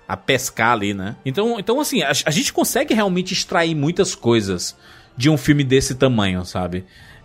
a, 0.09 0.13
a 0.15 0.17
pescar 0.17 0.73
ali, 0.73 0.93
né? 0.93 1.15
Então, 1.25 1.57
então 1.61 1.79
assim, 1.79 2.03
a, 2.03 2.11
a 2.11 2.31
gente 2.33 2.53
consegue 2.53 2.93
realmente 2.93 3.33
extrair 3.33 3.77
muitas 3.77 4.15
coisas 4.17 4.77
de 5.17 5.31
um 5.31 5.37
filme 5.37 5.65
desse 5.65 5.95
tamanho, 5.95 6.45
sabe? 6.45 6.85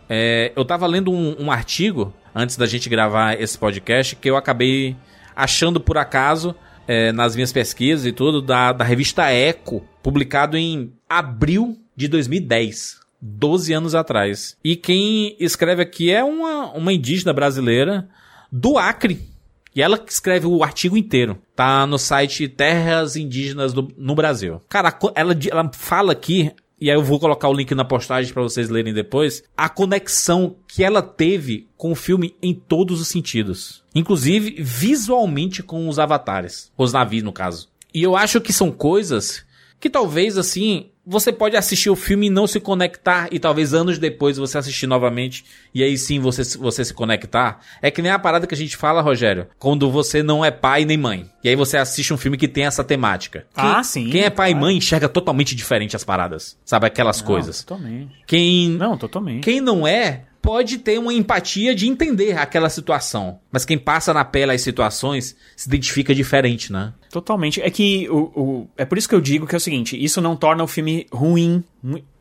É, 0.09 0.51
eu 0.55 0.65
tava 0.65 0.87
lendo 0.87 1.11
um, 1.11 1.45
um 1.45 1.51
artigo 1.51 2.13
antes 2.33 2.57
da 2.57 2.65
gente 2.65 2.89
gravar 2.89 3.39
esse 3.39 3.57
podcast 3.57 4.15
que 4.15 4.29
eu 4.29 4.35
acabei 4.35 4.95
achando 5.35 5.79
por 5.79 5.97
acaso 5.97 6.55
é, 6.87 7.11
nas 7.11 7.35
minhas 7.35 7.51
pesquisas 7.51 8.05
e 8.05 8.11
tudo, 8.11 8.41
da, 8.41 8.73
da 8.73 8.83
revista 8.83 9.29
Eco, 9.31 9.85
publicado 10.03 10.57
em 10.57 10.93
abril 11.09 11.77
de 11.95 12.07
2010. 12.07 12.99
12 13.21 13.71
anos 13.71 13.93
atrás. 13.93 14.57
E 14.63 14.75
quem 14.75 15.35
escreve 15.39 15.83
aqui 15.83 16.11
é 16.11 16.23
uma, 16.23 16.71
uma 16.73 16.91
indígena 16.91 17.31
brasileira 17.31 18.09
do 18.51 18.79
Acre. 18.79 19.29
E 19.75 19.81
ela 19.81 20.03
escreve 20.07 20.47
o 20.47 20.63
artigo 20.63 20.97
inteiro. 20.97 21.37
Tá 21.55 21.85
no 21.85 21.97
site 21.97 22.47
Terras 22.47 23.15
Indígenas 23.15 23.73
do, 23.73 23.93
no 23.95 24.15
Brasil. 24.15 24.61
Cara, 24.67 24.97
ela, 25.15 25.37
ela 25.49 25.71
fala 25.71 26.11
aqui 26.11 26.51
e 26.81 26.89
aí 26.89 26.97
eu 26.97 27.03
vou 27.03 27.19
colocar 27.19 27.47
o 27.47 27.53
link 27.53 27.75
na 27.75 27.85
postagem 27.85 28.33
para 28.33 28.41
vocês 28.41 28.67
lerem 28.67 28.91
depois, 28.91 29.43
a 29.55 29.69
conexão 29.69 30.55
que 30.67 30.83
ela 30.83 31.03
teve 31.03 31.69
com 31.77 31.91
o 31.91 31.95
filme 31.95 32.35
em 32.41 32.55
todos 32.55 32.99
os 32.99 33.07
sentidos. 33.07 33.83
Inclusive 33.93 34.63
visualmente 34.63 35.61
com 35.61 35.87
os 35.87 35.99
avatares, 35.99 36.71
os 36.75 36.91
navios 36.91 37.23
no 37.23 37.31
caso. 37.31 37.69
E 37.93 38.01
eu 38.01 38.15
acho 38.15 38.41
que 38.41 38.51
são 38.51 38.71
coisas 38.71 39.45
que 39.81 39.89
talvez 39.89 40.37
assim 40.37 40.91
você 41.03 41.33
pode 41.33 41.57
assistir 41.57 41.89
o 41.89 41.95
filme 41.95 42.27
e 42.27 42.29
não 42.29 42.45
se 42.45 42.59
conectar, 42.59 43.27
e 43.31 43.39
talvez 43.39 43.73
anos 43.73 43.97
depois 43.97 44.37
você 44.37 44.59
assistir 44.59 44.85
novamente, 44.85 45.43
e 45.73 45.83
aí 45.83 45.97
sim 45.97 46.19
você, 46.19 46.43
você 46.59 46.85
se 46.85 46.93
conectar. 46.93 47.59
É 47.81 47.89
que 47.89 48.03
nem 48.03 48.11
a 48.11 48.19
parada 48.19 48.45
que 48.45 48.53
a 48.53 48.57
gente 48.57 48.77
fala, 48.77 49.01
Rogério, 49.01 49.47
quando 49.57 49.89
você 49.89 50.21
não 50.21 50.45
é 50.45 50.51
pai 50.51 50.85
nem 50.85 50.97
mãe. 50.97 51.27
E 51.43 51.49
aí 51.49 51.55
você 51.55 51.77
assiste 51.77 52.13
um 52.13 52.17
filme 52.17 52.37
que 52.37 52.47
tem 52.47 52.65
essa 52.65 52.83
temática. 52.83 53.47
Ah, 53.55 53.75
quem, 53.75 53.83
sim. 53.83 54.09
Quem 54.11 54.21
é 54.21 54.29
pai 54.29 54.51
claro. 54.51 54.59
e 54.59 54.61
mãe 54.61 54.77
enxerga 54.77 55.09
totalmente 55.09 55.55
diferente 55.55 55.95
as 55.95 56.03
paradas. 56.03 56.55
Sabe 56.63 56.85
aquelas 56.85 57.19
Não, 57.19 57.27
coisas. 57.27 57.63
Totalmente. 57.63 58.13
Quem. 58.27 58.69
Não, 58.69 58.95
totalmente. 58.95 59.43
Quem 59.43 59.59
não 59.59 59.87
é, 59.87 60.25
pode 60.41 60.79
ter 60.79 60.97
uma 60.97 61.13
empatia 61.13 61.75
de 61.75 61.87
entender 61.87 62.37
aquela 62.37 62.69
situação. 62.69 63.39
Mas 63.51 63.63
quem 63.63 63.77
passa 63.77 64.13
na 64.13 64.25
pele 64.25 64.51
as 64.51 64.61
situações 64.61 65.35
se 65.55 65.67
identifica 65.67 66.15
diferente, 66.15 66.71
né? 66.71 66.93
Totalmente. 67.11 67.61
É 67.61 67.69
que 67.69 68.09
o, 68.09 68.17
o, 68.35 68.69
é 68.75 68.83
por 68.83 68.97
isso 68.97 69.07
que 69.07 69.15
eu 69.15 69.21
digo 69.21 69.45
que 69.45 69.55
é 69.55 69.57
o 69.57 69.61
seguinte: 69.61 70.01
isso 70.01 70.19
não 70.21 70.35
torna 70.35 70.63
o 70.63 70.67
filme 70.67 71.05
ruim. 71.11 71.63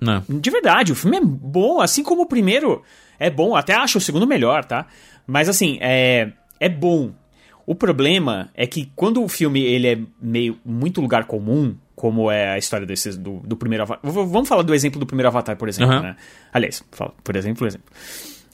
Não. 0.00 0.24
De 0.28 0.50
verdade, 0.50 0.92
o 0.92 0.96
filme 0.96 1.16
é 1.16 1.20
bom, 1.24 1.80
assim 1.80 2.02
como 2.02 2.22
o 2.22 2.26
primeiro 2.26 2.82
é 3.18 3.30
bom. 3.30 3.56
Até 3.56 3.74
acho 3.74 3.98
o 3.98 4.00
segundo 4.00 4.26
melhor, 4.26 4.64
tá? 4.64 4.86
Mas 5.26 5.48
assim, 5.48 5.78
é, 5.80 6.32
é 6.58 6.68
bom. 6.68 7.12
O 7.66 7.74
problema 7.74 8.50
é 8.54 8.66
que 8.66 8.90
quando 8.96 9.22
o 9.22 9.28
filme 9.28 9.62
ele 9.62 9.86
é 9.86 9.98
meio 10.20 10.58
muito 10.64 11.00
lugar 11.00 11.24
comum, 11.26 11.76
como 12.01 12.30
é 12.30 12.48
a 12.53 12.57
história 12.57 12.86
desse, 12.86 13.11
do, 13.18 13.40
do 13.40 13.59
primeiro 13.59 13.82
Avatar. 13.82 14.01
Vamos 14.11 14.48
falar 14.48 14.62
do 14.62 14.74
exemplo 14.74 14.98
do 14.98 15.05
primeiro 15.05 15.28
Avatar, 15.28 15.55
por 15.55 15.68
exemplo, 15.68 15.96
Uhum. 15.96 16.03
né? 16.03 16.16
Aliás, 16.51 16.82
por 17.22 17.36
exemplo, 17.36 17.59
por 17.59 17.68
exemplo. 17.68 17.84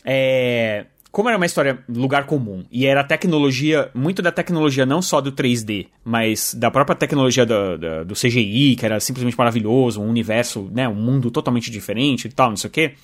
É, 0.04 0.86
como 1.12 1.28
era 1.28 1.36
uma 1.38 1.46
história 1.46 1.78
lugar 1.88 2.26
comum 2.26 2.64
e 2.72 2.86
era 2.86 3.04
tecnologia, 3.04 3.88
muito 3.94 4.20
da 4.20 4.32
tecnologia 4.32 4.84
não 4.84 5.00
só 5.00 5.20
do 5.20 5.30
3D, 5.30 5.86
mas 6.04 6.54
da 6.54 6.72
própria 6.72 6.96
tecnologia 6.96 7.46
do, 7.46 7.78
do, 7.78 8.04
do 8.06 8.14
CGI, 8.14 8.74
que 8.74 8.84
era 8.84 8.98
simplesmente 8.98 9.38
maravilhoso, 9.38 10.02
um 10.02 10.08
universo, 10.08 10.68
né, 10.74 10.88
um 10.88 10.96
mundo 10.96 11.30
totalmente 11.30 11.70
diferente 11.70 12.26
e 12.26 12.32
tal, 12.32 12.50
não 12.50 12.56
sei 12.56 12.66
o 12.68 12.72
quê. 12.72 12.94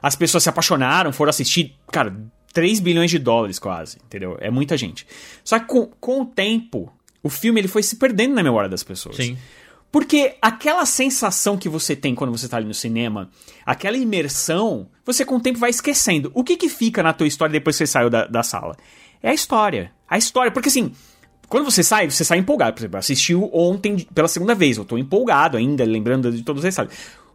As 0.00 0.14
pessoas 0.14 0.44
se 0.44 0.48
apaixonaram, 0.48 1.12
foram 1.12 1.30
assistir, 1.30 1.74
cara, 1.92 2.16
3 2.52 2.78
bilhões 2.78 3.10
de 3.10 3.18
dólares 3.18 3.58
quase, 3.58 3.98
entendeu? 4.06 4.38
É 4.40 4.52
muita 4.52 4.76
gente. 4.76 5.04
Só 5.42 5.58
que 5.58 5.66
com, 5.66 5.86
com 6.00 6.20
o 6.22 6.24
tempo, 6.26 6.92
o 7.22 7.28
filme 7.28 7.60
ele 7.60 7.68
foi 7.68 7.82
se 7.82 7.96
perdendo 7.96 8.34
na 8.36 8.42
memória 8.44 8.68
das 8.68 8.84
pessoas. 8.84 9.16
Sim. 9.16 9.36
Porque 9.92 10.36
aquela 10.40 10.86
sensação 10.86 11.58
que 11.58 11.68
você 11.68 11.96
tem 11.96 12.14
quando 12.14 12.30
você 12.30 12.48
tá 12.48 12.56
ali 12.56 12.66
no 12.66 12.74
cinema, 12.74 13.28
aquela 13.66 13.96
imersão, 13.96 14.88
você 15.04 15.24
com 15.24 15.36
o 15.36 15.40
tempo 15.40 15.58
vai 15.58 15.70
esquecendo. 15.70 16.30
O 16.32 16.44
que 16.44 16.56
que 16.56 16.68
fica 16.68 17.02
na 17.02 17.12
tua 17.12 17.26
história 17.26 17.52
depois 17.52 17.76
que 17.76 17.78
você 17.78 17.90
saiu 17.90 18.08
da, 18.08 18.26
da 18.26 18.42
sala? 18.42 18.76
É 19.22 19.30
a 19.30 19.34
história. 19.34 19.92
A 20.08 20.16
história, 20.16 20.52
porque 20.52 20.68
assim, 20.68 20.92
quando 21.48 21.64
você 21.64 21.82
sai, 21.82 22.08
você 22.08 22.24
sai 22.24 22.38
empolgado. 22.38 22.74
Por 22.74 22.80
exemplo, 22.82 22.98
assistiu 22.98 23.50
ontem 23.52 24.06
pela 24.14 24.28
segunda 24.28 24.54
vez, 24.54 24.76
eu 24.76 24.84
tô 24.84 24.96
empolgado 24.96 25.56
ainda, 25.56 25.84
lembrando 25.84 26.30
de 26.30 26.42
todos 26.44 26.64
os 26.64 26.70
detalhes. 26.70 26.92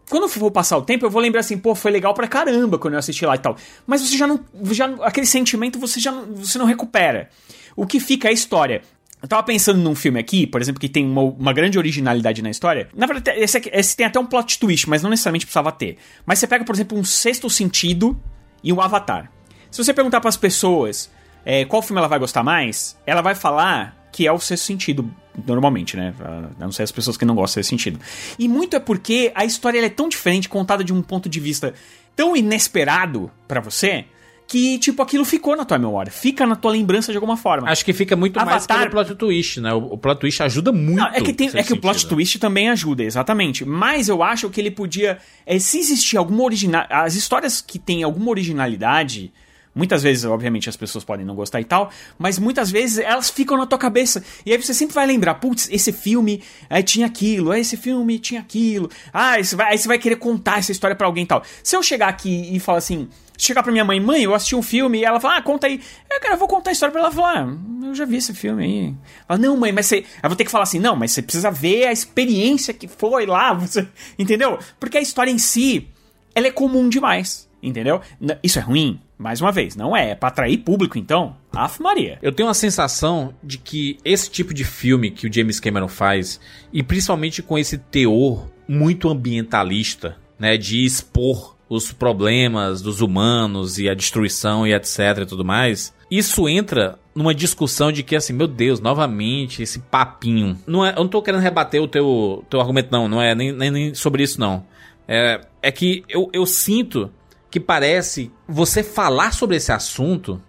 Quando 0.10 0.24
eu 0.24 0.30
for 0.30 0.51
passar 0.51 0.78
o 0.78 0.84
tempo, 0.84 1.06
eu 1.06 1.10
vou 1.10 1.22
lembrar 1.22 1.41
assim, 1.41 1.58
pô, 1.58 1.76
foi 1.76 1.91
legal 1.91 2.14
pra 2.14 2.28
caramba 2.28 2.78
quando 2.78 2.93
eu 2.93 2.99
assisti 2.99 3.26
lá 3.26 3.36
e 3.36 3.39
tal. 3.39 3.58
Mas 3.86 4.01
você 4.01 4.16
já 4.16 4.26
não. 4.26 4.39
Já, 4.72 4.86
aquele 5.01 5.26
sentimento 5.26 5.80
você 5.80 5.99
já 5.99 6.12
você 6.12 6.58
não 6.58 6.66
recupera. 6.66 7.30
O 7.76 7.86
que 7.86 7.99
fica 7.99 8.30
é 8.30 8.32
a 8.32 8.34
história. 8.34 8.84
Eu 9.26 9.30
tava 9.30 9.41
pensando 9.41 9.80
num 9.80 9.95
filme 9.95 10.19
aqui, 10.19 10.45
por 10.45 10.61
exemplo, 10.61 10.80
que 10.80 10.88
tem 10.88 11.03
uma, 11.03 11.23
uma 11.23 11.51
grande 11.51 11.80
originalidade 11.80 12.43
na 12.43 12.51
história. 12.51 12.88
Na 12.95 13.07
verdade, 13.07 13.39
esse, 13.39 13.57
aqui- 13.57 13.71
esse 13.73 13.97
tem 13.97 14.05
até 14.05 14.19
um 14.19 14.26
plot 14.28 14.59
twist, 14.59 14.88
mas 14.88 15.01
não 15.01 15.09
necessariamente 15.09 15.47
precisava 15.47 15.71
ter. 15.71 15.97
Mas 16.28 16.38
você 16.38 16.45
pega, 16.45 16.63
por 16.63 16.76
exemplo, 16.76 16.95
um 16.95 17.03
sexto 17.03 17.49
sentido 17.49 18.15
e 18.63 18.71
um 18.71 18.80
avatar. 18.80 19.32
Se 19.71 19.84
você 19.84 19.95
perguntar 19.95 20.21
pras 20.21 20.38
pessoas 20.38 21.09
é, 21.43 21.65
qual 21.65 21.82
filme 21.82 21.97
ela 21.97 22.07
vai 22.07 22.19
gostar 22.19 22.43
mais, 22.43 22.95
ela 23.03 23.23
vai 23.23 23.34
falar 23.34 23.97
que 24.11 24.28
é 24.28 24.32
o 24.32 24.38
sexto 24.39 24.65
sentido, 24.65 25.11
normalmente, 25.47 25.97
né? 25.97 26.13
A 26.19 26.63
não 26.63 26.71
ser 26.71 26.84
as 26.84 26.91
pessoas 26.91 27.17
que 27.17 27.26
não 27.26 27.34
gostam 27.34 27.59
desse 27.59 27.69
sentido. 27.71 27.99
E 28.38 28.47
muito 28.47 28.76
é 28.76 28.80
porque 28.80 29.32
a 29.34 29.43
história 29.43 29.84
é 29.84 29.89
tão 29.89 30.07
diferente, 30.07 30.47
contada 30.47 30.84
de 30.84 30.93
um 30.93 31.01
ponto 31.01 31.28
de 31.28 31.39
vista 31.39 31.73
tão 32.15 32.38
inesperado 32.38 33.32
pra 33.47 33.59
você, 33.59 34.05
que, 34.48 34.78
tipo, 34.78 35.02
aquilo 35.02 35.26
ficou 35.26 35.56
na 35.56 35.66
tua 35.66 35.78
memória, 35.78 36.12
fica 36.12 36.46
na 36.46 36.56
tua 36.56 36.72
lembrança 36.72 37.12
de 37.12 37.18
alguma 37.18 37.36
forma. 37.36 37.70
Acho 37.70 37.84
que 37.84 37.93
fica 37.93 38.16
muito 38.16 38.36
mais 38.36 38.50
Avatar- 38.66 38.80
pelo 38.80 38.91
plot 38.91 39.16
twist, 39.16 39.60
né? 39.60 39.74
O, 39.74 39.93
o 39.93 39.98
plot 39.98 40.20
twist 40.20 40.41
ajuda 40.43 40.72
muito. 40.72 40.98
Não, 41.00 41.08
é 41.08 41.20
que, 41.22 41.34
tem, 41.34 41.50
é 41.54 41.64
que 41.64 41.74
o 41.74 41.82
plot 41.82 42.06
twist 42.08 42.38
também 42.39 42.70
ajuda, 42.70 43.04
exatamente. 43.04 43.66
Mas 43.66 44.08
eu 44.08 44.22
acho 44.22 44.50
que 44.50 44.62
ele 44.62 44.72
podia. 44.72 45.18
é, 45.46 45.58
se 45.58 45.80
existir 45.80 46.18
alguma 46.18 46.43
original. 46.43 46.86
As 46.89 47.16
histórias 47.16 47.60
que 47.62 47.80
têm 47.80 48.04
alguma 48.04 48.30
originalidade. 48.30 49.34
Muitas 49.76 50.01
vezes, 50.01 50.23
obviamente, 50.23 50.69
as 50.69 50.78
pessoas 50.78 51.03
podem 51.03 51.26
não 51.26 51.36
gostar 51.36 51.59
e 51.59 51.65
tal, 51.65 51.91
mas 52.17 52.39
muitas 52.39 52.71
vezes 52.71 52.97
elas 52.99 53.30
ficam 53.30 53.57
na 53.57 53.65
tua 53.65 53.78
cabeça. 53.78 54.23
E 54.45 54.53
aí 54.53 54.57
você 54.61 54.73
sempre 54.73 54.95
vai 54.95 55.05
lembrar, 55.05 55.36
putz, 55.36 55.67
esse 55.69 55.91
filme 55.91 56.41
eh, 56.69 56.82
tinha 56.82 57.05
aquilo, 57.05 57.51
ah, 57.51 57.59
esse 57.59 57.76
filme 57.76 58.17
tinha 58.17 58.39
aquilo. 58.39 58.89
Ah, 59.11 59.38
esse 59.38 59.53
vai, 59.53 59.73
aí 59.73 59.78
você 59.78 59.89
vai 59.89 59.99
querer 59.99 60.15
contar 60.15 60.59
essa 60.59 60.71
história 60.71 60.95
pra 60.95 61.05
alguém 61.05 61.26
e 61.26 61.28
tal. 61.28 61.43
Se 61.61 61.76
eu 61.76 61.84
chegar 61.84 62.07
aqui 62.07 62.55
e 62.55 62.57
falar 62.57 62.78
assim, 62.78 63.09
chegar 63.38 63.63
pra 63.63 63.71
minha 63.71 63.84
mãe, 63.84 63.99
mãe, 63.99 64.23
eu 64.23 64.34
assisti 64.34 64.55
um 64.55 64.61
filme, 64.61 64.99
e 64.99 65.03
ela 65.03 65.19
fala, 65.19 65.38
ah, 65.38 65.41
conta 65.41 65.67
aí. 65.67 65.82
Eu, 66.09 66.21
cara, 66.21 66.36
eu 66.36 66.39
vou 66.39 66.47
contar 66.47 66.71
a 66.71 66.73
história 66.73 66.93
pra 66.93 67.01
ela 67.01 67.11
falar, 67.11 67.45
ah, 67.45 67.86
eu 67.86 67.93
já 67.93 68.05
vi 68.05 68.15
esse 68.15 68.34
filme 68.34 68.63
aí. 68.63 68.95
Fala, 69.28 69.39
não, 69.39 69.57
mãe, 69.57 69.73
mas 69.73 69.88
você. 69.88 70.05
Eu 70.23 70.30
vou 70.30 70.38
ter 70.38 70.45
que 70.45 70.51
falar 70.51 70.63
assim, 70.63 70.80
não, 70.80 70.95
mas 70.95 71.11
você 71.11 71.21
precisa 71.21 71.51
ver 71.51 71.88
a 71.88 71.91
experiência 71.91 72.73
que 72.73 72.88
foi 72.88 73.26
lá, 73.26 73.51
você. 73.53 73.86
Entendeu? 74.17 74.57
Porque 74.80 74.97
a 74.97 75.01
história 75.01 75.32
em 75.32 75.38
si, 75.38 75.89
ela 76.34 76.47
é 76.47 76.51
comum 76.51 76.88
demais. 76.88 77.45
Entendeu? 77.66 77.99
Isso 78.43 78.59
é 78.59 78.61
ruim? 78.61 78.99
Mais 79.18 79.41
uma 79.41 79.51
vez, 79.51 79.76
não 79.76 79.97
é. 79.97 80.11
É 80.11 80.16
pra 80.16 80.30
atrair 80.30 80.57
público, 80.59 80.99
então. 80.99 81.36
Af 81.51 81.82
Maria. 81.82 82.20
Eu 82.22 82.32
tenho 82.32 82.47
uma 82.47 82.53
sensação 82.53 83.34
de 83.43 83.57
que 83.57 83.97
esse 84.05 84.30
tipo 84.30 84.53
de 84.53 84.63
filme 84.63 85.09
que 85.09 85.28
o 85.28 85.34
James 85.34 85.59
Cameron 85.59 85.88
faz, 85.88 86.39
e 86.72 86.84
principalmente 86.84 87.41
com 87.41 87.57
esse 87.57 87.78
teor 87.78 88.47
muito 88.68 89.09
ambientalista, 89.09 90.16
né, 90.38 90.57
de 90.57 90.86
expor 90.86 91.55
os 91.68 91.91
problemas 91.91 92.82
dos 92.82 93.01
humanos 93.01 93.80
e 93.80 93.89
a 93.89 93.95
destruição 93.95 94.68
e 94.68 94.74
etc 94.74 94.99
e 95.22 95.26
tudo 95.26 95.43
mais, 95.43 95.93
isso 96.11 96.47
entra 96.47 96.99
numa 97.16 97.34
discussão 97.34 97.91
de 97.91 98.03
que 98.03 98.16
assim, 98.16 98.34
meu 98.34 98.47
Deus, 98.47 98.80
novamente 98.80 99.63
esse 99.63 99.80
papinho. 99.80 100.59
Não 100.68 100.86
é, 100.86 100.91
eu 100.91 100.97
não 100.97 101.07
tô 101.07 101.22
querendo 101.22 101.41
rebater 101.41 101.82
o 101.82 101.88
teu, 101.88 102.43
teu 102.49 102.59
argumento 102.59 102.91
não, 102.91 103.07
não 103.07 103.22
é 103.22 103.34
nem, 103.34 103.51
nem, 103.51 103.72
nem 103.72 103.93
sobre 103.95 104.22
isso 104.22 104.39
não. 104.39 104.63
É, 105.07 105.41
é 105.61 105.72
que 105.72 106.03
eu, 106.07 106.30
eu 106.34 106.45
sinto 106.45 107.11
que 107.56 107.60
parece 107.62 108.34
você 108.45 108.84
falar 108.84 109.34
sobre 109.34 109.56
esse 109.56 109.72
assunto, 109.72 110.41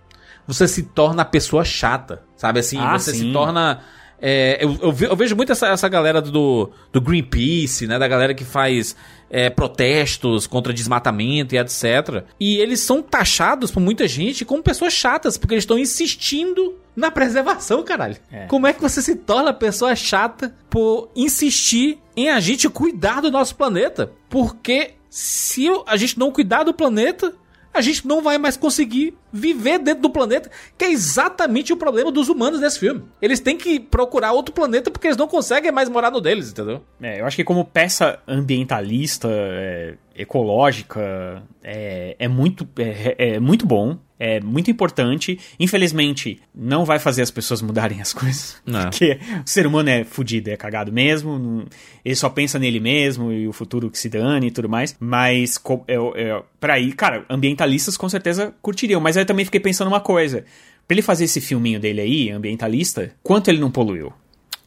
você 0.45 0.67
se 0.67 0.83
torna 0.83 1.23
a 1.23 1.25
pessoa 1.25 1.65
chata, 1.65 2.25
sabe 2.37 2.59
assim? 2.59 2.77
Ah, 2.81 2.99
você 2.99 3.13
sim. 3.13 3.29
se 3.29 3.33
torna. 3.33 3.81
é, 4.21 4.59
eu, 4.61 4.77
eu 4.83 4.93
ve- 4.93 5.07
eu 5.07 5.15
vejo 5.15 5.37
muito 5.37 5.53
essa, 5.53 5.69
essa 5.69 5.89
galera 5.89 6.21
do, 6.21 6.69
do 6.93 7.01
Greenpeace, 7.01 7.87
né? 7.87 7.97
Da 7.97 8.09
galera 8.09 8.35
que 8.35 8.45
faz 8.45 8.97
é, 9.31 9.49
protestos 9.49 10.49
contra 10.49 10.73
desmatamento 10.73 11.55
e 11.55 11.59
etc. 11.59 12.25
E 12.41 12.57
eles 12.57 12.81
são 12.81 13.01
taxados 13.01 13.71
por 13.71 13.79
muita 13.79 14.09
gente 14.09 14.45
como 14.45 14.65
pessoas 14.65 14.93
chatas, 14.93 15.39
porque 15.39 15.55
eles 15.55 15.63
estão 15.63 15.79
insistindo 15.79 16.75
na 16.97 17.09
preservação, 17.09 17.85
caralho. 17.85 18.17
É. 18.33 18.47
Como 18.47 18.67
é 18.67 18.73
que 18.73 18.81
você 18.83 19.01
se 19.01 19.15
torna 19.15 19.53
pessoa 19.53 19.95
chata 19.95 20.53
por 20.69 21.09
insistir 21.15 22.01
em 22.17 22.31
a 22.31 22.41
gente 22.41 22.69
cuidar 22.69 23.21
do 23.21 23.31
nosso 23.31 23.55
planeta? 23.55 24.11
Porque 24.29 24.95
se 25.17 25.67
a 25.87 25.97
gente 25.97 26.19
não 26.19 26.31
cuidar 26.31 26.63
do 26.63 26.75
planeta, 26.75 27.33
a 27.73 27.81
gente 27.81 28.07
não 28.07 28.21
vai 28.21 28.37
mais 28.37 28.55
conseguir 28.55 29.17
viver 29.33 29.79
dentro 29.79 30.03
do 30.03 30.11
planeta, 30.11 30.51
que 30.77 30.85
é 30.85 30.93
exatamente 30.93 31.73
o 31.73 31.77
problema 31.79 32.13
dos 32.13 32.29
humanos 32.29 32.61
nesse 32.61 32.79
filme. 32.79 33.03
Eles 33.23 33.41
têm 33.41 33.57
que 33.57 33.81
procurar 33.81 34.33
outro 34.33 34.55
planeta 34.55 34.91
porque 34.91 35.07
eles 35.07 35.17
não 35.17 35.27
conseguem 35.27 35.73
mais 35.73 35.89
morar 35.89 36.11
no 36.11 36.21
deles, 36.21 36.51
entendeu? 36.51 36.85
É, 37.01 37.19
eu 37.19 37.25
acho 37.25 37.35
que 37.35 37.45
como 37.45 37.65
peça 37.65 38.19
ambientalista, 38.29 39.27
é, 39.31 39.95
ecológica, 40.17 41.43
é, 41.63 42.17
é 42.19 42.29
muito, 42.29 42.69
é, 42.79 43.35
é 43.35 43.41
muito 43.41 43.67
bom. 43.67 43.99
É 44.19 44.41
muito 44.41 44.71
importante. 44.71 45.39
Infelizmente, 45.61 46.41
não 46.55 46.87
vai 46.87 46.99
fazer 46.99 47.21
as 47.21 47.31
pessoas 47.31 47.61
mudarem 47.61 48.01
as 48.01 48.15
coisas. 48.15 48.57
Não. 48.65 48.89
Porque 48.89 49.19
o 49.45 49.49
ser 49.49 49.67
humano 49.67 49.91
é 49.91 50.05
fudido, 50.05 50.49
é 50.49 50.57
cagado 50.57 50.91
mesmo. 50.91 51.67
ele 52.03 52.15
só 52.15 52.31
pensa 52.31 52.59
nele 52.59 52.81
mesmo 52.81 53.31
e 53.31 53.47
o 53.47 53.53
futuro 53.53 53.91
que 53.91 53.99
se 53.99 54.09
dane 54.09 54.47
e 54.47 54.51
tudo 54.51 54.71
mais. 54.71 54.97
Mas, 54.99 55.61
eu, 55.87 56.15
pra 56.59 56.79
ir, 56.79 56.93
cara, 56.95 57.27
ambientalistas 57.29 57.97
com 57.97 58.09
certeza 58.09 58.55
curtiriam. 58.63 59.03
Mas 59.03 59.19
aí 59.19 59.23
eu 59.23 59.27
também 59.27 59.45
fiquei 59.45 59.61
pensando 59.61 59.89
uma 59.89 60.01
coisa. 60.01 60.47
Pra 60.89 60.95
ele 60.95 61.03
fazer 61.03 61.25
esse 61.25 61.41
filminho 61.41 61.79
dele 61.79 62.01
aí, 62.01 62.31
ambientalista, 62.31 63.13
quanto 63.23 63.49
ele 63.49 63.59
não 63.59 63.71
poluiu? 63.71 64.15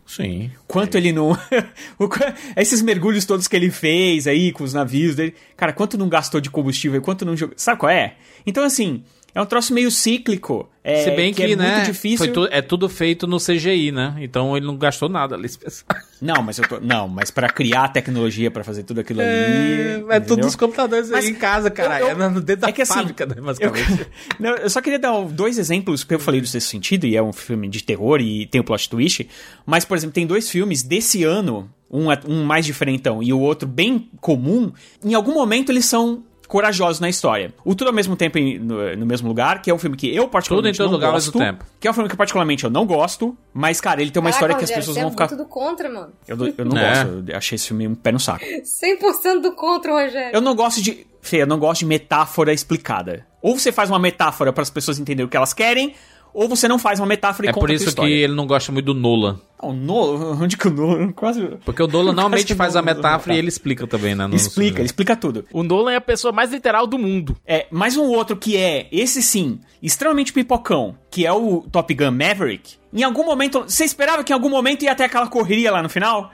Sim. 0.09 0.49
Quanto 0.67 0.95
ele 0.95 1.11
não. 1.11 1.37
Esses 2.57 2.81
mergulhos 2.81 3.25
todos 3.25 3.47
que 3.47 3.55
ele 3.55 3.69
fez 3.69 4.25
aí 4.25 4.51
com 4.51 4.63
os 4.63 4.73
navios 4.73 5.15
dele. 5.15 5.35
Cara, 5.55 5.71
quanto 5.71 5.99
não 5.99 6.09
gastou 6.09 6.41
de 6.41 6.49
combustível? 6.49 6.99
Quanto 6.99 7.23
não 7.23 7.37
jogou. 7.37 7.53
Sabe 7.55 7.79
qual 7.79 7.91
é? 7.91 8.15
Então, 8.43 8.63
assim, 8.63 9.03
é 9.33 9.41
um 9.41 9.45
troço 9.45 9.73
meio 9.73 9.89
cíclico. 9.91 10.69
É, 10.83 11.03
Se 11.03 11.11
bem 11.11 11.33
que, 11.33 11.43
é 11.43 11.55
né, 11.55 11.73
muito 11.75 11.85
difícil. 11.91 12.17
foi 12.17 12.29
tu- 12.29 12.47
é 12.51 12.61
tudo 12.61 12.89
feito 12.89 13.27
no 13.27 13.37
CGI, 13.37 13.91
né? 13.91 14.15
Então 14.21 14.55
ele 14.57 14.65
não 14.65 14.75
gastou 14.77 15.07
nada 15.09 15.35
ali. 15.35 15.47
Não, 16.21 16.41
mas 16.41 16.57
eu 16.57 16.67
tô. 16.67 16.79
Não, 16.81 17.07
mas 17.07 17.29
pra 17.31 17.47
criar 17.49 17.83
a 17.85 17.87
tecnologia 17.87 18.49
pra 18.51 18.63
fazer 18.63 18.83
tudo 18.83 18.99
aquilo 18.99 19.21
ali. 19.21 19.29
É, 19.29 20.03
é 20.09 20.19
tudo 20.19 20.41
dos 20.41 20.55
computadores 20.55 21.09
Mas 21.09 21.25
aí 21.25 21.31
em 21.31 21.35
casa, 21.35 21.69
cara. 21.69 21.99
eu- 22.01 22.07
eu- 22.09 22.23
é 22.23 22.29
no- 22.29 22.41
dentro 22.41 22.61
da 22.63 22.69
é 22.69 22.71
que 22.71 22.81
assim, 22.81 22.93
fábrica, 22.93 23.25
né, 23.25 23.35
Eu, 23.37 23.43
basicamente. 23.43 24.07
Não, 24.39 24.49
eu 24.55 24.69
só 24.69 24.81
queria 24.81 24.99
dar 24.99 25.13
dois 25.25 25.57
exemplos, 25.57 26.03
porque 26.03 26.15
eu 26.15 26.19
falei 26.19 26.41
do 26.41 26.47
sexto 26.47 26.67
sentido, 26.67 27.05
e 27.05 27.15
é 27.15 27.21
um 27.23 27.31
filme 27.31 27.67
de 27.69 27.83
terror 27.83 28.19
e 28.19 28.45
tem 28.47 28.59
o 28.59 28.63
plot 28.63 28.89
twist. 28.89 29.29
Mas, 29.65 29.85
por 29.85 29.95
exemplo, 29.95 30.13
tem 30.13 30.25
dois 30.27 30.49
filmes 30.49 30.81
desse 30.83 31.23
ano, 31.23 31.69
um, 31.89 32.11
é- 32.11 32.19
um 32.27 32.43
mais 32.43 32.65
diferentão 32.65 33.21
e 33.23 33.31
o 33.31 33.39
outro 33.39 33.67
bem 33.67 34.09
comum. 34.19 34.71
Em 35.03 35.13
algum 35.13 35.33
momento 35.33 35.71
eles 35.71 35.85
são 35.85 36.23
corajosos 36.49 36.99
na 36.99 37.07
história. 37.07 37.53
O 37.63 37.73
Tudo 37.73 37.87
ao 37.89 37.93
mesmo 37.93 38.15
tempo 38.17 38.37
em- 38.37 38.59
no, 38.59 38.95
no 38.97 39.05
mesmo 39.05 39.27
lugar, 39.29 39.61
que 39.61 39.69
é 39.69 39.73
um 39.73 39.77
filme 39.77 39.95
que 39.95 40.13
eu 40.13 40.27
particularmente 40.27 40.75
Tudo 40.77 40.83
em 40.83 40.87
todo 40.87 40.91
não 40.91 40.97
lugar 40.97 41.07
ao 41.07 41.13
gosto. 41.13 41.37
mesmo 41.37 41.51
tempo. 41.53 41.65
Que 41.79 41.87
é 41.87 41.91
um 41.91 41.93
filme 41.93 42.09
que 42.09 42.17
particularmente 42.17 42.63
eu 42.65 42.69
não 42.69 42.85
gosto, 42.85 43.37
mas, 43.53 43.79
cara, 43.79 44.01
ele 44.01 44.11
tem 44.11 44.19
uma 44.19 44.31
história 44.31 44.55
que 44.55 44.63
as 44.65 44.69
Rogério, 44.69 44.81
pessoas 44.81 44.95
você 44.95 45.01
vão 45.01 45.09
é 45.09 45.11
ficar... 45.11 45.27
muito 45.27 45.37
do 45.37 45.47
contra, 45.47 45.89
mano. 45.89 46.11
Eu, 46.27 46.35
não- 46.35 46.53
eu 46.57 46.65
não 46.65 46.75
É. 46.81 46.89
gosto, 47.05 47.23
eu 47.31 47.37
achei 47.37 47.55
esse 47.55 47.67
filme 47.67 47.87
um 47.87 47.95
pé 47.95 48.11
no 48.11 48.19
saco. 48.19 48.43
100% 48.43 49.41
do 49.41 49.51
contra, 49.53 49.91
Rogério. 49.93 50.35
Eu 50.35 50.41
não 50.41 50.55
gosto 50.55 50.81
de. 50.81 51.05
Fê, 51.21 51.41
eu 51.41 51.47
não 51.47 51.59
gosto 51.59 51.79
de 51.81 51.85
metáfora 51.85 52.53
explicada. 52.53 53.25
Ou 53.41 53.57
você 53.57 53.71
faz 53.71 53.89
uma 53.89 53.99
metáfora 53.99 54.51
para 54.51 54.61
as 54.63 54.69
pessoas 54.69 54.97
entenderem 54.99 55.25
o 55.25 55.29
que 55.29 55.37
elas 55.37 55.53
querem, 55.53 55.93
ou 56.33 56.47
você 56.47 56.67
não 56.67 56.77
faz 56.79 56.99
uma 56.99 57.05
metáfora 57.05 57.47
e 57.47 57.49
É 57.49 57.53
conta 57.53 57.61
por 57.65 57.71
a 57.71 57.73
isso 57.73 57.95
tua 57.95 58.05
que 58.05 58.11
ele 58.11 58.33
não 58.33 58.45
gosta 58.47 58.71
muito 58.71 58.85
do 58.85 58.93
Nolan. 58.93 59.39
O 59.61 59.73
Nolan, 59.73 60.37
onde 60.41 60.55
que 60.57 60.67
o 60.67 60.71
Nolan 60.71 61.11
quase. 61.11 61.41
Porque 61.65 61.81
o 61.83 61.87
Nolan 61.87 62.11
normalmente 62.13 62.55
faz 62.55 62.75
a 62.75 62.81
não- 62.81 62.87
não 62.87 62.95
metáfora 62.95 63.31
tá. 63.33 63.35
e 63.35 63.37
ele 63.39 63.47
explica 63.49 63.85
também, 63.87 64.15
né? 64.15 64.27
no- 64.27 64.35
Explica, 64.35 64.79
ele 64.79 64.85
explica 64.85 65.15
tudo. 65.15 65.45
O 65.51 65.63
Nolan 65.63 65.91
é 65.91 65.95
a 65.97 66.01
pessoa 66.01 66.31
mais 66.31 66.51
literal 66.51 66.85
do 66.87 66.97
mundo. 66.97 67.35
É, 67.45 67.67
mais 67.71 67.97
um 67.97 68.03
outro 68.05 68.35
que 68.37 68.55
é, 68.57 68.87
esse 68.91 69.21
sim, 69.21 69.59
extremamente 69.81 70.31
pipocão, 70.33 70.95
que 71.11 71.25
é 71.25 71.31
o 71.33 71.65
Top 71.71 71.93
Gun 71.93 72.11
Maverick. 72.11 72.75
Em 72.93 73.03
algum 73.03 73.23
momento, 73.25 73.61
você 73.67 73.83
esperava 73.83 74.23
que 74.23 74.31
em 74.31 74.35
algum 74.35 74.49
momento 74.49 74.83
ia 74.83 74.95
ter 74.95 75.03
aquela 75.03 75.27
correria 75.27 75.71
lá 75.71 75.83
no 75.83 75.89
final? 75.89 76.31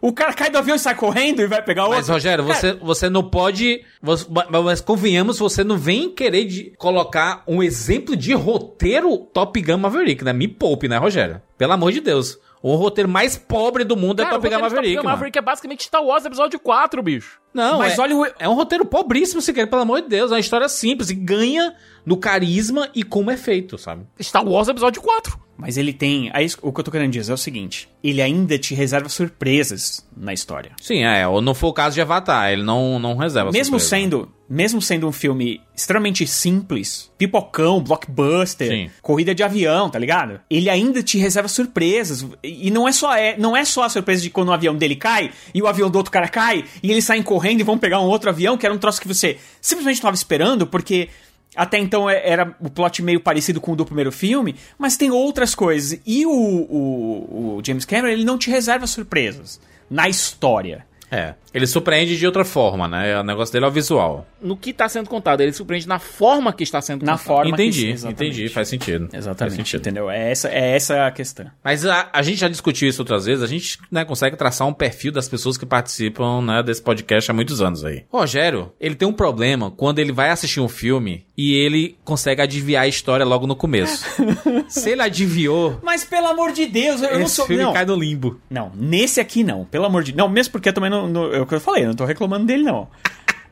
O 0.00 0.12
cara 0.12 0.32
cai 0.32 0.48
do 0.50 0.58
avião 0.58 0.76
e 0.76 0.78
sai 0.78 0.94
correndo 0.94 1.40
e 1.42 1.46
vai 1.46 1.60
pegar 1.62 1.82
outro. 1.84 1.98
Mas, 1.98 2.08
Rogério, 2.08 2.46
Cara, 2.46 2.58
você, 2.58 2.72
você 2.74 3.10
não 3.10 3.22
pode. 3.28 3.82
você- 4.02 4.26
mas- 4.30 4.64
mas 4.64 4.80
convenhamos, 4.80 5.38
você 5.38 5.64
não 5.64 5.76
vem 5.76 6.08
querer 6.10 6.44
de 6.44 6.72
colocar 6.78 7.42
um 7.48 7.62
exemplo 7.62 8.14
de 8.16 8.32
roteiro 8.32 9.16
Top 9.18 9.60
Gun 9.60 9.78
Maverick, 9.78 10.22
né? 10.24 10.32
Me 10.32 10.46
poupe, 10.46 10.88
né, 10.88 10.96
Rogério? 10.98 11.40
Pelo 11.56 11.72
amor 11.72 11.90
de 11.92 12.00
Deus. 12.00 12.38
O 12.62 12.74
roteiro 12.74 13.08
mais 13.08 13.36
pobre 13.36 13.84
do 13.84 13.96
mundo 13.96 14.20
é 14.20 14.24
Cara, 14.24 14.36
o 14.36 14.40
Top 14.40 14.54
Gun 14.54 14.60
Maverick. 14.60 14.94
Top 14.94 15.06
Gun. 15.06 15.10
Maverick 15.12 15.38
é 15.38 15.42
basicamente 15.42 15.84
Star 15.84 16.02
Wars 16.04 16.24
Episódio 16.24 16.58
4, 16.58 17.02
bicho. 17.02 17.40
Não, 17.54 17.78
Mas 17.78 17.98
é, 17.98 18.02
olha 18.02 18.16
o- 18.16 18.26
é 18.38 18.48
um 18.48 18.54
roteiro 18.54 18.84
pobríssimo, 18.84 19.40
se 19.40 19.52
quer, 19.52 19.66
pelo 19.66 19.82
amor 19.82 20.02
de 20.02 20.08
Deus. 20.08 20.30
É 20.30 20.34
uma 20.34 20.40
história 20.40 20.68
simples 20.68 21.10
e 21.10 21.14
ganha 21.14 21.74
no 22.04 22.16
carisma 22.16 22.88
e 22.94 23.02
como 23.02 23.30
é 23.30 23.36
feito, 23.36 23.78
sabe? 23.78 24.04
Star 24.20 24.46
Wars 24.46 24.68
Episódio 24.68 25.00
4. 25.02 25.38
Mas 25.56 25.76
ele 25.76 25.92
tem. 25.92 26.30
aí 26.34 26.46
o 26.62 26.72
que 26.72 26.80
eu 26.80 26.84
tô 26.84 26.90
querendo 26.90 27.10
dizer 27.10 27.32
é 27.32 27.34
o 27.34 27.38
seguinte: 27.38 27.88
ele 28.02 28.22
ainda 28.22 28.56
te 28.58 28.74
reserva 28.74 29.08
surpresas 29.08 30.06
na 30.16 30.32
história. 30.32 30.72
Sim, 30.80 31.02
é. 31.04 31.26
Ou 31.26 31.40
não 31.40 31.54
for 31.54 31.68
o 31.68 31.72
caso 31.72 31.94
de 31.94 32.00
Avatar, 32.00 32.50
ele 32.52 32.62
não, 32.62 32.98
não 32.98 33.16
reserva 33.16 33.50
mesmo 33.50 33.78
surpresa. 33.80 33.88
sendo 34.04 34.32
mesmo 34.48 34.80
sendo 34.80 35.06
um 35.06 35.12
filme 35.12 35.60
extremamente 35.76 36.26
simples, 36.26 37.10
pipocão, 37.18 37.80
blockbuster, 37.82 38.68
Sim. 38.68 38.90
corrida 39.02 39.34
de 39.34 39.42
avião, 39.42 39.90
tá 39.90 39.98
ligado? 39.98 40.40
Ele 40.48 40.70
ainda 40.70 41.02
te 41.02 41.18
reserva 41.18 41.48
surpresas 41.48 42.26
e 42.42 42.70
não 42.70 42.88
é 42.88 42.92
só 42.92 43.14
é, 43.14 43.36
não 43.36 43.56
é 43.56 43.64
só 43.64 43.82
a 43.82 43.88
surpresa 43.88 44.22
de 44.22 44.30
quando 44.30 44.48
o 44.48 44.52
avião 44.52 44.74
dele 44.74 44.96
cai 44.96 45.30
e 45.52 45.60
o 45.60 45.66
avião 45.66 45.90
do 45.90 45.96
outro 45.96 46.10
cara 46.10 46.28
cai 46.28 46.64
e 46.82 46.90
eles 46.90 47.04
saem 47.04 47.22
correndo 47.22 47.60
e 47.60 47.64
vão 47.64 47.76
pegar 47.76 48.00
um 48.00 48.06
outro 48.06 48.30
avião, 48.30 48.56
que 48.56 48.64
era 48.64 48.74
um 48.74 48.78
troço 48.78 49.00
que 49.00 49.08
você 49.08 49.36
simplesmente 49.60 49.96
não 49.96 50.04
tava 50.04 50.16
esperando 50.16 50.66
porque 50.66 51.08
até 51.54 51.78
então 51.78 52.08
é- 52.08 52.22
era 52.28 52.54
o 52.60 52.70
plot 52.70 53.02
meio 53.02 53.20
parecido 53.20 53.60
com 53.60 53.72
o 53.72 53.76
do 53.76 53.84
primeiro 53.84 54.12
filme, 54.12 54.54
mas 54.78 54.96
tem 54.96 55.10
outras 55.10 55.54
coisas. 55.54 55.98
E 56.06 56.24
o, 56.24 56.30
o, 56.30 57.56
o 57.58 57.62
James 57.64 57.84
Cameron, 57.84 58.08
ele 58.08 58.24
não 58.24 58.38
te 58.38 58.50
reserva 58.50 58.86
surpresas 58.86 59.60
na 59.90 60.08
história. 60.08 60.86
É. 61.10 61.34
Ele 61.54 61.66
surpreende 61.66 62.18
de 62.18 62.26
outra 62.26 62.44
forma, 62.44 62.86
né? 62.86 63.18
O 63.18 63.22
negócio 63.24 63.50
dele 63.52 63.64
é 63.64 63.68
o 63.68 63.70
visual. 63.72 64.26
No 64.40 64.56
que 64.56 64.72
tá 64.72 64.88
sendo 64.88 65.08
contado, 65.08 65.40
ele 65.40 65.52
surpreende 65.52 65.88
na 65.88 65.98
forma 65.98 66.52
que 66.52 66.62
está 66.62 66.80
sendo 66.80 67.04
Na 67.04 67.12
contado. 67.12 67.26
forma 67.26 67.56
que- 67.56 67.62
entendi, 67.64 67.90
entendi. 68.06 68.48
Faz 68.48 68.68
sentido. 68.68 69.08
Exatamente, 69.12 69.38
Faz 69.38 69.54
sentido. 69.54 69.80
entendeu? 69.80 70.10
É 70.10 70.30
essa, 70.30 70.48
é 70.48 70.76
essa 70.76 71.06
a 71.06 71.10
questão. 71.10 71.46
Mas 71.64 71.84
a, 71.84 72.08
a 72.12 72.22
gente 72.22 72.38
já 72.38 72.48
discutiu 72.48 72.88
isso 72.88 73.02
outras 73.02 73.24
vezes, 73.26 73.42
a 73.42 73.46
gente 73.46 73.78
né, 73.90 74.04
consegue 74.04 74.36
traçar 74.36 74.66
um 74.68 74.72
perfil 74.72 75.10
das 75.12 75.28
pessoas 75.28 75.56
que 75.56 75.66
participam 75.66 76.40
né, 76.42 76.62
desse 76.62 76.80
podcast 76.82 77.30
há 77.30 77.34
muitos 77.34 77.60
anos 77.60 77.84
aí. 77.84 78.04
Rogério, 78.12 78.72
ele 78.80 78.94
tem 78.94 79.08
um 79.08 79.12
problema 79.12 79.70
quando 79.70 79.98
ele 79.98 80.12
vai 80.12 80.30
assistir 80.30 80.60
um 80.60 80.68
filme 80.68 81.26
e 81.36 81.54
ele 81.54 81.96
consegue 82.04 82.40
adivinhar 82.42 82.82
a 82.84 82.88
história 82.88 83.24
logo 83.24 83.46
no 83.46 83.56
começo. 83.56 84.04
Se 84.68 84.90
ele 84.90 85.02
adivinhou, 85.02 85.78
Mas 85.82 86.04
pelo 86.04 86.26
amor 86.28 86.52
de 86.52 86.66
Deus, 86.66 87.02
eu 87.02 87.14
não 87.14 87.22
esse 87.26 87.34
sou. 87.36 87.46
filme 87.46 87.62
Não, 87.62 87.72
cai 87.72 87.84
no 87.84 87.96
limbo. 87.96 88.40
não, 88.50 88.70
nesse 88.74 89.20
aqui 89.20 89.42
não, 89.42 89.64
pelo 89.64 89.84
amor 89.84 90.02
de 90.04 90.14
Não, 90.14 90.28
mesmo 90.28 90.52
porque 90.52 90.68
eu 90.68 90.72
também 90.72 90.90
não. 90.90 91.08
não 91.08 91.32
é 91.32 91.40
o 91.40 91.46
que 91.46 91.54
eu 91.54 91.60
falei, 91.60 91.84
eu 91.84 91.88
não 91.88 91.94
tô 91.94 92.04
reclamando 92.04 92.46
dele, 92.46 92.62
não. 92.62 92.88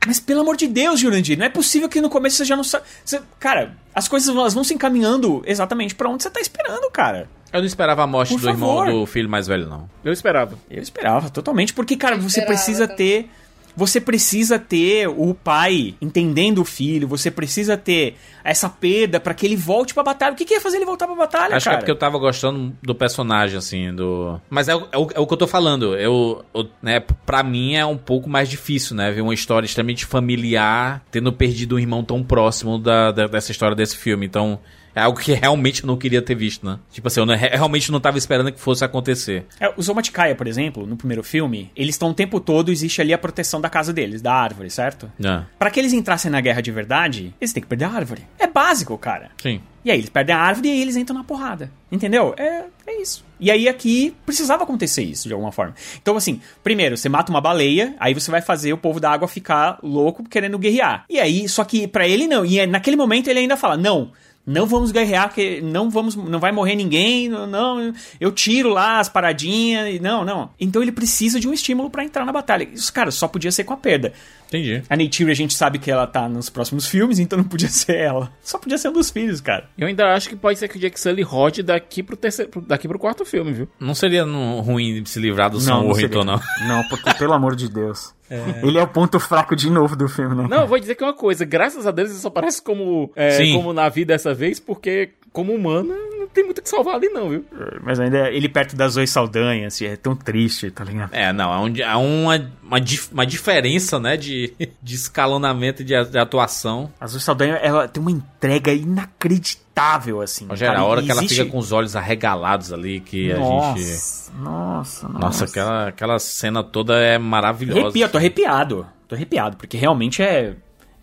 Mas 0.07 0.21
pelo 0.21 0.41
amor 0.41 0.57
de 0.57 0.67
Deus, 0.69 1.01
Jurandir, 1.01 1.37
não 1.39 1.45
é 1.47 1.49
possível 1.49 1.89
que 1.89 2.01
no 2.01 2.09
começo 2.09 2.37
você 2.37 2.45
já 2.45 2.57
não 2.57 2.65
sabe. 2.65 2.85
você- 3.05 3.21
Cara, 3.39 3.77
as 3.95 4.07
coisas 4.09 4.29
vão- 4.29 4.41
elas 4.41 4.55
vão 4.55 4.63
se 4.65 4.73
encaminhando 4.75 5.43
exatamente 5.47 5.95
pra 5.95 6.09
onde 6.09 6.23
você 6.23 6.31
tá 6.31 6.41
esperando, 6.41 6.91
cara. 6.91 7.29
Eu 7.53 7.61
não 7.61 7.67
esperava 7.67 8.03
a 8.03 8.07
morte 8.07 8.33
Por 8.35 8.41
do 8.41 8.49
irmão 8.49 8.77
favor. 8.79 8.93
do 8.93 9.07
filho 9.07 9.29
mais 9.29 9.47
velho, 9.47 9.69
não. 9.69 9.89
Eu 10.05 10.13
esperava. 10.13 10.59
Eu 10.71 10.83
esperava 10.83 11.31
totalmente, 11.31 11.73
porque, 11.73 11.97
cara, 11.97 12.17
Eu 12.17 12.21
você 12.23 12.43
precisa 12.43 12.87
também. 12.89 12.97
ter. 12.97 13.31
Você 13.77 14.01
precisa 14.01 14.59
ter 14.59 15.07
o 15.07 15.35
pai 15.35 15.95
entendendo 16.01 16.61
o 16.61 16.65
filho, 16.65 17.07
você 17.07 17.31
precisa 17.31 17.77
ter 17.77 18.17
essa 18.43 18.69
perda 18.71 19.21
pra 19.21 19.35
que 19.35 19.45
ele 19.45 19.55
volte 19.57 19.93
pra 19.93 20.03
batalha. 20.03 20.33
O 20.33 20.37
que, 20.37 20.45
que 20.47 20.55
ia 20.55 20.61
fazer 20.61 20.79
ele 20.79 20.87
voltar 20.87 21.07
pra 21.07 21.15
batalha, 21.15 21.57
Acho 21.57 21.65
que 21.65 21.71
cara? 21.71 21.77
é 21.77 21.79
porque 21.81 21.91
eu 21.91 21.97
tava 21.99 22.17
gostando 22.19 22.75
do 22.83 22.95
personagem, 22.95 23.59
assim, 23.59 23.95
do. 23.95 24.41
Mas 24.49 24.69
é, 24.69 24.75
o- 24.75 24.89
é 24.91 24.97
o, 24.99 25.09
é 25.17 25.21
o 25.21 25.27
que 25.27 25.33
eu 25.35 25.37
tô 25.37 25.47
falando. 25.47 25.95
Eu, 25.97 26.43
eu, 26.55 26.69
né, 26.83 27.01
pra 27.27 27.43
mim 27.43 27.75
é 27.75 27.85
um 27.85 27.99
pouco 27.99 28.31
mais 28.31 28.49
difícil, 28.49 28.97
né? 28.97 29.11
Ver 29.11 29.21
uma 29.21 29.35
história 29.35 29.67
extremamente 29.67 30.07
familiar, 30.07 31.05
tendo 31.11 31.33
perdido 31.33 31.77
um 31.77 31.79
irmão 31.79 32.03
tão 32.03 32.23
próximo 32.23 32.79
da, 32.79 33.13
da- 33.13 33.27
dessa 33.27 33.51
história 33.53 33.77
desse 33.77 33.97
filme. 33.97 34.25
Então, 34.25 34.59
é 34.97 35.01
algo 35.03 35.21
que 35.21 35.33
realmente 35.35 35.83
eu 35.83 35.87
não 35.87 35.97
queria 35.97 36.23
ter 36.23 36.35
visto, 36.35 36.65
né? 36.67 36.79
Tipo 36.91 37.07
assim, 37.07 37.21
eu 37.21 37.27
não- 37.27 37.37
realmente 37.37 37.93
não 37.93 38.01
tava 38.01 38.17
esperando 38.19 38.51
que 38.51 38.59
fosse 38.59 38.83
acontecer. 38.85 39.45
É, 39.61 39.73
o 39.77 39.83
Zomaticaya, 39.83 40.35
por 40.35 40.47
exemplo, 40.49 40.87
no 40.87 40.97
primeiro 40.97 41.23
filme, 41.23 41.71
eles 41.77 41.95
estão 41.95 42.11
o 42.11 42.15
tempo 42.15 42.41
todo, 42.41 42.73
existe 42.73 43.01
ali 43.03 43.13
a 43.13 43.19
proteção 43.19 43.61
da 43.61 43.69
casa 43.69 43.93
deles, 43.93 44.23
da 44.23 44.33
árvore, 44.33 44.71
certo? 44.71 45.13
Né? 45.19 45.45
Pra 45.59 45.71
que 45.71 45.79
eles 45.79 45.93
entrassem 45.93 46.31
na 46.31 46.41
guerra 46.41 46.63
de 46.63 46.73
verdade, 46.73 47.35
eles 47.41 47.53
têm 47.53 47.63
que 47.63 47.69
perder 47.69 47.85
a 47.85 47.91
árvore. 47.91 48.23
É 48.39 48.47
básico, 48.47 48.97
cara. 48.97 49.31
Sim. 49.41 49.61
E 49.85 49.91
aí 49.91 49.99
eles 49.99 50.09
perdem 50.11 50.35
a 50.35 50.39
árvore 50.41 50.69
e 50.69 50.73
aí 50.73 50.81
eles 50.83 50.97
entram 50.97 51.17
na 51.17 51.23
porrada. 51.23 51.71
Entendeu? 51.93 52.35
É, 52.37 52.65
é 52.89 53.01
isso. 53.01 53.25
E 53.39 53.51
aí 53.53 53.69
aqui 53.69 54.17
precisava 54.25 54.65
acontecer 54.65 55.05
isso 55.05 55.29
de 55.29 55.35
alguma 55.35 55.53
forma. 55.53 55.75
Então, 56.03 56.17
assim, 56.17 56.41
primeiro, 56.65 56.97
você 56.97 57.09
mata 57.09 57.31
uma 57.31 57.41
baleia, 57.41 57.95
aí 58.01 58.13
você 58.13 58.29
vai 58.31 58.41
fazer 58.43 58.73
o 58.73 58.79
povo 58.79 58.99
da 58.99 59.11
água 59.13 59.29
ficar 59.29 59.79
louco 59.83 60.25
querendo 60.29 60.59
guerrear. 60.59 61.05
E 61.09 61.21
aí, 61.21 61.49
só 61.49 61.63
que 61.65 61.87
pra 61.87 62.09
ele 62.09 62.27
não. 62.27 62.45
E 62.45 62.59
é- 62.59 62.67
naquele 62.67 62.97
momento 62.97 63.29
ele 63.29 63.39
ainda 63.41 63.57
fala: 63.57 63.77
não. 63.77 64.11
Não 64.47 64.65
vamos 64.65 64.93
guerrear, 64.93 65.27
porque 65.29 65.61
não 65.61 65.91
vamos, 65.91 66.15
não 66.15 66.39
vai 66.39 66.53
morrer 66.53 66.77
ninguém, 66.77 67.29
não, 67.29 67.47
não, 67.49 67.93
eu 68.21 68.31
tiro 68.31 68.69
lá 68.69 69.01
as 69.01 69.09
paradinhas, 69.09 69.93
e 69.95 69.99
não, 69.99 70.25
não. 70.25 70.51
Então 70.61 70.81
ele 70.81 70.93
precisa 70.93 71.41
de 71.41 71.49
um 71.49 71.53
estímulo 71.53 71.91
pra 71.91 72.05
entrar 72.05 72.25
na 72.25 72.33
batalha. 72.33 72.69
Isso, 72.73 72.93
cara, 72.93 73.11
só 73.11 73.27
podia 73.27 73.51
ser 73.51 73.65
com 73.65 73.73
a 73.73 73.77
perda. 73.77 74.13
Entendi. 74.47 74.85
A 74.89 74.95
Neytiri 74.97 75.33
a 75.33 75.35
gente 75.35 75.53
sabe 75.53 75.81
que 75.81 75.91
ela 75.91 76.07
tá 76.07 76.29
nos 76.29 76.49
próximos 76.49 76.87
filmes, 76.87 77.19
então 77.19 77.37
não 77.37 77.45
podia 77.45 77.67
ser 77.71 77.97
ela. 77.97 78.33
Só 78.41 78.57
podia 78.59 78.79
ser 78.79 78.89
um 78.89 78.93
dos 78.93 79.11
filhos, 79.11 79.41
cara. 79.41 79.69
Eu 79.77 79.89
ainda 79.89 80.15
acho 80.15 80.29
que 80.29 80.37
pode 80.37 80.59
ser 80.61 80.69
que 80.69 80.77
o 80.77 80.81
Jack 80.81 81.01
Sully 81.01 81.23
rode 81.23 81.65
daqui 81.65 82.01
pro, 82.01 82.17
terceiro, 82.17 82.51
daqui 82.65 82.87
pro 82.87 83.01
quarto 83.01 83.25
filme, 83.25 83.53
viu? 83.53 83.69
Não 83.81 83.97
seria 83.97 84.25
no- 84.25 84.61
ruim 84.61 85.05
se 85.05 85.19
livrar 85.19 85.51
do 85.51 85.61
Sam 85.61 85.81
Worthington, 85.81 86.23
não. 86.23 86.41
Não, 86.69 86.85
porque 86.89 87.13
pelo 87.15 87.33
amor 87.33 87.57
de 87.57 87.69
Deus. 87.69 88.15
Ele 88.63 88.79
é 88.79 88.83
o 88.83 88.89
ponto 88.89 89.21
fraco 89.21 89.55
de 89.55 89.71
novo 89.71 89.95
do 89.95 90.09
filme, 90.09 90.35
né? 90.35 90.47
Não, 90.49 90.63
eu 90.63 90.67
vou 90.67 90.79
dizer 90.79 90.95
que 90.95 91.05
é 91.05 91.07
uma 91.07 91.15
coisa. 91.15 91.45
Graças 91.45 91.87
a 91.87 91.91
Deus 91.91 92.11
ele 92.11 92.19
só 92.19 92.31
parece 92.31 92.61
como, 92.61 93.13
é, 93.15 93.53
como 93.53 93.73
Navi 93.73 94.05
dessa 94.05 94.35
vez, 94.35 94.59
porque 94.59 95.11
como 95.37 95.53
humano 95.53 95.95
não 96.19 96.27
tem 96.29 96.43
muito 96.45 96.59
o 96.59 96.63
que 96.63 96.69
salvar 96.71 96.95
ali 96.95 97.11
não, 97.11 97.29
viu? 97.29 97.45
Mas 97.83 98.01
ainda 98.01 98.31
ele 98.31 98.49
perto 98.49 98.75
das 98.75 98.95
Zoe 98.95 99.07
Saldanha, 99.07 99.67
assim, 99.67 99.85
é 99.85 99.95
tão 99.97 100.17
triste, 100.17 100.71
tá 100.71 100.83
ligado? 100.83 101.13
É, 101.13 101.31
não, 101.31 101.53
há, 101.53 101.61
um, 101.61 101.73
há 101.87 101.99
uma, 101.99 102.51
uma, 102.63 102.81
dif- 102.81 103.13
uma 103.13 103.27
diferença, 103.27 104.01
né, 104.01 104.17
de, 104.17 104.53
de 104.83 104.95
escalonamento 104.95 105.83
e 105.83 105.85
de, 105.85 106.05
de 106.07 106.19
atuação. 106.19 106.91
A 106.99 107.07
Zoe 107.07 107.21
Saldanha, 107.21 107.55
ela 107.57 107.87
tem 107.87 108.01
uma 108.01 108.11
entrega 108.11 108.73
inacreditável, 108.73 110.21
assim. 110.21 110.47
Rogério, 110.47 110.75
cara, 110.75 110.85
a 110.85 110.89
hora 110.89 111.01
e 111.03 111.05
que 111.05 111.11
ela 111.11 111.21
existe- 111.21 111.37
fica 111.41 111.51
com 111.51 111.59
os 111.59 111.73
olhos 111.73 111.95
arregalados 111.97 112.73
ali, 112.73 113.01
que 113.01 113.31
a 113.33 113.37
gente... 113.37 113.43
Nossa, 113.45 114.33
nossa, 114.39 115.09
nossa. 115.09 115.19
Nossa, 115.19 115.45
aquela, 115.45 115.89
aquela 115.89 116.19
cena 116.19 116.63
toda 116.63 116.97
é 116.99 117.19
maravilhosa. 117.19 117.81
Arrepia, 117.83 118.05
eu 118.05 118.09
tô 118.09 118.19
arrepiado. 118.19 118.87
Tô 119.09 119.15
arrepiado, 119.15 119.57
porque 119.57 119.77
realmente 119.77 120.23
é. 120.23 120.55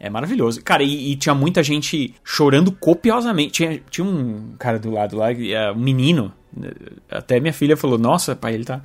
É 0.04 0.10
maravilhoso. 0.10 0.62
Cara, 0.62 0.84
e, 0.84 1.14
e 1.14 1.16
tinha 1.16 1.34
muita 1.34 1.64
gente 1.64 2.14
chorando 2.26 2.74
copiosamente. 2.74 3.54
Tinha, 3.54 3.82
tinha 3.90 4.06
um 4.06 4.54
cara 4.60 4.78
do 4.78 4.92
lado 4.92 5.16
lá, 5.16 5.32
é, 5.32 5.72
um 5.72 5.80
menino. 5.80 6.34
Até 7.10 7.40
minha 7.40 7.54
filha 7.54 7.78
falou: 7.78 7.98
Nossa, 7.98 8.36
pai, 8.36 8.54
ele 8.54 8.66
tá. 8.66 8.82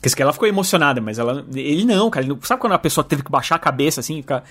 Porque 0.00 0.22
ela 0.22 0.32
ficou 0.32 0.48
emocionada, 0.48 1.02
mas 1.02 1.18
ela. 1.18 1.44
Ele 1.54 1.84
não, 1.84 2.08
cara. 2.08 2.24
Ele, 2.24 2.34
sabe 2.40 2.62
quando 2.62 2.72
a 2.72 2.78
pessoa 2.78 3.04
teve 3.04 3.22
que 3.22 3.30
baixar 3.30 3.56
a 3.56 3.58
cabeça 3.58 4.00
assim? 4.00 4.22
Ficar... 4.22 4.42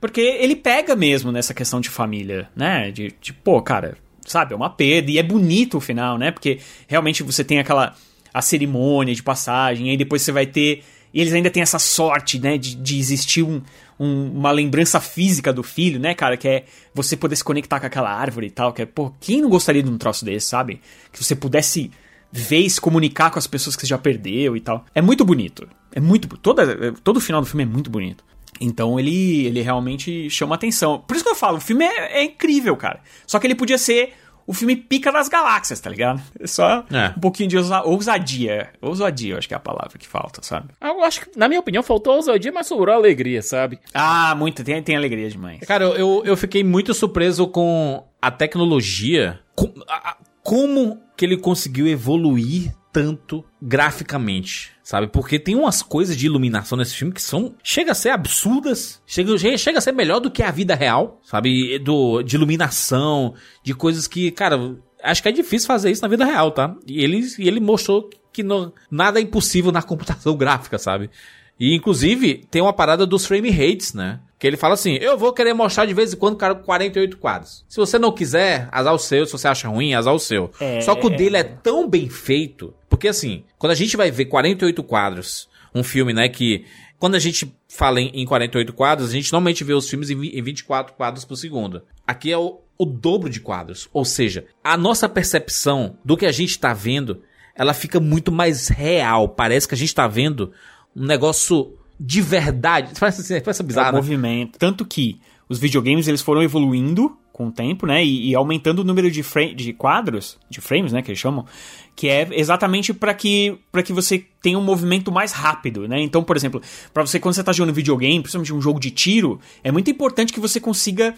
Porque 0.00 0.20
ele 0.20 0.56
pega 0.56 0.96
mesmo 0.96 1.30
nessa 1.30 1.54
questão 1.54 1.80
de 1.80 1.88
família, 1.88 2.48
né? 2.56 2.90
De, 2.90 3.14
de, 3.20 3.32
pô, 3.32 3.62
cara, 3.62 3.96
sabe, 4.26 4.54
é 4.54 4.56
uma 4.56 4.68
perda. 4.68 5.12
E 5.12 5.18
é 5.18 5.22
bonito 5.22 5.76
o 5.76 5.80
final, 5.80 6.18
né? 6.18 6.32
Porque 6.32 6.58
realmente 6.88 7.22
você 7.22 7.44
tem 7.44 7.60
aquela. 7.60 7.94
a 8.34 8.42
cerimônia 8.42 9.14
de 9.14 9.22
passagem, 9.22 9.86
e 9.86 9.90
aí 9.90 9.96
depois 9.96 10.22
você 10.22 10.32
vai 10.32 10.44
ter. 10.44 10.82
E 11.14 11.20
eles 11.20 11.32
ainda 11.32 11.50
têm 11.50 11.62
essa 11.62 11.78
sorte, 11.78 12.40
né? 12.40 12.58
De, 12.58 12.74
de 12.74 12.98
existir 12.98 13.44
um, 13.44 13.62
um- 14.04 14.30
uma 14.32 14.50
lembrança 14.50 15.00
física 15.00 15.52
do 15.52 15.62
filho, 15.62 16.00
né, 16.00 16.14
cara? 16.14 16.36
Que 16.36 16.48
é 16.48 16.64
você 16.94 17.16
poder 17.16 17.36
se 17.36 17.44
conectar 17.44 17.78
com 17.80 17.86
aquela 17.86 18.10
árvore 18.10 18.46
e 18.48 18.50
tal. 18.50 18.72
Que 18.72 18.82
é, 18.82 18.86
pô, 18.86 19.12
quem 19.20 19.40
não 19.42 19.48
gostaria 19.48 19.82
de 19.82 19.90
um 19.90 19.96
troço 19.98 20.24
desse, 20.24 20.46
sabe? 20.48 20.80
Que 21.12 21.22
você 21.22 21.34
pudesse 21.36 21.90
ver 22.30 22.60
e 22.60 22.70
se 22.70 22.80
comunicar 22.80 23.30
com 23.30 23.38
as 23.38 23.46
pessoas 23.46 23.76
que 23.76 23.82
você 23.82 23.88
já 23.88 23.98
perdeu 23.98 24.56
e 24.56 24.60
tal. 24.60 24.84
É 24.94 25.02
muito 25.02 25.24
bonito. 25.24 25.68
É 25.94 26.00
muito. 26.00 26.28
Toda, 26.38 26.92
todo 27.04 27.18
o 27.18 27.20
final 27.20 27.40
do 27.40 27.46
filme 27.46 27.62
é 27.62 27.66
muito 27.66 27.90
bonito. 27.90 28.24
Então 28.60 28.98
ele, 28.98 29.46
ele 29.46 29.60
realmente 29.60 30.28
chama 30.30 30.54
atenção. 30.54 30.98
Por 31.06 31.14
isso 31.16 31.24
que 31.24 31.30
eu 31.30 31.34
falo, 31.34 31.58
o 31.58 31.60
filme 31.60 31.84
é, 31.84 32.20
é 32.20 32.24
incrível, 32.24 32.76
cara. 32.76 33.00
Só 33.26 33.38
que 33.38 33.46
ele 33.46 33.54
podia 33.54 33.76
ser 33.78 34.12
o 34.46 34.52
filme 34.52 34.74
pica 34.76 35.10
das 35.12 35.28
galáxias, 35.28 35.80
tá 35.80 35.88
ligado? 35.90 36.20
É 36.38 36.46
só 36.46 36.84
É. 36.92 37.12
um 37.16 37.20
pouquinho 37.20 37.48
de 37.48 37.56
ousa- 37.56 37.82
ousadia. 37.82 38.70
Ousadia, 38.80 39.34
eu 39.34 39.38
acho 39.38 39.48
que 39.48 39.54
é 39.54 39.56
a 39.56 39.60
palavra 39.60 39.98
que 39.98 40.06
falta, 40.06 40.42
sabe? 40.42 40.68
Eu 40.80 41.02
acho 41.04 41.20
que, 41.22 41.38
na 41.38 41.48
minha 41.48 41.60
opinião, 41.60 41.82
faltou 41.82 42.16
ousadia, 42.16 42.50
mas 42.52 42.66
sobrou 42.66 42.94
alegria, 42.94 43.42
sabe? 43.42 43.78
Ah, 43.94 44.34
muito. 44.34 44.62
Tem, 44.64 44.82
tem 44.82 44.96
alegria 44.96 45.28
demais. 45.30 45.60
Cara, 45.60 45.84
eu- 45.84 45.94
eu, 45.96 46.22
eu 46.24 46.36
fiquei 46.36 46.62
muito 46.64 46.92
surpreso 46.94 47.46
com 47.46 48.04
a 48.20 48.30
tecnologia. 48.30 49.38
Com, 49.54 49.72
a- 49.88 50.10
a- 50.10 50.16
como 50.42 51.00
que 51.16 51.24
ele 51.24 51.36
conseguiu 51.36 51.86
evoluir 51.86 52.72
tanto 52.92 53.42
graficamente, 53.60 54.72
sabe? 54.82 55.06
Porque 55.06 55.38
tem 55.38 55.54
umas 55.56 55.80
coisas 55.82 56.16
de 56.16 56.26
iluminação 56.26 56.76
nesse 56.76 56.94
filme 56.94 57.12
que 57.12 57.22
são. 57.22 57.54
Chega 57.62 57.92
a 57.92 57.94
ser 57.94 58.10
absurdas. 58.10 59.02
Chega, 59.06 59.36
chega- 59.56 59.78
a 59.78 59.80
ser 59.80 59.92
melhor 59.92 60.20
do 60.20 60.30
que 60.30 60.42
a 60.42 60.50
vida 60.50 60.74
real, 60.74 61.20
sabe? 61.22 61.78
Do, 61.78 62.22
de 62.22 62.36
iluminação, 62.36 63.34
de 63.64 63.74
coisas 63.74 64.06
que, 64.06 64.30
cara. 64.30 64.76
Acho 65.02 65.22
que 65.22 65.28
é 65.28 65.32
difícil 65.32 65.66
fazer 65.66 65.90
isso 65.90 66.02
na 66.02 66.08
vida 66.08 66.24
real, 66.24 66.52
tá? 66.52 66.76
E 66.86 67.02
ele, 67.02 67.26
ele 67.38 67.58
mostrou 67.58 68.08
que 68.32 68.42
não- 68.42 68.72
nada 68.90 69.18
é 69.18 69.22
impossível 69.22 69.72
na 69.72 69.82
computação 69.82 70.36
gráfica, 70.36 70.78
sabe? 70.78 71.10
E, 71.58 71.74
inclusive, 71.74 72.46
tem 72.50 72.62
uma 72.62 72.72
parada 72.72 73.06
dos 73.06 73.26
frame 73.26 73.50
rates, 73.50 73.94
né? 73.94 74.20
Que 74.42 74.48
ele 74.48 74.56
fala 74.56 74.74
assim, 74.74 74.94
eu 74.94 75.16
vou 75.16 75.32
querer 75.32 75.54
mostrar 75.54 75.86
de 75.86 75.94
vez 75.94 76.12
em 76.12 76.16
quando, 76.16 76.36
cara, 76.36 76.56
48 76.56 77.16
quadros. 77.16 77.64
Se 77.68 77.76
você 77.76 77.96
não 77.96 78.10
quiser, 78.10 78.68
azar 78.72 78.92
o 78.92 78.98
seu. 78.98 79.24
Se 79.24 79.30
você 79.30 79.46
acha 79.46 79.68
ruim, 79.68 79.94
azar 79.94 80.12
o 80.12 80.18
seu. 80.18 80.50
É, 80.58 80.80
Só 80.80 80.96
que 80.96 81.06
o 81.06 81.12
é. 81.12 81.16
dele 81.16 81.36
é 81.36 81.44
tão 81.44 81.88
bem 81.88 82.08
feito. 82.08 82.74
Porque, 82.88 83.06
assim, 83.06 83.44
quando 83.56 83.70
a 83.70 83.76
gente 83.76 83.96
vai 83.96 84.10
ver 84.10 84.24
48 84.24 84.82
quadros, 84.82 85.48
um 85.72 85.84
filme, 85.84 86.12
né, 86.12 86.28
que... 86.28 86.64
Quando 86.98 87.14
a 87.14 87.20
gente 87.20 87.54
fala 87.68 88.00
em, 88.00 88.08
em 88.12 88.26
48 88.26 88.72
quadros, 88.72 89.10
a 89.10 89.12
gente 89.12 89.30
normalmente 89.30 89.62
vê 89.62 89.74
os 89.74 89.88
filmes 89.88 90.10
em, 90.10 90.20
em 90.20 90.42
24 90.42 90.94
quadros 90.94 91.24
por 91.24 91.36
segundo. 91.36 91.84
Aqui 92.04 92.32
é 92.32 92.36
o, 92.36 92.58
o 92.76 92.84
dobro 92.84 93.30
de 93.30 93.38
quadros. 93.38 93.88
Ou 93.92 94.04
seja, 94.04 94.46
a 94.64 94.76
nossa 94.76 95.08
percepção 95.08 95.96
do 96.04 96.16
que 96.16 96.26
a 96.26 96.32
gente 96.32 96.58
tá 96.58 96.74
vendo, 96.74 97.22
ela 97.54 97.72
fica 97.72 98.00
muito 98.00 98.32
mais 98.32 98.66
real. 98.66 99.28
Parece 99.28 99.68
que 99.68 99.74
a 99.76 99.78
gente 99.78 99.94
tá 99.94 100.08
vendo 100.08 100.50
um 100.96 101.06
negócio 101.06 101.78
de 102.04 102.20
verdade. 102.20 102.92
Parece, 102.98 103.20
assim, 103.20 103.40
parece 103.40 103.62
É 103.62 103.64
bizarro, 103.64 103.92
né? 103.92 103.98
movimento. 103.98 104.58
Tanto 104.58 104.84
que 104.84 105.20
os 105.48 105.58
videogames 105.58 106.08
eles 106.08 106.20
foram 106.20 106.42
evoluindo 106.42 107.16
com 107.32 107.46
o 107.46 107.52
tempo, 107.52 107.86
né? 107.86 108.04
E, 108.04 108.30
e 108.30 108.34
aumentando 108.34 108.80
o 108.80 108.84
número 108.84 109.10
de, 109.10 109.22
de 109.54 109.72
quadros, 109.72 110.38
de 110.50 110.60
frames, 110.60 110.92
né? 110.92 111.00
Que 111.00 111.10
eles 111.10 111.18
chamam. 111.18 111.46
Que 111.94 112.08
é 112.08 112.28
exatamente 112.32 112.92
para 112.92 113.14
que, 113.14 113.56
pra 113.70 113.82
que 113.82 113.92
você 113.92 114.24
tenha 114.42 114.58
um 114.58 114.62
movimento 114.62 115.12
mais 115.12 115.32
rápido, 115.32 115.86
né? 115.86 116.00
Então, 116.00 116.22
por 116.24 116.36
exemplo, 116.36 116.60
para 116.92 117.06
você, 117.06 117.20
quando 117.20 117.34
você 117.34 117.44
tá 117.44 117.52
jogando 117.52 117.74
videogame, 117.74 118.20
principalmente 118.20 118.52
um 118.52 118.60
jogo 118.60 118.80
de 118.80 118.90
tiro, 118.90 119.38
é 119.62 119.70
muito 119.70 119.90
importante 119.90 120.32
que 120.32 120.40
você 120.40 120.58
consiga 120.58 121.14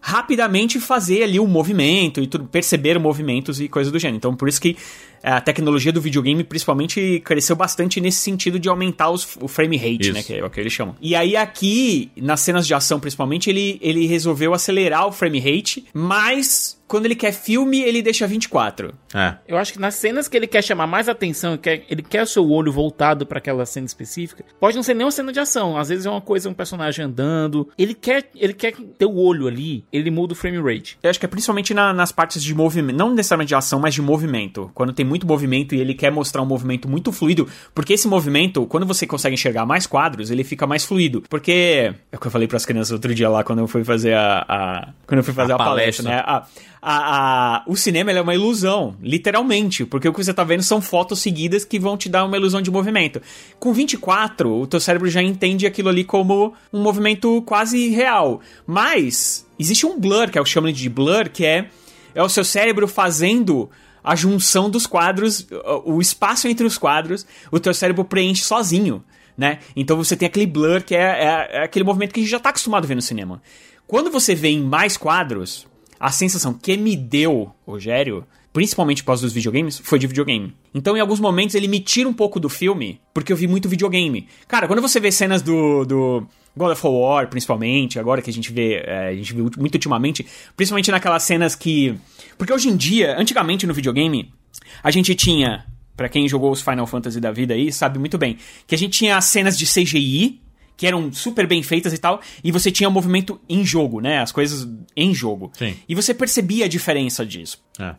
rapidamente 0.00 0.80
fazer 0.80 1.22
ali 1.22 1.38
o 1.38 1.46
movimento 1.46 2.20
e 2.20 2.26
tudo, 2.26 2.44
perceber 2.46 2.98
movimentos 2.98 3.60
e 3.60 3.68
coisas 3.68 3.92
do 3.92 3.98
gênero. 3.98 4.16
Então, 4.16 4.34
por 4.34 4.48
isso 4.48 4.60
que 4.60 4.76
a 5.22 5.40
tecnologia 5.40 5.92
do 5.92 6.00
videogame, 6.00 6.42
principalmente, 6.44 7.20
cresceu 7.24 7.54
bastante 7.56 8.00
nesse 8.00 8.18
sentido 8.18 8.58
de 8.58 8.68
aumentar 8.68 9.10
os- 9.10 9.36
o 9.40 9.48
frame 9.48 9.76
rate, 9.76 10.02
Isso. 10.02 10.12
né? 10.12 10.22
Que 10.22 10.34
é 10.34 10.44
o 10.44 10.50
que 10.50 10.60
eles 10.60 10.72
chamam. 10.72 10.94
E 11.00 11.14
aí, 11.14 11.36
aqui, 11.36 12.10
nas 12.16 12.40
cenas 12.40 12.66
de 12.66 12.74
ação, 12.74 12.98
principalmente, 13.00 13.48
ele, 13.50 13.78
ele 13.82 14.06
resolveu 14.06 14.52
acelerar 14.54 15.06
o 15.06 15.12
frame 15.12 15.38
rate, 15.38 15.84
mas 15.92 16.80
quando 16.86 17.06
ele 17.06 17.14
quer 17.14 17.32
filme, 17.32 17.80
ele 17.80 18.02
deixa 18.02 18.26
24. 18.26 18.92
É. 19.14 19.36
Eu 19.48 19.56
acho 19.56 19.72
que 19.72 19.78
nas 19.78 19.94
cenas 19.94 20.28
que 20.28 20.36
ele 20.36 20.46
quer 20.46 20.62
chamar 20.62 20.86
mais 20.86 21.08
atenção, 21.08 21.56
quer, 21.56 21.84
ele 21.88 22.02
quer 22.02 22.22
o 22.22 22.26
seu 22.26 22.46
olho 22.50 22.70
voltado 22.70 23.24
pra 23.24 23.38
aquela 23.38 23.64
cena 23.64 23.86
específica, 23.86 24.44
pode 24.60 24.76
não 24.76 24.82
ser 24.82 24.92
nem 24.92 25.06
uma 25.06 25.10
cena 25.10 25.32
de 25.32 25.40
ação, 25.40 25.78
às 25.78 25.88
vezes 25.88 26.04
é 26.04 26.10
uma 26.10 26.20
coisa, 26.20 26.50
um 26.50 26.54
personagem 26.54 27.02
andando, 27.06 27.66
ele 27.78 27.94
quer, 27.94 28.28
ele 28.36 28.52
quer 28.52 28.74
ter 28.74 29.06
o 29.06 29.16
olho 29.16 29.46
ali, 29.48 29.84
ele 29.90 30.10
muda 30.10 30.34
o 30.34 30.36
frame 30.36 30.58
rate. 30.60 30.98
Eu 31.02 31.08
acho 31.08 31.18
que 31.18 31.24
é 31.24 31.28
principalmente 31.28 31.72
na- 31.72 31.94
nas 31.94 32.12
partes 32.12 32.42
de 32.42 32.54
movimento, 32.54 32.96
não 32.96 33.14
necessariamente 33.14 33.48
de 33.48 33.54
ação, 33.54 33.80
mas 33.80 33.94
de 33.94 34.02
movimento. 34.02 34.70
Quando 34.74 34.92
tem 34.92 35.04
muito 35.12 35.26
movimento 35.26 35.74
e 35.74 35.80
ele 35.80 35.94
quer 35.94 36.10
mostrar 36.10 36.40
um 36.42 36.46
movimento 36.46 36.88
muito 36.88 37.12
fluido, 37.12 37.46
porque 37.74 37.92
esse 37.92 38.08
movimento, 38.08 38.64
quando 38.66 38.86
você 38.86 39.06
consegue 39.06 39.34
enxergar 39.34 39.66
mais 39.66 39.86
quadros, 39.86 40.30
ele 40.30 40.42
fica 40.42 40.66
mais 40.66 40.84
fluido. 40.84 41.22
Porque 41.28 41.92
é 42.10 42.16
o 42.16 42.18
que 42.20 42.26
eu 42.26 42.30
falei 42.30 42.48
pras 42.48 42.64
crianças 42.64 42.90
outro 42.92 43.14
dia 43.14 43.28
lá 43.28 43.44
quando 43.44 43.58
eu 43.58 43.68
fui 43.68 43.84
fazer 43.84 44.14
a, 44.14 44.44
a- 44.48 44.88
quando 45.06 45.18
eu 45.18 45.24
fui 45.24 45.34
fazer 45.34 45.52
A 45.52 45.56
a, 45.56 45.58
palestra, 45.58 46.04
palestra. 46.04 46.08
né? 46.08 46.22
A, 46.26 46.46
a- 46.84 47.56
a- 47.58 47.64
o 47.66 47.76
cinema 47.76 48.10
ele 48.10 48.18
é 48.18 48.22
uma 48.22 48.34
ilusão, 48.34 48.96
literalmente, 49.02 49.84
porque 49.84 50.08
o 50.08 50.12
que 50.12 50.24
você 50.24 50.32
tá 50.34 50.42
vendo 50.44 50.62
são 50.62 50.80
fotos 50.80 51.20
seguidas 51.20 51.64
que 51.64 51.78
vão 51.78 51.96
te 51.96 52.08
dar 52.08 52.24
uma 52.24 52.36
ilusão 52.36 52.60
de 52.62 52.70
movimento. 52.70 53.20
Com 53.60 53.72
24, 53.72 54.50
o 54.52 54.66
teu 54.66 54.80
cérebro 54.80 55.08
já 55.10 55.22
entende 55.22 55.66
aquilo 55.66 55.88
ali 55.90 56.02
como 56.04 56.54
um 56.72 56.80
movimento 56.82 57.40
quase 57.42 57.88
real. 57.90 58.40
Mas 58.66 59.46
existe 59.58 59.86
um 59.86 59.98
blur, 60.00 60.30
que 60.30 60.38
é 60.38 60.40
o 60.40 60.44
chamam 60.46 60.72
de 60.72 60.88
blur, 60.88 61.28
que 61.28 61.44
é, 61.44 61.66
é 62.14 62.22
o 62.22 62.28
seu 62.28 62.44
cérebro 62.44 62.88
fazendo 62.88 63.70
a 64.02 64.14
junção 64.16 64.68
dos 64.68 64.86
quadros, 64.86 65.46
o 65.84 66.00
espaço 66.00 66.48
entre 66.48 66.66
os 66.66 66.76
quadros, 66.78 67.26
o 67.50 67.60
teu 67.60 67.72
cérebro 67.72 68.04
preenche 68.04 68.42
sozinho, 68.44 69.02
né? 69.36 69.58
Então 69.76 69.96
você 69.96 70.16
tem 70.16 70.26
aquele 70.26 70.46
blur 70.46 70.82
que 70.82 70.94
é, 70.94 71.00
é- 71.00 71.48
é 71.58 71.62
aquele 71.64 71.84
movimento 71.84 72.12
que 72.12 72.20
a 72.20 72.22
gente 72.22 72.30
já 72.30 72.40
tá 72.40 72.50
acostumado 72.50 72.84
a 72.84 72.86
ver 72.86 72.94
no 72.94 73.02
cinema. 73.02 73.42
Quando 73.86 74.10
você 74.10 74.34
vê 74.34 74.48
em 74.48 74.62
mais 74.62 74.96
quadros, 74.96 75.66
a 76.00 76.10
sensação 76.10 76.52
que 76.54 76.76
me 76.76 76.96
deu, 76.96 77.52
Rogério, 77.66 78.26
principalmente 78.52 79.02
por 79.02 79.08
causa 79.08 79.22
dos 79.22 79.32
videogames, 79.32 79.78
foi 79.78 79.98
de 79.98 80.06
videogame. 80.06 80.54
Então, 80.74 80.96
em 80.96 81.00
alguns 81.00 81.20
momentos, 81.20 81.54
ele 81.54 81.68
me 81.68 81.80
tira 81.80 82.08
um 82.08 82.12
pouco 82.12 82.38
do 82.38 82.48
filme, 82.48 83.00
porque 83.14 83.32
eu 83.32 83.36
vi 83.36 83.46
muito 83.46 83.68
videogame. 83.68 84.28
Cara, 84.46 84.66
quando 84.66 84.82
você 84.82 85.00
vê 85.00 85.10
cenas 85.10 85.40
do, 85.40 85.84
do 85.86 86.26
God 86.54 86.72
of 86.72 86.86
War, 86.86 87.28
principalmente, 87.28 87.98
agora 87.98 88.20
que 88.20 88.28
a 88.28 88.32
gente 88.32 88.52
vê, 88.52 88.82
é, 88.84 89.08
a 89.08 89.14
gente 89.14 89.32
viu 89.32 89.50
muito 89.58 89.74
ultimamente, 89.74 90.26
principalmente 90.56 90.90
naquelas 90.90 91.22
cenas 91.22 91.54
que... 91.54 91.94
Porque 92.42 92.52
hoje 92.52 92.68
em 92.68 92.76
dia, 92.76 93.16
antigamente 93.16 93.68
no 93.68 93.72
videogame, 93.72 94.34
a 94.82 94.90
gente 94.90 95.14
tinha, 95.14 95.64
pra 95.96 96.08
quem 96.08 96.28
jogou 96.28 96.50
os 96.50 96.60
Final 96.60 96.88
Fantasy 96.88 97.20
da 97.20 97.30
vida 97.30 97.54
aí, 97.54 97.72
sabe 97.72 98.00
muito 98.00 98.18
bem, 98.18 98.36
que 98.66 98.74
a 98.74 98.78
gente 98.78 98.98
tinha 98.98 99.16
as 99.16 99.26
cenas 99.26 99.56
de 99.56 99.64
CGI, 99.64 100.42
que 100.76 100.84
eram 100.84 101.12
super 101.12 101.46
bem 101.46 101.62
feitas 101.62 101.92
e 101.92 101.98
tal, 101.98 102.20
e 102.42 102.50
você 102.50 102.72
tinha 102.72 102.88
o 102.88 102.92
movimento 102.92 103.40
em 103.48 103.64
jogo, 103.64 104.00
né? 104.00 104.18
As 104.18 104.32
coisas 104.32 104.68
em 104.96 105.14
jogo. 105.14 105.52
Sim. 105.56 105.76
E 105.88 105.94
você 105.94 106.12
percebia 106.12 106.64
a 106.64 106.68
diferença 106.68 107.24
disso. 107.24 107.62
É. 107.78 107.94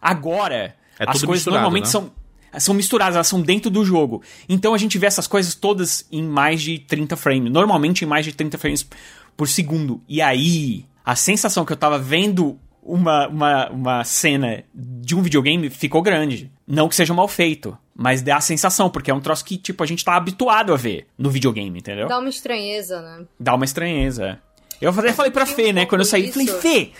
Agora, 0.00 0.76
É 0.96 1.04
as 1.08 1.24
coisas 1.24 1.44
normalmente 1.46 1.86
né? 1.86 1.90
são 1.90 2.12
são 2.60 2.74
misturadas, 2.76 3.16
elas 3.16 3.26
são 3.26 3.42
dentro 3.42 3.72
do 3.72 3.84
jogo. 3.84 4.22
Então 4.48 4.72
a 4.72 4.78
gente 4.78 4.98
vê 4.98 5.06
essas 5.06 5.26
coisas 5.26 5.52
todas 5.56 6.06
em 6.12 6.22
mais 6.22 6.62
de 6.62 6.78
30 6.78 7.16
frames, 7.16 7.50
normalmente 7.52 8.04
em 8.04 8.06
mais 8.06 8.24
de 8.24 8.32
30 8.32 8.56
frames 8.56 8.86
por 9.36 9.48
segundo. 9.48 10.00
E 10.08 10.22
aí, 10.22 10.84
a 11.04 11.16
sensação 11.16 11.64
que 11.64 11.72
eu 11.72 11.76
tava 11.76 11.98
vendo 11.98 12.56
uma, 12.82 13.28
uma, 13.28 13.68
uma 13.70 14.04
cena 14.04 14.64
de 14.74 15.14
um 15.14 15.22
videogame 15.22 15.68
ficou 15.70 16.02
grande. 16.02 16.50
Não 16.66 16.88
que 16.88 16.94
seja 16.94 17.12
mal 17.14 17.26
feito, 17.28 17.76
mas 17.94 18.22
dá 18.22 18.36
a 18.36 18.40
sensação, 18.40 18.88
porque 18.88 19.10
é 19.10 19.14
um 19.14 19.20
troço 19.20 19.44
que, 19.44 19.56
tipo, 19.56 19.82
a 19.82 19.86
gente 19.86 20.04
tá 20.04 20.14
habituado 20.14 20.72
a 20.72 20.76
ver 20.76 21.06
no 21.18 21.30
videogame, 21.30 21.78
entendeu? 21.78 22.08
Dá 22.08 22.18
uma 22.18 22.28
estranheza, 22.28 23.00
né? 23.02 23.24
Dá 23.38 23.54
uma 23.54 23.64
estranheza. 23.64 24.26
é. 24.26 24.38
Eu 24.80 24.90
até 24.90 25.12
falei 25.12 25.30
pra 25.30 25.44
Fê, 25.44 25.74
né, 25.74 25.84
quando 25.84 26.00
eu 26.00 26.06
saí, 26.06 26.32
falei, 26.32 26.46
isso. 26.46 26.58
Fê, 26.58 26.90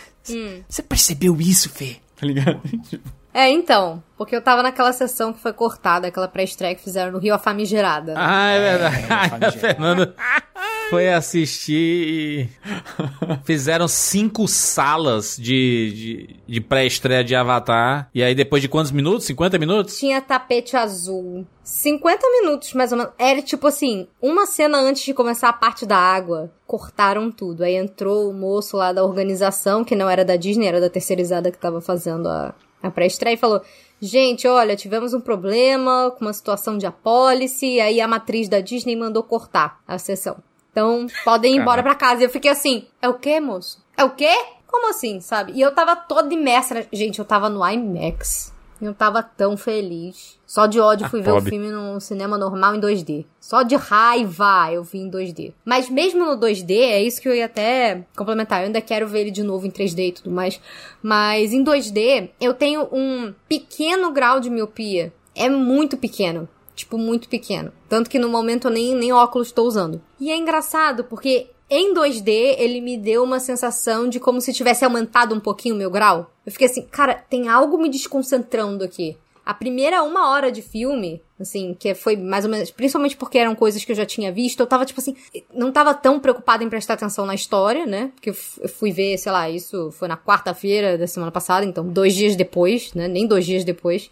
você 0.68 0.82
percebeu 0.82 1.40
isso, 1.40 1.70
Fê? 1.70 1.96
Tá 2.16 2.26
ligado? 2.26 2.60
É, 3.32 3.48
então. 3.48 4.02
Porque 4.18 4.34
eu 4.34 4.42
tava 4.42 4.60
naquela 4.60 4.92
sessão 4.92 5.32
que 5.32 5.38
foi 5.38 5.52
cortada, 5.52 6.08
aquela 6.08 6.26
pré-estreia 6.26 6.74
que 6.74 6.82
fizeram 6.82 7.12
no 7.12 7.18
Rio 7.20 7.32
A 7.32 7.38
Famigerada. 7.38 8.14
né? 8.14 8.20
Ah, 8.20 8.48
é 8.50 8.60
verdade. 8.60 9.06
É, 9.44 9.46
a 9.46 9.52
Fernanda. 9.54 10.16
foi 10.90 11.08
assistir 11.08 12.50
fizeram 13.44 13.86
cinco 13.86 14.48
salas 14.48 15.36
de, 15.36 15.92
de, 15.94 16.36
de 16.46 16.60
pré-estreia 16.60 17.22
de 17.22 17.34
Avatar. 17.34 18.10
E 18.12 18.22
aí 18.22 18.34
depois 18.34 18.60
de 18.60 18.68
quantos 18.68 18.90
minutos? 18.90 19.24
50 19.26 19.58
minutos? 19.58 19.96
Tinha 19.96 20.20
tapete 20.20 20.76
azul. 20.76 21.46
50 21.62 22.26
minutos, 22.40 22.72
mais 22.74 22.90
ou 22.90 22.98
menos. 22.98 23.12
Era 23.16 23.40
tipo 23.40 23.68
assim, 23.68 24.08
uma 24.20 24.46
cena 24.46 24.78
antes 24.78 25.04
de 25.04 25.14
começar 25.14 25.48
a 25.48 25.52
parte 25.52 25.86
da 25.86 25.96
água. 25.96 26.50
Cortaram 26.66 27.30
tudo. 27.30 27.62
Aí 27.62 27.76
entrou 27.76 28.28
o 28.28 28.34
moço 28.34 28.76
lá 28.76 28.92
da 28.92 29.04
organização, 29.04 29.84
que 29.84 29.94
não 29.94 30.10
era 30.10 30.24
da 30.24 30.36
Disney, 30.36 30.66
era 30.66 30.80
da 30.80 30.90
terceirizada 30.90 31.50
que 31.50 31.58
tava 31.58 31.80
fazendo 31.80 32.28
a, 32.28 32.52
a 32.82 32.90
pré-estreia, 32.90 33.34
e 33.34 33.38
falou: 33.38 33.62
Gente, 34.00 34.48
olha, 34.48 34.74
tivemos 34.74 35.14
um 35.14 35.20
problema 35.20 36.10
com 36.18 36.24
uma 36.24 36.32
situação 36.32 36.76
de 36.76 36.86
apólice, 36.86 37.78
aí 37.80 38.00
a 38.00 38.08
matriz 38.08 38.48
da 38.48 38.60
Disney 38.60 38.96
mandou 38.96 39.22
cortar 39.22 39.80
a 39.86 39.98
sessão. 39.98 40.36
Então, 40.72 41.06
podem 41.24 41.54
ir 41.54 41.58
embora 41.58 41.82
pra 41.82 41.94
casa. 41.94 42.22
E 42.22 42.24
eu 42.24 42.30
fiquei 42.30 42.50
assim, 42.50 42.86
é 43.02 43.08
o 43.08 43.14
quê, 43.14 43.40
moço? 43.40 43.78
É 43.96 44.04
o 44.04 44.10
quê? 44.10 44.30
Como 44.66 44.88
assim, 44.90 45.20
sabe? 45.20 45.52
E 45.52 45.60
eu 45.60 45.74
tava 45.74 45.96
toda 45.96 46.32
imersa. 46.32 46.74
na- 46.74 46.84
Gente, 46.92 47.18
eu 47.18 47.24
tava 47.24 47.48
no 47.48 47.66
IMAX. 47.68 48.52
Eu 48.80 48.94
tava 48.94 49.22
tão 49.22 49.58
feliz. 49.58 50.38
Só 50.46 50.64
de 50.64 50.80
ódio 50.80 51.06
fui 51.10 51.20
ver 51.20 51.32
o 51.32 51.34
filme 51.50 51.68
no 51.70 52.00
cinema 52.00 52.38
normal 52.38 52.74
em 52.74 52.80
2D. 52.80 53.26
Só 53.38 53.62
de 53.62 53.76
raiva 53.76 54.72
eu 54.72 54.82
vi 54.82 55.00
em 55.00 55.10
2D. 55.10 55.52
Mas 55.66 55.90
mesmo 55.90 56.24
no 56.24 56.34
2D, 56.38 56.70
é 56.80 57.02
isso 57.02 57.20
que 57.20 57.28
eu 57.28 57.34
ia 57.34 57.44
até 57.44 58.06
complementar. 58.16 58.60
Eu 58.62 58.66
ainda 58.66 58.80
quero 58.80 59.06
ver 59.06 59.20
ele 59.20 59.30
de 59.30 59.42
novo 59.42 59.66
em 59.66 59.70
3D 59.70 60.08
e 60.08 60.12
tudo 60.12 60.30
mais. 60.30 60.58
Mas 61.02 61.52
em 61.52 61.62
2D, 61.62 62.30
eu 62.40 62.54
tenho 62.54 62.88
um 62.90 63.34
pequeno 63.46 64.12
grau 64.12 64.40
de 64.40 64.48
miopia. 64.48 65.12
É 65.34 65.48
muito 65.50 65.98
pequeno. 65.98 66.48
Tipo, 66.80 66.96
muito 66.96 67.28
pequeno. 67.28 67.72
Tanto 67.90 68.08
que 68.08 68.18
no 68.18 68.28
momento 68.28 68.68
eu 68.68 68.70
nem, 68.70 68.94
nem 68.94 69.12
óculos 69.12 69.48
estou 69.48 69.66
usando. 69.66 70.00
E 70.18 70.30
é 70.30 70.36
engraçado, 70.36 71.04
porque 71.04 71.48
em 71.68 71.92
2D 71.92 72.56
ele 72.58 72.80
me 72.80 72.96
deu 72.96 73.22
uma 73.22 73.38
sensação 73.38 74.08
de 74.08 74.18
como 74.18 74.40
se 74.40 74.52
tivesse 74.52 74.82
aumentado 74.82 75.34
um 75.34 75.40
pouquinho 75.40 75.74
o 75.74 75.78
meu 75.78 75.90
grau. 75.90 76.32
Eu 76.44 76.50
fiquei 76.50 76.66
assim, 76.66 76.82
cara, 76.82 77.14
tem 77.14 77.48
algo 77.48 77.76
me 77.76 77.90
desconcentrando 77.90 78.82
aqui. 78.82 79.14
A 79.44 79.52
primeira 79.52 80.02
uma 80.02 80.30
hora 80.30 80.50
de 80.50 80.62
filme, 80.62 81.20
assim, 81.38 81.76
que 81.78 81.94
foi 81.94 82.16
mais 82.16 82.46
ou 82.46 82.50
menos, 82.50 82.70
principalmente 82.70 83.16
porque 83.16 83.36
eram 83.36 83.54
coisas 83.54 83.84
que 83.84 83.92
eu 83.92 83.96
já 83.96 84.06
tinha 84.06 84.32
visto, 84.32 84.60
eu 84.60 84.66
tava 84.66 84.86
tipo 84.86 85.00
assim, 85.00 85.14
não 85.52 85.70
tava 85.70 85.92
tão 85.92 86.18
preocupada 86.18 86.64
em 86.64 86.68
prestar 86.70 86.94
atenção 86.94 87.26
na 87.26 87.34
história, 87.34 87.84
né? 87.84 88.10
Porque 88.14 88.30
eu 88.30 88.68
fui 88.68 88.90
ver, 88.90 89.18
sei 89.18 89.32
lá, 89.32 89.50
isso 89.50 89.90
foi 89.92 90.08
na 90.08 90.16
quarta-feira 90.16 90.96
da 90.96 91.06
semana 91.06 91.30
passada, 91.30 91.66
então 91.66 91.86
dois 91.86 92.14
dias 92.14 92.36
depois, 92.36 92.94
né? 92.94 93.06
Nem 93.06 93.26
dois 93.26 93.44
dias 93.44 93.64
depois. 93.64 94.10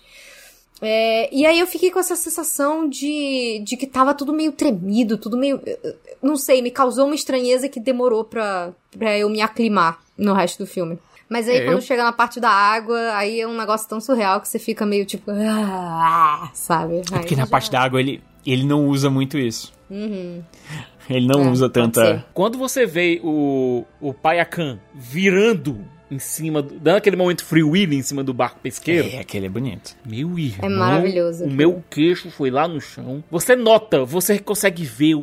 É, 0.81 1.29
e 1.35 1.45
aí 1.45 1.59
eu 1.59 1.67
fiquei 1.67 1.91
com 1.91 1.99
essa 1.99 2.15
sensação 2.15 2.89
de, 2.89 3.61
de 3.65 3.77
que 3.77 3.87
tava 3.87 4.15
tudo 4.15 4.33
meio 4.33 4.53
tremido, 4.53 5.19
tudo 5.19 5.37
meio. 5.37 5.61
Não 6.23 6.37
sei, 6.37 6.63
me 6.63 6.71
causou 6.71 7.07
uma 7.07 7.15
estranheza 7.15 7.69
que 7.69 7.81
demorou 7.81 8.25
pra, 8.25 8.73
pra 8.97 9.19
eu 9.19 9.29
me 9.29 9.41
aclimar 9.41 9.99
no 10.17 10.33
resto 10.35 10.59
do 10.65 10.67
filme. 10.67 10.99
Mas 11.29 11.49
aí 11.49 11.57
É, 11.59 11.65
quando 11.65 11.77
eu- 11.77 11.81
chega 11.83 12.03
na 12.05 12.13
parte 12.13 12.39
da 12.41 12.49
água, 12.51 12.99
aí 13.15 13.41
é 13.41 13.47
um 13.47 13.57
negócio 13.57 13.89
tão 13.89 14.01
surreal 14.01 14.41
que 14.41 14.49
você 14.49 14.59
fica 14.59 14.87
meio 14.87 15.05
tipo. 15.05 15.31
"Ah", 15.31 16.49
sabe? 16.55 16.99
É 16.99 17.03
porque 17.03 17.35
Aí 17.35 17.41
na 17.41 17.45
já- 17.45 17.51
parte 17.51 17.71
da 17.71 17.81
água 17.81 18.01
ele, 18.01 18.23
ele 18.47 18.65
não 18.65 18.87
usa 18.87 19.11
muito 19.11 19.37
isso. 19.37 19.73
Uhum. 19.91 20.43
Ele 21.11 21.27
não 21.27 21.43
É, 21.45 21.51
usa 21.51 21.69
tanta. 21.69 22.25
Quando 22.35 22.57
você 22.59 22.87
vê 22.87 23.21
o, 23.25 23.85
o 24.01 24.13
Payakan 24.15 24.79
virando 24.95 25.85
em 26.11 26.19
cima, 26.19 26.63
do, 26.63 26.75
dando 26.79 26.97
aquele 26.97 27.17
momento 27.17 27.45
free 27.45 27.63
wheeling 27.63 27.99
em 27.99 28.03
cima 28.03 28.25
do 28.25 28.33
barco 28.33 28.59
pesqueiro, 28.61 29.09
É, 29.09 29.19
aquele 29.19 29.47
é 29.47 29.49
bonito. 29.49 29.95
meu 30.05 30.39
irmão, 30.39 30.65
É 30.65 30.69
maravilhoso 30.69 31.45
o 31.45 31.51
meu 31.51 31.85
queixo 31.91 32.31
foi 32.31 32.51
lá 32.51 32.67
no 32.67 32.81
chão. 32.81 33.23
Você 33.31 33.55
nota, 33.55 34.05
você 34.05 34.39
consegue 34.39 34.85
ver, 34.85 35.17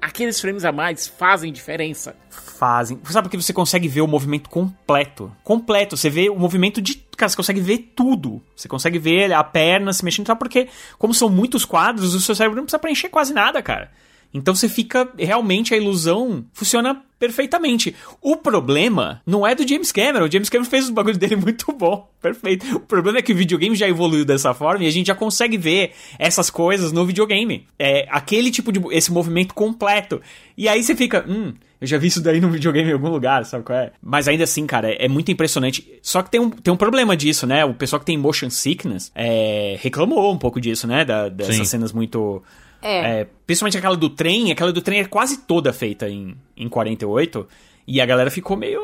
aqueles 0.00 0.40
frames 0.40 0.64
a 0.64 0.72
mais 0.72 1.08
fazem 1.08 1.52
diferença. 1.52 2.14
Fazem. 2.30 2.98
Sabe 3.04 3.26
porque 3.28 3.40
você 3.40 3.52
consegue 3.52 3.88
ver 3.88 4.00
o 4.00 4.06
movimento 4.06 4.48
completo. 4.48 5.30
Completo. 5.44 5.96
Você 5.96 6.10
vê 6.10 6.28
o 6.28 6.36
movimento 6.38 6.80
de. 6.80 6.94
Cara, 7.16 7.28
você 7.28 7.36
consegue 7.36 7.60
ver 7.60 7.92
tudo. 7.96 8.40
Você 8.54 8.68
consegue 8.68 8.98
ver 8.98 9.32
a 9.32 9.42
perna 9.44 9.92
se 9.92 10.04
mexendo 10.04 10.26
e 10.26 10.28
tal, 10.28 10.36
porque, 10.36 10.68
como 10.98 11.12
são 11.14 11.28
muitos 11.28 11.64
quadros, 11.64 12.14
o 12.14 12.20
seu 12.20 12.34
cérebro 12.34 12.56
não 12.56 12.64
precisa 12.64 12.78
preencher 12.78 13.08
quase 13.08 13.32
nada, 13.32 13.60
cara. 13.62 13.90
Então 14.32 14.54
você 14.54 14.68
fica. 14.68 15.08
Realmente 15.18 15.74
a 15.74 15.76
ilusão 15.76 16.44
funciona 16.52 17.02
perfeitamente. 17.18 17.94
O 18.20 18.36
problema 18.36 19.20
não 19.26 19.46
é 19.46 19.54
do 19.54 19.66
James 19.66 19.90
Cameron. 19.90 20.26
O 20.26 20.30
James 20.30 20.48
Cameron 20.48 20.70
fez 20.70 20.84
os 20.84 20.90
bagulhos 20.90 21.18
dele 21.18 21.36
muito 21.36 21.72
bom. 21.72 22.08
Perfeito. 22.20 22.76
O 22.76 22.80
problema 22.80 23.18
é 23.18 23.22
que 23.22 23.32
o 23.32 23.36
videogame 23.36 23.74
já 23.74 23.88
evoluiu 23.88 24.24
dessa 24.24 24.54
forma 24.54 24.84
e 24.84 24.86
a 24.86 24.90
gente 24.90 25.06
já 25.06 25.14
consegue 25.14 25.56
ver 25.56 25.92
essas 26.18 26.50
coisas 26.50 26.92
no 26.92 27.04
videogame. 27.04 27.66
É 27.78 28.06
aquele 28.10 28.50
tipo 28.50 28.70
de. 28.70 28.80
esse 28.90 29.12
movimento 29.12 29.54
completo. 29.54 30.20
E 30.56 30.68
aí 30.68 30.82
você 30.82 30.94
fica. 30.94 31.24
Hum. 31.28 31.54
Eu 31.80 31.86
já 31.86 31.96
vi 31.96 32.08
isso 32.08 32.20
daí 32.20 32.40
no 32.40 32.50
videogame 32.50 32.90
em 32.90 32.92
algum 32.92 33.08
lugar, 33.08 33.44
sabe 33.44 33.64
qual 33.64 33.78
é? 33.78 33.92
Mas 34.02 34.26
ainda 34.26 34.44
assim, 34.44 34.66
cara, 34.66 34.92
é 34.92 35.08
muito 35.08 35.30
impressionante. 35.30 35.88
Só 36.02 36.22
que 36.22 36.30
tem 36.30 36.40
um, 36.40 36.50
tem 36.50 36.74
um 36.74 36.76
problema 36.76 37.16
disso, 37.16 37.46
né? 37.46 37.64
O 37.64 37.72
pessoal 37.72 38.00
que 38.00 38.06
tem 38.06 38.18
motion 38.18 38.50
sickness 38.50 39.12
é, 39.14 39.76
reclamou 39.80 40.32
um 40.32 40.38
pouco 40.38 40.60
disso, 40.60 40.86
né? 40.86 41.04
Da, 41.04 41.28
dessas 41.28 41.56
Sim. 41.56 41.64
cenas 41.64 41.92
muito. 41.92 42.42
É. 42.82 43.20
É, 43.20 43.26
principalmente 43.46 43.76
aquela 43.78 43.96
do 43.96 44.08
trem, 44.10 44.52
aquela 44.52 44.72
do 44.72 44.80
trem 44.80 45.00
é 45.00 45.04
quase 45.04 45.38
toda 45.38 45.72
feita 45.72 46.08
em, 46.08 46.34
em 46.56 46.68
48. 46.68 47.46
E 47.86 48.00
a 48.00 48.06
galera 48.06 48.30
ficou 48.30 48.56
meio. 48.56 48.80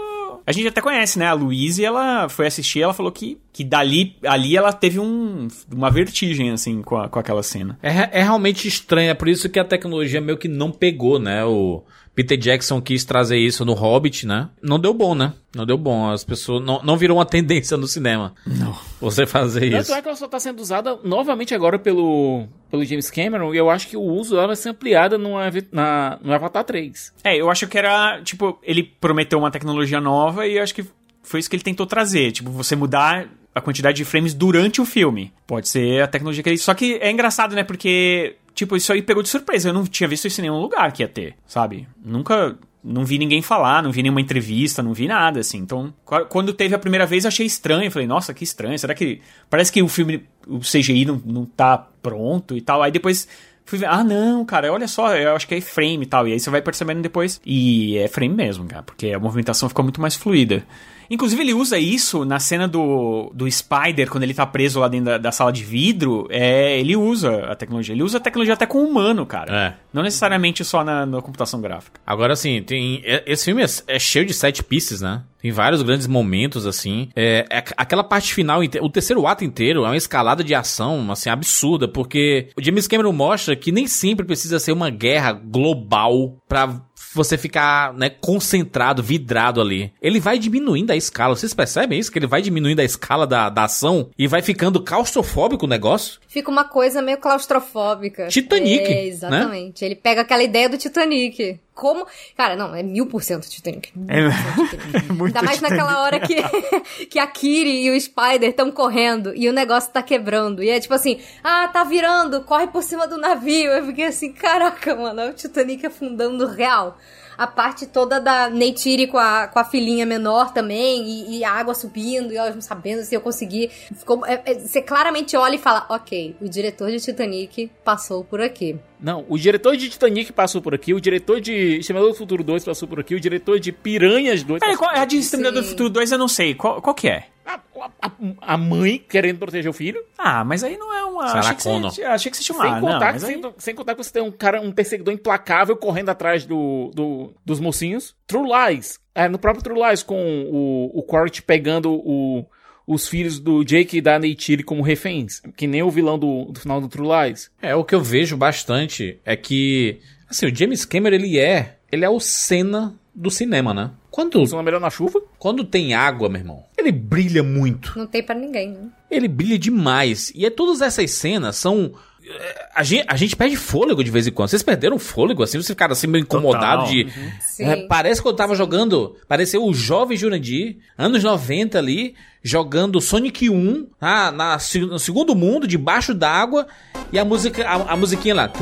A 0.47 0.53
gente 0.53 0.69
até 0.69 0.81
conhece, 0.81 1.19
né? 1.19 1.27
A 1.27 1.33
Louise, 1.33 1.83
ela 1.85 2.29
foi 2.29 2.47
assistir 2.47 2.83
ela 2.83 2.93
falou 2.93 3.11
que, 3.11 3.39
que 3.53 3.65
dali 3.65 4.17
ali 4.27 4.57
ela 4.57 4.73
teve 4.73 4.99
um, 5.01 5.49
uma 5.73 5.91
vertigem, 5.91 6.51
assim, 6.51 6.83
com, 6.83 6.97
a- 6.97 7.09
com 7.09 7.19
aquela 7.19 7.43
cena. 7.43 7.79
É, 7.83 8.21
é 8.21 8.23
realmente 8.23 8.69
estranho, 8.69 9.11
é 9.11 9.15
por 9.15 9.29
isso 9.29 9.49
que 9.49 9.59
a 9.59 9.65
tecnologia 9.65 10.21
meio 10.21 10.37
que 10.37 10.49
não 10.49 10.71
pegou, 10.71 11.19
né? 11.19 11.45
O 11.45 11.83
Peter 12.15 12.39
Jackson 12.39 12.81
quis 12.81 13.05
trazer 13.05 13.39
isso 13.39 13.65
no 13.65 13.73
Hobbit, 13.73 14.27
né? 14.27 14.49
Não 14.63 14.79
deu 14.79 14.95
bom, 14.95 15.15
né? 15.15 15.33
Não 15.55 15.67
deu 15.67 15.77
bom. 15.77 16.11
As 16.11 16.25
pessoas. 16.25 16.65
Não, 16.65 16.81
não 16.83 16.97
virou 16.97 17.19
uma 17.19 17.27
tendência 17.27 17.77
no 17.77 17.89
cinema. 17.89 18.35
Não. 18.47 18.77
Você 19.01 19.27
fazer 19.27 19.67
isso. 19.67 19.89
Tanto 19.89 19.99
é 19.99 20.03
que 20.03 20.09
ela 20.09 20.17
só 20.17 20.29
tá 20.29 20.39
sendo 20.39 20.61
usada 20.61 20.99
novamente 21.03 21.55
agora 21.55 21.79
pelo, 21.79 22.47
pelo 22.71 22.85
James 22.85 23.11
Cameron, 23.11 23.53
e 23.53 23.57
eu 23.57 23.69
acho 23.69 23.89
que 23.89 23.97
o 23.97 24.03
uso 24.03 24.35
dela 24.35 24.49
vai 24.49 24.57
ser 24.57 24.71
ampliada 24.71 25.19
no, 25.19 25.35
na, 25.73 26.19
no 26.23 26.33
Avatar 26.33 26.65
3. 26.65 27.13
É, 27.25 27.37
eu 27.37 27.51
acho 27.51 27.67
que 27.67 27.77
era, 27.77 28.21
tipo, 28.23 28.59
ele 28.63 28.83
prometeu 28.83 29.39
uma 29.39 29.51
tecnologia 29.51 30.01
nova 30.01 30.47
e 30.47 30.57
eu 30.57 30.63
acho 30.63 30.75
que 30.75 30.85
foi 31.23 31.41
isso 31.41 31.51
que 31.51 31.57
ele 31.57 31.63
tentou 31.63 31.87
trazer. 31.87 32.31
Tipo, 32.31 32.51
você 32.51 32.77
mudar 32.77 33.29
a 33.55 33.61
quantidade 33.61 33.97
de 33.97 34.05
frames 34.05 34.35
durante 34.35 34.81
o 34.81 34.85
filme. 34.85 35.33
Pode 35.47 35.69
ser 35.69 36.03
a 36.03 36.07
tecnologia 36.07 36.43
que 36.43 36.51
ele. 36.51 36.59
Só 36.59 36.75
que 36.75 36.95
é 37.01 37.11
engraçado, 37.11 37.55
né? 37.55 37.63
Porque, 37.63 38.37
tipo, 38.55 38.77
isso 38.77 38.93
aí 38.93 39.03
pegou 39.03 39.23
de 39.23 39.29
surpresa. 39.29 39.69
Eu 39.69 39.73
não 39.75 39.85
tinha 39.85 40.09
visto 40.09 40.27
isso 40.27 40.41
em 40.41 40.43
nenhum 40.43 40.61
lugar 40.61 40.93
que 40.93 41.03
ia 41.03 41.09
ter, 41.09 41.35
sabe? 41.47 41.89
Nunca. 42.05 42.57
Não 42.87 43.03
vi 43.03 43.17
ninguém 43.19 43.41
falar, 43.41 43.83
não 43.83 43.91
vi 43.91 44.03
nenhuma 44.03 44.21
entrevista, 44.21 44.83
não 44.83 44.93
vi 44.93 45.09
nada, 45.09 45.41
assim. 45.41 45.57
Então, 45.57 45.93
qu- 46.05 46.27
quando 46.27 46.53
teve 46.53 46.75
a 46.75 46.79
primeira 46.79 47.07
vez, 47.07 47.25
achei 47.25 47.47
estranho. 47.47 47.91
Falei, 47.91 48.07
nossa, 48.07 48.35
que 48.35 48.45
estranho. 48.45 48.79
Será 48.79 48.95
que. 48.95 49.23
Parece 49.49 49.73
que 49.73 49.83
o 49.83 49.89
filme, 49.89 50.23
o 50.47 50.59
CGI 50.59 51.07
não, 51.07 51.21
não 51.25 51.47
tá 51.47 51.79
pronto 51.79 52.55
e 52.55 52.61
tal. 52.61 52.83
Aí 52.83 52.93
depois 52.93 53.27
fui 53.65 53.79
ver, 53.79 53.87
ah, 53.87 54.05
não, 54.05 54.45
cara, 54.45 54.71
olha 54.71 54.87
só, 54.87 55.17
eu 55.17 55.35
acho 55.35 55.49
que 55.49 55.55
é 55.55 55.61
frame 55.63 56.03
e 56.03 56.07
tal. 56.07 56.29
E 56.29 56.33
aí 56.35 56.39
você 56.39 56.51
vai 56.51 56.61
percebendo 56.61 57.01
depois. 57.01 57.41
E 57.47 57.97
é 57.97 58.07
frame 58.07 58.35
mesmo, 58.35 58.67
cara, 58.67 58.83
porque 58.83 59.13
a 59.13 59.19
movimentação 59.19 59.67
ficou 59.71 59.83
muito 59.83 59.99
mais 60.01 60.15
fluida. 60.15 60.63
Inclusive, 61.11 61.41
ele 61.43 61.55
usa 61.55 61.79
isso 61.79 62.25
na 62.25 62.39
cena 62.39 62.67
do, 62.69 63.31
do 63.35 63.51
Spider, 63.51 64.09
quando 64.11 64.23
ele 64.25 64.35
tá 64.35 64.47
preso 64.47 64.81
lá 64.81 64.89
dentro 64.89 65.07
da, 65.07 65.19
da 65.19 65.33
sala 65.33 65.53
de 65.53 65.63
vidro. 65.65 66.27
É, 66.31 66.79
ele 66.79 66.97
usa 66.97 67.47
a 67.47 67.55
tecnologia. 67.55 67.95
Ele 67.95 68.03
usa 68.03 68.19
a 68.19 68.21
tecnologia 68.21 68.55
até 68.55 68.67
com 68.67 68.79
o 68.79 68.89
humano, 68.89 69.25
cara. 69.27 69.55
É. 69.69 69.75
Não 69.93 70.03
necessariamente 70.03 70.65
só 70.65 70.83
na, 70.85 71.05
na 71.07 71.21
computação 71.23 71.61
gráfica. 71.61 72.01
Agora, 72.07 72.33
assim, 72.33 72.63
tem. 72.63 73.01
é- 73.05 73.23
Esse 73.27 73.45
filme 73.47 73.63
é, 73.63 73.67
é 73.89 73.99
cheio 73.99 74.25
de 74.27 74.35
set 74.35 74.63
pieces, 74.63 75.01
né? 75.01 75.23
Tem 75.41 75.51
vários 75.53 75.83
grandes 75.83 76.07
momentos, 76.07 76.67
assim. 76.67 77.11
É, 77.15 77.45
é 77.51 77.59
aqu- 77.59 77.75
aquela 77.77 78.03
parte 78.03 78.33
final, 78.33 78.61
o 78.81 78.89
terceiro 78.89 79.27
ato 79.27 79.45
inteiro 79.45 79.85
é 79.85 79.89
uma 79.89 79.97
escalada 79.97 80.43
de 80.43 80.55
ação, 80.55 81.11
assim, 81.13 81.29
absurda, 81.29 81.87
porque 81.87 82.49
o 82.57 82.63
James 82.65 82.87
Cameron 82.89 83.13
mostra 83.13 83.55
que 83.55 83.71
nem 83.71 83.87
sempre 83.87 84.25
precisa 84.25 84.59
ser 84.59 84.73
uma 84.73 84.89
guerra 84.89 85.33
global 85.33 86.37
pra 86.49 86.81
você 87.15 87.39
ficar, 87.39 87.95
né, 87.95 88.11
concentrado, 88.11 89.03
vidrado 89.03 89.61
ali. 89.61 89.93
Ele 90.03 90.21
vai 90.21 90.39
diminuindo 90.39 90.91
a 90.91 90.97
escala. 90.97 91.37
Vocês 91.37 91.55
percebem 91.55 91.99
isso? 91.99 92.11
Que 92.11 92.19
ele 92.19 92.27
vai 92.27 92.43
diminuindo 92.43 92.81
a 92.81 92.85
escala 92.85 93.27
da, 93.27 93.49
da 93.49 93.65
ação 93.65 94.11
e 94.19 94.27
vai 94.27 94.43
ficando 94.43 94.83
claustrofóbico 94.83 95.67
o 95.67 95.69
negócio? 95.69 96.21
Fica 96.29 96.51
uma 96.51 96.65
coisa 96.65 97.01
meio 97.01 97.19
claustrofóbica. 97.19 98.29
Titanic, 98.29 98.85
É, 98.85 98.89
né? 98.95 99.05
exatamente. 99.07 99.85
Ele 99.85 99.95
pega 99.95 100.23
aquela 100.23 100.43
ideia 100.43 100.69
do 100.69 100.77
Titanic. 100.79 101.59
Como. 101.75 102.07
Cara, 102.37 102.55
não, 102.55 102.75
é 102.75 102.83
mil 102.83 103.07
por 103.07 103.23
cento 103.23 103.49
Titanic. 103.49 103.93
É, 104.09 104.23
muito 105.13 105.37
Ainda 105.37 105.43
mais 105.43 105.57
Titanic. 105.57 105.63
naquela 105.63 106.03
hora 106.03 106.21
que, 106.21 106.37
que 107.07 107.19
a 107.19 107.27
Kiri 107.27 107.85
e 107.85 107.91
o 107.91 108.01
Spider 108.01 108.51
estão 108.51 108.71
correndo 108.71 109.35
e 109.35 109.49
o 109.49 109.53
negócio 109.53 109.91
tá 109.93 110.03
quebrando. 110.03 110.63
E 110.63 110.71
é 110.71 110.79
tipo 110.79 110.95
assim, 110.95 111.21
ah, 111.43 111.69
tá 111.69 111.83
virando, 111.83 112.43
corre 112.43 112.69
por 112.69 112.83
cima 112.83 113.09
do 113.09 113.19
navio. 113.19 113.73
Eu 113.73 113.87
fiquei 113.87 114.07
assim, 114.07 114.33
caraca, 114.33 114.95
mano, 114.95 115.21
é 115.21 115.31
o 115.31 115.35
Titanic 115.35 115.85
afundando 115.85 116.47
real. 116.47 116.97
A 117.37 117.47
parte 117.47 117.87
toda 117.87 118.21
da 118.21 118.49
Neytiri 118.49 119.07
com 119.07 119.19
a, 119.19 119.49
com 119.49 119.59
a 119.59 119.65
filhinha 119.65 120.07
menor 120.07 120.53
também, 120.53 121.05
e, 121.05 121.39
e 121.39 121.45
a 121.45 121.53
água 121.53 121.75
subindo, 121.75 122.33
e 122.33 122.37
elas 122.37 122.55
não 122.55 122.63
sabendo 122.63 123.03
se 123.03 123.15
eu 123.15 123.21
consegui. 123.21 123.69
Ficou, 123.69 124.25
é, 124.27 124.43
é, 124.45 124.55
você 124.55 124.81
claramente 124.81 125.37
olha 125.37 125.57
e 125.57 125.59
fala: 125.59 125.87
ok, 125.89 126.37
o 126.41 126.49
diretor 126.49 126.91
de 126.91 127.01
Titanic 127.01 127.71
passou 127.85 128.25
por 128.25 128.41
aqui. 128.41 128.77
Não, 129.01 129.25
o 129.29 129.37
diretor 129.37 129.77
de 129.77 129.89
Titanic 129.89 130.33
passou 130.33 130.63
por 130.63 130.75
aqui, 130.75 130.95
o 130.95 131.01
diretor 131.01 131.41
de 131.41 131.79
Exterminador 131.79 132.13
do 132.13 132.19
Futuro 132.19 132.43
2 132.43 132.65
passou 132.65 132.89
por 132.89 133.01
aqui, 133.01 133.15
o 133.15 133.21
diretor 133.21 133.61
de 133.61 133.71
Piranhas 133.71 134.43
2 134.43 134.61
Peraí, 134.61 134.77
passou 134.77 134.89
qual, 134.89 135.03
a 135.03 135.05
de 135.05 135.19
Exterminador 135.19 135.63
do. 135.63 135.69
Futuro 135.69 135.91
2 135.91 136.13
eu 136.13 136.19
não 136.19 136.29
sei. 136.29 136.55
Qual, 136.55 136.81
qual 136.81 136.95
que 136.95 137.09
é? 137.09 137.27
A, 137.47 137.61
a- 138.03 138.11
a 138.41 138.57
mãe 138.57 139.05
querendo 139.09 139.39
proteger 139.39 139.71
o 139.71 139.75
filho. 139.75 140.03
Ah, 140.17 140.45
mas 140.45 140.65
aí 140.65 140.77
não 140.77 140.93
é 140.95 141.05
uma. 141.05 141.27
Sarah 141.29 141.41
Achei 141.41 141.55
que, 141.57 141.63
você, 141.63 142.03
achei 142.05 142.31
que 142.31 142.37
você 142.37 142.43
tinha 142.45 142.59
Sem, 142.59 142.67
uma. 142.71 142.81
contar 142.81 142.93
não, 142.93 142.99
que, 143.07 143.13
mas 143.13 143.25
aí... 143.25 143.33
sem, 143.43 143.53
sem 143.59 143.75
contar 143.75 143.95
que 143.95 144.03
você 144.03 144.13
tem 144.13 144.23
um 144.23 144.31
cara, 144.33 144.61
um 144.61 144.73
perseguidor 144.73 145.13
implacável 145.15 145.77
correndo 145.77 146.09
atrás 146.09 146.45
do, 146.47 146.91
do- 146.95 147.35
dos 147.45 147.61
mocinhos. 147.61 148.15
True 148.27 148.49
Lies. 148.49 148.99
É, 149.15 149.29
no 149.29 149.39
próprio 149.39 149.63
True 149.63 149.81
Lies, 149.89 150.03
com 150.03 150.17
o, 150.51 150.99
o 150.99 151.03
Court 151.03 151.41
pegando 151.43 151.93
o- 151.93 152.45
os 152.87 153.09
filhos 153.09 153.39
do 153.41 153.65
Jake 153.65 153.97
e 153.99 154.01
da 154.01 154.19
Neytiri 154.19 154.63
como 154.63 154.83
reféns. 154.83 155.41
Que 155.57 155.67
nem 155.67 155.83
o 155.83 155.91
vilão 155.91 156.19
do, 156.19 156.47
do 156.47 156.61
final 156.61 156.81
do 156.81 156.89
True 156.89 157.09
Lies. 157.09 157.51
É, 157.63 157.75
o 157.75 157.85
que 157.85 157.95
eu 157.95 158.01
vejo 158.01 158.37
bastante 158.37 159.19
é 159.25 159.35
que, 159.37 160.01
assim, 160.29 160.47
o 160.47 160.55
James 160.55 160.85
Cameron, 160.85 161.15
ele 161.17 161.39
é, 161.39 161.77
ele 161.91 162.05
é 162.05 162.09
o 162.11 162.21
Senna 162.21 162.95
do 163.15 163.31
cinema, 163.31 163.73
né? 163.73 163.91
Quando. 164.11 164.41
Funciona 164.41 164.63
melhor 164.63 164.81
na 164.81 164.91
chuva? 164.91 165.21
Quando 165.39 165.65
tem 165.65 165.95
água, 165.95 166.29
meu 166.29 166.41
irmão, 166.41 166.65
ele 166.77 166.91
brilha 166.91 167.43
muito. 167.43 167.97
Não 167.97 168.07
tem 168.07 168.23
para 168.23 168.35
ninguém, 168.35 168.71
né? 168.71 168.89
Ele 169.11 169.29
brilha 169.29 169.59
demais. 169.59 170.33
E 170.35 170.45
é, 170.45 170.51
todas 170.51 170.81
essas 170.81 171.11
cenas 171.13 171.57
são. 171.57 171.93
Eh, 172.27 172.69
a 172.75 172.83
gente, 172.83 173.05
a 173.07 173.17
gente 173.17 173.37
perde 173.37 173.57
fôlego 173.57 174.03
de 174.03 174.11
vez 174.11 174.27
em 174.27 174.33
quando. 174.33 174.49
Vocês 174.49 174.63
perderam 174.63 174.99
fôlego, 174.99 175.43
assim? 175.43 175.59
Vocês 175.59 175.67
ficaram 175.67 175.93
assim 175.93 176.07
meio 176.07 176.23
incomodado 176.23 176.83
Total. 176.83 176.87
de. 176.87 177.05
Uhum. 177.05 177.71
É, 177.71 177.87
parece 177.87 178.21
que 178.21 178.27
eu 178.27 178.33
tava 178.33 178.55
jogando. 178.55 179.17
Pareceu 179.29 179.65
o 179.65 179.73
jovem 179.73 180.17
Jurandir, 180.17 180.79
anos 180.99 181.23
90 181.23 181.79
ali, 181.79 182.15
jogando 182.43 183.01
Sonic 183.01 183.49
1 183.49 183.87
ah, 184.01 184.27
tá? 184.27 184.33
na, 184.33 184.59
no 184.87 184.99
segundo 184.99 185.35
mundo, 185.35 185.67
debaixo 185.67 186.13
d'água, 186.13 186.67
e 187.13 187.19
a 187.19 187.25
música. 187.25 187.65
A, 187.67 187.93
a 187.93 187.97
musiquinha 187.97 188.35
lá. 188.35 188.53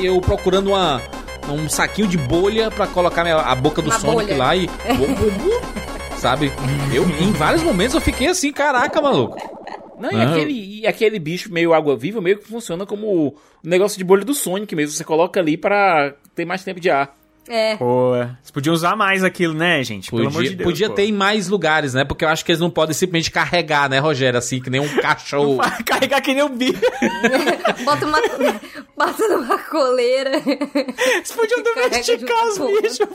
E 0.00 0.06
eu 0.06 0.20
procurando 0.20 0.68
uma 0.68 1.00
um 1.52 1.68
saquinho 1.68 2.08
de 2.08 2.16
bolha 2.16 2.70
pra 2.70 2.86
colocar 2.86 3.26
a 3.26 3.54
boca 3.54 3.80
do 3.82 3.90
Uma 3.90 3.98
Sonic 3.98 4.24
bolha. 4.32 4.36
lá 4.36 4.56
e. 4.56 4.68
Sabe? 6.18 6.50
Eu, 6.92 7.04
em 7.20 7.32
vários 7.32 7.62
momentos 7.62 7.94
eu 7.94 8.00
fiquei 8.00 8.28
assim, 8.28 8.52
caraca, 8.52 9.00
maluco. 9.00 9.36
Não, 9.98 10.10
e, 10.10 10.16
Ah. 10.16 10.30
aquele, 10.32 10.80
e 10.80 10.86
aquele 10.86 11.18
bicho 11.18 11.52
meio 11.52 11.72
água-viva 11.74 12.20
meio 12.20 12.38
que 12.38 12.48
funciona 12.48 12.84
como 12.86 13.06
o 13.06 13.34
negócio 13.62 13.98
de 13.98 14.04
bolha 14.04 14.24
do 14.24 14.34
Sonic 14.34 14.74
mesmo. 14.74 14.96
Você 14.96 15.04
coloca 15.04 15.38
ali 15.38 15.56
pra 15.56 16.14
ter 16.34 16.44
mais 16.44 16.64
tempo 16.64 16.80
de 16.80 16.90
ar. 16.90 17.14
É. 17.48 17.76
Pô, 17.76 18.12
vocês 18.12 18.50
podiam 18.52 18.72
usar 18.72 18.96
mais 18.96 19.22
aquilo, 19.22 19.54
né, 19.54 19.82
gente? 19.82 20.10
Pelo 20.10 20.22
amor 20.22 20.32
Podia, 20.34 20.50
de 20.50 20.56
Deus. 20.56 20.70
podia 20.70 20.88
pô. 20.88 20.94
ter 20.94 21.04
em 21.04 21.12
mais 21.12 21.48
lugares, 21.48 21.94
né? 21.94 22.04
Porque 22.04 22.24
eu 22.24 22.28
acho 22.28 22.44
que 22.44 22.52
eles 22.52 22.60
não 22.60 22.70
podem 22.70 22.94
simplesmente 22.94 23.30
carregar, 23.30 23.88
né, 23.88 23.98
Rogério? 23.98 24.38
Assim, 24.38 24.60
que 24.60 24.70
nem 24.70 24.80
um 24.80 24.96
cachorro. 24.96 25.58
Carregar 25.84 26.20
que 26.22 26.32
nem 26.32 26.42
um 26.42 26.48
bicho. 26.48 26.80
Bota 27.84 28.06
uma. 28.06 28.18
bota 28.96 29.28
numa 29.28 29.58
coleira. 29.58 30.40
Vocês 30.40 31.32
podiam 31.32 31.62
domesticar 31.62 32.46
os 32.46 32.58
bichos. 32.58 32.98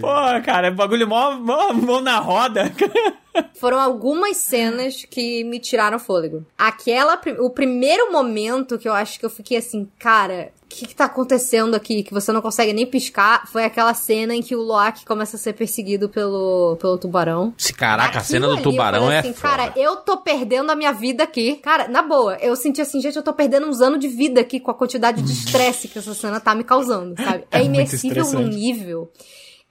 Pô, 0.00 0.08
cara, 0.44 0.70
bagulho 0.70 1.06
mó, 1.06 1.32
mó 1.34 1.72
mão 1.72 2.00
na 2.00 2.18
roda. 2.18 2.72
Foram 3.58 3.80
algumas 3.80 4.38
cenas 4.38 5.04
que 5.10 5.44
me 5.44 5.58
tiraram 5.58 5.98
fôlego. 5.98 6.44
Aquela. 6.56 7.20
O 7.38 7.50
primeiro 7.50 8.10
momento 8.10 8.78
que 8.78 8.88
eu 8.88 8.94
acho 8.94 9.18
que 9.18 9.26
eu 9.26 9.30
fiquei 9.30 9.58
assim, 9.58 9.88
cara. 9.98 10.52
O 10.66 10.68
que, 10.78 10.84
que 10.88 10.94
tá 10.96 11.04
acontecendo 11.04 11.74
aqui? 11.76 12.02
Que 12.02 12.12
você 12.12 12.32
não 12.32 12.42
consegue 12.42 12.72
nem 12.72 12.84
piscar. 12.84 13.46
Foi 13.46 13.64
aquela 13.64 13.94
cena 13.94 14.34
em 14.34 14.42
que 14.42 14.54
o 14.54 14.60
Loki 14.60 15.04
começa 15.06 15.36
a 15.36 15.38
ser 15.38 15.52
perseguido 15.52 16.08
pelo, 16.08 16.76
pelo 16.80 16.98
tubarão. 16.98 17.54
Caraca, 17.78 18.18
a 18.18 18.22
cena 18.22 18.48
do 18.48 18.62
tubarão 18.62 19.10
é 19.10 19.20
assim, 19.20 19.32
foda. 19.32 19.48
Cara, 19.56 19.72
eu 19.76 19.96
tô 19.96 20.18
perdendo 20.18 20.70
a 20.70 20.74
minha 20.74 20.92
vida 20.92 21.22
aqui. 21.22 21.56
Cara, 21.62 21.86
na 21.88 22.02
boa, 22.02 22.36
eu 22.38 22.54
senti 22.56 22.80
assim, 22.80 23.00
gente, 23.00 23.16
eu 23.16 23.22
tô 23.22 23.32
perdendo 23.32 23.66
uns 23.66 23.80
anos 23.80 24.00
de 24.00 24.08
vida 24.08 24.40
aqui 24.40 24.58
com 24.58 24.70
a 24.70 24.74
quantidade 24.74 25.22
de 25.22 25.32
estresse 25.32 25.86
que 25.88 25.98
essa 26.00 26.12
cena 26.12 26.40
tá 26.40 26.52
me 26.54 26.64
causando, 26.64 27.14
sabe? 27.22 27.44
É, 27.50 27.60
É 27.60 27.64
imersível 27.64 28.24
num 28.24 28.48
nível. 28.48 29.10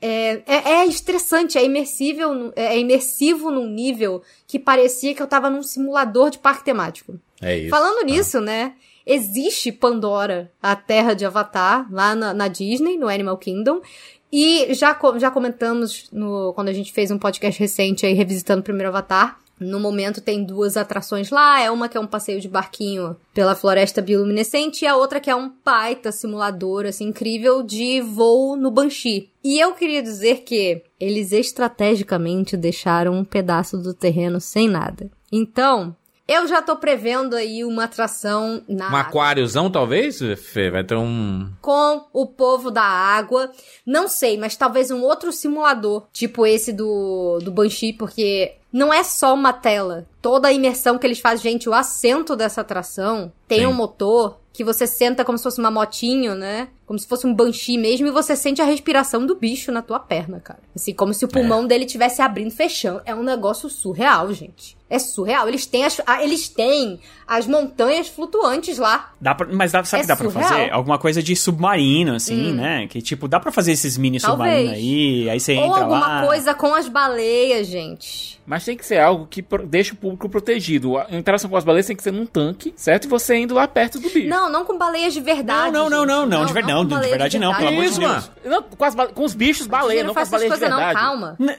É, 0.02 0.42
é, 0.46 0.70
é 0.80 0.86
estressante, 0.86 1.58
é 1.58 1.64
imersível, 1.66 2.34
nu- 2.34 2.54
é 2.56 2.78
imersivo 2.80 3.50
num 3.52 3.68
nível 3.68 4.22
que 4.48 4.58
parecia 4.60 5.14
que 5.14 5.22
eu 5.22 5.28
tava 5.28 5.50
num 5.50 5.64
simulador 5.64 6.30
de 6.30 6.38
parque 6.40 6.64
temático. 6.64 7.20
É 7.42 7.58
isso. 7.58 7.70
Falando 7.70 8.06
nisso, 8.06 8.40
né? 8.42 8.74
Existe 9.06 9.72
Pandora, 9.72 10.52
a 10.62 10.76
terra 10.76 11.14
de 11.14 11.26
Avatar, 11.26 11.88
lá 11.92 12.16
na, 12.16 12.34
na 12.34 12.48
Disney, 12.48 12.98
no 12.98 13.08
Animal 13.08 13.38
Kingdom. 13.38 13.82
E 14.32 14.74
já, 14.74 14.98
já 15.18 15.32
comentamos 15.32 16.10
no, 16.12 16.54
quando 16.54 16.70
a 16.70 16.74
gente 16.74 16.92
fez 16.92 17.12
um 17.12 17.20
podcast 17.20 17.60
recente 17.60 18.06
aí, 18.06 18.14
revisitando 18.14 18.62
o 18.62 18.64
primeiro 18.64 18.90
Avatar. 18.90 19.40
No 19.58 19.80
momento 19.80 20.20
tem 20.20 20.44
duas 20.44 20.76
atrações 20.76 21.30
lá, 21.30 21.62
é 21.62 21.72
uma 21.72 21.88
que 21.88 21.96
é 21.96 22.00
um 22.00 22.08
passeio 22.08 22.42
de 22.42 22.50
barquinho 22.50 23.16
pela 23.34 23.56
floresta 23.56 24.02
bioluminescente 24.02 24.84
e 24.84 24.88
a 24.88 24.98
outra 24.98 25.22
que 25.22 25.30
é 25.30 25.36
um 25.36 25.50
baita 25.64 26.12
simulador, 26.12 26.86
assim, 26.86 27.06
incrível 27.08 27.64
de 27.64 28.02
voo 28.02 28.58
no 28.58 28.70
Banshee. 28.70 29.30
E 29.42 29.58
eu 29.58 29.74
queria 29.74 30.04
dizer 30.04 30.42
que 30.42 30.84
eles 31.00 31.32
estrategicamente 31.32 32.58
deixaram 32.58 33.14
um 33.14 33.24
pedaço 33.24 33.78
do 33.78 33.94
terreno 33.94 34.42
sem 34.42 34.68
nada. 34.68 35.10
Então, 35.32 35.96
eu 36.28 36.48
já 36.48 36.62
tô 36.62 36.76
prevendo 36.76 37.36
aí 37.36 37.64
uma 37.64 37.84
atração 37.84 38.62
na 38.68 38.92
Um 38.92 38.96
aquáriozão, 38.96 39.70
talvez, 39.70 40.20
Fê? 40.38 40.72
Vai 40.72 40.84
ter 40.84 40.96
um. 40.96 41.50
com 41.62 42.06
o 42.12 42.26
povo 42.26 42.72
da 42.72 42.84
água. 42.84 43.52
Não 43.86 44.08
sei, 44.08 44.38
mas 44.38 44.56
talvez 44.56 44.90
um 44.90 45.02
outro 45.02 45.32
simulador, 45.32 46.08
tipo 46.12 46.46
esse 46.46 46.74
do, 46.74 47.40
do 47.42 47.52
Banshee, 47.52 47.94
porque 47.94 48.56
não 48.74 48.94
é 48.94 49.04
só 49.04 49.34
uma 49.34 49.54
tela. 49.54 50.06
Toda 50.22 50.48
a 50.48 50.54
imersão 50.54 50.98
que 50.98 51.06
eles 51.06 51.20
fazem, 51.20 51.52
gente, 51.52 51.70
o 51.70 51.74
assento 51.74 52.36
dessa 52.36 52.62
atração 52.62 53.32
tem 53.48 53.60
Sim. 53.60 53.66
um 53.68 53.74
motor 53.74 54.40
que 54.52 54.64
você 54.64 54.88
senta 54.88 55.26
como 55.26 55.38
se 55.38 55.44
fosse 55.44 55.60
uma 55.60 55.70
motinho, 55.70 56.34
né? 56.34 56.70
Como 56.86 56.98
se 56.98 57.06
fosse 57.06 57.28
um 57.28 57.34
Banshee 57.34 57.78
mesmo, 57.78 58.08
e 58.08 58.12
você 58.12 58.36
sente 58.36 58.62
a 58.62 58.66
respiração 58.66 59.26
do 59.26 59.36
bicho 59.36 59.72
na 59.72 59.82
tua 59.82 60.00
perna, 60.00 60.40
cara. 60.40 60.62
Assim, 60.74 60.94
como 60.94 61.14
se 61.14 61.26
o 61.26 61.28
pulmão 61.28 61.68
dele 61.68 61.86
estivesse 61.86 62.22
abrindo 62.22 62.52
e 62.52 62.56
fechando. 62.56 63.02
É 63.06 63.14
um 63.14 63.24
negócio 63.24 63.70
surreal, 63.70 64.32
gente. 64.34 64.75
É 64.88 65.00
surreal. 65.00 65.48
Eles 65.48 65.66
têm 65.66 65.84
as, 65.84 66.00
ah, 66.06 66.24
eles 66.24 66.48
têm 66.48 67.00
as 67.28 67.48
montanhas 67.48 68.08
flutuantes 68.08 68.78
lá. 68.78 69.12
Dá 69.20 69.34
pra, 69.34 69.48
mas 69.52 69.72
dá, 69.72 69.84
sabe 69.84 70.02
o 70.02 70.02
É 70.02 70.04
que 70.04 70.08
dá 70.08 70.16
pra 70.16 70.30
surreal. 70.30 70.50
fazer? 70.50 70.72
Alguma 70.72 71.00
coisa 71.00 71.24
de 71.24 71.36
submarino, 71.36 72.14
assim, 72.14 72.52
né? 72.54 72.86
Que 72.88 73.02
tipo, 73.02 73.28
dá 73.28 73.40
pra 73.40 73.52
fazer 73.52 73.72
esses 73.72 73.98
mini 73.98 74.20
Talvez. 74.20 74.48
submarinos 74.52 74.74
aí, 74.78 75.30
aí 75.32 75.40
você 75.40 75.56
Ou 75.58 75.66
entra 75.66 75.82
alguma 75.82 76.08
lá. 76.22 76.28
coisa 76.28 76.54
com 76.54 76.76
as 76.76 76.88
baleias, 76.88 77.66
gente. 77.66 78.40
Mas 78.46 78.64
tem 78.64 78.78
que 78.78 78.86
ser 78.86 79.00
algo 79.00 79.26
que 79.26 79.44
deixa 79.68 79.94
o 79.94 79.98
público 79.98 80.30
protegido. 80.30 81.00
A 81.00 81.08
interação 81.10 81.50
com 81.50 81.58
as 81.58 81.64
baleias 81.64 81.88
tem 81.88 81.96
que 81.96 82.04
ser 82.04 82.12
num 82.14 82.28
tanque, 82.28 82.72
certo? 82.78 83.06
E 83.06 83.08
você 83.08 83.36
indo 83.38 83.56
lá 83.56 83.68
perto 83.68 83.98
do 84.00 84.08
bicho. 84.08 84.30
Não, 84.30 84.52
não 84.52 84.66
com 84.66 84.78
baleias 84.78 85.16
de 85.16 85.20
verdade. 85.20 85.72
Não, 85.74 85.90
não, 85.90 86.06
não, 86.06 86.22
gente. 86.22 86.30
não, 86.30 86.46
de 86.46 86.54
ver- 86.54 86.64
não, 86.64 86.78
com 86.78 86.84
de 86.86 86.90
baleias 86.94 87.10
verdade 87.10 87.40
não, 87.40 87.56
pelo 87.56 87.68
amor 87.70 87.86
de 87.86 88.00
Deus. 88.00 88.32
Não, 88.46 88.62
com, 88.62 88.86
as 88.86 88.94
com 88.94 89.24
os 89.24 89.34
bichos 89.34 89.66
baleia, 89.66 90.02
não 90.04 90.10
não 90.10 90.14
com 90.14 90.20
as 90.20 90.30
baleias 90.30 90.54
de 90.54 90.60
coisas 90.60 90.70
não, 90.70 90.78
verdade. 90.86 91.00
calma. 91.08 91.36
Né? 91.40 91.58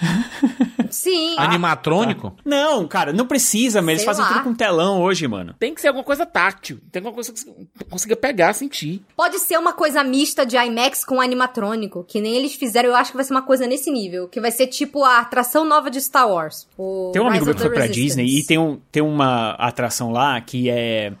Sim. 0.90 1.36
Ah, 1.38 1.44
Animatrônico? 1.44 2.34
Não, 2.44 2.86
cara, 2.86 3.12
não 3.12 3.26
precisa, 3.26 3.80
mas 3.80 3.90
eles 3.90 4.00
Sei 4.02 4.06
fazem 4.06 4.24
lá. 4.24 4.32
tudo 4.32 4.44
com 4.44 4.54
telão 4.54 5.00
hoje, 5.00 5.26
mano. 5.26 5.54
Tem 5.58 5.74
que 5.74 5.80
ser 5.80 5.88
alguma 5.88 6.04
coisa 6.04 6.26
táctil. 6.26 6.78
Tem 6.90 7.00
alguma 7.00 7.14
coisa 7.14 7.32
que 7.32 7.40
você 7.40 7.84
consiga 7.88 8.16
pegar, 8.16 8.52
sentir. 8.52 9.02
Pode 9.16 9.38
ser 9.38 9.58
uma 9.58 9.72
coisa 9.72 10.02
mista 10.04 10.44
de 10.44 10.56
IMAX 10.56 11.04
com 11.04 11.20
animatrônico, 11.20 12.04
que 12.04 12.20
nem 12.20 12.34
eles 12.36 12.54
fizeram, 12.54 12.90
eu 12.90 12.96
acho 12.96 13.10
que 13.10 13.16
vai 13.16 13.24
ser 13.24 13.32
uma 13.32 13.42
coisa 13.42 13.66
nesse 13.66 13.90
nível, 13.90 14.28
que 14.28 14.40
vai 14.40 14.50
ser 14.50 14.66
tipo 14.66 15.02
a 15.04 15.18
atração 15.18 15.64
nova 15.64 15.90
de 15.90 16.00
Star 16.00 16.28
Wars. 16.28 16.66
o 16.76 17.10
Tem 17.12 17.22
um 17.22 17.26
amigo 17.26 17.44
meu 17.46 17.54
que 17.54 17.60
foi 17.60 17.70
pra 17.70 17.82
Resistance. 17.82 18.02
Disney 18.02 18.38
e 18.40 18.44
tem, 18.46 18.58
um, 18.58 18.78
tem 18.90 19.02
uma 19.02 19.52
atração 19.52 20.10
lá 20.12 20.40
que 20.40 20.68
é. 20.68 21.12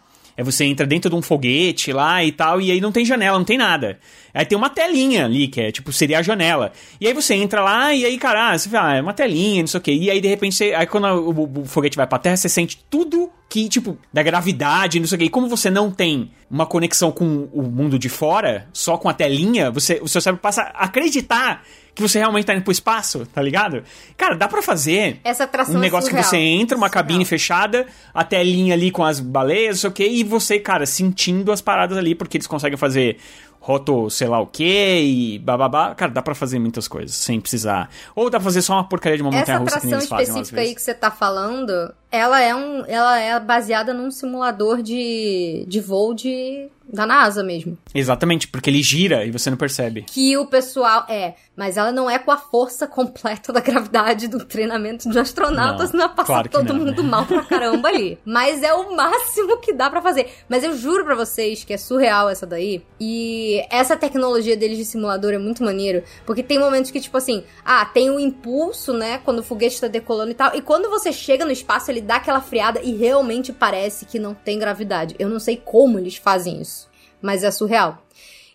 É 0.42 0.44
você 0.44 0.64
entra 0.64 0.86
dentro 0.86 1.08
de 1.08 1.16
um 1.16 1.22
foguete 1.22 1.92
lá 1.92 2.22
e 2.24 2.30
tal, 2.32 2.60
e 2.60 2.70
aí 2.70 2.80
não 2.80 2.92
tem 2.92 3.04
janela, 3.04 3.38
não 3.38 3.44
tem 3.44 3.56
nada. 3.56 3.98
Aí 4.34 4.44
tem 4.44 4.56
uma 4.58 4.68
telinha 4.70 5.24
ali, 5.24 5.46
que 5.48 5.60
é 5.60 5.70
tipo, 5.72 5.92
seria 5.92 6.18
a 6.18 6.22
janela. 6.22 6.72
E 7.00 7.06
aí 7.06 7.12
você 7.12 7.34
entra 7.34 7.62
lá 7.62 7.94
e 7.94 8.04
aí, 8.04 8.18
cara, 8.18 8.50
ah, 8.52 8.58
você 8.58 8.68
vê, 8.68 8.76
ah, 8.76 8.94
é 8.94 9.00
uma 9.00 9.12
telinha, 9.12 9.62
não 9.62 9.66
sei 9.66 9.78
o 9.78 9.82
quê. 9.82 9.92
E 9.92 10.10
aí, 10.10 10.20
de 10.20 10.28
repente, 10.28 10.54
você, 10.56 10.72
aí 10.74 10.86
quando 10.86 11.06
o, 11.06 11.30
o- 11.30 11.60
o 11.60 11.64
foguete 11.64 11.96
vai 11.96 12.06
pra 12.06 12.18
terra, 12.18 12.36
você 12.36 12.48
sente 12.48 12.78
tudo 12.90 13.30
que, 13.48 13.68
tipo, 13.68 13.98
da 14.12 14.22
gravidade, 14.22 14.98
não 14.98 15.06
sei 15.06 15.16
o 15.16 15.18
quê. 15.18 15.24
E 15.26 15.30
como 15.30 15.48
você 15.48 15.68
não 15.70 15.90
tem 15.90 16.30
uma 16.50 16.64
conexão 16.64 17.12
com 17.12 17.48
o 17.52 17.62
mundo 17.62 17.98
de 17.98 18.08
fora, 18.08 18.66
só 18.72 18.96
com 18.96 19.08
a 19.08 19.12
telinha, 19.14 19.70
você, 19.70 20.00
o 20.02 20.08
seu 20.08 20.20
cérebro 20.20 20.40
passa 20.40 20.62
a 20.74 20.84
acreditar 20.84 21.62
que 21.94 22.02
você 22.02 22.18
realmente 22.18 22.46
tá 22.46 22.54
indo 22.54 22.62
pro 22.62 22.72
espaço, 22.72 23.26
tá 23.26 23.42
ligado? 23.42 23.82
Cara, 24.16 24.34
dá 24.34 24.48
pra 24.48 24.62
fazer 24.62 25.20
Essa 25.22 25.44
atração 25.44 25.76
um 25.76 25.78
negócio 25.78 26.08
que 26.10 26.16
surreal. 26.22 26.30
você 26.30 26.36
entra, 26.38 26.76
uma 26.76 26.88
Surreal. 26.88 27.04
cabine 27.04 27.24
fechada, 27.24 27.86
a 28.14 28.24
telinha 28.24 28.74
ali 28.74 28.90
com 28.90 29.04
as 29.04 29.20
baleias, 29.20 29.76
não 29.76 29.80
sei 29.82 29.90
o 29.90 29.92
quê, 29.92 30.08
e 30.08 30.24
você, 30.24 30.58
cara, 30.58 30.86
sentindo 30.86 31.52
as 31.52 31.60
paradas 31.60 31.98
ali, 31.98 32.14
porque 32.14 32.36
eles 32.38 32.46
conseguem 32.46 32.78
fazer 32.78 33.18
roto, 33.60 34.10
sei 34.10 34.26
lá 34.26 34.40
o 34.40 34.46
quê, 34.46 35.00
e 35.04 35.38
bababá. 35.38 35.94
Cara, 35.94 36.10
dá 36.10 36.20
pra 36.20 36.34
fazer 36.34 36.58
muitas 36.58 36.88
coisas, 36.88 37.14
sem 37.14 37.40
precisar. 37.40 37.88
Ou 38.16 38.28
dá 38.28 38.38
pra 38.38 38.44
fazer 38.44 38.60
só 38.62 38.72
uma 38.74 38.88
porcaria 38.88 39.16
de 39.16 39.22
uma 39.22 39.30
Essa 39.30 39.38
montanha 39.38 39.58
russa 39.58 39.80
que 39.80 39.86
nem 39.86 39.94
atração 39.94 39.98
eles 39.98 40.26
fazem 40.26 40.34
umas 40.34 40.48
específica 40.48 40.60
aí 40.62 40.74
que 40.74 40.82
você 40.82 40.94
tá 40.94 41.10
falando, 41.12 41.94
ela 42.10 42.40
é 42.40 42.52
um, 42.54 42.84
ela 42.86 43.18
é 43.20 43.38
baseada 43.38 43.94
num 43.94 44.10
simulador 44.10 44.82
de, 44.82 45.64
de 45.68 45.80
voo 45.80 46.12
de 46.12 46.68
da 46.88 47.06
NASA 47.06 47.42
mesmo. 47.42 47.76
Exatamente, 47.94 48.48
porque 48.48 48.70
ele 48.70 48.82
gira 48.82 49.24
e 49.24 49.30
você 49.30 49.50
não 49.50 49.56
percebe. 49.56 50.02
Que 50.02 50.36
o 50.36 50.46
pessoal. 50.46 51.04
É, 51.08 51.34
mas 51.56 51.76
ela 51.76 51.92
não 51.92 52.08
é 52.08 52.18
com 52.18 52.30
a 52.30 52.36
força 52.36 52.86
completa 52.86 53.52
da 53.52 53.60
gravidade 53.60 54.28
do 54.28 54.44
treinamento 54.44 55.08
de 55.10 55.18
astronautas, 55.18 55.92
Não, 55.92 56.00
não, 56.00 56.08
passar 56.14 56.26
claro 56.26 56.48
todo 56.48 56.72
não, 56.72 56.84
mundo 56.86 57.02
né? 57.02 57.08
mal 57.08 57.26
pra 57.26 57.42
caramba 57.44 57.88
ali. 57.88 58.18
Mas 58.24 58.62
é 58.62 58.72
o 58.72 58.94
máximo 58.96 59.58
que 59.58 59.72
dá 59.72 59.90
pra 59.90 60.00
fazer. 60.00 60.30
Mas 60.48 60.64
eu 60.64 60.76
juro 60.76 61.04
pra 61.04 61.14
vocês 61.14 61.64
que 61.64 61.72
é 61.72 61.76
surreal 61.76 62.28
essa 62.28 62.46
daí. 62.46 62.82
E 63.00 63.62
essa 63.70 63.96
tecnologia 63.96 64.56
deles 64.56 64.78
de 64.78 64.84
simulador 64.84 65.32
é 65.32 65.38
muito 65.38 65.62
maneiro. 65.62 66.02
Porque 66.24 66.42
tem 66.42 66.58
momentos 66.58 66.90
que, 66.90 67.00
tipo 67.00 67.16
assim, 67.16 67.44
ah, 67.64 67.84
tem 67.84 68.10
o 68.10 68.18
impulso, 68.18 68.92
né? 68.92 69.18
Quando 69.18 69.40
o 69.40 69.42
foguete 69.42 69.80
tá 69.80 69.88
decolando 69.88 70.30
e 70.30 70.34
tal. 70.34 70.54
E 70.54 70.62
quando 70.62 70.88
você 70.88 71.12
chega 71.12 71.44
no 71.44 71.52
espaço, 71.52 71.90
ele 71.90 72.00
dá 72.00 72.16
aquela 72.16 72.40
friada 72.40 72.80
e 72.82 72.94
realmente 72.96 73.52
parece 73.52 74.06
que 74.06 74.18
não 74.18 74.34
tem 74.34 74.58
gravidade. 74.58 75.14
Eu 75.18 75.28
não 75.28 75.38
sei 75.38 75.56
como 75.56 75.98
eles 75.98 76.16
fazem 76.16 76.60
isso. 76.60 76.81
Mas 77.22 77.44
é 77.44 77.50
surreal. 77.50 78.02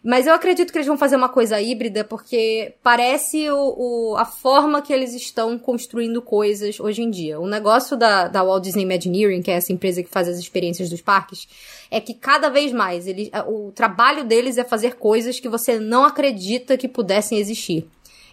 Mas 0.03 0.27
eu 0.27 0.34
acredito 0.34 0.72
que 0.72 0.77
eles 0.77 0.88
vão 0.88 0.98
fazer 0.98 1.15
uma 1.15 1.27
coisa 1.27 1.60
híbrida, 1.60 2.03
porque 2.03 2.76
parece 2.84 3.49
o, 3.49 4.11
o- 4.11 4.15
a 4.15 4.26
forma 4.26 4.81
que 4.81 4.94
eles 4.94 5.14
estão 5.14 5.57
construindo 5.57 6.22
coisas 6.22 6.80
hoje 6.80 7.02
em 7.02 7.10
dia. 7.10 7.39
O 7.39 7.48
negócio 7.48 7.98
da, 7.98 8.27
da 8.27 8.44
Walt 8.44 8.64
Disney 8.64 8.84
Imagineering, 8.84 9.41
que 9.41 9.52
é 9.52 9.56
essa 9.56 9.73
empresa 9.73 10.03
que 10.03 10.10
faz 10.10 10.27
as 10.30 10.38
experiências 10.38 10.89
dos 10.89 11.02
parques, 11.02 11.48
é 11.89 11.99
que 11.99 12.14
cada 12.14 12.48
vez 12.48 12.72
mais 12.72 13.07
eles, 13.07 13.30
o 13.48 13.72
trabalho 13.73 14.23
deles 14.23 14.57
é 14.57 14.64
fazer 14.64 14.95
coisas 14.95 15.39
que 15.39 15.49
você 15.49 15.80
não 15.80 16.06
acredita 16.06 16.77
que 16.77 16.88
pudessem 16.88 17.39
existir. 17.39 17.85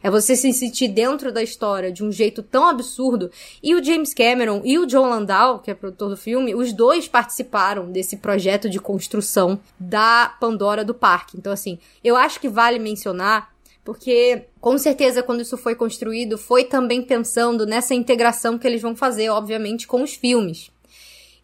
É 0.04 0.10
você 0.10 0.36
se 0.36 0.52
sentir 0.52 0.88
dentro 0.88 1.32
da 1.32 1.42
história 1.42 1.90
de 1.90 2.04
um 2.04 2.12
jeito 2.12 2.42
tão 2.42 2.68
absurdo. 2.68 3.30
E 3.62 3.74
o 3.74 3.82
James 3.82 4.12
Cameron 4.12 4.60
e 4.62 4.78
o 4.78 4.84
John 4.84 5.08
Landau, 5.08 5.60
que 5.60 5.70
é 5.70 5.74
produtor 5.74 6.10
do 6.10 6.16
filme, 6.16 6.54
os 6.54 6.74
dois 6.74 7.08
participaram 7.08 7.90
desse 7.90 8.18
projeto 8.18 8.68
de 8.68 8.78
construção 8.78 9.58
da 9.80 10.36
Pandora 10.38 10.84
do 10.84 10.92
parque. 10.92 11.38
Então, 11.38 11.50
assim, 11.50 11.78
eu 12.04 12.16
acho 12.16 12.38
que 12.38 12.50
vale 12.50 12.78
mencionar, 12.78 13.54
porque 13.82 14.44
com 14.60 14.76
certeza 14.76 15.22
quando 15.22 15.40
isso 15.40 15.56
foi 15.56 15.74
construído, 15.74 16.36
foi 16.36 16.64
também 16.64 17.00
pensando 17.00 17.64
nessa 17.64 17.94
integração 17.94 18.58
que 18.58 18.66
eles 18.66 18.82
vão 18.82 18.94
fazer, 18.94 19.30
obviamente, 19.30 19.86
com 19.86 20.02
os 20.02 20.12
filmes. 20.12 20.70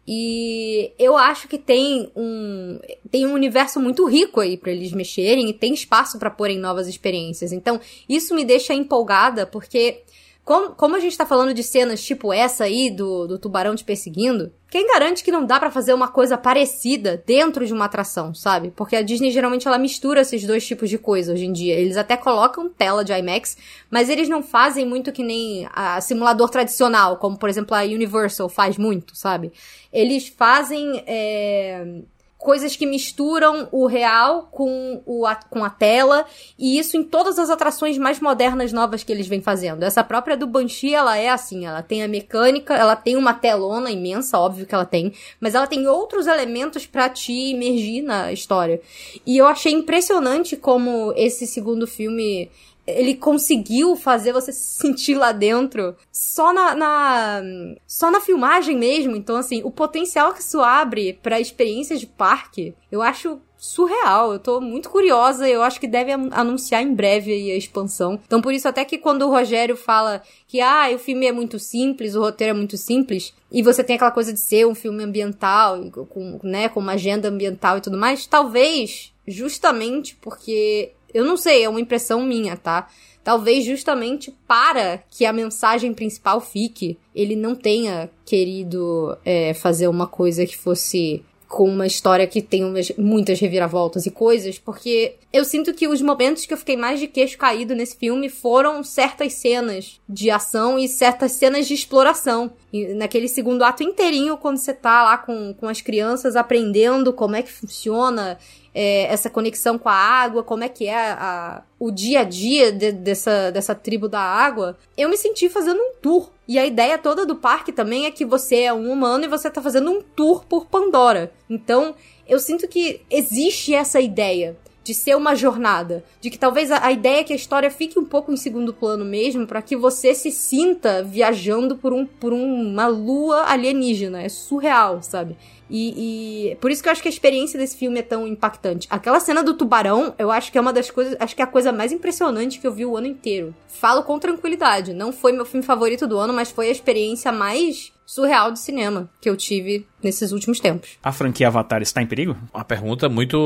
E 0.07 0.91
eu 0.97 1.15
acho 1.15 1.47
que 1.47 1.57
tem 1.57 2.11
um 2.15 2.79
tem 3.09 3.27
um 3.27 3.33
universo 3.33 3.79
muito 3.79 4.05
rico 4.05 4.39
aí 4.39 4.57
pra 4.57 4.71
eles 4.71 4.91
mexerem 4.91 5.49
e 5.49 5.53
tem 5.53 5.73
espaço 5.73 6.17
pra 6.17 6.29
porem 6.29 6.57
novas 6.57 6.87
experiências. 6.87 7.51
Então, 7.51 7.79
isso 8.09 8.33
me 8.33 8.43
deixa 8.43 8.73
empolgada 8.73 9.45
porque 9.45 10.01
como, 10.43 10.73
como 10.73 10.95
a 10.95 10.99
gente 10.99 11.17
tá 11.17 11.25
falando 11.25 11.53
de 11.53 11.63
cenas 11.63 12.01
tipo 12.01 12.33
essa 12.33 12.63
aí 12.63 12.89
do, 12.89 13.27
do 13.27 13.37
tubarão 13.37 13.75
te 13.75 13.83
perseguindo, 13.83 14.51
quem 14.69 14.87
garante 14.87 15.23
que 15.23 15.31
não 15.31 15.45
dá 15.45 15.59
pra 15.59 15.69
fazer 15.69 15.93
uma 15.93 16.07
coisa 16.07 16.37
parecida 16.37 17.21
dentro 17.25 17.65
de 17.65 17.73
uma 17.73 17.85
atração, 17.85 18.33
sabe? 18.33 18.71
Porque 18.71 18.95
a 18.95 19.01
Disney 19.01 19.29
geralmente 19.29 19.67
ela 19.67 19.77
mistura 19.77 20.21
esses 20.21 20.43
dois 20.43 20.65
tipos 20.65 20.89
de 20.89 20.97
coisa 20.97 21.33
hoje 21.33 21.45
em 21.45 21.53
dia. 21.53 21.75
Eles 21.75 21.95
até 21.95 22.17
colocam 22.17 22.69
tela 22.69 23.03
de 23.03 23.13
IMAX, 23.13 23.55
mas 23.89 24.09
eles 24.09 24.27
não 24.27 24.41
fazem 24.41 24.85
muito 24.85 25.11
que 25.11 25.23
nem 25.23 25.67
a 25.73 26.01
simulador 26.01 26.49
tradicional, 26.49 27.17
como 27.17 27.37
por 27.37 27.49
exemplo 27.49 27.75
a 27.75 27.81
Universal 27.83 28.49
faz 28.49 28.77
muito, 28.77 29.15
sabe? 29.15 29.51
Eles 29.93 30.27
fazem 30.27 31.03
é, 31.05 32.01
coisas 32.41 32.75
que 32.75 32.87
misturam 32.87 33.69
o 33.71 33.85
real 33.85 34.49
com, 34.51 35.01
o, 35.05 35.27
a, 35.27 35.35
com 35.35 35.63
a 35.63 35.69
tela, 35.69 36.25
e 36.57 36.79
isso 36.79 36.97
em 36.97 37.03
todas 37.03 37.37
as 37.37 37.51
atrações 37.51 37.99
mais 37.99 38.19
modernas 38.19 38.73
novas 38.73 39.03
que 39.03 39.11
eles 39.11 39.27
vêm 39.27 39.41
fazendo. 39.41 39.83
Essa 39.83 40.03
própria 40.03 40.35
do 40.35 40.47
Banshee, 40.47 40.95
ela 40.95 41.15
é 41.15 41.29
assim, 41.29 41.67
ela 41.67 41.83
tem 41.83 42.03
a 42.03 42.07
mecânica, 42.07 42.73
ela 42.73 42.95
tem 42.95 43.15
uma 43.15 43.35
telona 43.35 43.91
imensa, 43.91 44.39
óbvio 44.39 44.65
que 44.65 44.73
ela 44.73 44.85
tem, 44.85 45.13
mas 45.39 45.53
ela 45.53 45.67
tem 45.67 45.87
outros 45.87 46.25
elementos 46.25 46.87
pra 46.87 47.07
te 47.09 47.31
imergir 47.31 48.03
na 48.03 48.33
história. 48.33 48.81
E 49.23 49.37
eu 49.37 49.45
achei 49.45 49.71
impressionante 49.71 50.57
como 50.57 51.13
esse 51.15 51.45
segundo 51.45 51.85
filme 51.85 52.49
ele 52.85 53.15
conseguiu 53.15 53.95
fazer 53.95 54.33
você 54.33 54.51
se 54.51 54.77
sentir 54.81 55.15
lá 55.15 55.31
dentro 55.31 55.95
só 56.11 56.51
na, 56.53 56.73
na- 56.75 57.41
só 57.87 58.09
na 58.11 58.19
filmagem 58.21 58.77
mesmo. 58.77 59.15
Então, 59.15 59.35
assim, 59.35 59.61
o 59.63 59.71
potencial 59.71 60.33
que 60.33 60.41
isso 60.41 60.59
abre 60.61 61.13
pra 61.21 61.39
experiências 61.39 61.99
de 61.99 62.07
parque, 62.07 62.73
eu 62.91 63.01
acho 63.01 63.39
surreal. 63.57 64.33
Eu 64.33 64.39
tô 64.39 64.59
muito 64.59 64.89
curiosa. 64.89 65.47
Eu 65.47 65.61
acho 65.61 65.79
que 65.79 65.87
deve 65.87 66.11
an- 66.11 66.29
anunciar 66.31 66.81
em 66.81 66.93
breve 66.95 67.31
a 67.51 67.55
expansão. 67.55 68.19
Então, 68.25 68.41
por 68.41 68.51
isso, 68.51 68.67
até 68.67 68.83
que 68.83 68.97
quando 68.97 69.21
o 69.21 69.29
Rogério 69.29 69.77
fala 69.77 70.23
que, 70.47 70.59
ah, 70.59 70.89
o 70.93 70.97
filme 70.97 71.27
é 71.27 71.31
muito 71.31 71.59
simples, 71.59 72.15
o 72.15 72.19
roteiro 72.21 72.55
é 72.55 72.57
muito 72.57 72.75
simples, 72.75 73.33
e 73.51 73.61
você 73.61 73.83
tem 73.83 73.95
aquela 73.95 74.09
coisa 74.09 74.33
de 74.33 74.39
ser 74.39 74.65
um 74.65 74.73
filme 74.73 75.03
ambiental, 75.03 75.79
com, 76.09 76.39
né, 76.43 76.69
com 76.69 76.79
uma 76.79 76.93
agenda 76.93 77.29
ambiental 77.29 77.77
e 77.77 77.81
tudo 77.81 77.97
mais, 77.99 78.25
talvez, 78.25 79.13
justamente 79.27 80.15
porque 80.19 80.91
eu 81.13 81.25
não 81.25 81.37
sei, 81.37 81.63
é 81.63 81.69
uma 81.69 81.79
impressão 81.81 82.23
minha, 82.25 82.55
tá? 82.57 82.87
Talvez 83.23 83.63
justamente 83.63 84.33
para 84.47 85.03
que 85.09 85.25
a 85.25 85.33
mensagem 85.33 85.93
principal 85.93 86.41
fique, 86.41 86.97
ele 87.13 87.35
não 87.35 87.53
tenha 87.53 88.09
querido 88.25 89.15
é, 89.23 89.53
fazer 89.53 89.87
uma 89.87 90.07
coisa 90.07 90.45
que 90.45 90.57
fosse 90.57 91.23
com 91.47 91.65
uma 91.65 91.85
história 91.85 92.25
que 92.25 92.41
tem 92.41 92.63
umas- 92.63 92.93
muitas 92.97 93.37
reviravoltas 93.37 94.05
e 94.05 94.09
coisas, 94.11 94.57
porque 94.57 95.15
eu 95.33 95.43
sinto 95.43 95.73
que 95.73 95.85
os 95.85 96.01
momentos 96.01 96.45
que 96.45 96.53
eu 96.53 96.57
fiquei 96.57 96.77
mais 96.77 96.97
de 96.97 97.07
queixo 97.07 97.37
caído 97.37 97.75
nesse 97.75 97.97
filme 97.97 98.29
foram 98.29 98.81
certas 98.85 99.33
cenas 99.33 99.99
de 100.07 100.31
ação 100.31 100.79
e 100.79 100.87
certas 100.87 101.33
cenas 101.33 101.67
de 101.67 101.73
exploração. 101.73 102.53
E 102.71 102.93
naquele 102.93 103.27
segundo 103.27 103.63
ato 103.63 103.83
inteirinho, 103.83 104.37
quando 104.37 104.57
você 104.57 104.73
tá 104.73 105.03
lá 105.03 105.17
com, 105.17 105.53
com 105.53 105.67
as 105.67 105.81
crianças 105.81 106.37
aprendendo 106.37 107.11
como 107.11 107.35
é 107.35 107.41
que 107.43 107.51
funciona 107.51 108.39
é, 108.73 109.03
essa 109.11 109.29
conexão 109.29 109.77
com 109.77 109.89
a 109.89 109.93
água, 109.93 110.43
como 110.43 110.63
é 110.63 110.69
que 110.69 110.87
é 110.87 110.95
a- 110.95 111.61
o 111.79 111.91
dia 111.91 112.21
a 112.21 112.23
dia 112.23 112.71
de- 112.71 112.91
dessa, 112.91 113.51
dessa 113.51 113.75
tribo 113.75 114.07
da 114.07 114.19
água, 114.21 114.77
eu 114.97 115.09
me 115.09 115.17
senti 115.17 115.49
fazendo 115.49 115.79
um 115.81 115.93
tour. 116.01 116.29
E 116.47 116.57
a 116.57 116.65
ideia 116.65 116.97
toda 116.97 117.25
do 117.25 117.35
parque 117.35 117.71
também 117.71 118.05
é 118.05 118.11
que 118.11 118.25
você 118.25 118.61
é 118.63 118.73
um 118.73 118.91
humano 118.91 119.25
e 119.25 119.27
você 119.27 119.49
tá 119.49 119.61
fazendo 119.61 119.91
um 119.91 120.01
tour 120.01 120.45
por 120.45 120.65
Pandora. 120.65 121.31
Então, 121.49 121.95
eu 122.27 122.39
sinto 122.39 122.67
que 122.67 123.01
existe 123.09 123.73
essa 123.73 123.99
ideia 123.99 124.55
de 124.83 124.93
ser 124.93 125.15
uma 125.15 125.35
jornada, 125.35 126.03
de 126.19 126.29
que 126.29 126.37
talvez 126.37 126.71
a, 126.71 126.85
a 126.85 126.91
ideia 126.91 127.21
é 127.21 127.23
que 127.23 127.33
a 127.33 127.35
história 127.35 127.69
fique 127.69 127.99
um 127.99 128.05
pouco 128.05 128.31
em 128.31 128.37
segundo 128.37 128.73
plano 128.73 129.05
mesmo, 129.05 129.45
para 129.45 129.61
que 129.61 129.75
você 129.75 130.13
se 130.13 130.31
sinta 130.31 131.03
viajando 131.03 131.75
por, 131.77 131.93
um, 131.93 132.05
por 132.05 132.33
uma 132.33 132.87
lua 132.87 133.43
alienígena. 133.47 134.21
É 134.21 134.29
surreal, 134.29 135.01
sabe? 135.01 135.37
E, 135.69 136.49
e 136.51 136.55
por 136.57 136.69
isso 136.69 136.83
que 136.83 136.89
eu 136.89 136.91
acho 136.91 137.01
que 137.01 137.07
a 137.07 137.11
experiência 137.11 137.57
desse 137.57 137.77
filme 137.77 137.99
é 137.99 138.03
tão 138.03 138.27
impactante. 138.27 138.87
Aquela 138.89 139.21
cena 139.21 139.41
do 139.41 139.53
tubarão, 139.53 140.13
eu 140.19 140.29
acho 140.29 140.51
que 140.51 140.57
é 140.57 140.61
uma 140.61 140.73
das 140.73 140.91
coisas, 140.91 141.15
acho 141.17 141.33
que 141.33 141.41
é 141.41 141.45
a 141.45 141.47
coisa 141.47 141.71
mais 141.71 141.93
impressionante 141.93 142.59
que 142.59 142.67
eu 142.67 142.73
vi 142.73 142.85
o 142.85 142.97
ano 142.97 143.07
inteiro. 143.07 143.55
Falo 143.67 144.03
com 144.03 144.19
tranquilidade, 144.19 144.93
não 144.93 145.13
foi 145.13 145.31
meu 145.31 145.45
filme 145.45 145.65
favorito 145.65 146.05
do 146.05 146.17
ano, 146.17 146.33
mas 146.33 146.51
foi 146.51 146.67
a 146.67 146.71
experiência 146.71 147.31
mais 147.31 147.93
surreal 148.05 148.51
de 148.51 148.59
cinema 148.59 149.09
que 149.21 149.29
eu 149.29 149.37
tive 149.37 149.87
nesses 150.03 150.33
últimos 150.33 150.59
tempos. 150.59 150.97
A 151.01 151.13
franquia 151.13 151.47
Avatar 151.47 151.81
está 151.81 152.01
em 152.01 152.07
perigo? 152.07 152.35
Uma 152.53 152.65
pergunta 152.65 153.07
muito, 153.07 153.37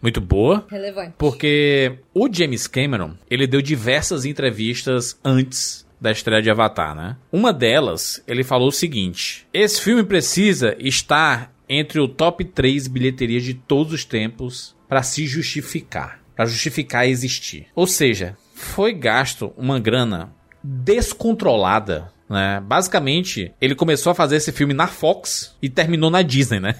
muito 0.00 0.20
boa. 0.20 0.66
Relevante. 0.68 1.14
Porque 1.18 1.98
o 2.14 2.28
James 2.32 2.66
Cameron, 2.66 3.14
ele 3.30 3.46
deu 3.46 3.60
diversas 3.62 4.24
entrevistas 4.24 5.18
antes 5.24 5.86
da 6.00 6.10
estreia 6.12 6.42
de 6.42 6.50
Avatar, 6.50 6.94
né? 6.94 7.16
Uma 7.32 7.52
delas, 7.52 8.22
ele 8.26 8.44
falou 8.44 8.68
o 8.68 8.72
seguinte: 8.72 9.46
esse 9.52 9.80
filme 9.80 10.04
precisa 10.04 10.76
estar 10.78 11.52
entre 11.68 11.98
o 11.98 12.08
top 12.08 12.44
3 12.44 12.86
bilheterias 12.86 13.42
de 13.42 13.54
todos 13.54 13.92
os 13.92 14.04
tempos 14.04 14.76
para 14.88 15.02
se 15.02 15.26
justificar, 15.26 16.20
para 16.34 16.46
justificar 16.46 17.08
existir. 17.08 17.66
Ou 17.74 17.86
seja, 17.86 18.36
foi 18.54 18.92
gasto 18.92 19.52
uma 19.56 19.80
grana 19.80 20.32
descontrolada, 20.62 22.12
né? 22.28 22.60
Basicamente, 22.64 23.52
ele 23.60 23.74
começou 23.74 24.10
a 24.10 24.14
fazer 24.14 24.36
esse 24.36 24.52
filme 24.52 24.74
na 24.74 24.86
Fox 24.86 25.56
e 25.60 25.68
terminou 25.68 26.10
na 26.10 26.22
Disney, 26.22 26.60
né? 26.60 26.76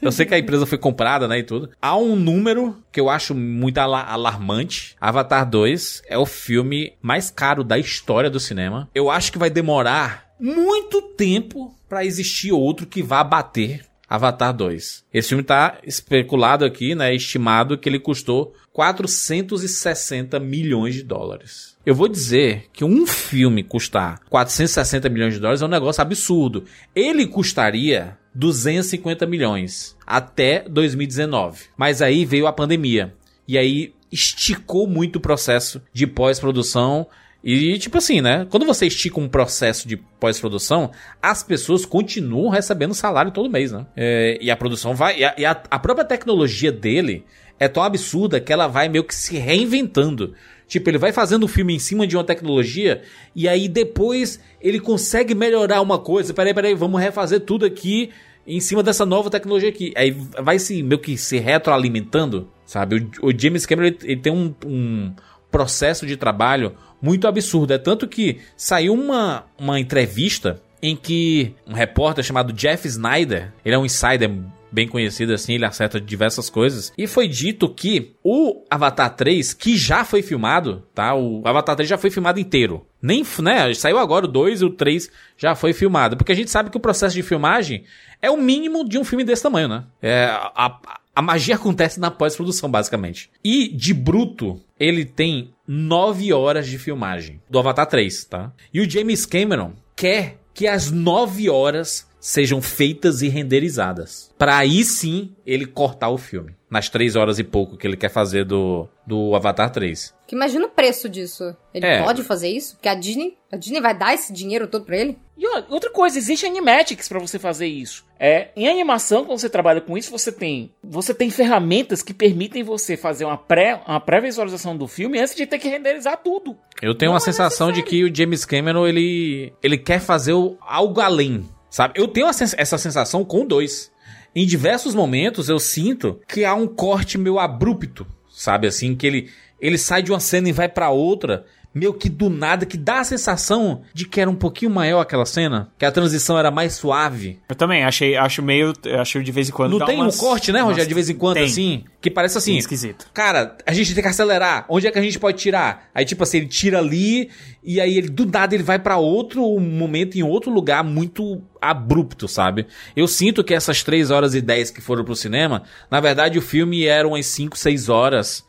Eu 0.00 0.12
sei 0.12 0.26
que 0.26 0.34
a 0.34 0.38
empresa 0.38 0.66
foi 0.66 0.78
comprada, 0.78 1.26
né, 1.28 1.38
e 1.38 1.42
tudo. 1.42 1.70
Há 1.80 1.96
um 1.96 2.14
número 2.16 2.76
que 2.92 3.00
eu 3.00 3.08
acho 3.10 3.34
muito 3.34 3.78
ala- 3.78 4.04
alarmante. 4.04 4.94
Avatar 5.00 5.48
2 5.48 6.02
é 6.08 6.16
o 6.18 6.26
filme 6.26 6.92
mais 7.02 7.30
caro 7.30 7.62
da 7.64 7.78
história 7.78 8.30
do 8.30 8.40
cinema. 8.40 8.88
Eu 8.94 9.10
acho 9.10 9.32
que 9.32 9.38
vai 9.38 9.50
demorar 9.50 10.28
muito 10.40 11.02
tempo 11.02 11.74
pra 11.88 12.04
existir 12.04 12.52
outro 12.52 12.86
que 12.86 13.02
vá 13.02 13.24
bater 13.24 13.84
Avatar 14.08 14.54
2. 14.54 15.04
Esse 15.12 15.28
filme 15.30 15.42
tá 15.44 15.78
especulado 15.84 16.64
aqui, 16.64 16.94
né, 16.94 17.14
estimado 17.14 17.76
que 17.76 17.88
ele 17.88 17.98
custou 17.98 18.54
460 18.72 20.38
milhões 20.40 20.94
de 20.94 21.02
dólares. 21.02 21.76
Eu 21.84 21.94
vou 21.94 22.08
dizer 22.08 22.66
que 22.72 22.84
um 22.84 23.06
filme 23.06 23.62
custar 23.62 24.20
460 24.28 25.08
milhões 25.08 25.34
de 25.34 25.40
dólares 25.40 25.62
é 25.62 25.64
um 25.64 25.68
negócio 25.68 26.02
absurdo. 26.02 26.64
Ele 26.94 27.26
custaria 27.26 28.17
250 28.34 29.26
milhões 29.26 29.96
até 30.06 30.64
2019. 30.68 31.64
Mas 31.76 32.02
aí 32.02 32.24
veio 32.24 32.46
a 32.46 32.52
pandemia. 32.52 33.14
E 33.46 33.56
aí 33.56 33.94
esticou 34.10 34.86
muito 34.86 35.16
o 35.16 35.20
processo 35.20 35.82
de 35.92 36.06
pós-produção 36.06 37.06
E, 37.42 37.78
tipo 37.78 37.98
assim, 37.98 38.20
né? 38.20 38.46
Quando 38.50 38.66
você 38.66 38.86
estica 38.86 39.20
um 39.20 39.28
processo 39.28 39.86
de 39.86 39.96
pós-produção, 39.96 40.90
as 41.22 41.42
pessoas 41.42 41.86
continuam 41.86 42.48
recebendo 42.48 42.94
salário 42.94 43.30
todo 43.30 43.50
mês, 43.50 43.70
né? 43.70 43.86
É, 43.96 44.38
e 44.40 44.50
a 44.50 44.56
produção 44.56 44.94
vai. 44.94 45.20
E, 45.20 45.24
a, 45.24 45.34
e 45.38 45.44
a, 45.44 45.52
a 45.52 45.78
própria 45.78 46.04
tecnologia 46.04 46.72
dele 46.72 47.24
é 47.58 47.68
tão 47.68 47.82
absurda 47.82 48.40
que 48.40 48.52
ela 48.52 48.66
vai 48.66 48.88
meio 48.88 49.04
que 49.04 49.14
se 49.14 49.36
reinventando. 49.38 50.34
Tipo, 50.68 50.90
ele 50.90 50.98
vai 50.98 51.12
fazendo 51.12 51.44
o 51.44 51.48
filme 51.48 51.74
em 51.74 51.78
cima 51.78 52.06
de 52.06 52.14
uma 52.14 52.22
tecnologia 52.22 53.02
e 53.34 53.48
aí 53.48 53.66
depois 53.66 54.38
ele 54.60 54.78
consegue 54.78 55.34
melhorar 55.34 55.80
uma 55.80 55.98
coisa. 55.98 56.34
Peraí, 56.34 56.52
peraí, 56.52 56.74
vamos 56.74 57.00
refazer 57.00 57.40
tudo 57.40 57.64
aqui 57.64 58.10
em 58.46 58.60
cima 58.60 58.82
dessa 58.82 59.06
nova 59.06 59.30
tecnologia 59.30 59.70
aqui. 59.70 59.92
Aí 59.96 60.10
vai 60.42 60.58
se 60.58 60.82
meio 60.82 61.00
que 61.00 61.16
se 61.16 61.38
retroalimentando, 61.38 62.48
sabe? 62.66 63.08
O, 63.22 63.28
o 63.28 63.32
James 63.36 63.64
Cameron 63.64 63.88
ele, 63.88 63.98
ele 64.02 64.20
tem 64.20 64.32
um, 64.32 64.54
um 64.66 65.12
processo 65.50 66.06
de 66.06 66.18
trabalho 66.18 66.74
muito 67.00 67.26
absurdo. 67.26 67.72
É 67.72 67.78
tanto 67.78 68.06
que 68.06 68.38
saiu 68.54 68.92
uma, 68.92 69.46
uma 69.58 69.80
entrevista 69.80 70.60
em 70.82 70.94
que 70.94 71.54
um 71.66 71.72
repórter 71.72 72.22
chamado 72.22 72.52
Jeff 72.52 72.86
Snyder, 72.86 73.52
ele 73.64 73.74
é 73.74 73.78
um 73.78 73.86
insider 73.86 74.30
bem 74.70 74.86
conhecido 74.86 75.32
assim, 75.32 75.54
ele 75.54 75.64
acerta 75.64 76.00
diversas 76.00 76.48
coisas. 76.50 76.92
E 76.96 77.06
foi 77.06 77.28
dito 77.28 77.68
que 77.68 78.14
o 78.22 78.64
Avatar 78.70 79.14
3, 79.14 79.54
que 79.54 79.76
já 79.76 80.04
foi 80.04 80.22
filmado, 80.22 80.84
tá? 80.94 81.14
O 81.14 81.42
Avatar 81.44 81.76
3 81.76 81.88
já 81.88 81.98
foi 81.98 82.10
filmado 82.10 82.40
inteiro. 82.40 82.86
Nem, 83.00 83.24
né? 83.40 83.72
Saiu 83.74 83.98
agora 83.98 84.24
o 84.24 84.28
2 84.28 84.60
e 84.60 84.64
o 84.64 84.70
3 84.70 85.10
já 85.36 85.54
foi 85.54 85.72
filmado. 85.72 86.16
Porque 86.16 86.32
a 86.32 86.34
gente 86.34 86.50
sabe 86.50 86.70
que 86.70 86.76
o 86.76 86.80
processo 86.80 87.14
de 87.14 87.22
filmagem 87.22 87.84
é 88.20 88.30
o 88.30 88.36
mínimo 88.36 88.88
de 88.88 88.98
um 88.98 89.04
filme 89.04 89.24
desse 89.24 89.42
tamanho, 89.42 89.68
né? 89.68 89.84
É, 90.02 90.26
a, 90.26 90.78
a 91.14 91.22
magia 91.22 91.54
acontece 91.54 92.00
na 92.00 92.10
pós-produção, 92.10 92.70
basicamente. 92.70 93.30
E 93.44 93.68
de 93.68 93.92
bruto, 93.94 94.60
ele 94.78 95.04
tem 95.04 95.52
9 95.66 96.32
horas 96.32 96.66
de 96.66 96.78
filmagem 96.78 97.40
do 97.48 97.58
Avatar 97.58 97.86
3, 97.86 98.24
tá? 98.24 98.52
E 98.72 98.80
o 98.80 98.88
James 98.88 99.26
Cameron 99.26 99.72
quer 99.94 100.38
que 100.54 100.66
as 100.66 100.90
9 100.90 101.48
horas 101.50 102.07
sejam 102.20 102.60
feitas 102.60 103.22
e 103.22 103.28
renderizadas. 103.28 104.32
Para 104.38 104.56
aí 104.58 104.84
sim 104.84 105.34
ele 105.46 105.66
cortar 105.66 106.08
o 106.10 106.18
filme. 106.18 106.56
Nas 106.70 106.90
3 106.90 107.16
horas 107.16 107.38
e 107.38 107.44
pouco 107.44 107.78
que 107.78 107.86
ele 107.86 107.96
quer 107.96 108.10
fazer 108.10 108.44
do, 108.44 108.86
do 109.06 109.34
Avatar 109.34 109.70
3. 109.70 110.14
Que 110.26 110.36
imagina 110.36 110.66
o 110.66 110.68
preço 110.68 111.08
disso. 111.08 111.56
Ele 111.72 111.86
É. 111.86 112.02
pode 112.02 112.22
fazer 112.22 112.48
isso? 112.50 112.74
Porque 112.76 112.90
a 112.90 112.94
Disney, 112.94 113.38
a 113.50 113.56
Disney 113.56 113.80
vai 113.80 113.96
dar 113.96 114.12
esse 114.12 114.30
dinheiro 114.34 114.66
todo 114.66 114.84
pra 114.84 114.98
ele? 114.98 115.16
E 115.38 115.46
outra 115.72 115.88
coisa, 115.90 116.18
existe 116.18 116.44
animatics 116.44 117.08
pra 117.08 117.18
você 117.18 117.38
fazer 117.38 117.66
isso. 117.68 118.04
É, 118.20 118.48
em 118.54 118.68
animação, 118.68 119.24
quando 119.24 119.38
você 119.38 119.48
trabalha 119.48 119.80
com 119.80 119.96
isso, 119.96 120.10
você 120.10 120.30
tem, 120.30 120.70
você 120.84 121.14
tem 121.14 121.30
ferramentas 121.30 122.02
que 122.02 122.12
permitem 122.12 122.62
você 122.62 122.98
fazer 122.98 123.24
uma 123.24 123.38
pré, 123.38 123.80
uma 123.88 124.00
pré-visualização 124.00 124.76
do 124.76 124.86
filme 124.86 125.18
antes 125.18 125.34
de 125.34 125.46
ter 125.46 125.58
que 125.58 125.68
renderizar 125.68 126.18
tudo. 126.22 126.54
Eu 126.82 126.94
tenho 126.94 127.08
Não 127.10 127.14
uma 127.14 127.22
é 127.22 127.24
sensação 127.24 127.72
de 127.72 127.82
que 127.82 128.04
o 128.04 128.14
James 128.14 128.44
Cameron 128.44 128.86
ele, 128.86 129.54
ele 129.62 129.78
quer 129.78 130.00
fazer 130.00 130.34
algo 130.60 131.00
além, 131.00 131.48
sabe? 131.70 131.94
Eu 132.00 132.08
tenho 132.08 132.32
sens- 132.32 132.54
essa 132.58 132.78
sensação 132.78 133.24
com 133.24 133.46
2. 133.46 133.90
Em 134.34 134.46
diversos 134.46 134.94
momentos 134.94 135.48
eu 135.48 135.58
sinto 135.58 136.20
que 136.28 136.44
há 136.44 136.54
um 136.54 136.66
corte 136.66 137.16
meio 137.18 137.38
abrupto, 137.38 138.06
sabe? 138.30 138.66
Assim, 138.66 138.94
que 138.94 139.06
ele, 139.06 139.30
ele 139.60 139.78
sai 139.78 140.02
de 140.02 140.12
uma 140.12 140.20
cena 140.20 140.48
e 140.48 140.52
vai 140.52 140.68
pra 140.68 140.90
outra, 140.90 141.44
meio 141.78 141.94
que 141.94 142.08
do 142.08 142.28
nada, 142.28 142.66
que 142.66 142.76
dá 142.76 143.00
a 143.00 143.04
sensação 143.04 143.82
de 143.94 144.06
que 144.06 144.20
era 144.20 144.28
um 144.30 144.34
pouquinho 144.34 144.70
maior 144.70 145.00
aquela 145.00 145.24
cena, 145.24 145.70
que 145.78 145.84
a 145.84 145.92
transição 145.92 146.38
era 146.38 146.50
mais 146.50 146.74
suave. 146.74 147.38
Eu 147.48 147.54
também 147.54 147.84
achei, 147.84 148.16
acho 148.16 148.42
meio, 148.42 148.72
acho 149.00 149.22
de 149.22 149.32
vez 149.32 149.48
em 149.48 149.52
quando 149.52 149.78
Não 149.78 149.86
tem 149.86 149.96
umas- 150.00 150.16
um 150.16 150.18
corte, 150.18 150.50
né, 150.52 150.60
Rogério, 150.60 150.88
de 150.88 150.94
vez 150.94 151.08
em 151.08 151.14
quando, 151.14 151.34
tem. 151.36 151.44
assim? 151.44 151.84
Que 152.00 152.10
parece 152.10 152.38
assim. 152.38 152.52
Sim, 152.52 152.58
esquisito. 152.58 153.08
Cara, 153.12 153.56
a 153.66 153.72
gente 153.72 153.92
tem 153.94 154.02
que 154.02 154.08
acelerar. 154.08 154.64
Onde 154.68 154.86
é 154.86 154.90
que 154.90 154.98
a 154.98 155.02
gente 155.02 155.18
pode 155.18 155.38
tirar? 155.38 155.88
Aí, 155.94 156.04
tipo 156.04 156.22
assim, 156.22 156.38
ele 156.38 156.46
tira 156.46 156.78
ali 156.78 157.30
e 157.62 157.80
aí 157.80 157.96
ele 157.98 158.08
do 158.08 158.24
nada 158.24 158.54
ele 158.54 158.62
vai 158.62 158.78
pra 158.78 158.96
outro 158.98 159.42
momento, 159.58 160.16
em 160.16 160.22
outro 160.22 160.50
lugar 160.50 160.82
muito 160.84 161.42
abrupto, 161.60 162.26
sabe? 162.28 162.66
Eu 162.96 163.06
sinto 163.08 163.42
que 163.44 163.52
essas 163.54 163.82
3 163.82 164.10
horas 164.10 164.34
e 164.34 164.40
10 164.40 164.70
que 164.70 164.80
foram 164.80 165.04
pro 165.04 165.16
cinema, 165.16 165.64
na 165.90 166.00
verdade 166.00 166.38
o 166.38 166.42
filme 166.42 166.84
era 166.86 167.06
umas 167.06 167.26
5, 167.26 167.58
6 167.58 167.88
horas. 167.88 168.46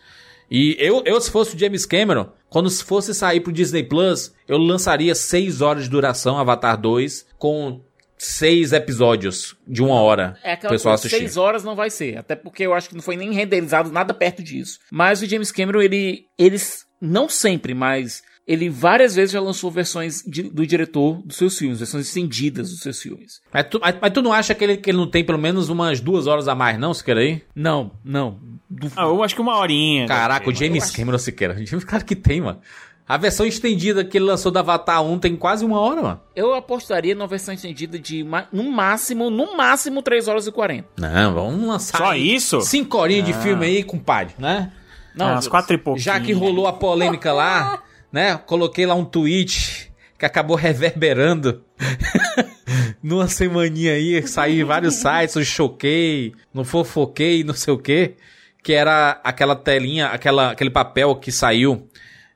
E 0.50 0.76
eu, 0.80 1.04
eu, 1.06 1.20
se 1.22 1.30
fosse 1.30 1.56
o 1.56 1.60
James 1.60 1.86
Cameron, 1.86 2.32
quando 2.50 2.70
fosse 2.72 3.14
sair 3.14 3.40
pro 3.40 3.52
Disney 3.52 3.84
Plus, 3.84 4.34
eu 4.48 4.58
lançaria 4.58 5.14
6 5.14 5.62
horas 5.62 5.84
de 5.84 5.90
duração, 5.90 6.38
Avatar 6.38 6.80
2, 6.80 7.28
com 7.38 7.82
6 8.18 8.74
episódios 8.74 9.56
de 9.68 9.82
uma 9.82 9.96
hora. 10.02 10.38
É 10.44 10.54
aquela 10.54 10.74
pessoal 10.74 10.94
coisa, 10.94 11.08
assistir. 11.08 11.20
seis 11.20 11.38
horas 11.38 11.64
não 11.64 11.76
vai 11.76 11.90
ser. 11.90 12.18
Até 12.18 12.36
porque 12.36 12.64
eu 12.64 12.74
acho 12.74 12.90
que 12.90 12.96
não 12.96 13.02
foi 13.02 13.16
nem 13.16 13.32
renderizado 13.32 13.92
nada 13.92 14.14
perto 14.14 14.44
disso. 14.44 14.80
Mas 14.92 15.22
o 15.22 15.26
James 15.26 15.52
Cameron, 15.52 15.82
ele, 15.82 16.26
eles 16.38 16.86
não 17.00 17.30
sempre, 17.30 17.74
mas 17.74 18.22
ele 18.52 18.68
várias 18.68 19.14
vezes 19.14 19.32
já 19.32 19.40
lançou 19.40 19.70
versões 19.70 20.24
de- 20.26 20.42
do 20.50 20.66
diretor 20.66 21.22
dos 21.24 21.38
seus 21.38 21.56
filmes, 21.56 21.78
versões 21.78 22.08
estendidas 22.08 22.72
dos 22.72 22.80
seus 22.80 23.00
filmes. 23.00 23.40
Mas 23.54 23.68
tu, 23.70 23.80
mas, 23.80 23.96
mas 24.02 24.12
tu 24.12 24.24
não 24.24 24.34
acha 24.34 24.56
que 24.56 24.64
ele, 24.64 24.78
que 24.78 24.90
ele 24.90 24.98
não 24.98 25.08
tem 25.08 25.24
pelo 25.24 25.38
menos 25.38 25.70
umas 25.70 26.00
duas 26.02 26.26
horas 26.26 26.48
a 26.48 26.56
mais, 26.56 26.80
não, 26.80 26.92
Siqueira 26.94 27.20
aí? 27.20 27.44
Não, 27.56 27.92
não. 28.04 28.40
Du- 28.68 28.92
Ah, 28.96 29.04
eu 29.04 29.24
acho 29.24 29.36
que 29.36 29.42
uma 29.42 29.56
horinha. 29.56 30.08
Caraca, 30.08 30.50
o 30.50 30.54
James 30.54 30.90
Cameron 30.90 31.20
Siqueira. 31.20 31.56
Claro 31.88 32.04
que 32.04 32.16
tem, 32.16 32.42
mano. 32.42 32.60
A 33.08 33.18
versão 33.18 33.44
estendida 33.46 34.04
que 34.06 34.18
ele 34.18 34.26
lançou 34.26 34.52
da 34.52 34.60
Avatar 34.62 35.04
1 35.04 35.18
tem 35.20 35.36
quase 35.36 35.64
uma 35.66 35.80
hora, 35.80 36.02
mano. 36.02 36.20
Eu 36.36 36.54
apostaria 36.54 37.14
numa 37.16 37.26
versão 37.28 37.54
estendida 37.54 37.98
de 37.98 38.24
no 38.54 38.72
máximo, 38.72 39.30
no 39.32 39.56
máximo 39.58 40.02
3 40.04 40.28
horas 40.28 40.46
e 40.46 40.52
40. 40.52 40.88
Não, 40.98 41.34
vamos 41.34 41.68
lançar. 41.68 41.98
Só 41.98 42.12
aí 42.12 42.36
isso? 42.36 42.62
Cinco 42.62 42.98
horinhas 43.00 43.26
de 43.26 43.32
Ah. 43.34 43.40
filme 43.42 43.66
aí, 43.66 43.84
compadre, 43.84 44.36
né? 44.38 44.72
Não, 45.16 45.28
Ah, 45.28 45.32
Umas 45.34 45.48
quatro 45.48 45.74
e 45.74 45.78
pouquinho. 45.80 46.04
Já 46.04 46.20
que 46.20 46.32
rolou 46.34 46.68
a 46.68 46.74
polêmica 46.74 47.34
lá, 47.34 47.82
né? 48.12 48.38
Coloquei 48.38 48.86
lá 48.86 48.96
um 48.96 49.06
tweet 49.06 49.92
que 50.18 50.26
acabou 50.26 50.56
reverberando. 50.58 51.64
Numa 53.02 53.28
semaninha 53.28 53.94
aí, 53.94 54.22
em 54.50 54.64
vários 54.64 54.96
sites, 55.02 55.36
eu 55.36 55.44
choquei, 55.44 56.34
não 56.54 56.64
fofoquei, 56.64 57.44
não 57.44 57.54
sei 57.54 57.74
o 57.74 57.78
quê. 57.78 58.16
Que 58.62 58.74
era 58.74 59.20
aquela 59.24 59.56
telinha, 59.56 60.08
aquela, 60.08 60.52
aquele 60.52 60.70
papel 60.70 61.16
que 61.16 61.32
saiu 61.32 61.88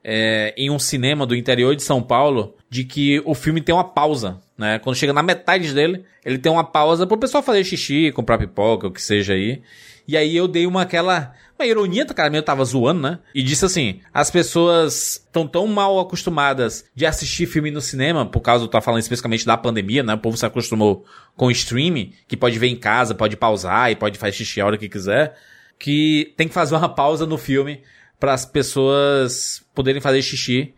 é, 0.04 0.54
em 0.58 0.70
um 0.70 0.80
cinema 0.80 1.26
do 1.26 1.36
interior 1.36 1.76
de 1.76 1.84
São 1.84 2.02
Paulo, 2.02 2.56
de 2.70 2.84
que 2.84 3.22
o 3.26 3.34
filme 3.34 3.62
tem 3.62 3.74
uma 3.74 3.84
pausa, 3.84 4.40
né? 4.58 4.80
Quando 4.80 4.96
chega 4.96 5.14
na 5.14 5.22
metade 5.22 5.74
dele, 5.74 6.04
ele 6.26 6.38
tem 6.38 6.52
uma 6.52 6.64
pausa 6.64 7.06
pro 7.06 7.18
pessoal 7.18 7.44
fazer 7.44 7.64
xixi, 7.64 8.12
comprar 8.12 8.38
pipoca, 8.38 8.88
o 8.88 8.92
que 8.92 9.02
seja 9.02 9.34
aí. 9.34 9.62
E 10.08 10.18
aí 10.18 10.36
eu 10.36 10.48
dei 10.48 10.68
uma 10.68 10.82
aquela. 10.82 11.34
Uma 11.64 11.68
ironia, 11.70 12.06
cara, 12.06 12.36
eu 12.36 12.44
tava 12.44 12.64
zoando, 12.66 13.02
né? 13.02 13.20
E 13.34 13.42
disse 13.42 13.64
assim: 13.66 14.02
as 14.14 14.30
pessoas 14.30 15.22
estão 15.26 15.48
tão 15.48 15.66
mal 15.66 15.98
acostumadas 16.00 16.86
de 16.94 17.06
assistir 17.06 17.46
filme 17.46 17.72
no 17.72 17.80
cinema, 17.82 18.26
por 18.26 18.42
causa, 18.42 18.66
eu 18.66 18.68
tô 18.68 18.80
falando 18.82 19.00
especificamente 19.02 19.46
da 19.46 19.56
pandemia, 19.56 20.04
né? 20.04 20.14
O 20.14 20.18
povo 20.18 20.36
se 20.36 20.46
acostumou 20.46 21.06
com 21.38 21.46
o 21.48 21.52
streaming, 21.52 22.12
que 22.28 22.36
pode 22.36 22.60
ver 22.60 22.68
em 22.68 22.76
casa, 22.76 23.16
pode 23.16 23.38
pausar 23.38 23.90
e 23.92 23.96
pode 23.96 24.18
fazer 24.20 24.34
xixi 24.34 24.60
a 24.60 24.66
hora 24.66 24.78
que 24.78 24.90
quiser, 24.90 25.38
que 25.80 26.34
tem 26.36 26.48
que 26.48 26.54
fazer 26.54 26.76
uma 26.76 26.90
pausa 26.90 27.26
no 27.26 27.38
filme 27.38 27.82
para 28.20 28.34
as 28.34 28.46
pessoas 28.46 29.64
poderem 29.74 30.02
fazer 30.02 30.22
xixi 30.22 30.74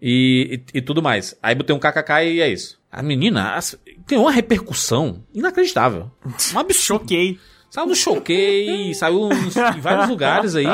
e, 0.00 0.60
e, 0.74 0.78
e 0.78 0.82
tudo 0.82 1.02
mais. 1.02 1.34
Aí 1.42 1.54
botei 1.54 1.74
um 1.74 1.78
kkk 1.78 2.24
e 2.24 2.40
é 2.40 2.48
isso. 2.50 2.78
A 2.92 3.02
menina 3.02 3.54
as- 3.54 3.78
tem 4.06 4.18
uma 4.18 4.30
repercussão 4.30 5.24
inacreditável. 5.34 6.10
Um 6.54 6.58
absurdo. 6.58 7.00
Choquei. 7.02 7.38
Saiu 7.70 7.86
no 7.86 7.94
Choquei, 7.94 8.94
saiu 8.94 9.28
em 9.32 9.80
vários 9.80 10.08
lugares 10.08 10.54
aí. 10.54 10.66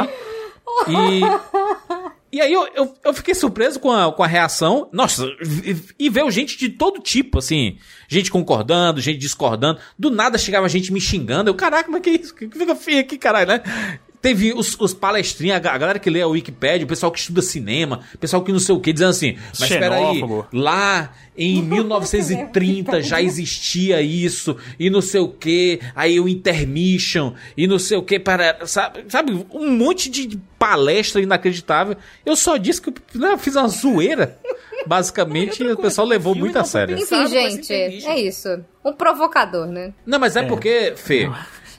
E. 0.89 2.13
E 2.33 2.41
aí 2.41 2.51
eu, 2.51 2.67
eu, 2.75 2.95
eu 3.05 3.13
fiquei 3.13 3.35
surpreso 3.35 3.79
com 3.79 3.93
a, 3.93 4.11
com 4.11 4.23
a 4.23 4.27
reação. 4.27 4.89
Nossa, 4.91 5.27
e, 5.63 5.77
e 5.99 6.09
veio 6.09 6.31
gente 6.31 6.57
de 6.57 6.71
todo 6.71 6.99
tipo, 6.99 7.39
assim. 7.39 7.77
Gente 8.09 8.31
concordando, 8.31 9.03
gente 9.03 9.19
discordando. 9.19 9.79
Do 9.99 10.11
nada 10.11 10.39
chegava 10.39 10.67
gente 10.67 10.91
me 10.91 11.01
xingando. 11.01 11.51
Eu, 11.51 11.55
caraca, 11.55 11.91
mas 11.91 12.01
que 12.01 12.09
isso? 12.09 12.35
Que 12.35 12.49
fica 12.49 12.75
feio 12.75 13.01
aqui, 13.01 13.19
caralho, 13.19 13.49
né? 13.49 13.63
Teve 14.23 14.53
os, 14.55 14.77
os 14.79 14.95
palestrinhos, 14.95 15.57
a 15.57 15.59
ga- 15.59 15.73
a 15.73 15.79
galera 15.79 15.99
que 15.99 16.09
lê 16.09 16.23
a 16.23 16.29
Wikipédia, 16.29 16.85
o 16.85 16.89
pessoal 16.89 17.11
que 17.11 17.19
estuda 17.19 17.43
cinema, 17.43 18.01
o 18.15 18.19
pessoal 18.19 18.41
que 18.45 18.53
não 18.53 18.61
sei 18.61 18.73
o 18.75 18.79
que, 18.81 18.93
dizendo 18.93 19.11
assim, 19.11 19.37
mas 19.59 19.69
espera 19.69 19.97
aí, 19.97 20.15
Xenófobo. 20.15 20.47
lá 20.53 21.13
em 21.37 21.61
1930 21.63 23.03
já 23.03 23.21
existia 23.21 24.01
isso, 24.01 24.57
e 24.79 24.89
não 24.91 25.01
sei 25.01 25.21
o 25.21 25.29
que, 25.29 25.81
aí 25.95 26.21
o 26.21 26.29
intermission, 26.29 27.35
e 27.57 27.67
não 27.67 27.79
sei 27.79 27.97
o 27.99 28.03
que, 28.03 28.19
para, 28.21 28.65
sabe, 28.67 29.05
sabe, 29.09 29.47
um 29.51 29.71
monte 29.73 30.09
de 30.09 30.39
palestra 30.59 31.21
inacreditável. 31.21 31.97
Eu 32.25 32.37
só 32.37 32.57
disse 32.57 32.81
que 32.81 32.93
né, 33.19 33.33
eu 33.33 33.39
fiz 33.39 33.57
uma 33.57 33.67
zoeira, 33.67 34.39
basicamente, 34.87 35.63
e 35.63 35.73
o 35.73 35.77
pessoal 35.77 36.07
levou 36.07 36.35
muito 36.35 36.57
a 36.57 36.61
não 36.61 36.67
sério. 36.67 36.97
Enfim, 36.99 37.27
gente, 37.27 37.73
é 37.73 38.21
isso. 38.21 38.49
Um 38.85 38.93
provocador, 38.93 39.67
né? 39.67 39.93
Não, 40.07 40.19
mas 40.19 40.37
é, 40.37 40.43
porque, 40.45 40.93
Fê, 40.97 41.31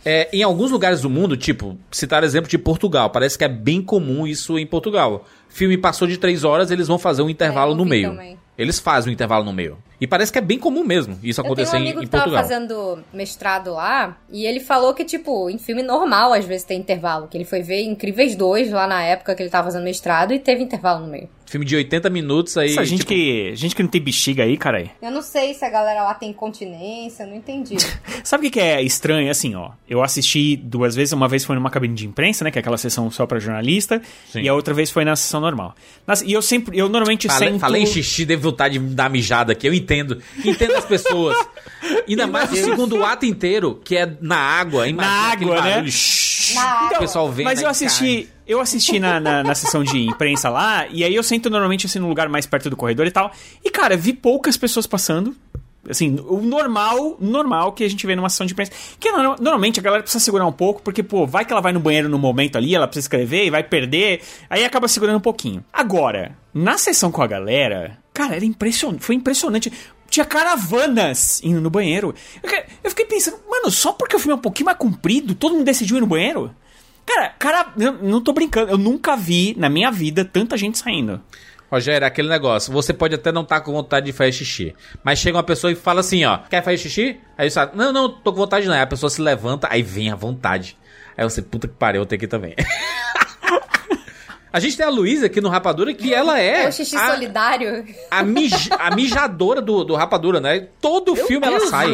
é, 0.06 0.30
em 0.34 0.44
alguns 0.44 0.72
lugares 0.72 1.02
do 1.02 1.10
mundo, 1.10 1.38
tipo, 1.38 1.78
citar 1.92 2.24
exemplo 2.24 2.50
de 2.50 2.58
Portugal, 2.58 3.10
parece 3.10 3.38
que 3.38 3.44
é 3.44 3.50
bem 3.50 3.82
comum 3.82 4.28
isso 4.28 4.58
em 4.60 4.66
Portugal. 4.66 5.26
filme 5.50 5.78
passou 5.78 6.08
de 6.08 6.18
três 6.18 6.44
horas, 6.44 6.72
eles 6.72 6.88
vão 6.88 6.98
fazer 7.00 7.22
um 7.22 7.30
intervalo 7.30 7.74
É, 7.74 7.76
no 7.76 7.86
meio. 7.86 8.10
também. 8.12 8.38
Eles 8.58 8.80
fazem 8.80 9.10
um 9.10 9.14
intervalo 9.14 9.44
no 9.46 9.54
meio. 9.54 9.78
E 10.04 10.08
parece 10.08 10.32
que 10.32 10.38
é 10.38 10.42
bem 10.42 10.60
comum 10.60 10.84
mesmo 10.84 11.18
isso 11.24 11.40
Eu 11.40 11.44
tenho 11.44 11.54
acontecer 11.54 11.76
um 11.78 11.80
em, 11.80 11.82
amigo 11.84 12.00
em 12.02 12.04
que 12.04 12.10
tava 12.10 12.24
Portugal. 12.24 12.44
fazendo 12.44 13.00
mestrado 13.14 13.72
lá, 13.74 14.18
e 14.30 14.46
ele 14.46 14.60
falou 14.60 14.94
que, 14.94 15.06
tipo, 15.06 15.50
em 15.50 15.58
filme 15.58 15.82
normal 15.82 16.34
às 16.34 16.44
vezes 16.46 16.66
tem 16.66 16.80
intervalo. 16.80 17.28
Que 17.28 17.38
ele 17.38 17.46
foi 17.46 17.62
ver 17.62 17.82
Incríveis 17.84 18.36
2 18.36 18.72
lá 18.72 18.86
na 18.86 19.02
época 19.04 19.34
que 19.34 19.42
ele 19.42 19.50
tava 19.50 19.66
fazendo 19.66 19.84
mestrado 19.84 20.34
e 20.34 20.40
teve 20.40 20.62
intervalo 20.62 21.06
no 21.06 21.12
meio. 21.12 21.30
Filme 21.46 21.66
de 21.68 21.76
80 21.76 22.10
minutos 22.10 22.58
aí. 22.58 22.72
Essa 22.72 22.84
gente, 22.84 23.00
tipo, 23.00 23.10
que, 23.10 23.56
gente 23.56 23.76
que 23.76 23.84
não 23.84 23.90
tem 23.90 24.02
bexiga 24.02 24.44
aí, 24.44 24.58
cara. 24.58 24.90
Eu 25.00 25.12
não 25.12 25.22
sei 25.22 25.54
se 25.54 25.64
a 25.64 25.70
galera 25.70 26.02
lá 26.04 26.14
tem 26.16 26.34
continência, 26.34 27.24
eu 27.24 27.28
não 27.28 27.36
entendi. 27.36 27.76
Sabe 28.24 28.42
o 28.42 28.50
que 28.50 28.54
que 28.54 28.60
é 28.60 28.82
estranho? 28.82 29.30
Assim, 29.30 29.54
ó. 29.54 29.70
Eu 29.88 30.02
assisti 30.02 30.56
duas 30.56 30.96
vezes. 30.96 31.12
Uma 31.14 31.28
vez 31.28 31.46
foi 31.46 31.56
numa 31.56 31.70
cabine 31.70 31.94
de 31.94 32.08
imprensa, 32.08 32.44
né? 32.44 32.50
Que 32.50 32.58
é 32.58 32.62
aquela 32.62 32.78
sessão 32.78 33.12
só 33.12 33.28
pra 33.28 33.38
jornalista. 33.40 34.02
Sim. 34.32 34.42
E 34.42 34.50
a 34.50 34.54
outra 34.56 34.74
vez 34.74 34.90
foi 34.90 35.06
na 35.06 35.16
sessão 35.16 35.40
normal. 35.42 35.76
Nas- 36.08 36.22
e 36.24 36.32
eu 36.34 36.42
sempre. 36.42 36.76
Eu 36.78 36.90
normalmente 36.90 37.28
Falei, 37.28 37.50
sento. 37.52 37.60
falei 37.60 37.84
em 37.84 37.86
xixi, 37.86 38.26
deve 38.26 38.42
vontade 38.42 38.80
de 38.80 38.96
dar 38.96 39.10
mijada 39.10 39.52
aqui. 39.52 39.68
Eu 39.68 39.74
entendo. 39.76 39.93
Entendo 40.44 40.76
as 40.76 40.86
pessoas. 40.86 41.38
Ainda 42.08 42.26
mais 42.28 42.52
o 42.52 42.56
segundo 42.56 43.04
ato 43.04 43.26
inteiro, 43.26 43.80
que 43.84 43.98
é 43.98 44.10
na 44.22 44.38
água. 44.38 44.88
Imagina 44.88 45.14
Na 45.16 45.32
aquele 45.34 45.52
água, 45.52 45.82
né? 45.82 45.88
shhh, 45.90 46.54
Na 46.56 46.90
que 46.90 46.96
o 46.96 47.00
pessoal 47.00 47.32
vê. 47.32 47.44
Mas 47.44 47.60
né, 47.60 47.66
eu 47.66 47.70
assisti, 47.70 48.30
eu 48.48 48.60
assisti 48.62 49.00
na, 49.00 49.20
na, 49.20 49.44
na 49.44 49.54
sessão 49.56 49.84
de 49.84 50.00
imprensa 50.06 50.50
lá, 50.50 50.88
e 50.90 51.04
aí 51.04 51.14
eu 51.14 51.24
sento 51.24 51.50
normalmente 51.50 51.86
assim 51.86 52.00
no 52.00 52.08
lugar 52.08 52.30
mais 52.30 52.46
perto 52.46 52.70
do 52.70 52.78
corredor 52.78 53.06
e 53.06 53.12
tal. 53.12 53.32
E, 53.64 53.70
cara, 53.70 53.98
vi 53.98 54.14
poucas 54.14 54.56
pessoas 54.58 54.88
passando. 54.88 55.36
Assim, 55.90 56.18
o 56.30 56.38
normal, 56.42 57.18
normal 57.20 57.74
que 57.74 57.84
a 57.84 57.90
gente 57.90 58.08
vê 58.08 58.16
numa 58.16 58.30
sessão 58.30 58.46
de 58.48 58.54
imprensa. 58.54 58.72
Que 58.98 59.12
no- 59.12 59.36
normalmente 59.38 59.82
a 59.82 59.84
galera 59.84 60.02
precisa 60.02 60.24
segurar 60.24 60.46
um 60.48 60.52
pouco, 60.54 60.82
porque, 60.82 61.04
pô, 61.04 61.28
vai 61.28 61.44
que 61.44 61.52
ela 61.52 61.62
vai 61.62 61.74
no 61.74 61.80
banheiro 61.82 62.08
no 62.08 62.18
momento 62.18 62.56
ali, 62.58 62.74
ela 62.74 62.88
precisa 62.88 63.04
escrever 63.04 63.46
e 63.46 63.50
vai 63.50 63.64
perder. 63.64 64.22
Aí 64.50 64.64
acaba 64.64 64.88
segurando 64.88 65.18
um 65.18 65.22
pouquinho. 65.22 65.62
Agora, 65.74 66.38
na 66.54 66.78
sessão 66.78 67.12
com 67.12 67.22
a 67.22 67.28
galera, 67.28 67.98
cara, 68.14 68.36
era 68.36 68.46
impressionante. 68.46 69.04
Foi 69.04 69.16
impressionante. 69.16 69.72
Tinha 70.10 70.26
caravanas 70.26 71.42
indo 71.44 71.60
no 71.60 71.70
banheiro. 71.70 72.14
Eu, 72.44 72.50
que- 72.50 72.66
eu 72.84 72.90
fiquei 72.92 73.06
pensando, 73.06 73.38
mano, 73.50 73.72
só 73.72 73.92
porque 73.94 74.16
o 74.16 74.20
filme 74.20 74.34
é 74.34 74.36
um 74.36 74.42
pouquinho 74.42 74.66
mais 74.68 74.78
comprido, 74.78 75.34
todo 75.34 75.54
mundo 75.56 75.66
decidiu 75.66 75.98
ir 75.98 76.02
no 76.02 76.08
banheiro? 76.08 76.54
Cara, 77.06 77.30
cara, 77.30 77.74
eu 77.78 77.94
não 77.94 78.22
tô 78.22 78.32
brincando. 78.32 78.72
Eu 78.72 78.78
nunca 78.78 79.16
vi 79.18 79.56
na 79.58 79.68
minha 79.70 79.92
vida 79.92 80.24
tanta 80.24 80.56
gente 80.56 80.78
saindo. 80.78 81.20
Rogério, 81.70 82.06
aquele 82.06 82.30
negócio. 82.30 82.72
Você 82.72 82.94
pode 82.94 83.16
até 83.16 83.32
não 83.32 83.42
estar 83.42 83.60
com 83.62 83.74
vontade 83.74 84.06
de 84.06 84.14
fazer 84.14 84.32
xixi. 84.32 84.76
Mas 85.04 85.18
chega 85.20 85.36
uma 85.36 85.44
pessoa 85.44 85.72
e 85.74 85.76
fala 85.76 86.02
assim, 86.02 86.24
ó. 86.24 86.38
Quer 86.38 86.64
fazer 86.64 86.78
xixi? 86.78 87.20
Aí 87.38 87.50
você 87.50 87.56
fala, 87.56 87.72
não, 87.76 87.92
não, 87.92 88.08
tô 88.10 88.32
com 88.32 88.38
vontade 88.38 88.68
não. 88.68 88.76
Aí 88.76 88.82
a 88.82 88.88
pessoa 88.88 89.10
se 89.10 89.20
levanta, 89.20 89.68
aí 89.72 89.82
vem 89.82 90.12
a 90.12 90.16
vontade. 90.16 90.78
Aí 91.18 91.24
você, 91.24 91.42
puta 91.42 91.68
que 91.68 91.74
pariu, 91.74 92.04
eu 92.04 92.06
tenho 92.06 92.20
que 92.20 92.26
ir 92.26 92.30
também. 92.30 92.56
a 94.54 94.60
gente 94.60 94.78
tem 94.78 94.86
a 94.86 94.90
Luísa 94.90 95.26
aqui 95.26 95.42
no 95.42 95.50
Rapadura, 95.50 95.92
que 95.94 96.14
ela 96.14 96.40
é... 96.40 96.66
É 96.66 96.70
o 96.70 96.72
xixi 96.72 96.96
a, 96.96 97.08
solidário. 97.12 97.84
a, 98.12 98.22
mij- 98.24 98.70
a 98.80 98.96
mijadora 98.96 99.60
do, 99.60 99.84
do 99.84 99.96
Rapadura, 99.96 100.40
né? 100.40 100.68
Todo 100.80 101.16
filme 101.16 101.46
ela 101.46 101.60
sai. 101.68 101.90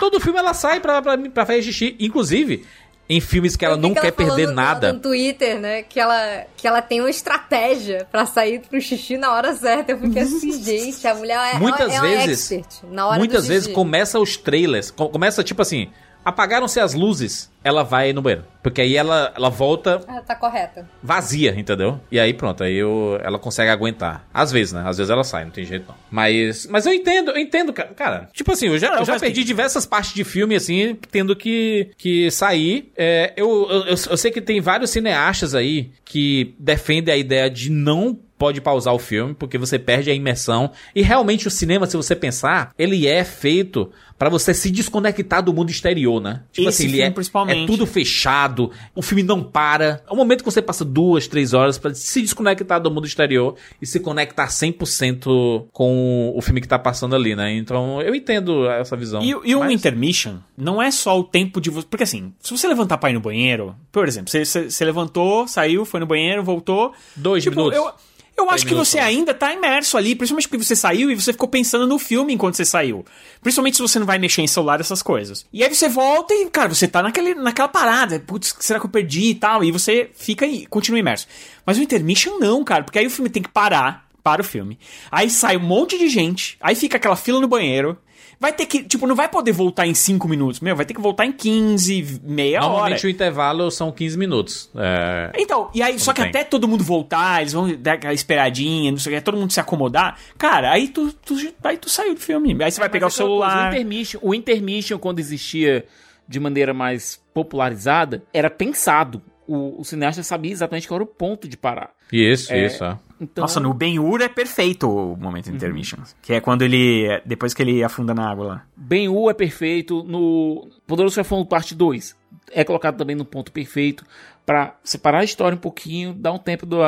Todo 0.00 0.20
filme 0.20 0.38
ela 0.38 0.52
sai 0.52 0.80
pra, 0.80 1.00
pra, 1.00 1.16
pra 1.16 1.46
fazer 1.46 1.62
xixi. 1.62 1.96
Inclusive, 2.00 2.66
em 3.08 3.20
filmes 3.20 3.54
que 3.56 3.64
ela 3.64 3.76
não 3.76 3.94
quer 3.94 4.12
falando 4.12 4.34
perder 4.36 4.48
no- 4.48 4.54
nada. 4.54 4.92
No 4.92 5.00
Twitter, 5.00 5.58
né? 5.60 5.82
Que 5.82 6.00
ela, 6.00 6.44
que 6.56 6.66
ela 6.66 6.82
tem 6.82 7.00
uma 7.00 7.10
estratégia 7.10 8.06
pra 8.10 8.26
sair 8.26 8.60
pro 8.68 8.80
xixi 8.80 9.16
na 9.16 9.32
hora 9.32 9.54
certa. 9.54 9.92
Eu 9.92 9.98
fiquei 9.98 10.22
assim, 10.22 10.52
gente, 10.62 11.06
a 11.06 11.14
mulher 11.14 11.54
é, 11.54 11.58
muitas 11.58 11.92
é 11.92 12.00
uma 12.00 12.08
vezes, 12.08 12.50
expert 12.52 12.92
na 12.92 13.06
hora 13.06 13.18
muitas 13.18 13.44
do 13.44 13.48
vezes 13.48 13.64
xixi. 13.64 13.74
começa 13.74 14.18
os 14.18 14.36
trailers, 14.36 14.90
co- 14.90 15.08
começa 15.08 15.42
tipo 15.44 15.62
assim, 15.62 15.90
apagaram-se 16.24 16.80
as 16.80 16.94
luzes, 16.94 17.50
ela 17.62 17.82
vai 17.82 18.12
no 18.12 18.20
banheiro, 18.22 18.44
porque 18.62 18.80
aí 18.80 18.96
ela, 18.96 19.32
ela 19.36 19.48
volta 19.48 20.00
Ah, 20.06 20.20
tá 20.20 20.34
correta. 20.34 20.88
vazia, 21.02 21.54
entendeu? 21.58 22.00
E 22.10 22.18
aí 22.20 22.32
pronto, 22.34 22.62
aí 22.62 22.74
eu, 22.76 23.18
ela 23.22 23.38
consegue 23.38 23.70
aguentar. 23.70 24.26
Às 24.32 24.52
vezes, 24.52 24.72
né? 24.72 24.82
Às 24.86 24.98
vezes 24.98 25.10
ela 25.10 25.24
sai, 25.24 25.44
não 25.44 25.50
tem 25.50 25.64
jeito 25.64 25.86
não. 25.88 25.94
Mas, 26.10 26.66
mas 26.66 26.84
eu 26.86 26.92
entendo, 26.92 27.30
eu 27.30 27.38
entendo, 27.38 27.72
ca- 27.72 27.86
cara. 27.88 28.28
Tipo 28.32 28.52
assim, 28.52 28.66
eu 28.68 28.78
já, 28.78 28.90
Não, 28.90 28.98
eu 28.98 29.04
já 29.04 29.18
perdi 29.18 29.44
diversas 29.44 29.86
partes 29.86 30.12
de 30.14 30.24
filme 30.24 30.54
assim, 30.54 30.96
tendo 31.10 31.34
que, 31.34 31.90
que 31.96 32.30
sair. 32.30 32.92
É, 32.96 33.32
eu, 33.36 33.48
eu, 33.70 33.78
eu, 33.86 33.86
eu 34.10 34.16
sei 34.16 34.30
que 34.30 34.40
tem 34.40 34.60
vários 34.60 34.90
cineastas 34.90 35.54
aí 35.54 35.90
que 36.04 36.54
defendem 36.58 37.14
a 37.14 37.16
ideia 37.16 37.48
de 37.50 37.70
não 37.70 38.18
pode 38.44 38.60
pausar 38.60 38.92
o 38.92 38.98
filme, 38.98 39.32
porque 39.32 39.56
você 39.56 39.78
perde 39.78 40.10
a 40.10 40.14
imersão. 40.14 40.70
E 40.94 41.00
realmente 41.00 41.48
o 41.48 41.50
cinema, 41.50 41.86
se 41.86 41.96
você 41.96 42.14
pensar, 42.14 42.74
ele 42.78 43.06
é 43.06 43.24
feito 43.24 43.90
pra 44.18 44.28
você 44.28 44.52
se 44.52 44.70
desconectar 44.70 45.42
do 45.42 45.50
mundo 45.52 45.70
exterior, 45.70 46.20
né? 46.20 46.42
Tipo 46.52 46.68
Esse 46.68 46.82
assim, 46.82 46.84
ele 46.84 46.92
filme, 46.98 47.08
é, 47.08 47.10
principalmente. 47.10 47.62
é 47.64 47.66
tudo 47.66 47.86
fechado, 47.86 48.70
o 48.94 49.00
filme 49.00 49.22
não 49.22 49.42
para. 49.42 50.02
É 50.06 50.12
o 50.12 50.16
momento 50.16 50.44
que 50.44 50.50
você 50.50 50.60
passa 50.60 50.84
duas, 50.84 51.26
três 51.26 51.54
horas 51.54 51.78
pra 51.78 51.94
se 51.94 52.20
desconectar 52.20 52.78
do 52.82 52.90
mundo 52.90 53.06
exterior 53.06 53.54
e 53.80 53.86
se 53.86 53.98
conectar 53.98 54.46
100% 54.48 55.66
com 55.72 56.32
o 56.36 56.42
filme 56.42 56.60
que 56.60 56.68
tá 56.68 56.78
passando 56.78 57.14
ali, 57.16 57.34
né? 57.34 57.54
Então, 57.56 58.00
eu 58.02 58.14
entendo 58.14 58.68
essa 58.68 58.94
visão. 58.94 59.22
E, 59.22 59.30
e 59.44 59.56
um 59.56 59.60
Mas- 59.60 59.72
intermission 59.72 60.36
não 60.56 60.82
é 60.82 60.90
só 60.90 61.18
o 61.18 61.24
tempo 61.24 61.60
de 61.62 61.70
você. 61.70 61.86
Porque 61.88 62.04
assim, 62.04 62.32
se 62.40 62.50
você 62.56 62.68
levantar 62.68 62.98
pra 62.98 63.10
ir 63.10 63.14
no 63.14 63.20
banheiro, 63.20 63.74
por 63.90 64.06
exemplo, 64.06 64.30
você, 64.30 64.44
você- 64.44 64.70
você 64.70 64.84
levantou, 64.84 65.48
saiu, 65.48 65.84
foi 65.86 66.00
no 66.00 66.06
banheiro, 66.06 66.42
voltou. 66.44 66.92
Dois 67.16 67.42
tipo, 67.42 67.56
minutos. 67.56 67.78
Eu, 67.78 67.90
eu 68.36 68.50
acho 68.50 68.66
que 68.66 68.74
você 68.74 68.98
né? 68.98 69.04
ainda 69.04 69.32
tá 69.32 69.52
imerso 69.52 69.96
ali, 69.96 70.14
principalmente 70.14 70.48
porque 70.48 70.64
você 70.64 70.74
saiu 70.74 71.10
e 71.10 71.14
você 71.14 71.32
ficou 71.32 71.48
pensando 71.48 71.86
no 71.86 71.98
filme 71.98 72.32
enquanto 72.32 72.56
você 72.56 72.64
saiu. 72.64 73.04
Principalmente 73.40 73.76
se 73.76 73.82
você 73.82 73.98
não 73.98 74.06
vai 74.06 74.18
mexer 74.18 74.42
em 74.42 74.46
celular, 74.46 74.80
essas 74.80 75.02
coisas. 75.02 75.46
E 75.52 75.62
aí 75.62 75.74
você 75.74 75.88
volta 75.88 76.34
e, 76.34 76.50
cara, 76.50 76.68
você 76.68 76.88
tá 76.88 77.02
naquele, 77.02 77.34
naquela 77.34 77.68
parada. 77.68 78.18
Putz, 78.20 78.54
será 78.60 78.80
que 78.80 78.86
eu 78.86 78.90
perdi 78.90 79.30
e 79.30 79.34
tal? 79.34 79.62
E 79.62 79.70
você 79.70 80.10
fica 80.14 80.46
e 80.46 80.66
continua 80.66 80.98
imerso. 80.98 81.26
Mas 81.64 81.78
o 81.78 81.82
intermission 81.82 82.38
não, 82.38 82.64
cara, 82.64 82.84
porque 82.84 82.98
aí 82.98 83.06
o 83.06 83.10
filme 83.10 83.30
tem 83.30 83.42
que 83.42 83.50
parar. 83.50 84.04
Para 84.24 84.40
o 84.40 84.44
filme. 84.44 84.78
Aí 85.12 85.28
sai 85.28 85.58
um 85.58 85.60
monte 85.60 85.98
de 85.98 86.08
gente. 86.08 86.56
Aí 86.58 86.74
fica 86.74 86.96
aquela 86.96 87.14
fila 87.14 87.40
no 87.40 87.46
banheiro. 87.46 87.98
Vai 88.40 88.52
ter 88.52 88.66
que, 88.66 88.82
tipo, 88.82 89.06
não 89.06 89.14
vai 89.14 89.28
poder 89.28 89.52
voltar 89.52 89.86
em 89.86 89.94
5 89.94 90.26
minutos. 90.28 90.60
Meu, 90.60 90.74
vai 90.76 90.84
ter 90.84 90.94
que 90.94 91.00
voltar 91.00 91.24
em 91.26 91.32
15, 91.32 92.20
meia 92.24 92.58
hora. 92.58 92.68
Normalmente 92.68 93.06
o 93.06 93.10
intervalo 93.10 93.70
são 93.70 93.90
15 93.92 94.18
minutos. 94.18 94.70
É, 94.76 95.32
Então, 95.38 95.70
e 95.74 95.82
aí, 95.82 95.98
só 95.98 96.12
que 96.12 96.20
tem. 96.20 96.30
até 96.30 96.44
todo 96.44 96.66
mundo 96.68 96.82
voltar, 96.84 97.40
eles 97.40 97.52
vão 97.52 97.74
dar 97.76 97.94
aquela 97.94 98.12
esperadinha, 98.14 98.90
não 98.90 98.98
sei 98.98 99.12
o 99.12 99.16
que, 99.16 99.22
todo 99.22 99.36
mundo 99.38 99.52
se 99.52 99.60
acomodar. 99.60 100.18
Cara, 100.36 100.72
aí 100.72 100.88
tu, 100.88 101.12
tu, 101.12 101.34
aí 101.62 101.76
tu 101.76 101.88
saiu 101.88 102.14
do 102.14 102.20
filme. 102.20 102.56
Aí 102.62 102.70
você 102.70 102.80
vai 102.80 102.88
pegar 102.88 103.06
o 103.06 103.08
aquela 103.08 103.28
coisa, 103.28 103.46
celular. 103.50 103.66
O 103.66 103.74
intermission, 103.74 104.18
o 104.22 104.34
intermission, 104.34 104.98
quando 104.98 105.18
existia 105.20 105.84
de 106.28 106.40
maneira 106.40 106.72
mais 106.74 107.20
popularizada, 107.32 108.22
era 108.32 108.50
pensado. 108.50 109.22
O, 109.46 109.80
o 109.80 109.84
cineasta 109.84 110.22
sabia 110.22 110.50
exatamente 110.52 110.88
qual 110.88 110.96
era 110.96 111.04
o 111.04 111.06
ponto 111.06 111.46
de 111.46 111.56
parar. 111.56 111.90
Isso, 112.10 112.52
É. 112.52 112.64
isso. 112.66 112.82
é. 112.84 112.96
Então, 113.20 113.42
Nossa, 113.42 113.60
no 113.60 113.72
Ben-Hur 113.72 114.20
é 114.20 114.28
perfeito 114.28 114.90
o 114.90 115.16
momento 115.16 115.46
de 115.46 115.56
intermission. 115.56 115.98
Que 116.20 116.34
é 116.34 116.40
quando 116.40 116.62
ele. 116.62 117.20
Depois 117.24 117.54
que 117.54 117.62
ele 117.62 117.82
afunda 117.82 118.12
na 118.12 118.28
água 118.28 118.46
lá. 118.46 118.66
Ben-Hur 118.76 119.30
é 119.30 119.34
perfeito. 119.34 120.02
No 120.02 120.68
Poderoso 120.86 121.14
Chefão 121.14 121.44
parte 121.44 121.74
2 121.74 122.16
é 122.52 122.64
colocado 122.64 122.96
também 122.96 123.16
no 123.16 123.24
ponto 123.24 123.52
perfeito 123.52 124.04
pra 124.44 124.76
separar 124.82 125.20
a 125.20 125.24
história 125.24 125.56
um 125.56 125.60
pouquinho, 125.60 126.12
dar 126.12 126.32
um 126.32 126.38
tempo 126.38 126.66
do, 126.66 126.78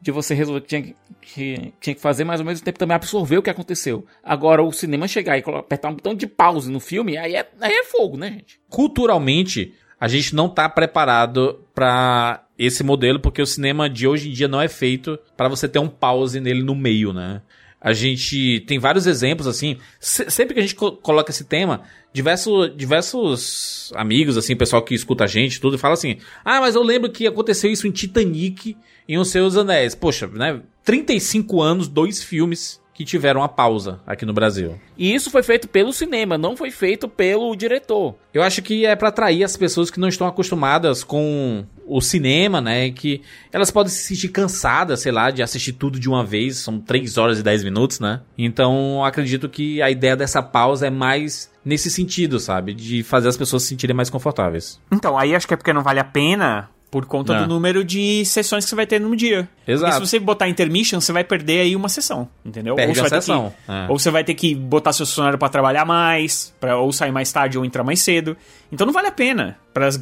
de 0.00 0.10
você 0.10 0.34
resolver 0.34 0.60
o 0.60 0.62
que 0.62 0.68
tinha 0.68 0.94
que, 1.20 1.72
tinha 1.80 1.94
que 1.94 2.00
fazer, 2.00 2.24
mas 2.24 2.40
ao 2.40 2.46
mesmo 2.46 2.64
tempo 2.64 2.78
também 2.78 2.94
absorver 2.94 3.38
o 3.38 3.42
que 3.42 3.50
aconteceu. 3.50 4.04
Agora, 4.22 4.62
o 4.62 4.72
cinema 4.72 5.06
chegar 5.08 5.38
e 5.38 5.44
apertar 5.56 5.90
um 5.90 5.94
botão 5.94 6.14
de 6.14 6.26
pause 6.26 6.70
no 6.70 6.80
filme, 6.80 7.16
aí 7.16 7.34
é, 7.34 7.48
aí 7.60 7.72
é 7.72 7.84
fogo, 7.84 8.16
né, 8.16 8.30
gente? 8.30 8.60
culturalmente, 8.68 9.74
a 10.00 10.08
gente 10.08 10.34
não 10.34 10.48
tá 10.48 10.68
preparado 10.68 11.60
pra 11.74 12.44
esse 12.64 12.82
modelo, 12.82 13.18
porque 13.20 13.40
o 13.42 13.46
cinema 13.46 13.88
de 13.88 14.06
hoje 14.06 14.28
em 14.28 14.32
dia 14.32 14.48
não 14.48 14.60
é 14.60 14.68
feito 14.68 15.18
pra 15.36 15.48
você 15.48 15.68
ter 15.68 15.78
um 15.78 15.88
pause 15.88 16.40
nele 16.40 16.62
no 16.62 16.74
meio, 16.74 17.12
né? 17.12 17.40
A 17.80 17.92
gente 17.92 18.60
tem 18.66 18.78
vários 18.78 19.06
exemplos, 19.06 19.46
assim. 19.48 19.76
se- 19.98 20.30
sempre 20.30 20.54
que 20.54 20.60
a 20.60 20.62
gente 20.62 20.74
co- 20.76 20.92
coloca 20.92 21.30
esse 21.32 21.42
tema, 21.44 21.82
diverso, 22.12 22.68
diversos 22.68 23.92
amigos, 23.96 24.36
assim, 24.36 24.54
pessoal 24.56 24.82
que 24.82 24.94
escuta 24.94 25.24
a 25.24 25.26
gente, 25.26 25.60
tudo, 25.60 25.76
fala 25.78 25.94
assim: 25.94 26.18
Ah, 26.44 26.60
mas 26.60 26.74
eu 26.74 26.82
lembro 26.82 27.10
que 27.10 27.26
aconteceu 27.26 27.70
isso 27.72 27.86
em 27.86 27.90
Titanic 27.90 28.76
em 29.08 29.18
Os 29.18 29.28
Seus 29.30 29.56
Anéis. 29.56 29.94
Poxa, 29.94 30.26
né? 30.28 30.60
35 30.84 31.60
anos, 31.60 31.88
dois 31.88 32.22
filmes 32.22 32.80
que 32.94 33.04
tiveram 33.04 33.42
a 33.42 33.48
pausa 33.48 34.00
aqui 34.06 34.26
no 34.26 34.32
Brasil. 34.32 34.78
E 34.96 35.14
isso 35.14 35.30
foi 35.30 35.42
feito 35.42 35.68
pelo 35.68 35.92
cinema, 35.92 36.36
não 36.36 36.56
foi 36.56 36.70
feito 36.70 37.08
pelo 37.08 37.54
diretor. 37.56 38.14
Eu 38.32 38.42
acho 38.42 38.62
que 38.62 38.84
é 38.84 38.94
pra 38.94 39.08
atrair 39.08 39.44
as 39.44 39.56
pessoas 39.56 39.90
que 39.90 40.00
não 40.00 40.08
estão 40.08 40.26
acostumadas 40.26 41.02
com 41.02 41.64
o 41.86 42.00
cinema, 42.00 42.60
né? 42.60 42.90
Que 42.90 43.22
elas 43.52 43.70
podem 43.70 43.90
se 43.90 44.02
sentir 44.02 44.28
cansadas, 44.28 45.00
sei 45.00 45.12
lá, 45.12 45.30
de 45.30 45.42
assistir 45.42 45.72
tudo 45.72 45.98
de 45.98 46.08
uma 46.08 46.24
vez. 46.24 46.58
São 46.58 46.78
3 46.78 47.18
horas 47.18 47.38
e 47.38 47.42
10 47.42 47.64
minutos, 47.64 48.00
né? 48.00 48.20
Então, 48.36 48.96
eu 48.96 49.04
acredito 49.04 49.48
que 49.48 49.82
a 49.82 49.90
ideia 49.90 50.16
dessa 50.16 50.42
pausa 50.42 50.86
é 50.86 50.90
mais 50.90 51.50
nesse 51.64 51.90
sentido, 51.90 52.38
sabe? 52.38 52.74
De 52.74 53.02
fazer 53.02 53.28
as 53.28 53.36
pessoas 53.36 53.62
se 53.62 53.70
sentirem 53.70 53.96
mais 53.96 54.10
confortáveis. 54.10 54.80
Então, 54.90 55.18
aí 55.18 55.34
acho 55.34 55.46
que 55.46 55.54
é 55.54 55.56
porque 55.56 55.72
não 55.72 55.82
vale 55.82 56.00
a 56.00 56.04
pena 56.04 56.68
Por 56.92 57.06
conta 57.06 57.32
É. 57.34 57.40
do 57.40 57.48
número 57.48 57.82
de 57.82 58.22
sessões 58.26 58.64
que 58.64 58.68
você 58.68 58.76
vai 58.76 58.86
ter 58.86 59.00
no 59.00 59.16
dia. 59.16 59.48
Exato. 59.66 59.92
Porque 59.94 60.06
se 60.06 60.10
você 60.10 60.18
botar 60.18 60.46
intermission, 60.46 61.00
você 61.00 61.10
vai 61.10 61.24
perder 61.24 61.60
aí 61.62 61.74
uma 61.74 61.88
sessão, 61.88 62.28
entendeu? 62.44 62.74
Perde 62.74 62.90
ou 62.90 62.94
você 62.94 63.00
a 63.00 63.02
vai 63.04 63.10
ter 63.10 63.20
sessão, 63.22 63.54
Que, 63.64 63.72
é. 63.72 63.86
Ou 63.88 63.98
você 63.98 64.10
vai 64.10 64.22
ter 64.22 64.34
que 64.34 64.54
botar 64.54 64.92
seu 64.92 65.06
funcionário 65.06 65.38
pra 65.38 65.48
trabalhar 65.48 65.86
mais, 65.86 66.54
pra 66.60 66.76
ou 66.76 66.92
sair 66.92 67.10
mais 67.10 67.32
tarde 67.32 67.56
ou 67.56 67.64
entrar 67.64 67.82
mais 67.82 68.02
cedo. 68.02 68.36
Então 68.70 68.86
não 68.86 68.92
vale 68.92 69.06
a 69.08 69.10
pena. 69.12 69.56
Para 69.72 69.86
as 69.86 69.96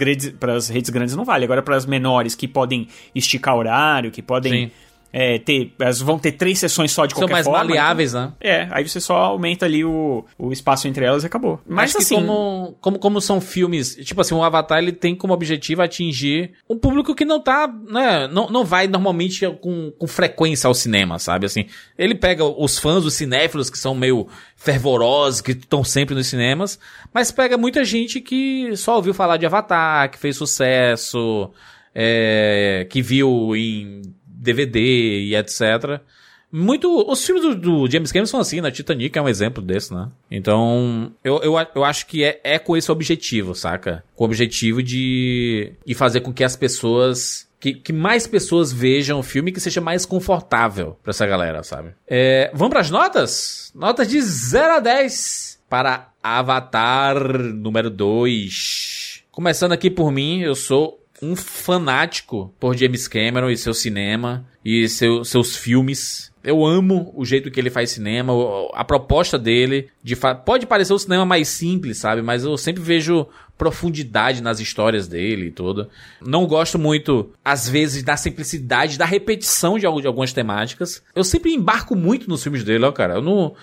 redes 0.69 0.91
grandes 0.91 1.15
não 1.15 1.25
vale. 1.25 1.45
Agora 1.45 1.63
para 1.63 1.77
as 1.77 1.87
menores 1.87 2.35
que 2.35 2.49
podem 2.49 2.89
esticar 3.15 3.55
horário, 3.57 4.11
que 4.11 4.21
podem 4.21 4.53
Sim. 4.67 4.71
É, 5.13 5.39
ter, 5.39 5.73
elas 5.79 6.01
vão 6.01 6.19
ter 6.19 6.33
três 6.33 6.59
sessões 6.59 6.93
só 6.93 7.05
de 7.05 7.13
São 7.15 7.23
qualquer 7.23 7.33
mais 7.33 7.45
forma. 7.47 7.59
maleáveis, 7.65 8.13
né? 8.15 8.33
então- 8.39 8.51
é, 8.51 8.69
aí 8.71 8.89
você 8.89 9.01
só 9.01 9.17
aumenta 9.17 9.67
ali 9.67 9.85
o, 9.85 10.25
o 10.39 10.53
espaço 10.53 10.87
entre 10.87 11.05
elas 11.05 11.23
e 11.23 11.27
acabou. 11.27 11.61
Mas 11.67 11.95
assim, 11.97 12.15
como, 12.15 12.77
como, 12.81 12.99
como 12.99 13.21
são 13.21 13.41
filmes, 13.41 13.97
tipo 13.97 14.21
assim, 14.21 14.35
o 14.35 14.43
Avatar 14.43 14.79
ele 14.79 14.93
tem 14.93 15.15
como 15.17 15.33
objetivo 15.35 15.83
atingir 15.83 16.53
um 16.69 16.79
público 16.79 17.15
que 17.15 17.25
não 17.25 17.41
tá, 17.41 17.67
né, 17.89 18.29
não, 18.29 18.49
não 18.49 18.65
vai 18.65 18.87
normalmente 18.87 19.47
com, 19.61 19.91
com 19.99 20.07
frequência 20.07 20.69
ao 20.69 20.75
cinema, 20.75 21.19
sabe, 21.19 21.47
assim. 21.47 21.67
Ele 21.99 22.15
pega 22.15 22.45
os 22.45 22.79
fãs, 22.79 23.05
os 23.05 23.15
cinéfilos 23.15 23.69
que 23.69 23.79
são 23.79 23.95
meio 23.95 24.29
fervorosos, 24.57 25.41
que 25.41 25.53
estão 25.53 25.83
sempre 25.83 26.15
nos 26.15 26.27
cinemas, 26.29 26.79
mas 27.13 27.33
pega 27.33 27.57
muita 27.59 27.85
gente 27.85 28.21
que 28.21 28.77
só 28.77 28.97
ouviu 28.97 29.13
falar 29.15 29.37
de 29.39 29.47
Avatar, 29.47 30.11
que 30.11 30.19
fez 30.19 30.37
sucesso, 30.37 31.51
é, 31.95 32.87
que 32.89 33.03
viu 33.03 33.57
em 33.57 34.03
DVD 34.41 34.81
e 34.81 35.37
etc. 35.37 36.01
Muito. 36.53 37.09
Os 37.09 37.25
filmes 37.25 37.43
do, 37.43 37.55
do 37.55 37.91
James 37.91 38.11
Cameron 38.11 38.27
são 38.27 38.41
assim, 38.41 38.61
né? 38.61 38.71
Titanic 38.71 39.17
é 39.17 39.23
um 39.23 39.29
exemplo 39.29 39.63
desse, 39.63 39.95
né? 39.95 40.09
Então, 40.31 41.13
eu, 41.23 41.41
eu, 41.43 41.55
eu 41.75 41.85
acho 41.85 42.07
que 42.07 42.25
é, 42.25 42.41
é 42.43 42.59
com 42.59 42.77
esse 42.77 42.91
objetivo, 42.91 43.55
saca? 43.55 44.03
Com 44.17 44.25
o 44.25 44.27
objetivo 44.27 44.83
de, 44.83 45.73
de 45.87 45.95
fazer 45.95 46.21
com 46.21 46.33
que 46.33 46.43
as 46.43 46.57
pessoas. 46.57 47.49
Que, 47.61 47.75
que 47.75 47.93
mais 47.93 48.27
pessoas 48.27 48.73
vejam 48.73 49.19
o 49.19 49.23
filme 49.23 49.53
que 49.53 49.61
seja 49.61 49.83
mais 49.83 50.07
confortável 50.07 50.97
pra 51.03 51.11
essa 51.11 51.27
galera, 51.27 51.63
sabe? 51.63 51.91
É, 52.09 52.51
vamos 52.55 52.73
pras 52.73 52.91
notas? 52.91 53.71
Notas 53.75 54.09
de 54.09 54.19
0 54.19 54.77
a 54.77 54.81
10 54.81 55.61
para 55.69 56.09
Avatar 56.23 57.23
número 57.55 57.91
2. 57.91 59.25
Começando 59.31 59.73
aqui 59.73 59.91
por 59.91 60.11
mim, 60.11 60.41
eu 60.41 60.55
sou 60.55 61.01
um 61.23 61.37
fanático 61.37 62.53
por 62.59 62.77
James 62.77 63.07
Cameron 63.07 63.51
e 63.51 63.57
seu 63.57 63.75
cinema 63.75 64.47
e 64.65 64.89
seu, 64.89 65.25
seus 65.25 65.57
filmes. 65.57 66.31
Eu 66.43 66.65
amo 66.65 67.13
o 67.15 67.25
jeito 67.25 67.51
que 67.51 67.61
ele 67.61 67.69
faz 67.69 67.91
cinema, 67.91 68.33
a 68.73 68.83
proposta 68.85 69.39
dele. 69.39 69.91
De 70.03 70.17
Pode 70.17 70.67
parecer 70.67 70.95
o 70.95 70.99
cinema 70.99 71.27
mais 71.27 71.49
simples, 71.49 71.99
sabe? 71.99 72.23
Mas 72.23 72.45
eu 72.45 72.57
sempre 72.57 72.83
vejo 72.83 73.27
profundidade 73.59 74.43
nas 74.43 74.59
histórias 74.59 75.07
dele 75.07 75.49
e 75.49 75.51
tudo. 75.51 75.91
Não 76.25 76.47
gosto 76.47 76.79
muito, 76.79 77.31
às 77.45 77.69
vezes, 77.69 78.03
da 78.03 78.17
simplicidade, 78.17 78.97
da 78.97 79.05
repetição 79.05 79.75
de, 79.75 79.81
de 80.01 80.07
algumas 80.07 80.33
temáticas. 80.33 81.03
Eu 81.15 81.23
sempre 81.23 81.53
embarco 81.53 81.95
muito 81.95 82.27
nos 82.27 82.43
filmes 82.43 82.65
dele, 82.65 82.87
ó, 82.87 82.93
cara. 82.93 83.17
Eu 83.17 83.23
não. 83.23 83.55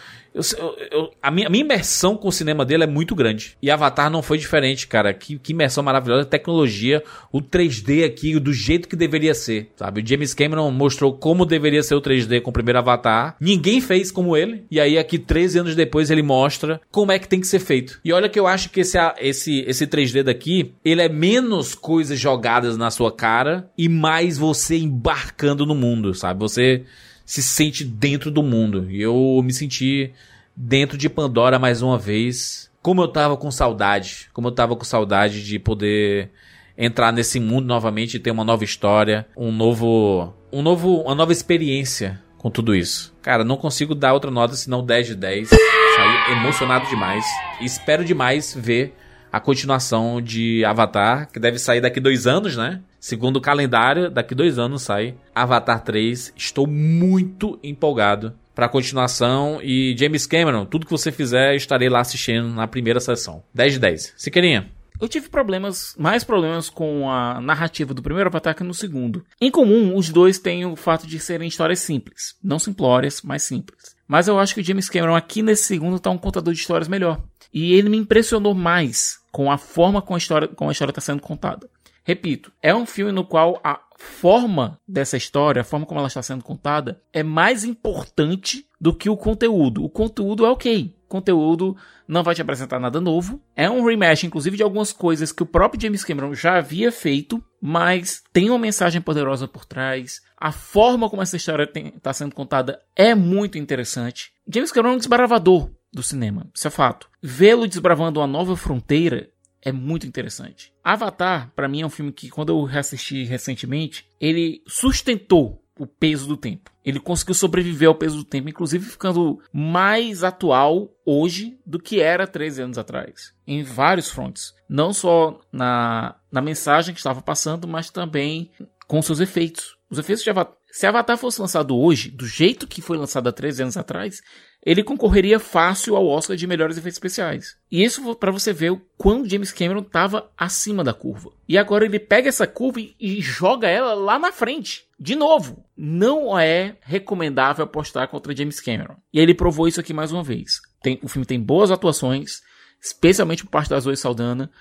Eu- 0.57 0.77
eu- 0.91 1.11
a, 1.22 1.31
minha, 1.31 1.47
a 1.47 1.49
minha 1.49 1.64
imersão 1.64 2.15
com 2.15 2.27
o 2.27 2.31
cinema 2.31 2.64
dele 2.65 2.84
é 2.84 2.88
muito 2.88 3.15
grande. 3.15 3.57
E 3.61 3.72
Avatar 3.72 4.09
não 4.09 4.22
foi 4.22 4.38
diferente, 4.38 4.88
cara. 4.88 5.14
Que, 5.14 5.38
que 5.39 5.51
imersão 5.53 5.84
maravilhosa, 5.84 6.26
tecnologia, 6.26 7.03
o 7.31 7.41
3D 7.41 8.03
aqui, 8.05 8.39
do 8.39 8.53
jeito 8.53 8.88
que 8.88 8.95
deveria 8.95 9.34
ser, 9.34 9.72
sabe? 9.76 10.01
O 10.01 10.07
James 10.07 10.34
Cameron 10.34 10.69
mostrou 10.72 11.14
como 11.14 11.45
deveria 11.45 11.81
ser 11.84 11.95
o 11.95 12.01
3D 12.01 12.41
com 12.41 12.49
o 12.49 12.53
primeiro 12.53 12.80
Avatar. 12.80 13.35
Ninguém 13.39 13.81
fez 13.81 14.11
como 14.11 14.35
ele. 14.38 14.64
E 14.69 14.80
aí, 14.80 14.97
aqui, 14.97 15.18
13 15.18 15.59
anos 15.59 15.76
depois, 15.76 16.09
ele 16.11 16.22
mostra 16.22 16.80
como 16.91 17.11
é 17.11 17.19
que 17.19 17.27
tem 17.27 17.39
que 17.39 17.47
ser 17.47 17.59
feito. 17.59 17.99
E 18.03 18.14
olha 18.14 18.30
que 18.30 18.39
eu 18.39 18.47
acho 18.47 18.69
que 18.69 18.81
esse, 18.81 18.97
esse, 19.19 19.59
esse 19.68 19.88
3D 19.88 20.23
daqui, 20.23 20.73
ele 20.84 21.01
é 21.01 21.09
menos 21.09 21.73
coisas 21.76 22.19
jogadas 22.19 22.77
na 22.77 22.91
sua 22.91 23.11
cara 23.11 23.69
e 23.77 23.88
mais 23.89 24.38
você 24.38 24.77
embarcando 24.77 25.65
no 25.65 25.76
mundo, 25.76 26.14
sabe? 26.14 26.39
Você 26.39 26.84
se 27.28 27.44
sente 27.44 27.84
dentro 27.84 28.32
do 28.32 28.41
mundo. 28.41 28.90
E 28.90 29.02
eu 29.02 29.41
me 29.44 29.52
senti 29.52 30.14
dentro 30.56 30.98
de 30.98 31.10
Pandora 31.10 31.60
mais 31.60 31.82
uma 31.82 31.99
vez. 31.99 32.72
Como 32.82 33.02
eu 33.02 33.08
tava 33.10 33.36
com 33.36 33.52
saudade. 33.52 34.30
Como 34.34 34.48
eu 34.48 34.52
tava 34.54 34.78
com 34.78 34.86
saudade 34.86 35.44
de 35.44 35.60
poder 35.60 36.32
entrar 36.78 37.12
nesse 37.12 37.38
mundo 37.38 37.66
novamente 37.66 38.16
e 38.16 38.20
ter 38.20 38.32
uma 38.32 38.45
nova 38.45 38.64
história, 38.64 39.28
um 39.36 39.52
novo, 39.52 40.34
um 40.54 40.62
novo, 40.62 41.02
uma 41.02 41.16
nova 41.16 41.34
experiência 41.34 42.24
com 42.38 42.49
tudo 42.49 42.74
isso. 42.74 43.14
Cara, 43.22 43.44
não 43.44 43.58
consigo 43.58 43.94
dar 43.94 44.14
outra 44.14 44.32
nota 44.32 44.56
senão 44.56 44.86
10 44.86 45.08
de 45.08 45.16
10. 45.16 45.49
Saí 45.49 46.32
emocionado 46.32 46.88
demais. 46.88 47.26
Espero 47.60 48.06
demais 48.06 48.56
ver 48.58 48.95
a 49.30 49.40
continuação 49.41 50.22
de 50.22 50.64
Avatar, 50.64 51.30
que 51.30 51.40
deve 51.40 51.60
sair 51.60 51.82
daqui 51.82 51.99
dois 51.99 52.26
anos, 52.26 52.56
né? 52.56 52.80
Segundo 52.99 53.38
o 53.38 53.41
calendário, 53.41 54.10
daqui 54.10 54.34
dois 54.34 54.57
anos 54.57 54.82
sai 54.82 55.15
Avatar 55.34 55.84
3. 55.84 56.34
Estou 56.36 56.68
muito 56.68 57.60
empolgado 57.64 58.34
para 58.56 58.65
a 58.65 58.69
continuação. 58.69 59.60
E 59.61 59.95
James 59.98 60.26
Cameron, 60.26 60.65
tudo 60.65 60.86
que 60.86 60.91
você 60.91 61.11
fizer, 61.11 61.56
estarei 61.56 61.90
lá 61.90 61.99
assistindo 61.99 62.49
na 62.49 62.68
primeira 62.68 62.99
sessão. 62.99 63.44
10 63.53 63.74
de 63.74 63.80
10. 63.80 64.14
Siqueirinha. 64.18 64.72
Eu 64.99 65.07
tive 65.07 65.30
problemas, 65.30 65.94
mais 65.98 66.24
problemas 66.24 66.69
com 66.69 67.07
a 67.07 67.40
narrativa 67.40 67.94
do 67.94 68.02
primeiro 68.02 68.30
Avatar 68.30 68.56
que 68.56 68.64
no 68.64 68.74
segundo. 68.74 69.24
Em 69.40 69.52
comum, 69.52 69.95
os 69.95 70.10
dois 70.10 70.40
têm 70.40 70.65
o 70.65 70.76
fato 70.76 71.06
de 71.06 71.19
serem 71.19 71.48
histórias 71.48 71.82
simples. 71.82 72.36
Não 72.44 72.57
simplórias, 72.57 73.22
mas 73.22 73.44
simples. 73.44 73.95
Mas 74.07 74.28
eu 74.28 74.40
acho 74.40 74.56
que 74.56 74.61
o 74.61 74.64
James 74.64 74.90
Cameron 74.90 75.15
aqui 75.15 75.44
nesse 75.44 75.65
segundo 75.65 75.99
tá 75.99 76.10
um 76.10 76.18
contador 76.18 76.52
de 76.52 76.60
histórias 76.60 76.88
melhor. 76.88 77.22
E 77.53 77.74
ele 77.74 77.90
me 77.90 77.98
impressionou 77.98 78.56
mais 78.56 79.19
com 79.32 79.52
a 79.52 79.57
forma 79.57 80.02
como 80.02 80.15
a 80.15 80.18
história, 80.18 80.48
como 80.48 80.69
a 80.69 80.74
história 80.74 80.91
está 80.91 81.02
sendo 81.02 81.22
contada. 81.22 81.69
Repito, 82.07 82.53
é 82.63 82.73
um 82.73 82.85
filme 82.85 83.11
no 83.11 83.25
qual 83.25 83.59
a 83.61 83.81
forma 83.97 84.79
dessa 84.88 85.17
história, 85.17 85.61
a 85.61 85.65
forma 85.65 85.85
como 85.85 85.99
ela 85.99 86.07
está 86.07 86.21
sendo 86.21 86.41
contada, 86.41 87.01
é 87.11 87.21
mais 87.21 87.65
importante 87.65 88.65
do 88.79 88.95
que 88.95 89.09
o 89.09 89.17
conteúdo. 89.17 89.84
O 89.84 89.89
conteúdo 89.89 90.45
é 90.45 90.49
ok. 90.49 90.95
O 91.03 91.09
conteúdo 91.09 91.75
não 92.07 92.23
vai 92.23 92.34
te 92.34 92.41
apresentar 92.41 92.79
nada 92.79 93.01
novo. 93.01 93.41
É 93.53 93.69
um 93.69 93.84
rematch, 93.84 94.23
inclusive, 94.23 94.55
de 94.55 94.63
algumas 94.63 94.93
coisas 94.93 95.34
que 95.34 95.43
o 95.43 95.45
próprio 95.45 95.81
James 95.81 96.05
Cameron 96.05 96.34
já 96.34 96.57
havia 96.57 96.93
feito, 96.93 97.43
mas 97.61 98.23
tem 98.31 98.49
uma 98.49 98.57
mensagem 98.57 99.01
poderosa 99.01 99.45
por 99.45 99.65
trás. 99.65 100.21
A 100.38 100.53
forma 100.53 101.09
como 101.09 101.21
essa 101.21 101.35
história 101.35 101.69
está 101.93 102.13
sendo 102.13 102.34
contada 102.34 102.81
é 102.95 103.13
muito 103.13 103.57
interessante. 103.57 104.31
James 104.47 104.71
Cameron 104.71 104.93
é 104.93 104.95
um 104.95 104.99
desbravador 104.99 105.69
do 105.91 106.01
cinema, 106.01 106.47
isso 106.55 106.67
é 106.67 106.71
fato. 106.71 107.09
Vê-lo 107.21 107.67
desbravando 107.67 108.21
uma 108.21 108.27
nova 108.27 108.55
fronteira 108.55 109.29
é 109.61 109.71
muito 109.71 110.07
interessante. 110.07 110.73
Avatar, 110.84 111.51
pra 111.55 111.67
mim, 111.67 111.81
é 111.81 111.85
um 111.85 111.89
filme 111.89 112.11
que, 112.11 112.29
quando 112.29 112.49
eu 112.49 112.63
reassisti 112.63 113.23
recentemente, 113.23 114.07
ele 114.19 114.61
sustentou 114.67 115.63
o 115.79 115.85
peso 115.85 116.27
do 116.27 116.38
tempo. 116.38 116.71
Ele 116.84 116.99
conseguiu 116.99 117.35
sobreviver 117.35 117.88
ao 117.88 117.95
peso 117.95 118.17
do 118.17 118.23
tempo, 118.23 118.49
inclusive 118.49 118.85
ficando 118.85 119.39
mais 119.53 120.23
atual 120.23 120.91
hoje 121.05 121.59
do 121.65 121.79
que 121.79 121.99
era 121.99 122.25
13 122.25 122.63
anos 122.63 122.77
atrás. 122.77 123.34
Em 123.45 123.63
vários 123.63 124.09
fronts. 124.09 124.53
Não 124.67 124.93
só 124.93 125.39
na, 125.51 126.15
na 126.31 126.41
mensagem 126.41 126.93
que 126.93 126.99
estava 126.99 127.21
passando, 127.21 127.67
mas 127.67 127.89
também 127.89 128.51
com 128.88 129.01
seus 129.01 129.19
efeitos. 129.19 129.77
Os 129.89 129.99
efeitos 129.99 130.23
de 130.23 130.29
Avatar. 130.29 130.55
Se 130.71 130.85
Avatar 130.85 131.17
fosse 131.17 131.41
lançado 131.41 131.75
hoje, 131.75 132.11
do 132.11 132.25
jeito 132.27 132.67
que 132.67 132.81
foi 132.81 132.97
lançado 132.97 133.27
há 133.27 133.31
13 133.31 133.63
anos 133.63 133.77
atrás, 133.77 134.21
ele 134.68 134.84
concorreria 134.84 135.39
fácil 135.39 135.95
ao 135.95 136.06
Oscar 136.06 136.35
de 136.35 136.45
melhores 136.45 136.77
efeitos 136.77 136.98
especiais. 136.98 137.56
E 137.72 137.81
isso 137.81 138.14
para 138.15 138.34
você 138.34 138.52
ver 138.52 138.73
o 138.73 138.81
quão 138.98 139.23
James 139.23 139.53
Cameron 139.53 139.80
estava 139.80 140.30
acima 140.38 140.84
da 140.84 140.94
curva. 140.94 141.31
E 141.48 141.57
agora 141.57 141.85
ele 141.85 141.98
pega 141.98 142.27
essa 142.27 142.45
curva 142.45 142.81
e, 142.81 143.22
joga 143.22 143.69
ela 143.69 143.94
lá 143.94 144.19
na 144.19 144.30
frente. 144.30 144.84
De 144.99 145.15
novo, 145.15 145.64
não 145.77 146.38
é 146.38 146.76
recomendável 146.81 147.64
apostar 147.64 148.10
contra 148.10 148.35
James 148.35 148.60
Cameron. 148.60 148.98
E 149.14 149.22
ele 149.22 149.34
provou 149.34 149.69
isso 149.69 149.80
aqui 149.80 149.94
mais 149.94 150.11
uma 150.11 150.22
vez. 150.22 150.60
Tem, 150.84 150.99
o 151.02 151.07
filme 151.07 151.26
tem 151.26 151.39
boas 151.39 151.72
atuações, 151.72 152.41
especialmente 152.84 153.45
por 153.45 153.52
parte 153.52 153.69
da 153.69 153.80
Zoe 153.80 153.95
Saldana. 153.95 154.52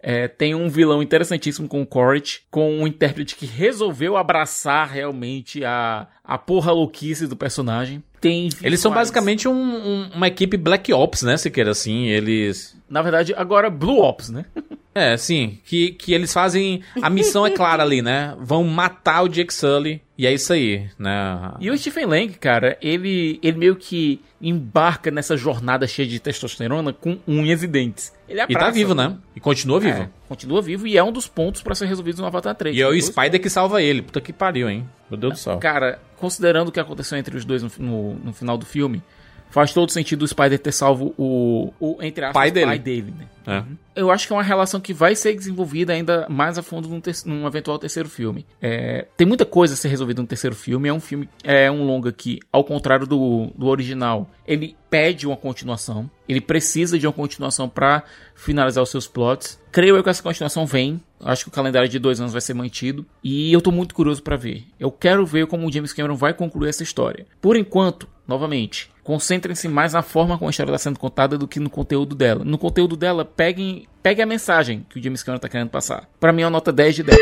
É, 0.00 0.28
tem 0.28 0.54
um 0.54 0.68
vilão 0.68 1.02
interessantíssimo 1.02 1.66
com 1.66 1.82
o 1.82 1.86
Corrit, 1.86 2.46
com 2.52 2.72
um 2.72 2.86
intérprete 2.86 3.34
que 3.34 3.46
resolveu 3.46 4.16
abraçar 4.16 4.88
realmente 4.88 5.64
a, 5.64 6.06
a 6.26 6.36
porra 6.38 6.72
louquice 6.72 7.26
do 7.26 7.36
personagem. 7.36 8.02
Tem 8.20 8.48
Eles 8.62 8.80
são 8.80 8.92
basicamente 8.92 9.46
um- 9.46 9.52
um- 9.52 10.10
uma 10.14 10.26
equipe 10.28 10.56
Black 10.56 10.92
Ops, 10.92 11.22
né, 11.22 11.36
Siqueira? 11.36 11.70
Assim, 11.70 12.06
eles. 12.06 12.76
Na 12.88 13.02
verdade, 13.02 13.34
agora 13.36 13.68
Blue 13.70 14.00
Ops, 14.00 14.30
né? 14.30 14.44
É, 14.98 15.14
sim. 15.18 15.58
Que, 15.66 15.90
que 15.90 16.14
eles 16.14 16.32
fazem. 16.32 16.80
A 17.02 17.10
missão 17.10 17.46
é 17.46 17.50
clara 17.50 17.82
ali, 17.82 18.00
né? 18.00 18.34
Vão 18.40 18.64
matar 18.64 19.24
o 19.24 19.28
Jake 19.28 19.52
Sully. 19.52 20.00
E 20.16 20.26
é 20.26 20.32
isso 20.32 20.54
aí, 20.54 20.88
né? 20.98 21.52
E 21.60 21.70
o 21.70 21.76
Stephen 21.76 22.06
Lang, 22.06 22.32
cara, 22.32 22.78
ele, 22.80 23.38
ele 23.42 23.58
meio 23.58 23.76
que 23.76 24.22
embarca 24.40 25.10
nessa 25.10 25.36
jornada 25.36 25.86
cheia 25.86 26.08
de 26.08 26.18
testosterona 26.18 26.94
com 26.94 27.18
unhas 27.28 27.62
e 27.62 27.66
dentes. 27.66 28.10
Ele 28.26 28.40
E 28.40 28.46
tá 28.46 28.58
abraça, 28.60 28.72
vivo, 28.72 28.94
né? 28.94 29.14
E 29.34 29.40
continua 29.40 29.78
vivo. 29.80 29.98
É, 30.00 30.08
continua 30.28 30.60
vivo 30.62 30.86
e 30.86 30.96
é 30.98 31.02
um 31.02 31.12
dos 31.12 31.26
pontos 31.26 31.62
pra 31.62 31.74
ser 31.74 31.86
resolvido 31.86 32.20
no 32.20 32.26
Avatar 32.26 32.54
3. 32.54 32.76
E 32.76 32.80
é 32.82 32.86
o 32.88 33.00
Spider 33.00 33.40
que 33.40 33.48
salva 33.50 33.82
ele. 33.82 34.02
Puta 34.02 34.20
que 34.20 34.32
pariu, 34.32 34.68
hein? 34.68 34.88
Meu 35.10 35.18
Deus 35.18 35.34
do 35.34 35.38
céu. 35.38 35.58
Cara, 35.58 35.98
considerando 36.16 36.68
o 36.68 36.72
que 36.72 36.80
aconteceu 36.80 37.16
entre 37.18 37.36
os 37.36 37.44
dois 37.44 37.62
no, 37.62 37.70
no- 37.78 38.14
no 38.14 38.32
final 38.32 38.56
do 38.58 38.66
filme, 38.66 39.02
faz 39.50 39.72
todo 39.72 39.90
sentido 39.90 40.22
o 40.22 40.28
Spider 40.28 40.58
ter 40.58 40.72
salvo 40.72 41.14
o, 41.16 41.72
o 41.80 41.96
entre 42.02 42.24
aspas, 42.24 42.34
Pai 42.34 42.50
dele. 42.50 42.66
pai 42.66 42.78
dele 42.78 43.14
né? 43.16 43.26
É. 43.48 43.62
eu 43.94 44.10
acho 44.10 44.26
que 44.26 44.32
é 44.32 44.36
uma 44.36 44.42
relação 44.42 44.80
que 44.80 44.92
vai 44.92 45.14
ser 45.14 45.32
desenvolvida 45.34 45.92
ainda 45.92 46.26
mais 46.28 46.58
a 46.58 46.62
fundo 46.64 46.88
num, 46.88 47.00
num 47.24 47.46
eventual 47.46 47.78
terceiro 47.78 48.08
filme. 48.08 48.44
É, 48.60 49.06
tem 49.16 49.24
muita 49.24 49.44
coisa 49.44 49.74
a 49.74 49.76
ser 49.76 49.86
resolvida 49.88 50.20
no 50.20 50.26
terceiro 50.26 50.56
filme. 50.56 50.88
É 50.88 50.92
um 50.92 50.98
filme, 50.98 51.28
é 51.44 51.70
um 51.70 51.84
longa 51.84 52.10
que, 52.12 52.40
ao 52.52 52.64
contrário 52.64 53.06
do, 53.06 53.52
do 53.56 53.66
original, 53.66 54.28
ele 54.44 54.76
pede 54.90 55.28
uma 55.28 55.36
continuação. 55.36 56.10
Ele 56.28 56.40
precisa 56.40 56.98
de 56.98 57.06
uma 57.06 57.12
continuação 57.12 57.68
pra 57.68 58.02
finalizar 58.34 58.82
os 58.82 58.90
seus 58.90 59.06
plots. 59.06 59.60
Creio 59.70 59.96
eu 59.96 60.02
que 60.02 60.10
essa 60.10 60.22
continuação 60.22 60.66
vem. 60.66 61.00
Acho 61.20 61.44
que 61.44 61.48
o 61.48 61.52
calendário 61.52 61.88
de 61.88 62.00
dois 62.00 62.20
anos 62.20 62.32
vai 62.32 62.40
ser 62.40 62.52
mantido. 62.54 63.06
E 63.22 63.52
eu 63.52 63.60
tô 63.60 63.70
muito 63.70 63.94
curioso 63.94 64.24
pra 64.24 64.36
ver. 64.36 64.64
Eu 64.78 64.90
quero 64.90 65.24
ver 65.24 65.46
como 65.46 65.68
o 65.68 65.72
James 65.72 65.92
Cameron 65.92 66.16
vai 66.16 66.34
concluir 66.34 66.68
essa 66.68 66.82
história. 66.82 67.26
Por 67.40 67.56
enquanto, 67.56 68.08
novamente, 68.26 68.90
concentrem-se 69.02 69.68
mais 69.68 69.92
na 69.92 70.02
forma 70.02 70.36
como 70.36 70.48
a 70.48 70.50
história 70.50 70.70
está 70.70 70.78
sendo 70.78 70.98
contada 70.98 71.38
do 71.38 71.46
que 71.46 71.60
no 71.60 71.70
conteúdo 71.70 72.14
dela. 72.14 72.44
No 72.44 72.58
conteúdo 72.58 72.96
dela, 72.96 73.24
peguem, 73.24 73.86
peguem 74.02 74.24
a 74.24 74.26
mensagem 74.26 74.84
que 74.88 74.98
o 74.98 75.02
James 75.02 75.22
Cameron 75.22 75.40
tá 75.40 75.48
querendo 75.48 75.70
passar. 75.70 76.08
Pra 76.18 76.32
mim 76.32 76.42
é 76.42 76.44
uma 76.44 76.50
nota 76.50 76.72
10 76.72 76.96
de 76.96 77.02
10. 77.04 77.18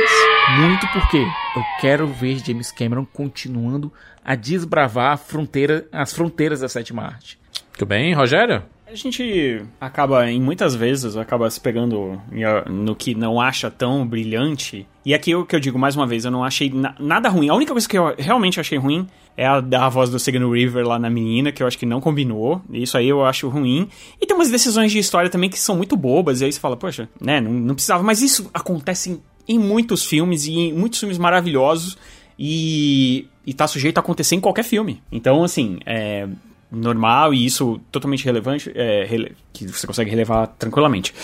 Muito 0.60 0.86
porque 0.88 1.18
eu 1.18 1.62
quero 1.80 2.06
ver 2.06 2.38
James 2.38 2.70
Cameron 2.70 3.06
continuando 3.06 3.92
a 4.24 4.34
desbravar 4.34 5.12
a 5.12 5.16
fronteira, 5.16 5.86
as 5.92 6.12
fronteiras 6.12 6.60
da 6.60 6.68
sétima 6.68 7.02
arte. 7.02 7.38
Tudo 7.72 7.88
bem, 7.88 8.14
Rogério? 8.14 8.62
A 8.94 8.96
gente 8.96 9.60
acaba, 9.80 10.30
em 10.30 10.40
muitas 10.40 10.72
vezes, 10.76 11.16
acaba 11.16 11.50
se 11.50 11.60
pegando 11.60 12.12
ah, 12.46 12.70
no 12.70 12.94
que 12.94 13.12
não 13.12 13.40
acha 13.40 13.68
tão 13.68 14.06
brilhante. 14.06 14.86
E 15.04 15.12
aqui 15.12 15.34
o 15.34 15.44
que 15.44 15.56
eu 15.56 15.58
digo 15.58 15.76
mais 15.76 15.96
uma 15.96 16.06
vez, 16.06 16.24
eu 16.24 16.30
não 16.30 16.44
achei 16.44 16.70
na- 16.70 16.94
nada 17.00 17.28
ruim. 17.28 17.48
A 17.48 17.54
única 17.56 17.72
coisa 17.72 17.88
que 17.88 17.98
eu 17.98 18.14
realmente 18.16 18.60
achei 18.60 18.78
ruim 18.78 19.04
é 19.36 19.44
a 19.48 19.60
da 19.60 19.88
voz 19.88 20.10
do 20.10 20.18
Sigourney 20.20 20.48
River 20.64 20.86
lá 20.86 20.96
na 20.96 21.10
menina, 21.10 21.50
que 21.50 21.60
eu 21.60 21.66
acho 21.66 21.76
que 21.76 21.84
não 21.84 22.00
combinou. 22.00 22.62
Isso 22.70 22.96
aí 22.96 23.08
eu 23.08 23.24
acho 23.24 23.48
ruim. 23.48 23.88
E 24.22 24.26
tem 24.26 24.36
umas 24.36 24.48
decisões 24.48 24.92
de 24.92 25.00
história 25.00 25.28
também 25.28 25.50
que 25.50 25.58
são 25.58 25.76
muito 25.76 25.96
bobas. 25.96 26.40
E 26.40 26.44
aí 26.44 26.52
você 26.52 26.60
fala, 26.60 26.76
poxa, 26.76 27.08
né, 27.20 27.40
não, 27.40 27.50
não 27.50 27.74
precisava. 27.74 28.04
Mas 28.04 28.22
isso 28.22 28.48
acontece 28.54 29.10
em, 29.10 29.56
em 29.56 29.58
muitos 29.58 30.04
filmes 30.06 30.46
e 30.46 30.52
em 30.52 30.72
muitos 30.72 31.00
filmes 31.00 31.18
maravilhosos. 31.18 31.98
E, 32.38 33.26
e 33.44 33.52
tá 33.52 33.66
sujeito 33.66 33.98
a 33.98 34.00
acontecer 34.00 34.36
em 34.36 34.40
qualquer 34.40 34.62
filme. 34.62 35.02
Então, 35.10 35.42
assim, 35.42 35.78
é 35.84 36.28
normal 36.74 37.32
e 37.34 37.44
isso 37.44 37.80
totalmente 37.90 38.24
relevante, 38.24 38.70
é, 38.74 39.04
rele- 39.04 39.32
que 39.52 39.66
você 39.66 39.86
consegue 39.86 40.10
relevar 40.10 40.46
tranquilamente. 40.48 41.14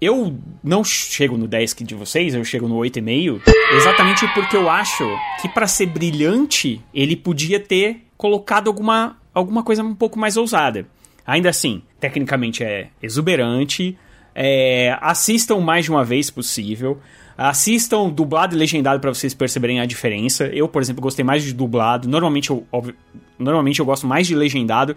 Eu 0.00 0.36
não 0.62 0.82
chego 0.84 1.36
no 1.38 1.46
10 1.48 1.72
que 1.72 1.84
de 1.84 1.94
vocês, 1.94 2.34
eu 2.34 2.44
chego 2.44 2.68
no 2.68 2.76
8,5, 2.76 3.40
exatamente 3.76 4.26
porque 4.34 4.56
eu 4.56 4.68
acho 4.68 5.04
que 5.40 5.48
pra 5.48 5.66
ser 5.66 5.86
brilhante, 5.86 6.80
ele 6.92 7.16
podia 7.16 7.58
ter 7.60 8.02
colocado 8.16 8.68
alguma, 8.68 9.16
alguma 9.32 9.62
coisa 9.62 9.82
um 9.82 9.94
pouco 9.94 10.18
mais 10.18 10.36
ousada. 10.36 10.86
Ainda 11.26 11.48
assim, 11.48 11.80
tecnicamente 12.00 12.62
é 12.62 12.88
exuberante, 13.02 13.96
é, 14.34 14.96
assistam 15.00 15.60
mais 15.60 15.84
de 15.86 15.90
uma 15.90 16.04
vez 16.04 16.28
possível. 16.30 16.98
Assistam 17.36 18.10
dublado 18.10 18.54
e 18.54 18.58
legendado 18.58 19.00
pra 19.00 19.12
vocês 19.12 19.34
perceberem 19.34 19.80
a 19.80 19.86
diferença. 19.86 20.46
Eu, 20.46 20.68
por 20.68 20.80
exemplo, 20.82 21.02
gostei 21.02 21.24
mais 21.24 21.42
de 21.42 21.52
dublado. 21.52 22.08
Normalmente 22.08 22.50
eu, 22.50 22.64
óbvio- 22.70 22.94
normalmente 23.38 23.80
eu 23.80 23.86
gosto 23.86 24.06
mais 24.06 24.26
de 24.26 24.34
legendado. 24.34 24.96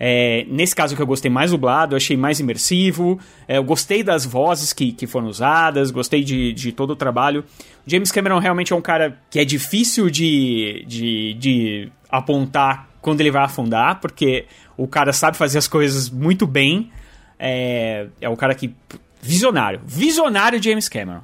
É, 0.00 0.46
nesse 0.48 0.76
caso 0.76 0.94
que 0.94 1.02
eu 1.02 1.06
gostei 1.06 1.30
mais 1.30 1.50
dublado, 1.50 1.96
achei 1.96 2.16
mais 2.16 2.38
imersivo. 2.38 3.18
É, 3.48 3.58
eu 3.58 3.64
gostei 3.64 4.02
das 4.02 4.24
vozes 4.24 4.72
que, 4.72 4.92
que 4.92 5.06
foram 5.06 5.26
usadas, 5.26 5.90
gostei 5.90 6.22
de, 6.22 6.52
de 6.52 6.72
todo 6.72 6.90
o 6.90 6.96
trabalho. 6.96 7.44
O 7.86 7.90
James 7.90 8.12
Cameron 8.12 8.38
realmente 8.38 8.72
é 8.72 8.76
um 8.76 8.80
cara 8.80 9.18
que 9.28 9.40
é 9.40 9.44
difícil 9.44 10.08
de, 10.08 10.84
de, 10.86 11.34
de 11.34 11.92
apontar 12.08 12.88
quando 13.00 13.20
ele 13.20 13.30
vai 13.30 13.42
afundar, 13.42 14.00
porque 14.00 14.46
o 14.76 14.86
cara 14.86 15.12
sabe 15.12 15.36
fazer 15.36 15.58
as 15.58 15.66
coisas 15.66 16.08
muito 16.08 16.46
bem. 16.46 16.90
É, 17.38 18.06
é 18.20 18.28
um 18.28 18.36
cara 18.36 18.54
que. 18.54 18.74
Visionário. 19.20 19.80
Visionário 19.84 20.62
James 20.62 20.88
Cameron. 20.88 21.22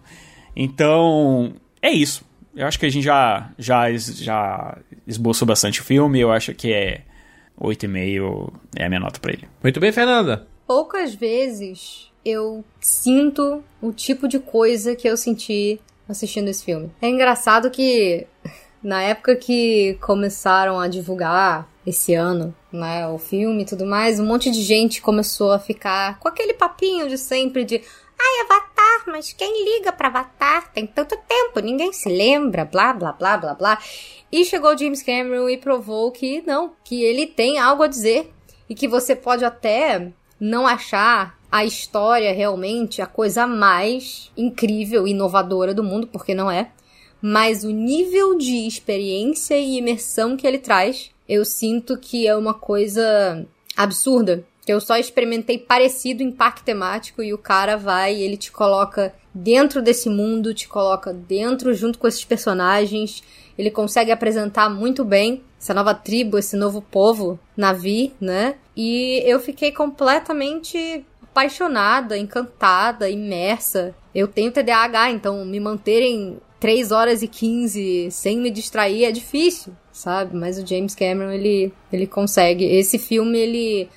Então, 0.57 1.55
é 1.81 1.91
isso. 1.91 2.24
Eu 2.56 2.66
acho 2.66 2.78
que 2.78 2.86
a 2.86 2.90
gente 2.90 3.05
já, 3.05 3.51
já, 3.59 3.90
es- 3.90 4.18
já 4.18 4.78
esboçou 5.06 5.47
bastante 5.47 5.81
o 5.81 5.85
filme. 5.85 6.20
Eu 6.20 6.31
acho 6.32 6.55
que 6.55 6.72
é 6.72 7.02
8,5 7.60 8.52
é 8.76 8.85
a 8.85 8.89
minha 8.89 9.01
nota 9.01 9.18
pra 9.20 9.32
ele. 9.32 9.48
Muito 9.62 9.81
bem, 9.81 9.93
Fernanda. 9.93 10.47
Poucas 10.66 11.14
vezes 11.14 12.10
eu 12.24 12.64
sinto 12.81 13.62
o 13.82 13.93
tipo 13.93 14.26
de 14.28 14.39
coisa 14.39 14.94
que 14.97 15.09
eu 15.09 15.16
senti 15.16 15.81
assistindo 16.09 16.48
esse 16.48 16.64
filme. 16.64 16.90
É 17.01 17.09
engraçado 17.09 17.70
que 17.70 18.26
na 18.82 19.02
época 19.02 19.36
que 19.36 19.94
começaram 20.01 20.78
a 20.78 20.89
divulgar 20.89 21.68
esse 21.86 22.14
ano, 22.14 22.55
né, 22.72 23.06
o 23.09 23.18
filme 23.18 23.62
e 23.62 23.66
tudo 23.66 23.85
mais, 23.86 24.18
um 24.18 24.24
monte 24.26 24.51
de 24.51 24.62
gente 24.62 25.02
começou 25.02 25.52
a 25.52 25.59
ficar 25.59 26.18
com 26.18 26.28
aquele 26.28 26.55
papinho 26.55 27.09
de 27.09 27.18
sempre 27.18 27.64
de 27.64 27.76
Ai, 28.18 28.44
Avatar, 28.47 28.73
mas 29.06 29.32
quem 29.32 29.65
liga 29.65 29.93
pra 29.93 30.09
Avatar? 30.09 30.73
Tem 30.73 30.86
tanto 30.86 31.16
tempo, 31.28 31.61
ninguém 31.61 31.93
se 31.93 32.09
lembra, 32.09 32.65
blá, 32.65 32.93
blá, 32.93 33.12
blá, 33.12 33.36
blá, 33.36 33.55
blá. 33.55 33.78
E 34.31 34.44
chegou 34.44 34.77
James 34.77 35.02
Cameron 35.02 35.48
e 35.48 35.56
provou 35.56 36.11
que 36.11 36.43
não, 36.47 36.73
que 36.85 37.02
ele 37.02 37.27
tem 37.27 37.59
algo 37.59 37.82
a 37.82 37.86
dizer 37.86 38.32
e 38.69 38.74
que 38.74 38.89
você 38.89 39.15
pode 39.15 39.44
até 39.44 40.12
não 40.40 40.66
achar 40.66 41.39
a 41.51 41.65
história 41.65 42.32
realmente 42.32 43.01
a 43.01 43.06
coisa 43.06 43.47
mais 43.47 44.32
incrível 44.36 45.06
e 45.06 45.12
inovadora 45.12 45.73
do 45.73 45.85
mundo, 45.85 46.09
porque 46.09 46.35
não 46.35 46.51
é. 46.51 46.73
Mas 47.23 47.62
o 47.65 47.70
nível 47.70 48.36
de 48.36 48.66
experiência 48.66 49.56
e 49.56 49.78
imersão 49.78 50.36
que 50.36 50.47
ele 50.47 50.59
traz, 50.59 51.11
eu 51.28 51.44
sinto 51.44 51.97
que 51.97 52.27
é 52.27 52.36
uma 52.36 52.55
coisa 52.55 53.47
absurda. 53.77 54.44
Eu 54.66 54.81
só 54.81 54.97
experimentei 54.97 55.59
parecido 55.59 56.23
em 56.23 56.31
parque 56.31 56.62
temático 56.62 57.23
e 57.23 57.35
o 57.35 57.39
cara 57.39 57.77
vai, 57.77 58.15
ele 58.15 58.36
te 58.36 58.51
coloca 58.51 59.15
dentro 59.32 59.82
desse 59.82 60.09
mundo, 60.09 60.55
te 60.55 60.66
coloca 60.66 61.12
dentro 61.12 61.74
junto 61.74 61.99
com 61.99 62.09
esses 62.09 62.24
personagens. 62.24 63.23
Ele 63.59 63.70
consegue 63.70 64.11
apresentar 64.11 64.70
muito 64.70 65.05
bem 65.05 65.43
essa 65.61 65.74
nova 65.74 65.95
tribo, 65.95 66.39
esse 66.39 66.57
novo 66.57 66.81
povo, 66.81 67.39
Navi, 67.57 68.12
né? 68.20 68.55
E 68.77 69.23
eu 69.24 69.39
fiquei 69.39 69.70
completamente 69.70 71.05
apaixonada, 71.23 72.16
encantada, 72.16 73.09
imersa. 73.11 73.95
Eu 74.15 74.28
tenho 74.28 74.53
TDAH, 74.53 75.11
então 75.11 75.45
me 75.45 75.59
manterem 75.61 76.39
3 76.61 76.93
horas 76.93 77.23
e 77.23 77.28
15 77.28 78.11
sem 78.11 78.39
me 78.39 78.51
distrair 78.51 79.05
é 79.05 79.12
difícil, 79.12 79.74
sabe? 79.93 80.36
Mas 80.36 80.59
o 80.59 80.66
James 80.66 80.95
Cameron, 80.95 81.32
ele, 81.32 81.73
ele 81.93 82.07
consegue. 82.07 82.65
Esse 82.65 82.99
filme, 82.99 83.39
ele 83.39 83.89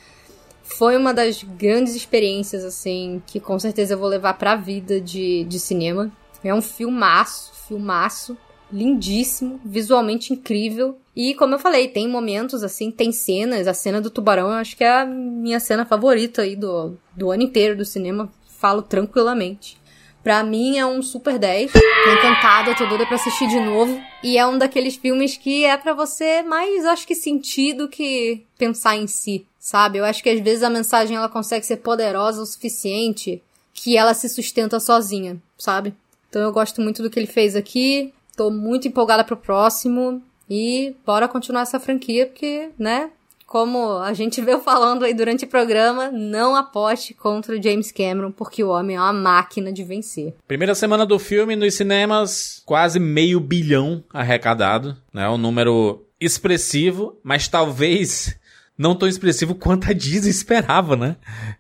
foi 0.67 0.97
uma 0.97 1.13
das 1.13 1.43
grandes 1.43 1.95
experiências, 1.95 2.63
assim, 2.63 3.21
que 3.25 3.39
com 3.39 3.57
certeza 3.57 3.93
eu 3.93 3.97
vou 3.97 4.07
levar 4.07 4.33
pra 4.33 4.55
vida 4.55 4.99
de, 4.99 5.43
de 5.45 5.59
cinema. 5.59 6.11
É 6.43 6.53
um 6.53 6.61
filmaço, 6.61 7.51
filmaço, 7.67 8.37
lindíssimo, 8.71 9.59
visualmente 9.63 10.33
incrível. 10.33 10.97
E 11.15 11.33
como 11.33 11.55
eu 11.55 11.59
falei, 11.59 11.87
tem 11.87 12.07
momentos, 12.07 12.63
assim, 12.63 12.91
tem 12.91 13.11
cenas. 13.11 13.67
A 13.67 13.73
cena 13.73 13.99
do 14.01 14.11
tubarão 14.11 14.47
eu 14.47 14.53
acho 14.53 14.75
que 14.75 14.83
é 14.83 15.01
a 15.01 15.05
minha 15.05 15.59
cena 15.59 15.85
favorita 15.85 16.43
aí 16.43 16.55
do, 16.55 16.95
do 17.15 17.31
ano 17.31 17.43
inteiro 17.43 17.75
do 17.75 17.85
cinema. 17.85 18.31
Falo 18.59 18.81
tranquilamente. 18.81 19.77
Pra 20.23 20.43
mim 20.43 20.77
é 20.77 20.85
um 20.85 21.01
super 21.01 21.39
10. 21.39 21.71
Tô 21.71 21.79
encantada, 22.11 22.75
tô 22.75 22.85
doida 22.85 23.05
pra 23.05 23.15
assistir 23.15 23.47
de 23.47 23.59
novo. 23.59 23.99
E 24.21 24.37
é 24.37 24.45
um 24.45 24.57
daqueles 24.57 24.95
filmes 24.95 25.37
que 25.37 25.63
é 25.63 25.77
pra 25.77 25.93
você 25.93 26.43
mais, 26.43 26.85
acho 26.85 27.07
que, 27.07 27.15
sentir 27.15 27.73
do 27.73 27.87
que 27.87 28.43
pensar 28.57 28.97
em 28.97 29.07
si, 29.07 29.45
sabe? 29.67 29.97
Eu 29.97 30.05
acho 30.05 30.23
que 30.23 30.29
às 30.29 30.39
vezes 30.39 30.63
a 30.63 30.69
mensagem 30.69 31.17
ela 31.17 31.27
consegue 31.27 31.65
ser 31.65 31.77
poderosa 31.77 32.41
o 32.41 32.45
suficiente 32.45 33.43
que 33.73 33.97
ela 33.97 34.13
se 34.13 34.29
sustenta 34.29 34.79
sozinha, 34.79 35.35
sabe? 35.57 35.93
Então 36.29 36.41
eu 36.41 36.53
gosto 36.53 36.81
muito 36.81 37.03
do 37.03 37.09
que 37.09 37.19
ele 37.19 37.27
fez 37.27 37.53
aqui. 37.53 38.13
Tô 38.37 38.49
muito 38.49 38.87
empolgada 38.87 39.25
pro 39.25 39.35
próximo. 39.35 40.23
E 40.49 40.95
bora 41.05 41.27
continuar 41.27 41.63
essa 41.63 41.81
franquia, 41.81 42.27
porque, 42.27 42.69
né? 42.79 43.09
Como 43.45 43.97
a 43.97 44.13
gente 44.13 44.39
veio 44.41 44.61
falando 44.61 45.03
aí 45.03 45.13
durante 45.13 45.43
o 45.43 45.49
programa, 45.49 46.09
não 46.11 46.55
aposte 46.55 47.13
contra 47.13 47.53
o 47.53 47.61
James 47.61 47.91
Cameron, 47.91 48.31
porque 48.31 48.63
o 48.63 48.69
homem 48.69 48.95
é 48.95 49.01
uma 49.01 49.11
máquina 49.11 49.73
de 49.73 49.83
vencer. 49.83 50.33
Primeira 50.47 50.75
semana 50.75 51.05
do 51.05 51.19
filme 51.19 51.57
nos 51.57 51.75
cinemas, 51.75 52.61
quase 52.65 53.01
meio 53.01 53.41
bilhão 53.41 54.01
arrecadado, 54.13 54.95
né? 55.13 55.27
Um 55.27 55.37
número 55.37 56.05
expressivo, 56.21 57.17
mas 57.21 57.49
talvez 57.49 58.37
não 58.77 58.95
tão 58.95 59.07
expressivo 59.07 59.55
quanto 59.55 59.89
a 59.89 59.93
Disney 59.93 60.29
esperava, 60.29 60.95
né? 60.95 61.15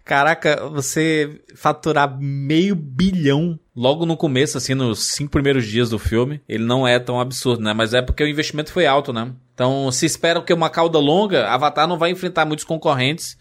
Caraca, 0.05 0.69
você 0.69 1.41
faturar 1.55 2.17
meio 2.19 2.75
bilhão 2.75 3.59
logo 3.75 4.05
no 4.05 4.15
começo, 4.15 4.57
assim, 4.57 4.75
nos 4.75 4.99
cinco 4.99 5.31
primeiros 5.31 5.65
dias 5.65 5.89
do 5.89 5.97
filme, 5.97 6.41
ele 6.47 6.63
não 6.63 6.87
é 6.87 6.99
tão 6.99 7.19
absurdo, 7.19 7.63
né? 7.63 7.73
Mas 7.73 7.93
é 7.93 8.01
porque 8.01 8.23
o 8.23 8.27
investimento 8.27 8.71
foi 8.71 8.85
alto, 8.85 9.11
né? 9.11 9.31
Então, 9.53 9.91
se 9.91 10.05
espera 10.05 10.41
que 10.41 10.53
uma 10.53 10.69
cauda 10.69 10.99
longa, 10.99 11.47
Avatar 11.47 11.87
não 11.87 11.97
vai 11.97 12.11
enfrentar 12.11 12.45
muitos 12.45 12.65
concorrentes 12.65 13.37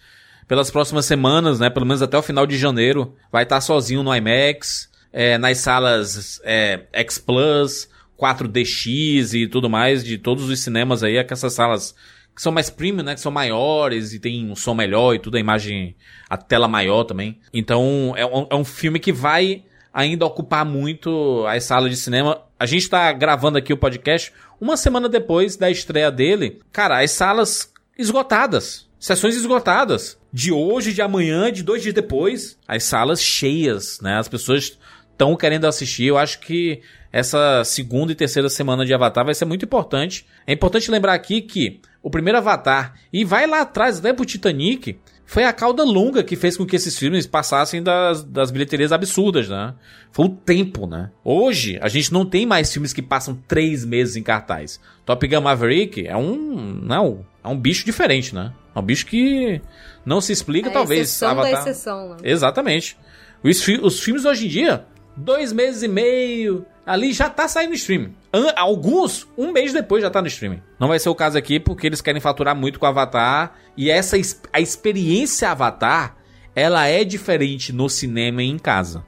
pelas 0.49 0.71
próximas 0.71 1.05
semanas, 1.05 1.61
né? 1.61 1.69
Pelo 1.69 1.85
menos 1.85 2.01
até 2.01 2.17
o 2.17 2.23
final 2.23 2.47
de 2.47 2.57
janeiro. 2.57 3.15
Vai 3.31 3.43
estar 3.43 3.61
sozinho 3.61 4.03
no 4.03 4.15
IMAX, 4.15 4.91
é, 5.13 5.37
nas 5.37 5.59
salas 5.59 6.41
é, 6.45 6.85
X 6.93 7.19
Plus, 7.19 7.89
4DX 8.19 9.35
e 9.35 9.47
tudo 9.47 9.69
mais, 9.69 10.03
de 10.03 10.17
todos 10.17 10.49
os 10.49 10.61
cinemas 10.61 11.03
aí, 11.03 11.17
é 11.17 11.25
que 11.25 11.33
essas 11.33 11.53
salas 11.53 11.95
que 12.37 12.43
são 12.43 12.53
mais 12.53 12.69
premium, 12.69 13.03
né? 13.03 13.15
Que 13.15 13.21
são 13.21 13.33
maiores 13.33 14.13
e 14.13 14.21
tem 14.21 14.51
um 14.51 14.55
som 14.55 14.75
melhor 14.75 15.15
e 15.15 15.19
tudo, 15.19 15.39
a 15.39 15.41
imagem, 15.41 15.97
a 16.29 16.37
tela 16.37 16.69
maior 16.69 17.05
também. 17.05 17.41
Então, 17.53 18.13
é 18.15 18.27
um, 18.27 18.47
é 18.51 18.55
um 18.55 18.65
filme 18.65 19.01
que 19.01 19.11
vai 19.11 19.65
ainda 19.93 20.27
ocupar 20.27 20.63
muito 20.63 21.47
as 21.49 21.65
salas 21.65 21.91
de 21.91 21.97
cinema. 21.97 22.43
A 22.61 22.67
gente 22.67 22.91
tá 22.91 23.11
gravando 23.13 23.57
aqui 23.57 23.73
o 23.73 23.77
podcast 23.79 24.35
uma 24.61 24.77
semana 24.77 25.09
depois 25.09 25.57
da 25.57 25.71
estreia 25.71 26.11
dele. 26.11 26.61
Cara, 26.71 27.03
as 27.03 27.11
salas 27.13 27.73
esgotadas. 27.99 28.87
Sessões 29.01 29.35
esgotadas. 29.35 30.19
De 30.31 30.53
hoje, 30.53 30.93
de 30.93 31.01
amanhã, 31.01 31.51
de 31.51 31.63
dois 31.63 31.81
dias 31.83 31.95
depois. 31.95 32.59
As 32.69 32.85
salas 32.85 33.23
cheias, 33.23 33.99
né? 34.03 34.19
As 34.19 34.29
pessoas 34.29 34.79
estão 35.11 35.35
querendo 35.35 35.65
assistir. 35.65 36.05
Eu 36.05 36.19
acho 36.19 36.41
que 36.41 36.83
essa 37.17 37.65
segunda 37.65 38.13
e 38.13 38.15
terceira 38.15 38.51
semana 38.51 38.85
de 38.85 38.93
Avatar 38.93 39.25
vai 39.25 39.35
ser 39.35 39.47
muito 39.47 39.65
importante. 39.65 40.27
É 40.47 40.53
importante 40.53 40.91
lembrar 40.91 41.15
aqui 41.15 41.41
que 41.41 41.81
o 42.03 42.11
primeiro 42.11 42.37
Avatar, 42.37 42.93
e 43.11 43.25
vai 43.25 43.47
lá 43.47 43.63
atrás, 43.63 43.99
até 43.99 44.13
pro 44.13 44.27
Titanic, 44.27 44.99
foi 45.25 45.45
a 45.45 45.53
cauda 45.53 45.83
longa 45.83 46.23
que 46.23 46.37
fez 46.37 46.59
com 46.59 46.67
que 46.67 46.77
esses 46.77 46.99
filmes 46.99 47.27
passassem 47.27 47.83
das, 47.83 48.23
das 48.23 48.51
bilheterias 48.51 48.93
absurdas, 48.93 49.49
né? 49.49 49.73
Foi 50.13 50.27
o 50.27 50.29
tempo, 50.29 50.87
né? 50.87 51.11
Hoje, 51.25 51.79
a 51.81 51.89
gente 51.89 52.13
não 52.13 52.27
tem 52.27 52.45
mais 52.45 52.71
filmes 52.71 52.93
que 52.93 53.01
passam 53.01 53.35
três 53.49 53.83
meses 53.83 54.15
em 54.17 54.23
cartaz. 54.23 54.79
Top 55.07 55.27
Gun 55.27 55.41
Maverick 55.41 56.07
é 56.07 56.17
um. 56.19 56.37
Não, 56.83 57.25
é 57.43 57.49
um 57.49 57.59
bicho 57.59 57.87
diferente, 57.87 58.35
né? 58.35 58.53
É 58.75 58.79
um 58.79 58.83
bicho 58.83 59.07
que 59.07 59.63
não 60.05 60.21
se 60.21 60.33
explica, 60.33 60.69
É 60.69 60.71
a 60.71 60.75
talvez. 60.75 61.09
exceção 61.09 61.35
da 61.35 61.51
exceção, 61.51 62.11
né? 62.11 62.17
Exatamente. 62.23 62.95
Os, 63.43 63.67
os 63.83 64.01
filmes 64.01 64.27
hoje 64.27 64.45
em 64.45 64.49
dia, 64.49 64.85
dois 65.17 65.53
meses 65.53 65.83
e 65.83 65.89
meio, 65.89 66.67
ali 66.85 67.13
já 67.13 67.29
tá 67.31 67.49
saindo 67.49 67.75
streaming. 67.75 68.15
Alguns, 68.57 69.27
um 69.37 69.51
mês 69.53 69.73
depois 69.73 70.03
já 70.03 70.11
tá 70.11 70.21
no 70.21 70.29
streaming. 70.29 70.63
Não 70.79 70.89
vai 70.89 70.99
ser 70.99 71.09
o 71.09 71.15
caso 71.15 71.39
aqui 71.39 71.59
porque 71.59 71.87
eles 71.87 72.01
querem 72.01 72.21
faturar 72.21 72.55
muito 72.55 72.79
com 72.79 72.87
o 72.87 72.89
Avatar. 72.89 73.55
E 73.77 73.91
essa 73.91 74.17
es- 74.19 74.41
a 74.53 74.61
experiência 74.61 75.51
Avatar, 75.51 76.17
ela 76.55 76.87
é 76.87 77.03
diferente 77.05 77.73
no 77.73 77.89
cinema 77.89 78.43
e 78.43 78.47
em 78.49 78.59
casa. 78.59 79.05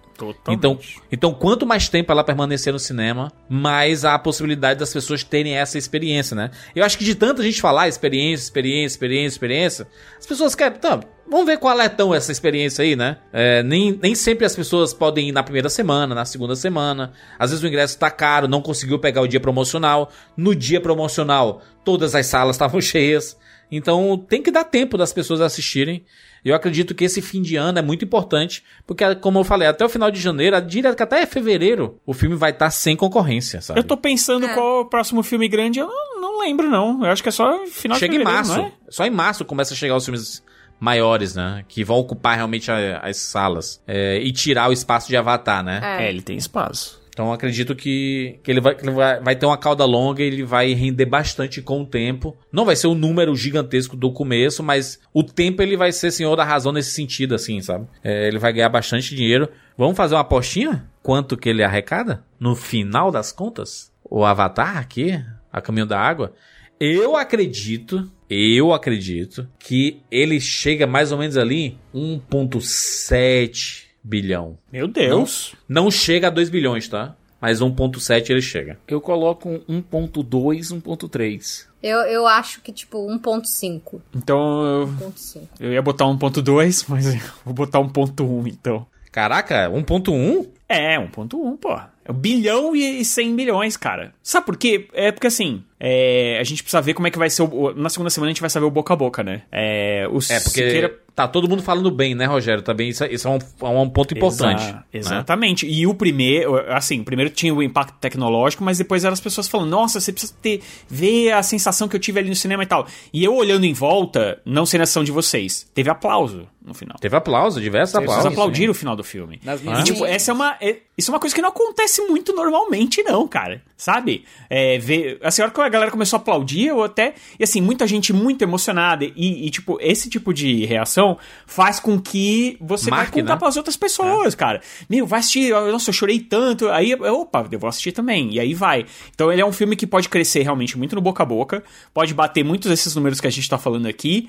Então, 0.53 0.79
então, 1.11 1.33
quanto 1.33 1.65
mais 1.65 1.89
tempo 1.89 2.11
ela 2.11 2.25
permanecer 2.25 2.73
no 2.73 2.79
cinema, 2.79 3.33
mais 3.49 4.05
há 4.05 4.15
a 4.15 4.19
possibilidade 4.19 4.81
das 4.81 4.93
pessoas 4.93 5.23
terem 5.23 5.57
essa 5.57 5.79
experiência, 5.79 6.35
né? 6.35 6.51
Eu 6.75 6.85
acho 6.85 6.99
que 6.99 7.05
de 7.05 7.15
tanta 7.15 7.43
gente 7.43 7.61
falar 7.61 7.89
experiência, 7.89 8.45
experiência, 8.45 8.95
experiência, 8.95 9.35
experiência, 9.35 9.89
as 10.19 10.27
pessoas 10.27 10.55
querem. 10.55 10.79
Tá, 10.79 11.01
vamos 11.31 11.47
ver 11.47 11.59
qual 11.59 11.81
é 11.81 11.89
tão 11.89 12.15
essa 12.15 12.33
experiência 12.33 12.83
aí, 12.83 12.97
né? 12.97 13.19
É, 13.33 13.63
nem, 13.63 13.99
nem 14.03 14.15
sempre 14.15 14.45
as 14.45 14.57
pessoas 14.57 14.93
podem 14.93 15.29
ir 15.29 15.33
na 15.33 15.43
primeira 15.43 15.69
semana, 15.69 16.15
na 16.15 16.25
segunda 16.25 16.57
semana. 16.57 17.13
Às 17.39 17.51
vezes 17.51 17.63
o 17.63 17.69
ingresso 17.69 17.99
tá 17.99 18.11
caro, 18.11 18.49
não 18.49 18.61
conseguiu 18.61 18.99
pegar 18.99 19.23
o 19.23 19.29
dia 19.29 19.41
promocional. 19.41 20.11
No 20.37 20.55
dia 20.55 20.81
promocional, 20.81 21.63
todas 21.85 22.15
as 22.15 22.27
salas 22.27 22.57
estavam 22.57 22.81
cheias. 22.81 23.37
Então 23.71 24.17
tem 24.29 24.43
que 24.43 24.51
dar 24.51 24.65
tempo 24.65 24.97
das 24.97 25.13
pessoas 25.13 25.41
assistirem. 25.41 26.05
Eu 26.45 26.55
acredito 26.55 26.95
que 26.95 27.05
esse 27.05 27.21
fim 27.21 27.43
de 27.43 27.57
ano 27.57 27.79
é 27.79 27.83
muito 27.83 28.05
importante, 28.05 28.63
porque, 28.87 29.15
como 29.17 29.39
eu 29.39 29.45
falei, 29.45 29.69
até 29.69 29.85
o 29.85 29.89
final 29.89 30.11
de 30.11 30.21
janeiro, 30.21 30.61
direto 30.61 30.97
que 30.97 31.03
até 31.03 31.25
fevereiro, 31.27 31.99
o 32.07 32.13
filme 32.15 32.37
vai 32.37 32.51
estar 32.51 32.71
sem 32.71 32.97
concorrência, 32.97 33.61
sabe? 33.61 33.81
Eu 33.81 33.85
tô 33.85 33.97
pensando 33.97 34.47
É. 34.47 34.55
qual 34.55 34.79
é 34.79 34.81
o 34.81 34.85
próximo 34.85 35.23
filme 35.23 35.49
grande, 35.49 35.79
eu 35.79 35.87
não, 35.89 36.21
não 36.21 36.41
lembro, 36.41 36.69
não. 36.69 37.05
Eu 37.05 37.11
acho 37.11 37.23
que 37.23 37.29
é 37.29 37.33
só 37.33 37.67
final 37.67 37.99
Chega 37.99 38.13
de 38.13 38.17
em 38.17 38.25
fevereiro, 38.25 38.49
março. 38.49 38.57
não 38.61 38.67
é? 38.67 38.73
Só 38.89 39.05
em 39.05 39.11
março 39.11 39.45
começa 39.45 39.75
a 39.75 39.77
chegar 39.77 39.97
os 39.97 40.05
filmes 40.05 40.43
maiores, 40.81 41.35
né? 41.35 41.65
Que 41.69 41.83
vão 41.83 41.97
ocupar 41.97 42.37
realmente 42.37 42.71
a- 42.71 43.01
as 43.03 43.17
salas. 43.17 43.83
É, 43.87 44.19
e 44.23 44.33
tirar 44.33 44.69
o 44.71 44.73
espaço 44.73 45.09
de 45.09 45.17
Avatar, 45.17 45.65
né? 45.65 45.81
É. 45.83 46.07
É, 46.07 46.09
ele 46.09 46.23
tem 46.23 46.37
espaço. 46.37 46.98
Então 47.19 47.33
acredito 47.33 47.75
que, 47.75 48.39
que 48.45 48.51
ele, 48.53 48.61
vai, 48.61 48.77
que 48.77 48.85
ele 48.85 48.93
vai, 48.93 49.21
vai 49.21 49.35
ter 49.35 49.45
uma 49.45 49.59
cauda 49.59 49.85
longa 49.85 50.23
e 50.23 50.27
ele 50.29 50.45
vai 50.45 50.73
render 50.73 51.05
bastante 51.05 51.61
com 51.61 51.83
o 51.83 51.85
tempo. 51.85 52.39
Não 52.53 52.65
vai 52.65 52.77
ser 52.77 52.87
um 52.87 52.95
número 52.95 53.35
gigantesco 53.35 53.97
do 53.97 54.13
começo, 54.13 54.63
mas 54.63 55.01
o 55.13 55.25
tempo 55.25 55.61
ele 55.61 55.77
vai 55.77 55.91
ser 55.91 56.13
senhor 56.13 56.37
da 56.37 56.45
razão 56.45 56.71
nesse 56.71 56.93
sentido, 56.93 57.35
assim, 57.35 57.61
sabe? 57.61 57.89
É, 58.05 58.29
ele 58.29 58.39
vai 58.39 58.53
ganhar 58.53 58.69
bastante 58.69 59.17
dinheiro. 59.17 59.49
Vamos 59.77 59.97
fazer 59.97 60.15
uma 60.15 60.21
apostinha? 60.21 60.89
Quanto 61.03 61.37
que 61.37 61.49
ele 61.49 61.65
arrecada? 61.65 62.23
No 62.39 62.55
final 62.55 63.11
das 63.11 63.33
contas? 63.33 63.91
O 64.09 64.25
Avatar 64.25 64.79
aqui, 64.79 65.21
a 65.53 65.61
Caminho 65.61 65.87
da 65.87 65.99
Água. 65.99 66.33
Eu 66.79 67.17
acredito, 67.17 68.09
eu 68.31 68.73
acredito 68.73 69.49
que 69.59 70.03
ele 70.09 70.41
chega 70.41 70.87
mais 70.87 71.11
ou 71.11 71.19
menos 71.19 71.37
ali 71.37 71.77
1.7 71.93 73.88
bilhão. 74.09 74.59
Meu 74.73 74.89
Deus. 74.89 75.55
Não 75.69 75.91
chega 75.91 76.29
a 76.29 76.31
2 76.31 76.49
bilhões, 76.49 76.89
tá? 76.89 77.15
Mas 77.41 77.61
1.7 77.61 78.31
ele 78.31 78.43
chega. 78.43 78.79
Eu 78.89 79.01
coloco 79.01 79.49
um 79.69 79.81
1.2, 79.83 80.73
1.3. 80.83 81.67
Eu, 81.81 81.99
eu 82.01 82.27
acho 82.27 82.61
que, 82.61 82.73
tipo, 82.73 82.99
1.5. 82.99 84.01
Então 84.17 84.65
eu, 84.65 84.89
1.5. 84.89 85.43
eu 85.61 85.73
ia 85.73 85.83
botar 85.83 86.07
1.2, 86.07 86.87
mas 86.89 87.15
eu 87.15 87.21
vou 87.45 87.55
botar 87.55 87.79
1.1 87.79 88.49
então. 88.49 88.87
Caraca, 89.13 89.71
1.1? 89.71 90.49
É, 90.69 90.99
1.1, 90.99 91.57
pô. 91.59 91.81
É 92.05 92.11
um 92.11 92.15
bilhão 92.15 92.75
e 92.75 93.05
100 93.05 93.33
milhões, 93.33 93.77
cara. 93.77 94.13
Sabe 94.23 94.47
por 94.47 94.57
quê? 94.57 94.89
É 94.93 95.13
porque 95.13 95.29
assim, 95.29 95.63
é, 95.81 96.39
a 96.41 96.45
gente 96.45 96.63
precisa 96.63 96.81
ver 96.81 96.95
como 96.95 97.07
é 97.07 97.11
que 97.11 97.19
vai 97.19 97.31
ser 97.31 97.43
o, 97.43 97.73
Na 97.75 97.89
segunda 97.89 98.11
semana 98.11 98.31
a 98.31 98.33
gente 98.33 98.41
vai 98.41 98.51
saber 98.51 98.67
o 98.67 98.71
boca 98.71 98.93
a 98.95 98.97
boca, 98.97 99.23
né? 99.23 99.43
É, 99.53 100.07
o 100.11 100.19
É, 100.19 100.41
porque 100.41 100.41
Siqueira- 100.41 100.95
tá 101.15 101.27
todo 101.27 101.49
mundo 101.49 101.63
falando 101.63 101.91
bem, 101.91 102.15
né, 102.15 102.27
Rogério? 102.27 102.63
Também 102.63 102.89
isso, 102.91 103.05
isso 103.07 103.27
é, 103.27 103.31
um, 103.33 103.39
é 103.67 103.69
um 103.81 103.89
ponto 103.91 104.15
importante. 104.17 104.63
Exa- 104.63 104.73
né? 104.73 104.83
Exatamente. 104.93 105.67
E 105.67 105.87
o 105.87 105.95
primeiro, 105.95 106.57
assim, 106.73 107.01
o 107.01 107.05
primeiro 107.05 107.31
tinha 107.31 107.53
o 107.55 107.63
impacto 107.63 107.95
tecnológico, 108.01 108.63
mas 108.63 108.79
depois 108.79 109.05
eram 109.05 109.13
as 109.15 109.21
pessoas 109.21 109.49
falando, 109.49 109.69
nossa, 109.71 110.01
você 110.01 110.13
precisa 110.13 110.33
ter, 110.41 110.63
ver 110.89 111.33
a 111.33 111.43
sensação 111.43 111.89
que 111.89 111.97
eu 111.97 112.01
tive 112.01 112.21
ali 112.21 112.29
no 112.29 112.37
cinema 112.37 112.63
e 112.63 112.67
tal. 112.67 112.87
E 113.13 113.25
eu 113.25 113.35
olhando 113.35 113.65
em 113.65 113.73
volta, 113.73 114.41
não 114.45 114.65
sei 114.65 114.79
na 114.79 114.85
ação 114.85 115.03
de 115.03 115.11
vocês, 115.13 115.69
teve 115.75 115.91
aplauso 115.91 116.47
no 116.65 116.73
final. 116.75 116.97
Teve 117.01 117.17
aplauso, 117.17 117.61
diversos 117.61 117.93
Teve 117.93 118.05
aplausos. 118.05 118.23
Vocês 118.25 118.33
aplaudiram 118.39 118.71
o 118.73 118.75
final 118.75 118.95
do 118.95 119.03
filme. 119.03 119.41
Nas 119.45 119.61
E, 119.61 119.85
tipo, 119.85 120.05
essa 120.07 120.31
é 120.31 120.35
uma. 120.35 120.57
é- 120.61 120.77
isso 120.97 121.11
é 121.11 121.15
uma 121.15 121.21
coisa 121.21 121.35
que 121.35 121.41
não 121.41 121.49
acontece 121.49 122.03
muito 122.03 122.33
normalmente, 122.35 123.03
não, 123.03 123.27
cara. 123.27 123.63
Sabe? 123.77 124.25
É, 124.51 124.79
ver, 124.79 125.19
assim, 125.23 125.41
a 125.41 125.45
hora 125.47 125.53
que 125.53 125.59
a 125.69 125.71
galera 125.71 125.91
começou 125.91 126.17
a 126.17 126.21
aplaudir, 126.21 126.67
eu 126.67 126.83
até. 126.83 127.15
E 127.39 127.45
assim, 127.45 127.61
muita 127.61 127.87
gente 127.87 128.13
muito 128.13 128.43
emocionada. 128.43 129.05
E, 129.05 129.47
e, 129.47 129.51
tipo, 129.51 129.79
esse 129.81 130.11
tipo 130.11 130.35
de 130.35 130.65
reação 130.65 131.17
faz 131.47 131.79
com 131.79 132.01
que 132.01 132.57
você 132.61 132.91
Marque, 132.91 133.13
vai 133.13 133.23
contar 133.23 133.35
né? 133.35 133.39
pras 133.39 133.57
outras 133.57 133.77
pessoas, 133.77 134.35
cara. 134.35 134.61
Meu, 134.89 135.07
vai 135.07 135.21
assistir. 135.21 135.51
Nossa, 135.51 135.91
eu 135.91 135.95
chorei 135.95 136.21
tanto. 136.21 136.69
Aí, 136.69 136.95
opa, 136.95 137.47
eu 137.51 137.59
vou 137.59 137.69
assistir 137.69 137.93
também. 137.93 138.35
E 138.35 138.41
aí 138.41 138.55
vai. 138.55 138.85
Então 139.15 139.33
ele 139.33 139.41
é 139.41 139.47
um 139.47 139.53
filme 139.53 139.77
que 139.77 139.87
pode 139.87 140.09
crescer 140.09 140.43
realmente 140.43 140.77
muito 140.77 140.95
no 140.95 141.01
boca 141.01 141.23
a 141.23 141.27
boca. 141.27 141.63
Pode 141.95 142.13
bater 142.15 142.45
muitos 142.45 142.71
desses 142.71 142.95
números 142.95 143.21
que 143.21 143.27
a 143.27 143.31
gente 143.31 143.49
tá 143.49 143.59
falando 143.59 143.87
aqui. 143.87 144.29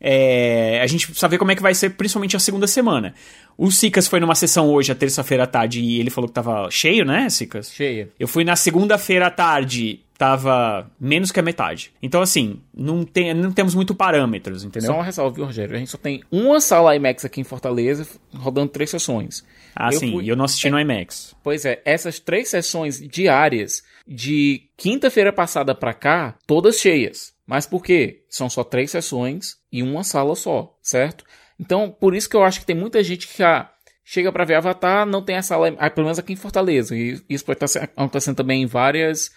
É, 0.00 0.80
a 0.82 0.86
gente 0.86 1.06
precisa 1.06 1.28
ver 1.28 1.36
como 1.36 1.52
é 1.52 1.54
que 1.54 1.60
vai 1.60 1.74
ser, 1.74 1.90
principalmente 1.90 2.34
a 2.34 2.40
segunda 2.40 2.66
semana. 2.66 3.14
O 3.58 3.70
Sicas 3.70 4.08
foi 4.08 4.18
numa 4.18 4.34
sessão 4.34 4.68
hoje, 4.70 4.90
a 4.90 4.94
terça-feira 4.94 5.44
à 5.44 5.46
tarde, 5.46 5.80
e 5.80 6.00
ele 6.00 6.08
falou 6.08 6.26
que 6.26 6.34
tava 6.34 6.70
cheio, 6.70 7.04
né, 7.04 7.28
Sicas? 7.28 7.70
Cheia. 7.70 8.08
Eu 8.18 8.26
fui 8.26 8.42
na 8.42 8.56
segunda-feira 8.56 9.26
à 9.26 9.30
tarde, 9.30 10.00
tava 10.20 10.90
menos 11.00 11.32
que 11.32 11.40
a 11.40 11.42
metade. 11.42 11.94
Então, 12.02 12.20
assim, 12.20 12.60
não, 12.74 13.06
tem, 13.06 13.32
não 13.32 13.50
temos 13.50 13.74
muito 13.74 13.94
parâmetros, 13.94 14.62
entendeu? 14.64 14.88
Só 14.88 14.94
uma 14.98 15.02
ressalva, 15.02 15.34
viu, 15.34 15.46
Rogério? 15.46 15.74
A 15.74 15.78
gente 15.78 15.90
só 15.90 15.96
tem 15.96 16.22
uma 16.30 16.60
sala 16.60 16.94
IMAX 16.94 17.24
aqui 17.24 17.40
em 17.40 17.44
Fortaleza, 17.44 18.06
rodando 18.34 18.68
três 18.70 18.90
sessões. 18.90 19.42
Ah, 19.74 19.88
Eu 19.90 19.98
sim, 19.98 20.12
fui- 20.12 20.24
e 20.24 20.28
eu 20.28 20.36
não 20.36 20.44
assisti 20.44 20.68
no 20.68 20.78
IMAX. 20.78 21.34
Pois 21.42 21.64
é, 21.64 21.80
essas 21.86 22.18
três 22.20 22.50
sessões 22.50 23.00
diárias 23.00 23.82
de 24.06 24.60
quinta-feira 24.76 25.32
passada 25.32 25.74
pra 25.74 25.94
cá, 25.94 26.36
todas 26.46 26.78
cheias. 26.78 27.32
Mas 27.46 27.66
por 27.66 27.82
quê? 27.82 28.22
São 28.28 28.50
só 28.50 28.62
três 28.62 28.90
sessões 28.90 29.56
e 29.72 29.82
uma 29.82 30.04
sala 30.04 30.36
só, 30.36 30.76
certo? 30.82 31.24
Então, 31.58 31.90
por 31.98 32.14
isso 32.14 32.28
que 32.28 32.36
eu 32.36 32.44
acho 32.44 32.60
que 32.60 32.66
tem 32.66 32.76
muita 32.76 33.02
gente 33.02 33.26
que 33.26 33.42
ah, 33.42 33.70
chega 34.04 34.30
pra 34.30 34.44
ver 34.44 34.56
Avatar, 34.56 35.06
não 35.06 35.22
tem 35.24 35.36
a 35.36 35.42
sala, 35.42 35.74
ah, 35.78 35.88
pelo 35.88 36.04
menos 36.04 36.18
aqui 36.18 36.34
em 36.34 36.36
Fortaleza. 36.36 36.94
E 36.94 37.18
isso 37.26 37.42
pode 37.44 37.64
estar 37.64 37.84
acontecendo 37.84 38.36
também 38.36 38.62
em 38.62 38.66
várias, 38.66 39.30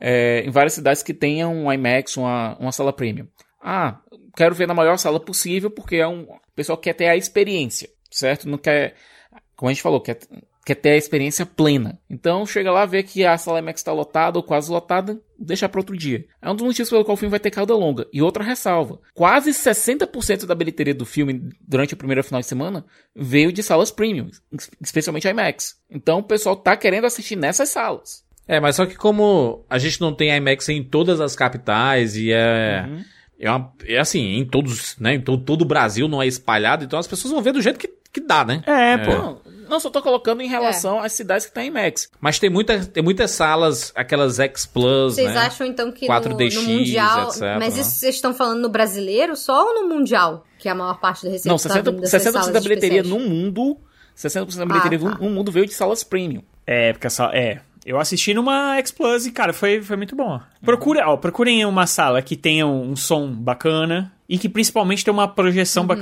é, 0.00 0.42
em 0.46 0.50
várias 0.50 0.74
cidades 0.74 1.02
que 1.02 1.14
tenham 1.14 1.54
um 1.54 1.72
IMAX, 1.72 2.16
uma, 2.16 2.56
uma 2.58 2.72
sala 2.72 2.92
premium. 2.92 3.26
Ah, 3.60 4.00
quero 4.36 4.54
ver 4.54 4.68
na 4.68 4.74
maior 4.74 4.96
sala 4.98 5.18
possível 5.18 5.70
porque 5.70 5.96
é 5.96 6.06
um, 6.06 6.22
o 6.22 6.38
pessoal 6.54 6.78
quer 6.78 6.94
ter 6.94 7.08
a 7.08 7.16
experiência, 7.16 7.88
certo? 8.10 8.48
Não 8.48 8.58
quer, 8.58 8.94
como 9.56 9.68
a 9.68 9.72
gente 9.72 9.82
falou, 9.82 10.00
quer, 10.00 10.18
quer 10.64 10.76
ter 10.76 10.90
a 10.90 10.96
experiência 10.96 11.44
plena. 11.44 12.00
Então 12.08 12.46
chega 12.46 12.70
lá, 12.70 12.86
vê 12.86 13.02
que 13.02 13.24
a 13.24 13.36
sala 13.36 13.58
IMAX 13.58 13.80
está 13.80 13.92
lotada 13.92 14.38
ou 14.38 14.42
quase 14.44 14.70
lotada, 14.70 15.20
deixa 15.36 15.68
para 15.68 15.80
outro 15.80 15.96
dia. 15.96 16.24
É 16.40 16.48
um 16.48 16.54
dos 16.54 16.64
motivos 16.64 16.88
pelo 16.88 17.04
qual 17.04 17.14
o 17.14 17.16
filme 17.16 17.30
vai 17.30 17.40
ter 17.40 17.50
cauda 17.50 17.74
longa. 17.74 18.06
E 18.12 18.22
outra 18.22 18.44
ressalva: 18.44 19.00
quase 19.14 19.50
60% 19.50 20.46
da 20.46 20.54
bilheteria 20.54 20.94
do 20.94 21.04
filme 21.04 21.50
durante 21.60 21.94
o 21.94 21.96
primeiro 21.96 22.22
final 22.22 22.40
de 22.40 22.46
semana 22.46 22.84
veio 23.16 23.52
de 23.52 23.62
salas 23.62 23.90
premium, 23.90 24.30
especialmente 24.80 25.26
IMAX. 25.26 25.76
Então 25.90 26.20
o 26.20 26.24
pessoal 26.24 26.54
tá 26.54 26.76
querendo 26.76 27.06
assistir 27.06 27.34
nessas 27.34 27.70
salas. 27.70 28.27
É, 28.48 28.58
mas 28.58 28.74
só 28.76 28.86
que 28.86 28.96
como 28.96 29.62
a 29.68 29.76
gente 29.78 30.00
não 30.00 30.12
tem 30.12 30.34
IMAX 30.34 30.68
em 30.70 30.82
todas 30.82 31.20
as 31.20 31.36
capitais 31.36 32.16
e 32.16 32.32
é. 32.32 32.88
É, 33.38 33.48
uma- 33.50 33.70
é 33.86 33.98
assim, 33.98 34.34
em 34.36 34.44
todos, 34.44 34.96
né? 34.98 35.14
Em 35.14 35.20
todo, 35.20 35.44
todo 35.44 35.62
o 35.62 35.64
Brasil 35.64 36.08
não 36.08 36.20
é 36.20 36.26
espalhado, 36.26 36.82
então 36.84 36.98
as 36.98 37.06
pessoas 37.06 37.32
vão 37.32 37.40
ver 37.42 37.52
do 37.52 37.62
jeito 37.62 37.78
que, 37.78 37.88
que 38.12 38.20
dá, 38.20 38.44
né? 38.44 38.62
É, 38.66 38.98
pô. 38.98 39.12
Não, 39.12 39.40
não, 39.68 39.78
só 39.78 39.90
tô 39.90 40.02
colocando 40.02 40.40
em 40.42 40.48
relação 40.48 40.98
às 40.98 41.12
cidades 41.12 41.44
que 41.46 41.50
estão 41.50 41.62
em 41.62 41.66
IMAX. 41.68 42.10
Mas 42.20 42.38
tem, 42.40 42.50
muita, 42.50 42.84
tem 42.84 43.00
muitas 43.00 43.30
salas, 43.30 43.92
aquelas 43.94 44.40
X 44.40 44.66
Plus, 44.66 45.14
Vocês 45.14 45.28
né? 45.32 45.38
acham 45.38 45.64
então 45.66 45.92
que 45.92 46.08
4DX, 46.08 46.54
no, 46.56 46.62
no 46.62 46.68
Mundial. 46.78 47.28
etc, 47.28 47.40
mas 47.60 47.74
né? 47.76 47.80
isso 47.82 47.90
vocês 47.92 48.14
estão 48.16 48.34
falando 48.34 48.60
no 48.60 48.68
brasileiro 48.70 49.36
só 49.36 49.62
ou 49.68 49.82
no 49.82 49.88
Mundial? 49.94 50.44
Que 50.58 50.68
é 50.68 50.72
a 50.72 50.74
maior 50.74 50.98
parte 50.98 51.24
da 51.24 51.30
receita 51.30 51.48
Não, 51.50 51.56
tá 51.58 51.68
60%, 51.68 51.84
vindo 51.84 52.00
dessas 52.00 52.22
60 52.22 52.32
salas 52.40 52.52
da 52.52 52.60
bilheteria 52.60 53.00
especiais? 53.02 53.22
no 53.24 53.28
mundo. 53.30 53.76
60% 54.16 54.56
da 54.56 54.66
bilheteria 54.66 54.98
Ah, 54.98 55.12
tá. 55.12 55.18
no 55.24 55.30
mundo 55.30 55.52
veio 55.52 55.64
de 55.66 55.74
salas 55.74 56.02
premium. 56.02 56.42
É, 56.66 56.92
porque 56.92 57.06
essa. 57.06 57.26
É. 57.32 57.60
Eu 57.88 57.98
assisti 57.98 58.34
numa 58.34 58.76
X 58.78 58.90
Plus 58.90 59.24
e, 59.26 59.30
cara, 59.32 59.52
foi, 59.52 59.80
foi 59.80 59.96
muito 59.96 60.14
bom. 60.14 60.38
Procura, 60.62 61.08
ó, 61.08 61.16
procurem 61.16 61.64
uma 61.64 61.86
sala 61.86 62.20
que 62.20 62.36
tenha 62.36 62.66
um, 62.66 62.90
um 62.90 62.96
som 62.96 63.32
bacana 63.32 64.12
e 64.28 64.36
que 64.38 64.48
principalmente 64.48 65.02
tenha 65.04 65.14
uma 65.14 65.26
projeção. 65.26 65.86
ba- 65.86 65.94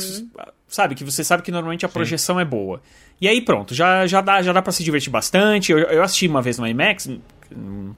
Sabe? 0.68 0.96
Que 0.96 1.04
você 1.04 1.22
sabe 1.22 1.44
que 1.44 1.52
normalmente 1.52 1.86
a 1.86 1.88
projeção 1.88 2.40
é 2.40 2.44
boa. 2.44 2.82
E 3.20 3.28
aí 3.28 3.40
pronto, 3.40 3.72
já, 3.72 4.04
já 4.06 4.20
dá, 4.20 4.42
já 4.42 4.52
dá 4.52 4.60
pra 4.60 4.72
se 4.72 4.82
divertir 4.82 5.10
bastante. 5.12 5.70
Eu, 5.70 5.78
eu 5.78 6.02
assisti 6.02 6.26
uma 6.26 6.42
vez 6.42 6.58
no 6.58 6.66
IMAX, 6.66 7.08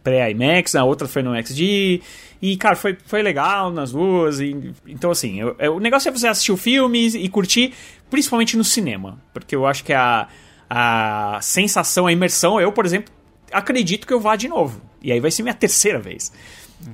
pré-IMAX, 0.02 0.74
a 0.76 0.84
outra 0.84 1.08
foi 1.08 1.22
no 1.22 1.34
XD. 1.34 2.02
E, 2.40 2.56
cara, 2.56 2.76
foi, 2.76 2.96
foi 3.06 3.22
legal 3.22 3.70
nas 3.72 3.92
duas. 3.92 4.38
E, 4.40 4.72
então, 4.86 5.10
assim, 5.10 5.40
eu- 5.40 5.56
eu- 5.58 5.76
o 5.76 5.80
negócio 5.80 6.08
é 6.08 6.12
você 6.12 6.28
assistir 6.28 6.52
o 6.52 6.56
filme 6.56 7.06
e 7.08 7.28
curtir, 7.28 7.72
principalmente 8.10 8.56
no 8.56 8.64
cinema. 8.64 9.18
Porque 9.32 9.56
eu 9.56 9.66
acho 9.66 9.82
que 9.82 9.92
a, 9.92 10.28
a 10.68 11.38
sensação, 11.40 12.06
a 12.06 12.12
imersão, 12.12 12.60
eu, 12.60 12.70
por 12.70 12.84
exemplo, 12.84 13.12
acredito 13.52 14.06
que 14.06 14.12
eu 14.12 14.20
vá 14.20 14.36
de 14.36 14.48
novo. 14.48 14.80
E 15.02 15.12
aí 15.12 15.20
vai 15.20 15.30
ser 15.30 15.42
minha 15.42 15.54
terceira 15.54 15.98
vez. 15.98 16.32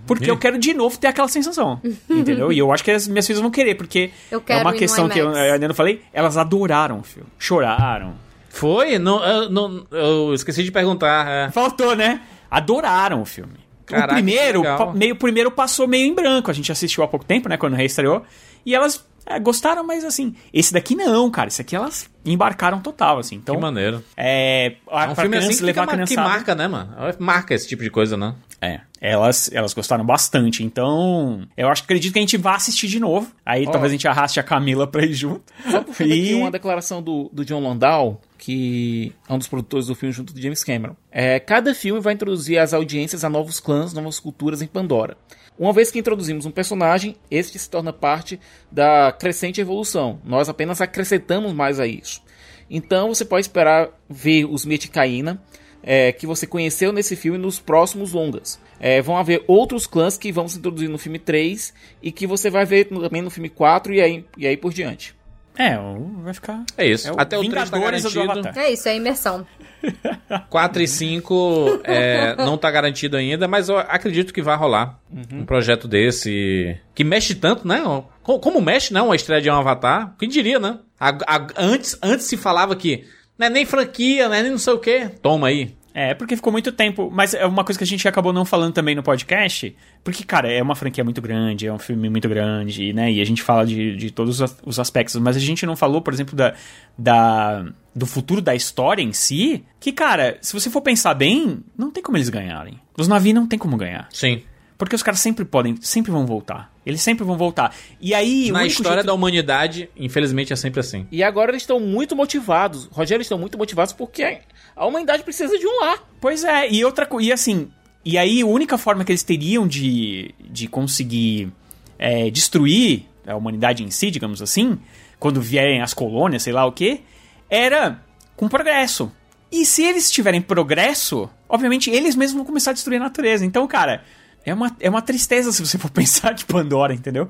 Porque 0.07 0.31
eu 0.31 0.39
quero 0.39 0.59
de 0.59 0.73
novo 0.73 0.97
ter 0.99 1.09
aquela 1.09 1.29
sensação. 1.29 1.81
entendeu? 2.09 2.53
E 2.53 2.59
eu 2.59 2.73
acho 2.73 2.83
que 2.83 2.91
as 2.91 3.07
minhas 3.07 3.27
filhas 3.27 3.41
vão 3.41 3.51
querer, 3.51 3.75
porque 3.75 4.11
Eu 4.31 4.39
é 4.39 4.43
quero 4.43 4.61
uma 4.61 4.73
questão 4.73 5.09
que 5.09 5.19
eu 5.19 5.31
ainda 5.31 5.69
não 5.69 5.75
falei. 5.75 6.03
Elas 6.13 6.37
adoraram 6.37 7.01
o 7.01 7.03
filme. 7.03 7.29
Choraram. 7.39 8.15
Foi? 8.49 8.99
Não, 8.99 9.25
eu, 9.25 9.51
não, 9.51 9.87
eu 9.91 10.33
esqueci 10.33 10.63
de 10.63 10.71
perguntar. 10.71 11.29
é. 11.29 11.51
Faltou, 11.51 11.95
né? 11.97 12.21
Adoraram 12.51 13.21
o 13.21 13.25
filme. 13.25 13.65
Caraca, 13.85 14.13
o 14.13 14.15
primeiro, 14.15 14.63
meio, 14.95 15.15
o 15.15 15.19
primeiro 15.19 15.51
passou 15.51 15.87
meio 15.87 16.07
em 16.07 16.15
branco. 16.15 16.51
A 16.51 16.55
gente 16.55 16.73
assistiu 16.73 17.05
há 17.05 17.09
pouco 17.09 17.27
tempo, 17.27 17.49
né? 17.49 17.57
Quando 17.57 17.75
reestreou. 17.75 18.23
E 18.65 18.75
elas 18.75 19.05
é, 19.27 19.39
gostaram, 19.39 19.85
mas 19.85 20.05
assim, 20.05 20.35
esse 20.53 20.73
daqui 20.73 20.95
não, 20.95 21.31
cara. 21.31 21.49
Esse 21.49 21.61
aqui 21.61 21.75
elas 21.75 22.09
embarcaram 22.25 22.81
total, 22.81 23.19
assim. 23.19 23.37
Então, 23.37 23.55
Que 23.57 23.61
maneiro. 23.61 24.03
é, 24.17 24.77
É 24.91 25.07
um 25.09 25.15
filme 25.15 25.31
criança 25.31 25.49
assim 25.49 25.59
que, 25.59 25.65
levar 25.65 25.83
fica 25.89 26.03
a 26.03 26.07
que 26.07 26.17
marca, 26.17 26.55
né, 26.55 26.67
mano? 26.69 26.95
Marca 27.19 27.55
esse 27.55 27.69
tipo 27.69 27.83
de 27.83 27.91
coisa, 27.91 28.17
né? 28.17 28.35
É, 28.61 28.81
elas, 28.99 29.51
elas 29.53 29.75
gostaram 29.75 30.05
bastante. 30.07 30.65
Então, 30.65 31.47
eu 31.57 31.69
acho 31.69 31.83
acredito 31.83 32.13
que 32.15 32.19
a 32.19 32.23
gente 32.23 32.37
vai 32.39 32.55
assistir 32.57 32.87
de 32.89 32.99
novo. 32.99 33.31
Aí 33.45 33.67
Ó. 33.67 33.71
talvez 33.71 33.91
a 33.93 33.95
gente 33.95 34.09
arraste 34.09 34.41
a 34.41 34.43
Camila 34.43 34.87
pra 34.87 35.05
ir 35.05 35.13
junto. 35.13 35.43
Só 35.71 35.79
aqui 35.85 36.05
E- 36.05 36.35
uma 36.35 36.51
declaração 36.51 37.03
do, 37.03 37.29
do 37.31 37.45
John 37.45 37.61
Landau, 37.63 38.23
que 38.39 39.13
é 39.29 39.33
um 39.35 39.39
dos 39.39 39.49
produtores 39.49 39.87
do 39.89 39.95
filme 39.95 40.13
junto 40.15 40.33
do 40.33 40.41
James 40.41 40.65
Cameron. 40.65 40.97
É, 41.13 41.39
cada 41.39 41.75
filme 41.75 42.01
vai 42.01 42.15
introduzir 42.15 42.59
as 42.59 42.73
audiências 42.73 43.23
a 43.25 43.29
novos 43.29 43.61
clãs, 43.61 43.93
novas 43.93 44.19
culturas 44.19 44.63
em 44.63 44.67
Pandora. 44.67 45.17
Uma 45.59 45.73
vez 45.73 45.91
que 45.91 45.99
introduzimos 45.99 46.47
um 46.47 46.51
personagem, 46.51 47.15
este 47.31 47.59
se 47.59 47.71
torna 47.71 47.93
parte 47.93 48.41
da 48.71 49.13
crescente 49.13 49.61
evolução. 49.61 50.21
Nós 50.25 50.49
apenas 50.49 50.81
acrescentamos 50.81 51.53
mais 51.53 51.79
a 51.79 51.87
isso. 51.87 52.23
Então 52.69 53.09
você 53.15 53.25
pode 53.25 53.47
esperar 53.47 53.91
ver 54.09 54.47
os 54.47 54.65
Meticaína, 54.65 55.41
é, 55.81 56.11
que 56.13 56.27
você 56.27 56.47
conheceu 56.47 56.93
nesse 56.93 57.15
filme 57.15 57.39
nos 57.39 57.61
próximos 57.61 58.13
longas. 58.13 58.59
É, 58.81 59.01
vão 59.01 59.17
haver 59.17 59.45
outros 59.47 59.87
clãs 59.87 60.19
que 60.19 60.33
vão 60.33 60.49
se 60.49 60.59
introduzir 60.59 60.89
no 60.89 60.99
filme 60.99 61.19
3 61.19 61.73
e 62.03 62.11
que 62.11 62.27
você 62.27 62.51
vai 62.51 62.65
ver 62.65 62.87
também 62.87 63.23
no 63.23 63.31
filme 63.31 63.49
4 63.49 63.95
e 63.95 64.01
aí, 64.01 64.25
e 64.37 64.47
aí 64.47 64.57
por 64.57 64.73
diante. 64.73 65.15
É, 65.57 65.77
vai 66.23 66.35
ficar. 66.35 66.65
É 66.77 66.87
isso. 66.87 67.09
É 67.09 67.13
o 67.13 67.15
Até 67.19 67.39
o 67.39 67.49
3 67.49 67.71
tá 67.71 67.77
Vingadores 67.77 68.03
do 68.03 68.27
garantido. 68.27 68.59
É 68.59 68.73
isso, 68.73 68.89
é 68.89 68.97
imersão. 68.97 69.47
4 70.51 70.83
e 70.83 70.89
5 70.89 71.81
é, 71.85 72.37
não 72.37 72.57
tá 72.57 72.71
garantido 72.71 73.17
ainda, 73.17 73.47
mas 73.47 73.69
eu 73.69 73.79
acredito 73.79 74.33
que 74.33 74.43
vai 74.43 74.57
rolar 74.57 74.99
um 75.33 75.45
projeto 75.45 75.87
desse. 75.87 76.77
Que 76.95 77.05
mexe 77.05 77.35
tanto, 77.35 77.69
né? 77.69 77.83
Como, 78.23 78.39
como 78.41 78.61
mexe, 78.61 78.93
né? 78.95 79.01
Uma 79.03 79.15
estreia 79.17 79.43
de 79.43 79.51
um 79.51 79.55
Avatar. 79.55 80.15
Quem 80.19 80.29
diria, 80.29 80.59
né? 80.59 80.79
A- 80.99 81.19
a- 81.27 81.47
antes, 81.57 81.99
antes 82.03 82.27
se 82.27 82.37
falava 82.37 82.75
que 82.75 83.05
não 83.39 83.47
é 83.47 83.51
nem 83.51 83.67
franquia, 83.67 84.29
não 84.29 84.35
é 84.35 84.43
nem 84.43 84.51
não 84.53 84.59
sei 84.59 84.73
o 84.73 84.79
quê. 84.79 85.11
Toma 85.21 85.49
aí. 85.49 85.75
É, 85.97 86.13
porque 86.13 86.35
ficou 86.35 86.51
muito 86.53 86.73
tempo. 86.73 87.09
Mas 87.13 87.35
é 87.35 87.47
uma 87.47 87.63
coisa 87.63 87.79
que 87.79 87.85
a 87.85 87.87
gente 87.87 88.09
acabou 88.09 88.33
não 88.33 88.45
falando 88.45 88.73
também 88.75 88.97
no 88.97 89.03
podcast. 89.03 89.77
Porque, 90.03 90.25
cara, 90.25 90.51
é 90.53 90.61
uma 90.61 90.75
franquia 90.75 91.05
muito 91.05 91.23
grande, 91.23 91.69
é 91.69 91.73
um 91.73 91.79
filme 91.79 92.11
muito 92.11 92.29
grande, 92.29 92.93
né? 92.93 93.13
E 93.13 93.21
a 93.21 93.25
gente 93.25 93.41
fala 93.43 93.65
de, 93.65 93.95
de 93.97 94.11
todos 94.11 94.41
os- 94.41 94.57
os 94.67 94.81
aspectos. 94.81 95.15
Mas 95.17 95.37
a 95.37 95.41
gente 95.41 95.65
não 95.65 95.77
falou, 95.77 96.03
por 96.03 96.13
exemplo, 96.13 96.35
da, 96.35 96.53
da, 96.99 97.65
do 97.95 98.07
futuro 98.07 98.43
da 98.43 98.55
história 98.57 99.03
em 99.03 99.13
si. 99.13 99.65
Que, 99.79 99.93
cara, 99.93 100.37
se 100.41 100.53
você 100.53 100.69
for 100.69 100.81
pensar 100.81 101.15
bem, 101.15 101.61
não 101.79 101.93
tem 101.93 102.03
como 102.03 102.17
eles 102.17 102.29
ganharem. 102.29 102.79
Os 102.99 103.07
navios 103.07 103.35
não 103.35 103.47
tem 103.47 103.59
como 103.59 103.77
ganhar. 103.77 104.09
Sim. 104.13 104.43
Porque 104.85 104.97
os 104.97 105.03
caras 105.03 105.21
sempre 105.21 105.45
podem, 105.45 105.77
sempre 105.81 106.11
vão 106.13 106.27
voltar. 106.27 106.73
Eles 106.85 107.01
sempre 107.01 107.25
vão 107.25 107.37
voltar. 107.37 107.75
E 108.01 108.15
aí. 108.15 108.51
Na 108.51 108.67
história 108.67 108.99
jeito- 108.99 109.07
da 109.07 109.15
humanidade, 109.15 109.89
infelizmente 109.97 110.53
é 110.53 110.57
sempre 110.57 110.81
assim. 110.81 111.07
E 111.11 111.23
agora 111.23 111.51
eles 111.51 111.63
estão 111.63 111.81
muito 111.81 112.15
motivados. 112.15 112.87
Rogério, 112.93 113.19
eles 113.19 113.27
estão 113.27 113.39
muito 113.39 113.57
motivados 113.57 113.93
porque 113.93 114.39
a 114.77 114.87
humanidade 114.87 115.23
precisa 115.23 115.59
de 115.59 115.67
um 115.67 115.81
lar. 115.81 115.99
Pois 116.21 116.45
é, 116.45 116.71
e 116.71 116.85
outra 116.85 117.07
coisa, 117.07 117.29
e 117.29 117.33
assim, 117.33 117.71
e 118.05 118.19
aí 118.19 118.43
a 118.43 118.47
única 118.47 118.77
forma 118.77 119.05
que 119.05 119.13
eles 119.13 119.23
teriam 119.23 119.67
de, 119.67 120.35
de 120.51 120.67
conseguir 120.69 121.51
é, 121.99 122.31
destruir 122.31 123.07
a 123.27 123.35
humanidade 123.35 123.83
em 123.83 123.91
si, 123.91 124.11
digamos 124.11 124.43
assim, 124.43 124.79
quando 125.19 125.41
vierem 125.41 125.81
as 125.81 125.95
colônias, 125.95 126.43
sei 126.43 126.53
lá 126.53 126.67
o 126.67 126.73
que, 126.73 127.01
era 127.49 128.03
com 128.37 128.49
progresso. 128.49 129.11
E 129.51 129.65
se 129.65 129.83
eles 129.85 130.11
tiverem 130.11 130.43
progresso, 130.43 131.31
obviamente 131.49 131.89
eles 131.89 132.17
mesmos 132.17 132.37
vão 132.37 132.45
começar 132.45 132.73
a 132.73 132.75
destruir 132.75 132.97
a 132.97 133.05
natureza. 133.05 133.47
Então, 133.47 133.67
cara, 133.67 134.03
é 134.45 134.53
uma, 134.53 134.77
é 134.79 134.91
uma 134.91 135.03
tristeza 135.03 135.53
se 135.53 135.65
você 135.65 135.79
for 135.79 135.91
pensar 135.93 136.33
de 136.33 136.45
Pandora, 136.45 136.95
entendeu? 136.95 137.29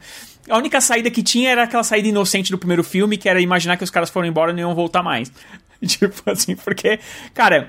A 0.49 0.59
única 0.59 0.81
saída 0.81 1.11
que 1.11 1.23
tinha 1.23 1.51
era 1.51 1.62
aquela 1.65 1.82
saída 1.82 2.09
inocente 2.09 2.51
do 2.51 2.59
primeiro 2.59 2.85
filme, 2.85 3.16
que 3.16 3.28
era 3.28 3.41
imaginar 3.41 3.77
que 3.77 3.85
os 3.85 3.91
caras 3.91 4.11
foram 4.11 4.28
embora 4.28 4.51
e 4.51 4.55
não 4.55 4.61
iam 4.61 4.74
voltar 4.74 5.03
mais. 5.03 5.32
tipo 5.86 6.23
assim, 6.31 6.57
porque, 6.57 6.99
cara, 7.32 7.69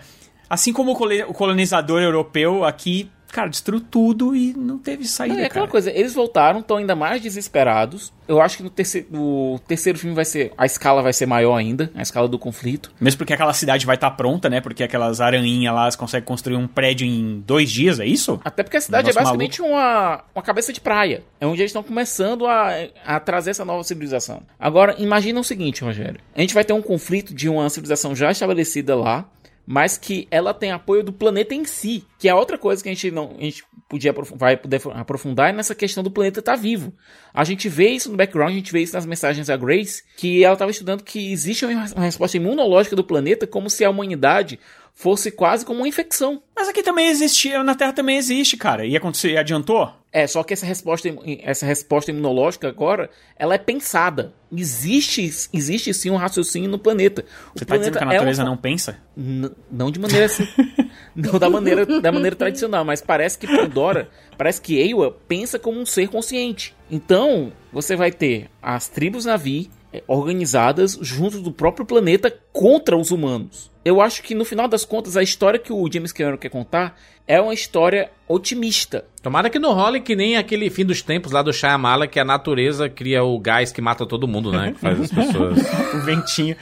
assim 0.50 0.74
como 0.74 0.92
o 0.92 1.34
colonizador 1.34 2.02
europeu 2.02 2.66
aqui, 2.66 3.10
cara, 3.36 3.50
destruiu 3.50 3.82
tudo 3.82 4.34
e 4.34 4.54
não 4.54 4.78
teve 4.78 5.06
saída, 5.06 5.36
Não, 5.36 5.42
é 5.42 5.48
aquela 5.48 5.66
cara. 5.66 5.72
coisa, 5.72 5.92
eles 5.92 6.14
voltaram, 6.14 6.62
estão 6.62 6.78
ainda 6.78 6.96
mais 6.96 7.22
desesperados. 7.22 8.14
Eu 8.30 8.42
acho 8.42 8.58
que 8.58 8.64
no 8.64 8.70
terceiro, 8.70 9.08
no 9.12 9.60
terceiro 9.68 10.00
filme 10.00 10.16
vai 10.16 10.24
ser. 10.24 10.54
A 10.58 10.66
escala 10.66 11.02
vai 11.02 11.12
ser 11.12 11.26
maior 11.26 11.54
ainda, 11.58 11.92
a 11.94 12.02
escala 12.02 12.30
do 12.30 12.40
conflito. 12.40 12.94
Mesmo 13.00 13.18
porque 13.18 13.34
aquela 13.34 13.54
cidade 13.54 13.86
vai 13.86 13.96
estar 13.96 14.10
pronta, 14.12 14.50
né? 14.50 14.62
Porque 14.62 14.84
aquelas 14.84 15.20
aranhinhas 15.20 15.76
lá 15.76 15.82
elas 15.82 15.98
conseguem 15.98 16.26
construir 16.26 16.56
um 16.56 16.66
prédio 16.66 17.06
em 17.06 17.44
dois 17.46 17.70
dias, 17.70 18.00
é 18.00 18.06
isso? 18.06 18.40
Até 18.44 18.64
porque 18.64 18.78
a 18.78 18.82
cidade 18.82 19.10
é 19.10 19.14
Negócio 19.14 19.38
basicamente 19.38 19.62
uma, 19.62 20.24
uma 20.34 20.42
cabeça 20.42 20.72
de 20.72 20.80
praia. 20.80 21.22
É 21.40 21.46
onde 21.46 21.62
eles 21.62 21.72
estão 21.72 21.84
começando 21.84 22.48
a, 22.48 22.70
a 23.06 23.20
trazer 23.20 23.52
essa 23.52 23.66
nova 23.66 23.84
civilização. 23.84 24.44
Agora, 24.58 24.96
imagina 24.98 25.38
o 25.40 25.44
seguinte, 25.44 25.84
Rogério. 25.84 26.22
A 26.34 26.40
gente 26.40 26.54
vai 26.54 26.64
ter 26.64 26.72
um 26.74 26.82
conflito 26.82 27.34
de 27.34 27.50
uma 27.50 27.70
civilização 27.70 28.16
já 28.16 28.32
estabelecida 28.32 28.96
lá, 28.96 29.26
mas 29.66 29.98
que 29.98 30.28
ela 30.30 30.54
tem 30.54 30.72
apoio 30.72 31.04
do 31.04 31.12
planeta 31.12 31.56
em 31.56 31.66
si. 31.66 32.06
Que 32.20 32.30
é 32.30 32.36
outra 32.36 32.58
coisa 32.58 32.84
que 32.84 32.90
a 32.90 32.94
gente 32.94 33.10
não 33.12 33.36
a 33.38 33.44
gente 33.44 33.64
podia 33.88 34.14
vai 34.36 34.58
poder 34.58 34.82
aprofundar 34.94 35.50
é 35.50 35.54
nessa 35.54 35.76
questão 35.76 36.04
do 36.04 36.12
planeta 36.12 36.40
estar 36.40 36.56
vivo. 36.56 36.94
A 37.34 37.44
gente 37.44 37.70
vê 37.70 37.90
isso 37.90 38.10
no 38.10 38.18
background, 38.18 38.52
a 38.52 38.56
gente 38.56 38.72
vê 38.72 38.82
isso 38.82 38.94
nas 38.94 39.06
mensagens 39.06 39.48
da 39.48 39.58
Grace, 39.58 40.04
que 40.18 40.44
ela 40.44 40.54
estava 40.54 40.72
estudando 40.72 41.04
que 41.04 41.32
existe 41.32 41.66
uma 41.66 42.04
resposta 42.04 42.38
imunológica 42.38 42.96
do 42.96 43.04
planeta 43.04 43.46
como 43.48 43.70
se 43.70 43.84
a 43.84 43.90
humanidade 43.90 44.60
fosse 44.98 45.30
quase 45.30 45.66
como 45.66 45.82
uma 45.82 45.88
infecção. 45.88 46.42
Mas 46.56 46.70
aqui 46.70 46.82
também 46.82 47.08
existia, 47.10 47.62
na 47.64 47.76
Terra 47.76 47.92
também 47.94 48.16
existe, 48.18 48.56
cara. 48.56 48.86
E 48.86 48.96
aconteceu, 48.96 49.30
e 49.30 49.38
adiantou? 49.38 49.92
É, 50.12 50.26
só 50.26 50.42
que 50.42 50.54
essa 50.54 50.66
resposta, 50.66 51.10
essa 51.44 51.66
resposta 51.66 52.10
imunológica 52.10 52.70
agora, 52.70 53.10
ela 53.38 53.54
é 53.56 53.58
pensada. 53.58 54.34
Existe, 54.56 55.22
existe 55.52 55.94
sim 55.94 56.10
um 56.10 56.16
raciocínio 56.16 56.70
no 56.70 56.80
planeta. 56.80 57.26
O 57.54 57.60
Você 57.60 57.66
tá 57.66 57.76
dizendo 57.76 57.92
que 57.94 57.98
a 57.98 58.02
planeta 58.02 58.16
é 58.16 58.18
natureza 58.20 58.44
uma- 58.44 58.50
não 58.52 58.58
pensa? 58.58 58.98
N- 59.18 59.52
não 59.70 59.92
de 59.92 60.00
maneira 60.00 60.26
assim. 60.28 60.48
não 61.14 61.38
da 61.38 61.50
maneira, 61.50 61.86
da 61.86 62.12
maneira 62.14 62.36
tradicional, 62.38 62.86
mas 62.86 63.02
parece 63.02 63.38
que 63.38 63.46
Pandora, 63.48 64.10
parece 64.38 64.62
que 64.62 64.80
Ewa 64.80 65.12
pensa 65.28 65.60
como 65.60 65.78
um 65.82 65.86
ser 65.86 66.08
consciente. 66.08 66.74
Então, 66.90 67.52
você 67.74 67.98
vai 67.98 68.12
ter 68.14 68.50
as 68.62 68.88
tribos 68.88 69.26
Navi 69.26 69.70
organizadas 70.08 70.98
junto 71.02 71.40
do 71.40 71.52
próprio 71.52 71.86
planeta 71.86 72.36
contra 72.52 72.98
os 72.98 73.12
humanos. 73.12 73.72
Eu 73.84 74.02
acho 74.02 74.24
que 74.24 74.34
no 74.34 74.44
final 74.44 74.68
das 74.68 74.84
contas 74.84 75.16
a 75.16 75.22
história 75.22 75.60
que 75.60 75.72
o 75.72 75.88
James 75.92 76.12
Cameron 76.12 76.38
quer 76.38 76.50
contar 76.50 76.98
é 77.28 77.40
uma 77.40 77.54
história 77.54 78.10
otimista. 78.28 79.06
Tomara 79.22 79.50
que 79.50 79.60
não 79.60 79.74
role 79.74 80.02
que 80.02 80.16
nem 80.16 80.38
aquele 80.38 80.70
fim 80.70 80.84
dos 80.84 81.02
tempos 81.02 81.32
lá 81.32 81.42
do 81.42 81.54
Shyamala, 81.54 82.08
que 82.08 82.20
a 82.20 82.26
natureza 82.26 82.90
cria 82.90 83.24
o 83.24 83.40
gás 83.40 83.72
que 83.72 83.82
mata 83.82 84.06
todo 84.06 84.28
mundo, 84.28 84.52
né? 84.52 84.72
Que 84.72 84.80
faz 84.80 85.02
as 85.02 85.12
pessoas... 85.12 85.60
O 85.94 86.00
ventinho. 86.00 86.56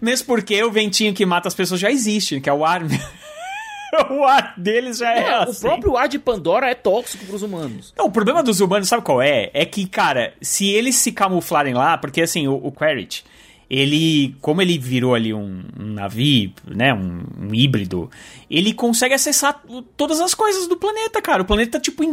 Mesmo 0.00 0.26
porque 0.26 0.62
o 0.62 0.70
ventinho 0.70 1.14
que 1.14 1.24
mata 1.24 1.48
as 1.48 1.54
pessoas 1.54 1.80
já 1.80 1.90
existe, 1.90 2.40
que 2.40 2.50
é 2.50 2.52
o 2.52 2.64
ar. 2.64 2.82
o 4.10 4.24
ar 4.24 4.54
deles 4.56 4.98
já 4.98 5.12
é, 5.12 5.38
o 5.38 5.42
assim. 5.42 5.60
próprio 5.60 5.96
ar 5.96 6.08
de 6.08 6.18
Pandora 6.18 6.70
é 6.70 6.74
tóxico 6.74 7.24
para 7.24 7.36
os 7.36 7.42
humanos. 7.42 7.92
Não, 7.96 8.06
o 8.06 8.10
problema 8.10 8.42
dos 8.42 8.60
humanos, 8.60 8.88
sabe 8.88 9.02
qual 9.02 9.22
é? 9.22 9.50
É 9.52 9.64
que, 9.64 9.86
cara, 9.86 10.34
se 10.40 10.68
eles 10.68 10.96
se 10.96 11.12
camuflarem 11.12 11.74
lá, 11.74 11.96
porque 11.98 12.22
assim, 12.22 12.46
o, 12.48 12.54
o 12.54 12.72
Quaritch, 12.72 13.22
ele, 13.74 14.36
como 14.40 14.62
ele 14.62 14.78
virou 14.78 15.14
ali 15.14 15.34
um, 15.34 15.62
um 15.78 15.86
navio, 15.94 16.52
né, 16.64 16.94
um, 16.94 17.24
um, 17.40 17.52
híbrido, 17.52 18.08
ele 18.48 18.72
consegue 18.72 19.14
acessar 19.14 19.60
todas 19.96 20.20
as 20.20 20.32
coisas 20.32 20.68
do 20.68 20.76
planeta, 20.76 21.20
cara. 21.20 21.42
O 21.42 21.44
planeta, 21.44 21.80
tipo, 21.80 22.04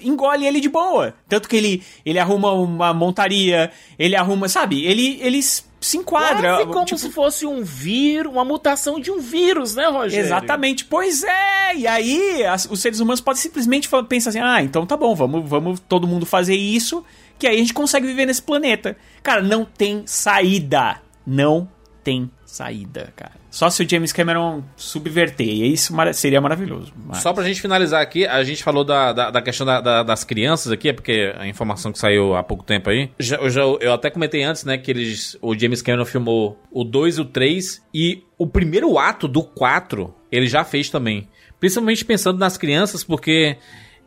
engole 0.00 0.46
ele 0.46 0.58
de 0.58 0.70
boa. 0.70 1.12
Tanto 1.28 1.50
que 1.50 1.56
ele, 1.56 1.82
ele 2.06 2.18
arruma 2.18 2.52
uma 2.52 2.94
montaria, 2.94 3.70
ele 3.98 4.16
arruma, 4.16 4.48
sabe? 4.48 4.82
Ele, 4.86 5.18
eles 5.20 5.70
se 5.78 5.98
enquadra. 5.98 6.54
Quase 6.54 6.66
como 6.70 6.84
tipo... 6.86 6.98
se 6.98 7.10
fosse 7.10 7.44
um 7.44 7.62
vírus, 7.62 8.32
uma 8.32 8.44
mutação 8.44 8.98
de 8.98 9.10
um 9.10 9.18
vírus, 9.18 9.74
né, 9.74 9.88
Rogério? 9.88 10.24
Exatamente. 10.24 10.86
Pois 10.86 11.22
é. 11.24 11.76
E 11.76 11.86
aí, 11.86 12.42
as, 12.44 12.64
os 12.64 12.80
seres 12.80 13.00
humanos 13.00 13.20
podem 13.20 13.42
simplesmente 13.42 13.86
pensar 14.08 14.30
assim: 14.30 14.40
ah, 14.40 14.62
então 14.62 14.86
tá 14.86 14.96
bom, 14.96 15.14
vamos, 15.14 15.46
vamos 15.46 15.80
todo 15.80 16.06
mundo 16.06 16.24
fazer 16.24 16.54
isso, 16.54 17.04
que 17.38 17.46
aí 17.46 17.56
a 17.56 17.58
gente 17.58 17.74
consegue 17.74 18.06
viver 18.06 18.24
nesse 18.24 18.40
planeta. 18.40 18.96
Cara, 19.22 19.42
não 19.42 19.64
tem 19.64 20.04
saída. 20.06 21.01
Não 21.26 21.68
tem 22.02 22.30
saída, 22.44 23.12
cara. 23.14 23.32
Só 23.50 23.70
se 23.70 23.82
o 23.82 23.88
James 23.88 24.12
Cameron 24.12 24.62
subverter, 24.76 25.46
e 25.46 25.72
isso 25.72 25.94
seria 26.14 26.40
maravilhoso. 26.40 26.92
Mas... 27.06 27.18
Só 27.18 27.32
pra 27.32 27.44
gente 27.44 27.60
finalizar 27.60 28.02
aqui, 28.02 28.26
a 28.26 28.42
gente 28.42 28.62
falou 28.62 28.84
da, 28.84 29.12
da, 29.12 29.30
da 29.30 29.42
questão 29.42 29.66
da, 29.66 29.80
da, 29.80 30.02
das 30.02 30.24
crianças 30.24 30.72
aqui, 30.72 30.88
é 30.88 30.92
porque 30.92 31.32
a 31.36 31.46
informação 31.46 31.92
que 31.92 31.98
saiu 31.98 32.34
há 32.34 32.42
pouco 32.42 32.64
tempo 32.64 32.90
aí. 32.90 33.10
Já, 33.18 33.36
eu, 33.36 33.50
já, 33.50 33.62
eu 33.62 33.92
até 33.92 34.10
comentei 34.10 34.42
antes, 34.42 34.64
né, 34.64 34.76
que 34.76 34.90
eles, 34.90 35.36
o 35.40 35.56
James 35.56 35.80
Cameron 35.80 36.04
filmou 36.04 36.58
o 36.70 36.82
2 36.82 37.18
e 37.18 37.20
o 37.20 37.24
3, 37.24 37.82
e 37.94 38.24
o 38.36 38.46
primeiro 38.46 38.98
ato 38.98 39.28
do 39.28 39.42
4 39.42 40.12
ele 40.30 40.46
já 40.46 40.64
fez 40.64 40.90
também. 40.90 41.28
Principalmente 41.60 42.04
pensando 42.04 42.38
nas 42.38 42.56
crianças, 42.56 43.04
porque 43.04 43.56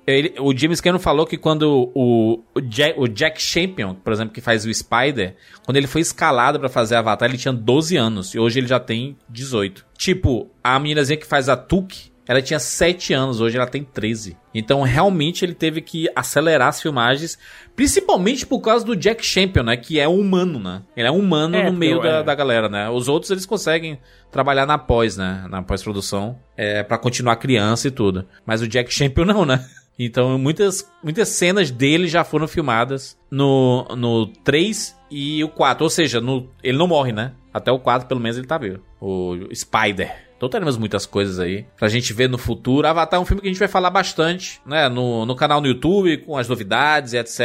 ele, 0.07 0.35
o 0.39 0.55
James 0.55 0.79
Cameron 0.79 0.99
falou 0.99 1.25
que 1.25 1.37
quando 1.37 1.91
o, 1.95 2.43
o, 2.53 2.61
Jack, 2.61 2.99
o 2.99 3.07
Jack 3.07 3.41
Champion, 3.41 3.95
por 3.95 4.13
exemplo, 4.13 4.33
que 4.33 4.41
faz 4.41 4.65
o 4.65 4.73
Spider, 4.73 5.35
quando 5.65 5.77
ele 5.77 5.87
foi 5.87 6.01
escalado 6.01 6.59
para 6.59 6.69
fazer 6.69 6.95
Avatar, 6.95 7.27
ele 7.27 7.37
tinha 7.37 7.53
12 7.53 7.97
anos 7.97 8.33
e 8.33 8.39
hoje 8.39 8.59
ele 8.59 8.67
já 8.67 8.79
tem 8.79 9.17
18. 9.27 9.85
Tipo, 9.97 10.49
a 10.63 10.77
meninazinha 10.79 11.17
que 11.17 11.25
faz 11.25 11.49
a 11.49 11.57
Tuk, 11.57 12.11
ela 12.27 12.41
tinha 12.41 12.59
7 12.59 13.13
anos, 13.13 13.39
hoje 13.39 13.57
ela 13.57 13.67
tem 13.67 13.83
13. 13.83 14.37
Então, 14.53 14.81
realmente, 14.81 15.45
ele 15.45 15.53
teve 15.53 15.81
que 15.81 16.07
acelerar 16.15 16.69
as 16.69 16.81
filmagens, 16.81 17.37
principalmente 17.75 18.45
por 18.47 18.61
causa 18.61 18.85
do 18.85 18.95
Jack 18.95 19.23
Champion, 19.23 19.63
né? 19.63 19.77
Que 19.77 19.99
é 19.99 20.07
humano, 20.07 20.59
né? 20.59 20.81
Ele 20.95 21.07
é 21.07 21.11
humano 21.11 21.55
é, 21.55 21.69
no 21.69 21.77
meio 21.77 22.01
da, 22.01 22.09
é. 22.19 22.23
da 22.23 22.33
galera, 22.33 22.67
né? 22.67 22.89
Os 22.89 23.07
outros, 23.07 23.29
eles 23.31 23.45
conseguem 23.45 23.99
trabalhar 24.31 24.65
na 24.65 24.77
pós, 24.77 25.17
né? 25.17 25.45
Na 25.49 25.61
pós-produção, 25.61 26.39
é, 26.57 26.81
para 26.83 26.97
continuar 26.97 27.35
criança 27.35 27.87
e 27.87 27.91
tudo. 27.91 28.25
Mas 28.45 28.61
o 28.61 28.67
Jack 28.67 28.91
Champion 28.91 29.25
não, 29.25 29.45
né? 29.45 29.63
Então, 29.97 30.37
muitas, 30.37 30.89
muitas 31.03 31.29
cenas 31.29 31.71
dele 31.71 32.07
já 32.07 32.23
foram 32.23 32.47
filmadas 32.47 33.17
no, 33.31 33.85
no 33.95 34.27
3 34.27 34.95
e 35.09 35.43
o 35.43 35.49
4. 35.49 35.83
Ou 35.83 35.89
seja, 35.89 36.19
no, 36.19 36.49
ele 36.61 36.77
não 36.77 36.87
morre, 36.87 37.13
né? 37.13 37.33
Até 37.53 37.71
o 37.71 37.79
4, 37.79 38.07
pelo 38.07 38.19
menos, 38.19 38.37
ele 38.37 38.47
tá 38.47 38.57
vivo. 38.57 38.81
O 38.99 39.35
Spider. 39.53 40.25
Então 40.37 40.49
teremos 40.49 40.77
muitas 40.77 41.05
coisas 41.05 41.39
aí 41.39 41.65
pra 41.77 41.87
gente 41.87 42.11
ver 42.11 42.29
no 42.29 42.37
futuro. 42.37 42.87
Avatar 42.87 43.17
é 43.17 43.21
um 43.21 43.25
filme 43.25 43.41
que 43.41 43.47
a 43.47 43.51
gente 43.51 43.59
vai 43.59 43.69
falar 43.69 43.89
bastante, 43.89 44.61
né? 44.65 44.89
No, 44.89 45.25
no 45.25 45.35
canal 45.35 45.61
no 45.61 45.67
YouTube, 45.67 46.17
com 46.17 46.37
as 46.37 46.47
novidades 46.47 47.13
e 47.13 47.17
etc. 47.17 47.39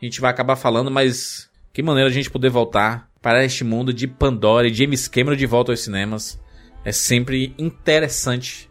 A 0.00 0.04
gente 0.04 0.20
vai 0.20 0.30
acabar 0.30 0.56
falando, 0.56 0.90
mas 0.90 1.50
que 1.72 1.82
maneira 1.82 2.08
a 2.08 2.12
gente 2.12 2.30
poder 2.30 2.48
voltar 2.48 3.10
para 3.20 3.44
este 3.44 3.62
mundo 3.62 3.92
de 3.92 4.06
Pandora 4.06 4.66
e 4.66 4.72
James 4.72 5.06
Cameron 5.06 5.36
de 5.36 5.46
volta 5.46 5.72
aos 5.72 5.80
cinemas. 5.80 6.40
É 6.84 6.92
sempre 6.92 7.54
interessante 7.58 8.70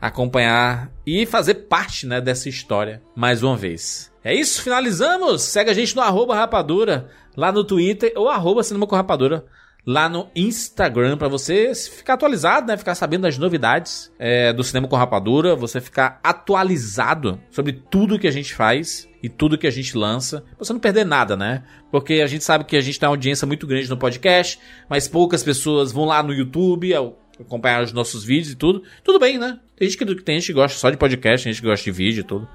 acompanhar 0.00 0.90
e 1.06 1.26
fazer 1.26 1.54
parte 1.54 2.06
né, 2.06 2.20
dessa 2.20 2.48
história 2.48 3.02
mais 3.14 3.42
uma 3.42 3.56
vez. 3.56 4.10
É 4.24 4.34
isso, 4.34 4.62
finalizamos. 4.62 5.42
Segue 5.42 5.70
a 5.70 5.74
gente 5.74 5.94
no 5.96 6.02
arroba 6.02 6.34
rapadura 6.34 7.08
lá 7.36 7.50
no 7.50 7.64
Twitter 7.64 8.12
ou 8.16 8.28
arroba 8.28 8.62
cinema 8.62 8.86
com 8.86 8.96
rapadura 8.96 9.44
lá 9.86 10.08
no 10.08 10.28
Instagram 10.34 11.16
para 11.16 11.28
você 11.28 11.74
ficar 11.74 12.14
atualizado, 12.14 12.66
né? 12.66 12.76
Ficar 12.76 12.94
sabendo 12.94 13.22
das 13.22 13.38
novidades 13.38 14.12
é, 14.18 14.52
do 14.52 14.62
Cinema 14.62 14.88
com 14.88 14.96
Rapadura, 14.96 15.56
você 15.56 15.80
ficar 15.80 16.20
atualizado 16.22 17.40
sobre 17.50 17.72
tudo 17.72 18.18
que 18.18 18.28
a 18.28 18.30
gente 18.30 18.54
faz 18.54 19.08
e 19.22 19.28
tudo 19.28 19.58
que 19.58 19.66
a 19.66 19.70
gente 19.70 19.96
lança, 19.96 20.40
pra 20.40 20.64
você 20.64 20.72
não 20.72 20.80
perder 20.80 21.04
nada, 21.04 21.36
né? 21.36 21.62
Porque 21.90 22.14
a 22.14 22.26
gente 22.26 22.44
sabe 22.44 22.64
que 22.64 22.76
a 22.76 22.80
gente 22.80 22.98
tem 22.98 23.08
uma 23.08 23.14
audiência 23.14 23.46
muito 23.46 23.66
grande 23.66 23.88
no 23.88 23.96
podcast, 23.96 24.58
mas 24.88 25.08
poucas 25.08 25.42
pessoas 25.42 25.92
vão 25.92 26.04
lá 26.04 26.22
no 26.22 26.32
YouTube 26.32 26.94
acompanhar 27.38 27.82
os 27.82 27.92
nossos 27.92 28.22
vídeos 28.22 28.52
e 28.52 28.56
tudo. 28.56 28.82
Tudo 29.02 29.18
bem, 29.18 29.38
né? 29.38 29.58
Tem 29.80 29.88
gente 29.88 29.96
que, 29.96 30.14
tem 30.16 30.38
gente 30.38 30.48
que 30.48 30.52
gosta 30.52 30.78
só 30.78 30.90
de 30.90 30.98
podcast, 30.98 31.42
tem 31.42 31.54
gente 31.54 31.62
que 31.62 31.66
gosta 31.66 31.82
de 31.82 31.90
vídeo 31.90 32.20
e 32.20 32.24
tudo. 32.24 32.46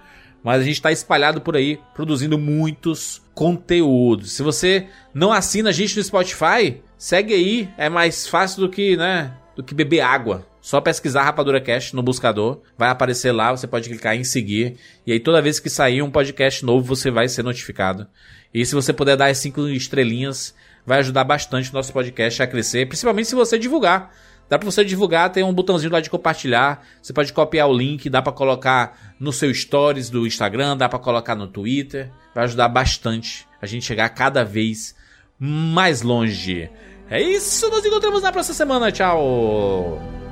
Mas 0.43 0.61
a 0.61 0.63
gente 0.63 0.75
está 0.75 0.91
espalhado 0.91 1.41
por 1.41 1.55
aí, 1.57 1.79
produzindo 1.95 2.37
muitos 2.37 3.19
conteúdos. 3.33 4.33
Se 4.33 4.43
você 4.43 4.85
não 5.11 5.33
assina 5.33 5.71
a 5.71 5.73
gente 5.73 5.97
no 5.97 6.03
Spotify, 6.03 6.83
segue 6.99 7.33
aí. 7.33 7.69
É 7.79 7.89
mais 7.89 8.27
fácil 8.27 8.61
do 8.61 8.69
que, 8.69 8.95
né? 8.95 9.33
Do 9.55 9.63
que 9.63 9.73
beber 9.73 10.01
água. 10.01 10.45
Só 10.61 10.79
pesquisar 10.79 11.23
Rapadura 11.23 11.59
Cast 11.59 11.95
no 11.95 12.03
buscador, 12.03 12.61
vai 12.77 12.89
aparecer 12.89 13.31
lá, 13.31 13.49
você 13.49 13.65
pode 13.65 13.89
clicar 13.89 14.15
em 14.15 14.23
seguir. 14.23 14.77
E 15.05 15.11
aí 15.11 15.19
toda 15.19 15.41
vez 15.41 15.59
que 15.59 15.69
sair 15.69 16.03
um 16.03 16.11
podcast 16.11 16.63
novo, 16.63 16.85
você 16.85 17.09
vai 17.09 17.27
ser 17.27 17.43
notificado. 17.43 18.05
E 18.53 18.63
se 18.63 18.75
você 18.75 18.93
puder 18.93 19.17
dar 19.17 19.31
as 19.31 19.39
cinco 19.39 19.67
estrelinhas, 19.67 20.53
vai 20.85 20.99
ajudar 20.99 21.23
bastante 21.23 21.71
o 21.71 21.73
nosso 21.73 21.91
podcast 21.91 22.43
a 22.43 22.47
crescer, 22.47 22.87
principalmente 22.87 23.29
se 23.29 23.35
você 23.35 23.57
divulgar. 23.57 24.13
Dá 24.47 24.59
para 24.59 24.69
você 24.69 24.85
divulgar, 24.85 25.31
tem 25.31 25.43
um 25.43 25.53
botãozinho 25.53 25.91
lá 25.91 25.99
de 25.99 26.09
compartilhar. 26.09 26.85
Você 27.01 27.11
pode 27.11 27.33
copiar 27.33 27.67
o 27.67 27.75
link, 27.75 28.09
dá 28.09 28.21
para 28.21 28.31
colocar 28.31 29.15
no 29.19 29.33
seu 29.33 29.53
stories 29.53 30.09
do 30.09 30.27
Instagram, 30.27 30.77
dá 30.77 30.87
para 30.87 30.99
colocar 30.99 31.35
no 31.35 31.47
Twitter. 31.47 32.11
Vai 32.33 32.43
ajudar 32.43 32.69
bastante 32.69 33.47
a 33.61 33.65
gente 33.65 33.85
chegar 33.85 34.07
cada 34.09 34.45
vez 34.45 34.95
mais 35.39 36.01
longe. 36.01 36.69
É 37.09 37.21
isso, 37.21 37.69
nos 37.69 37.85
encontramos 37.85 38.21
na 38.21 38.31
próxima 38.31 38.55
semana. 38.55 38.91
Tchau. 38.91 40.24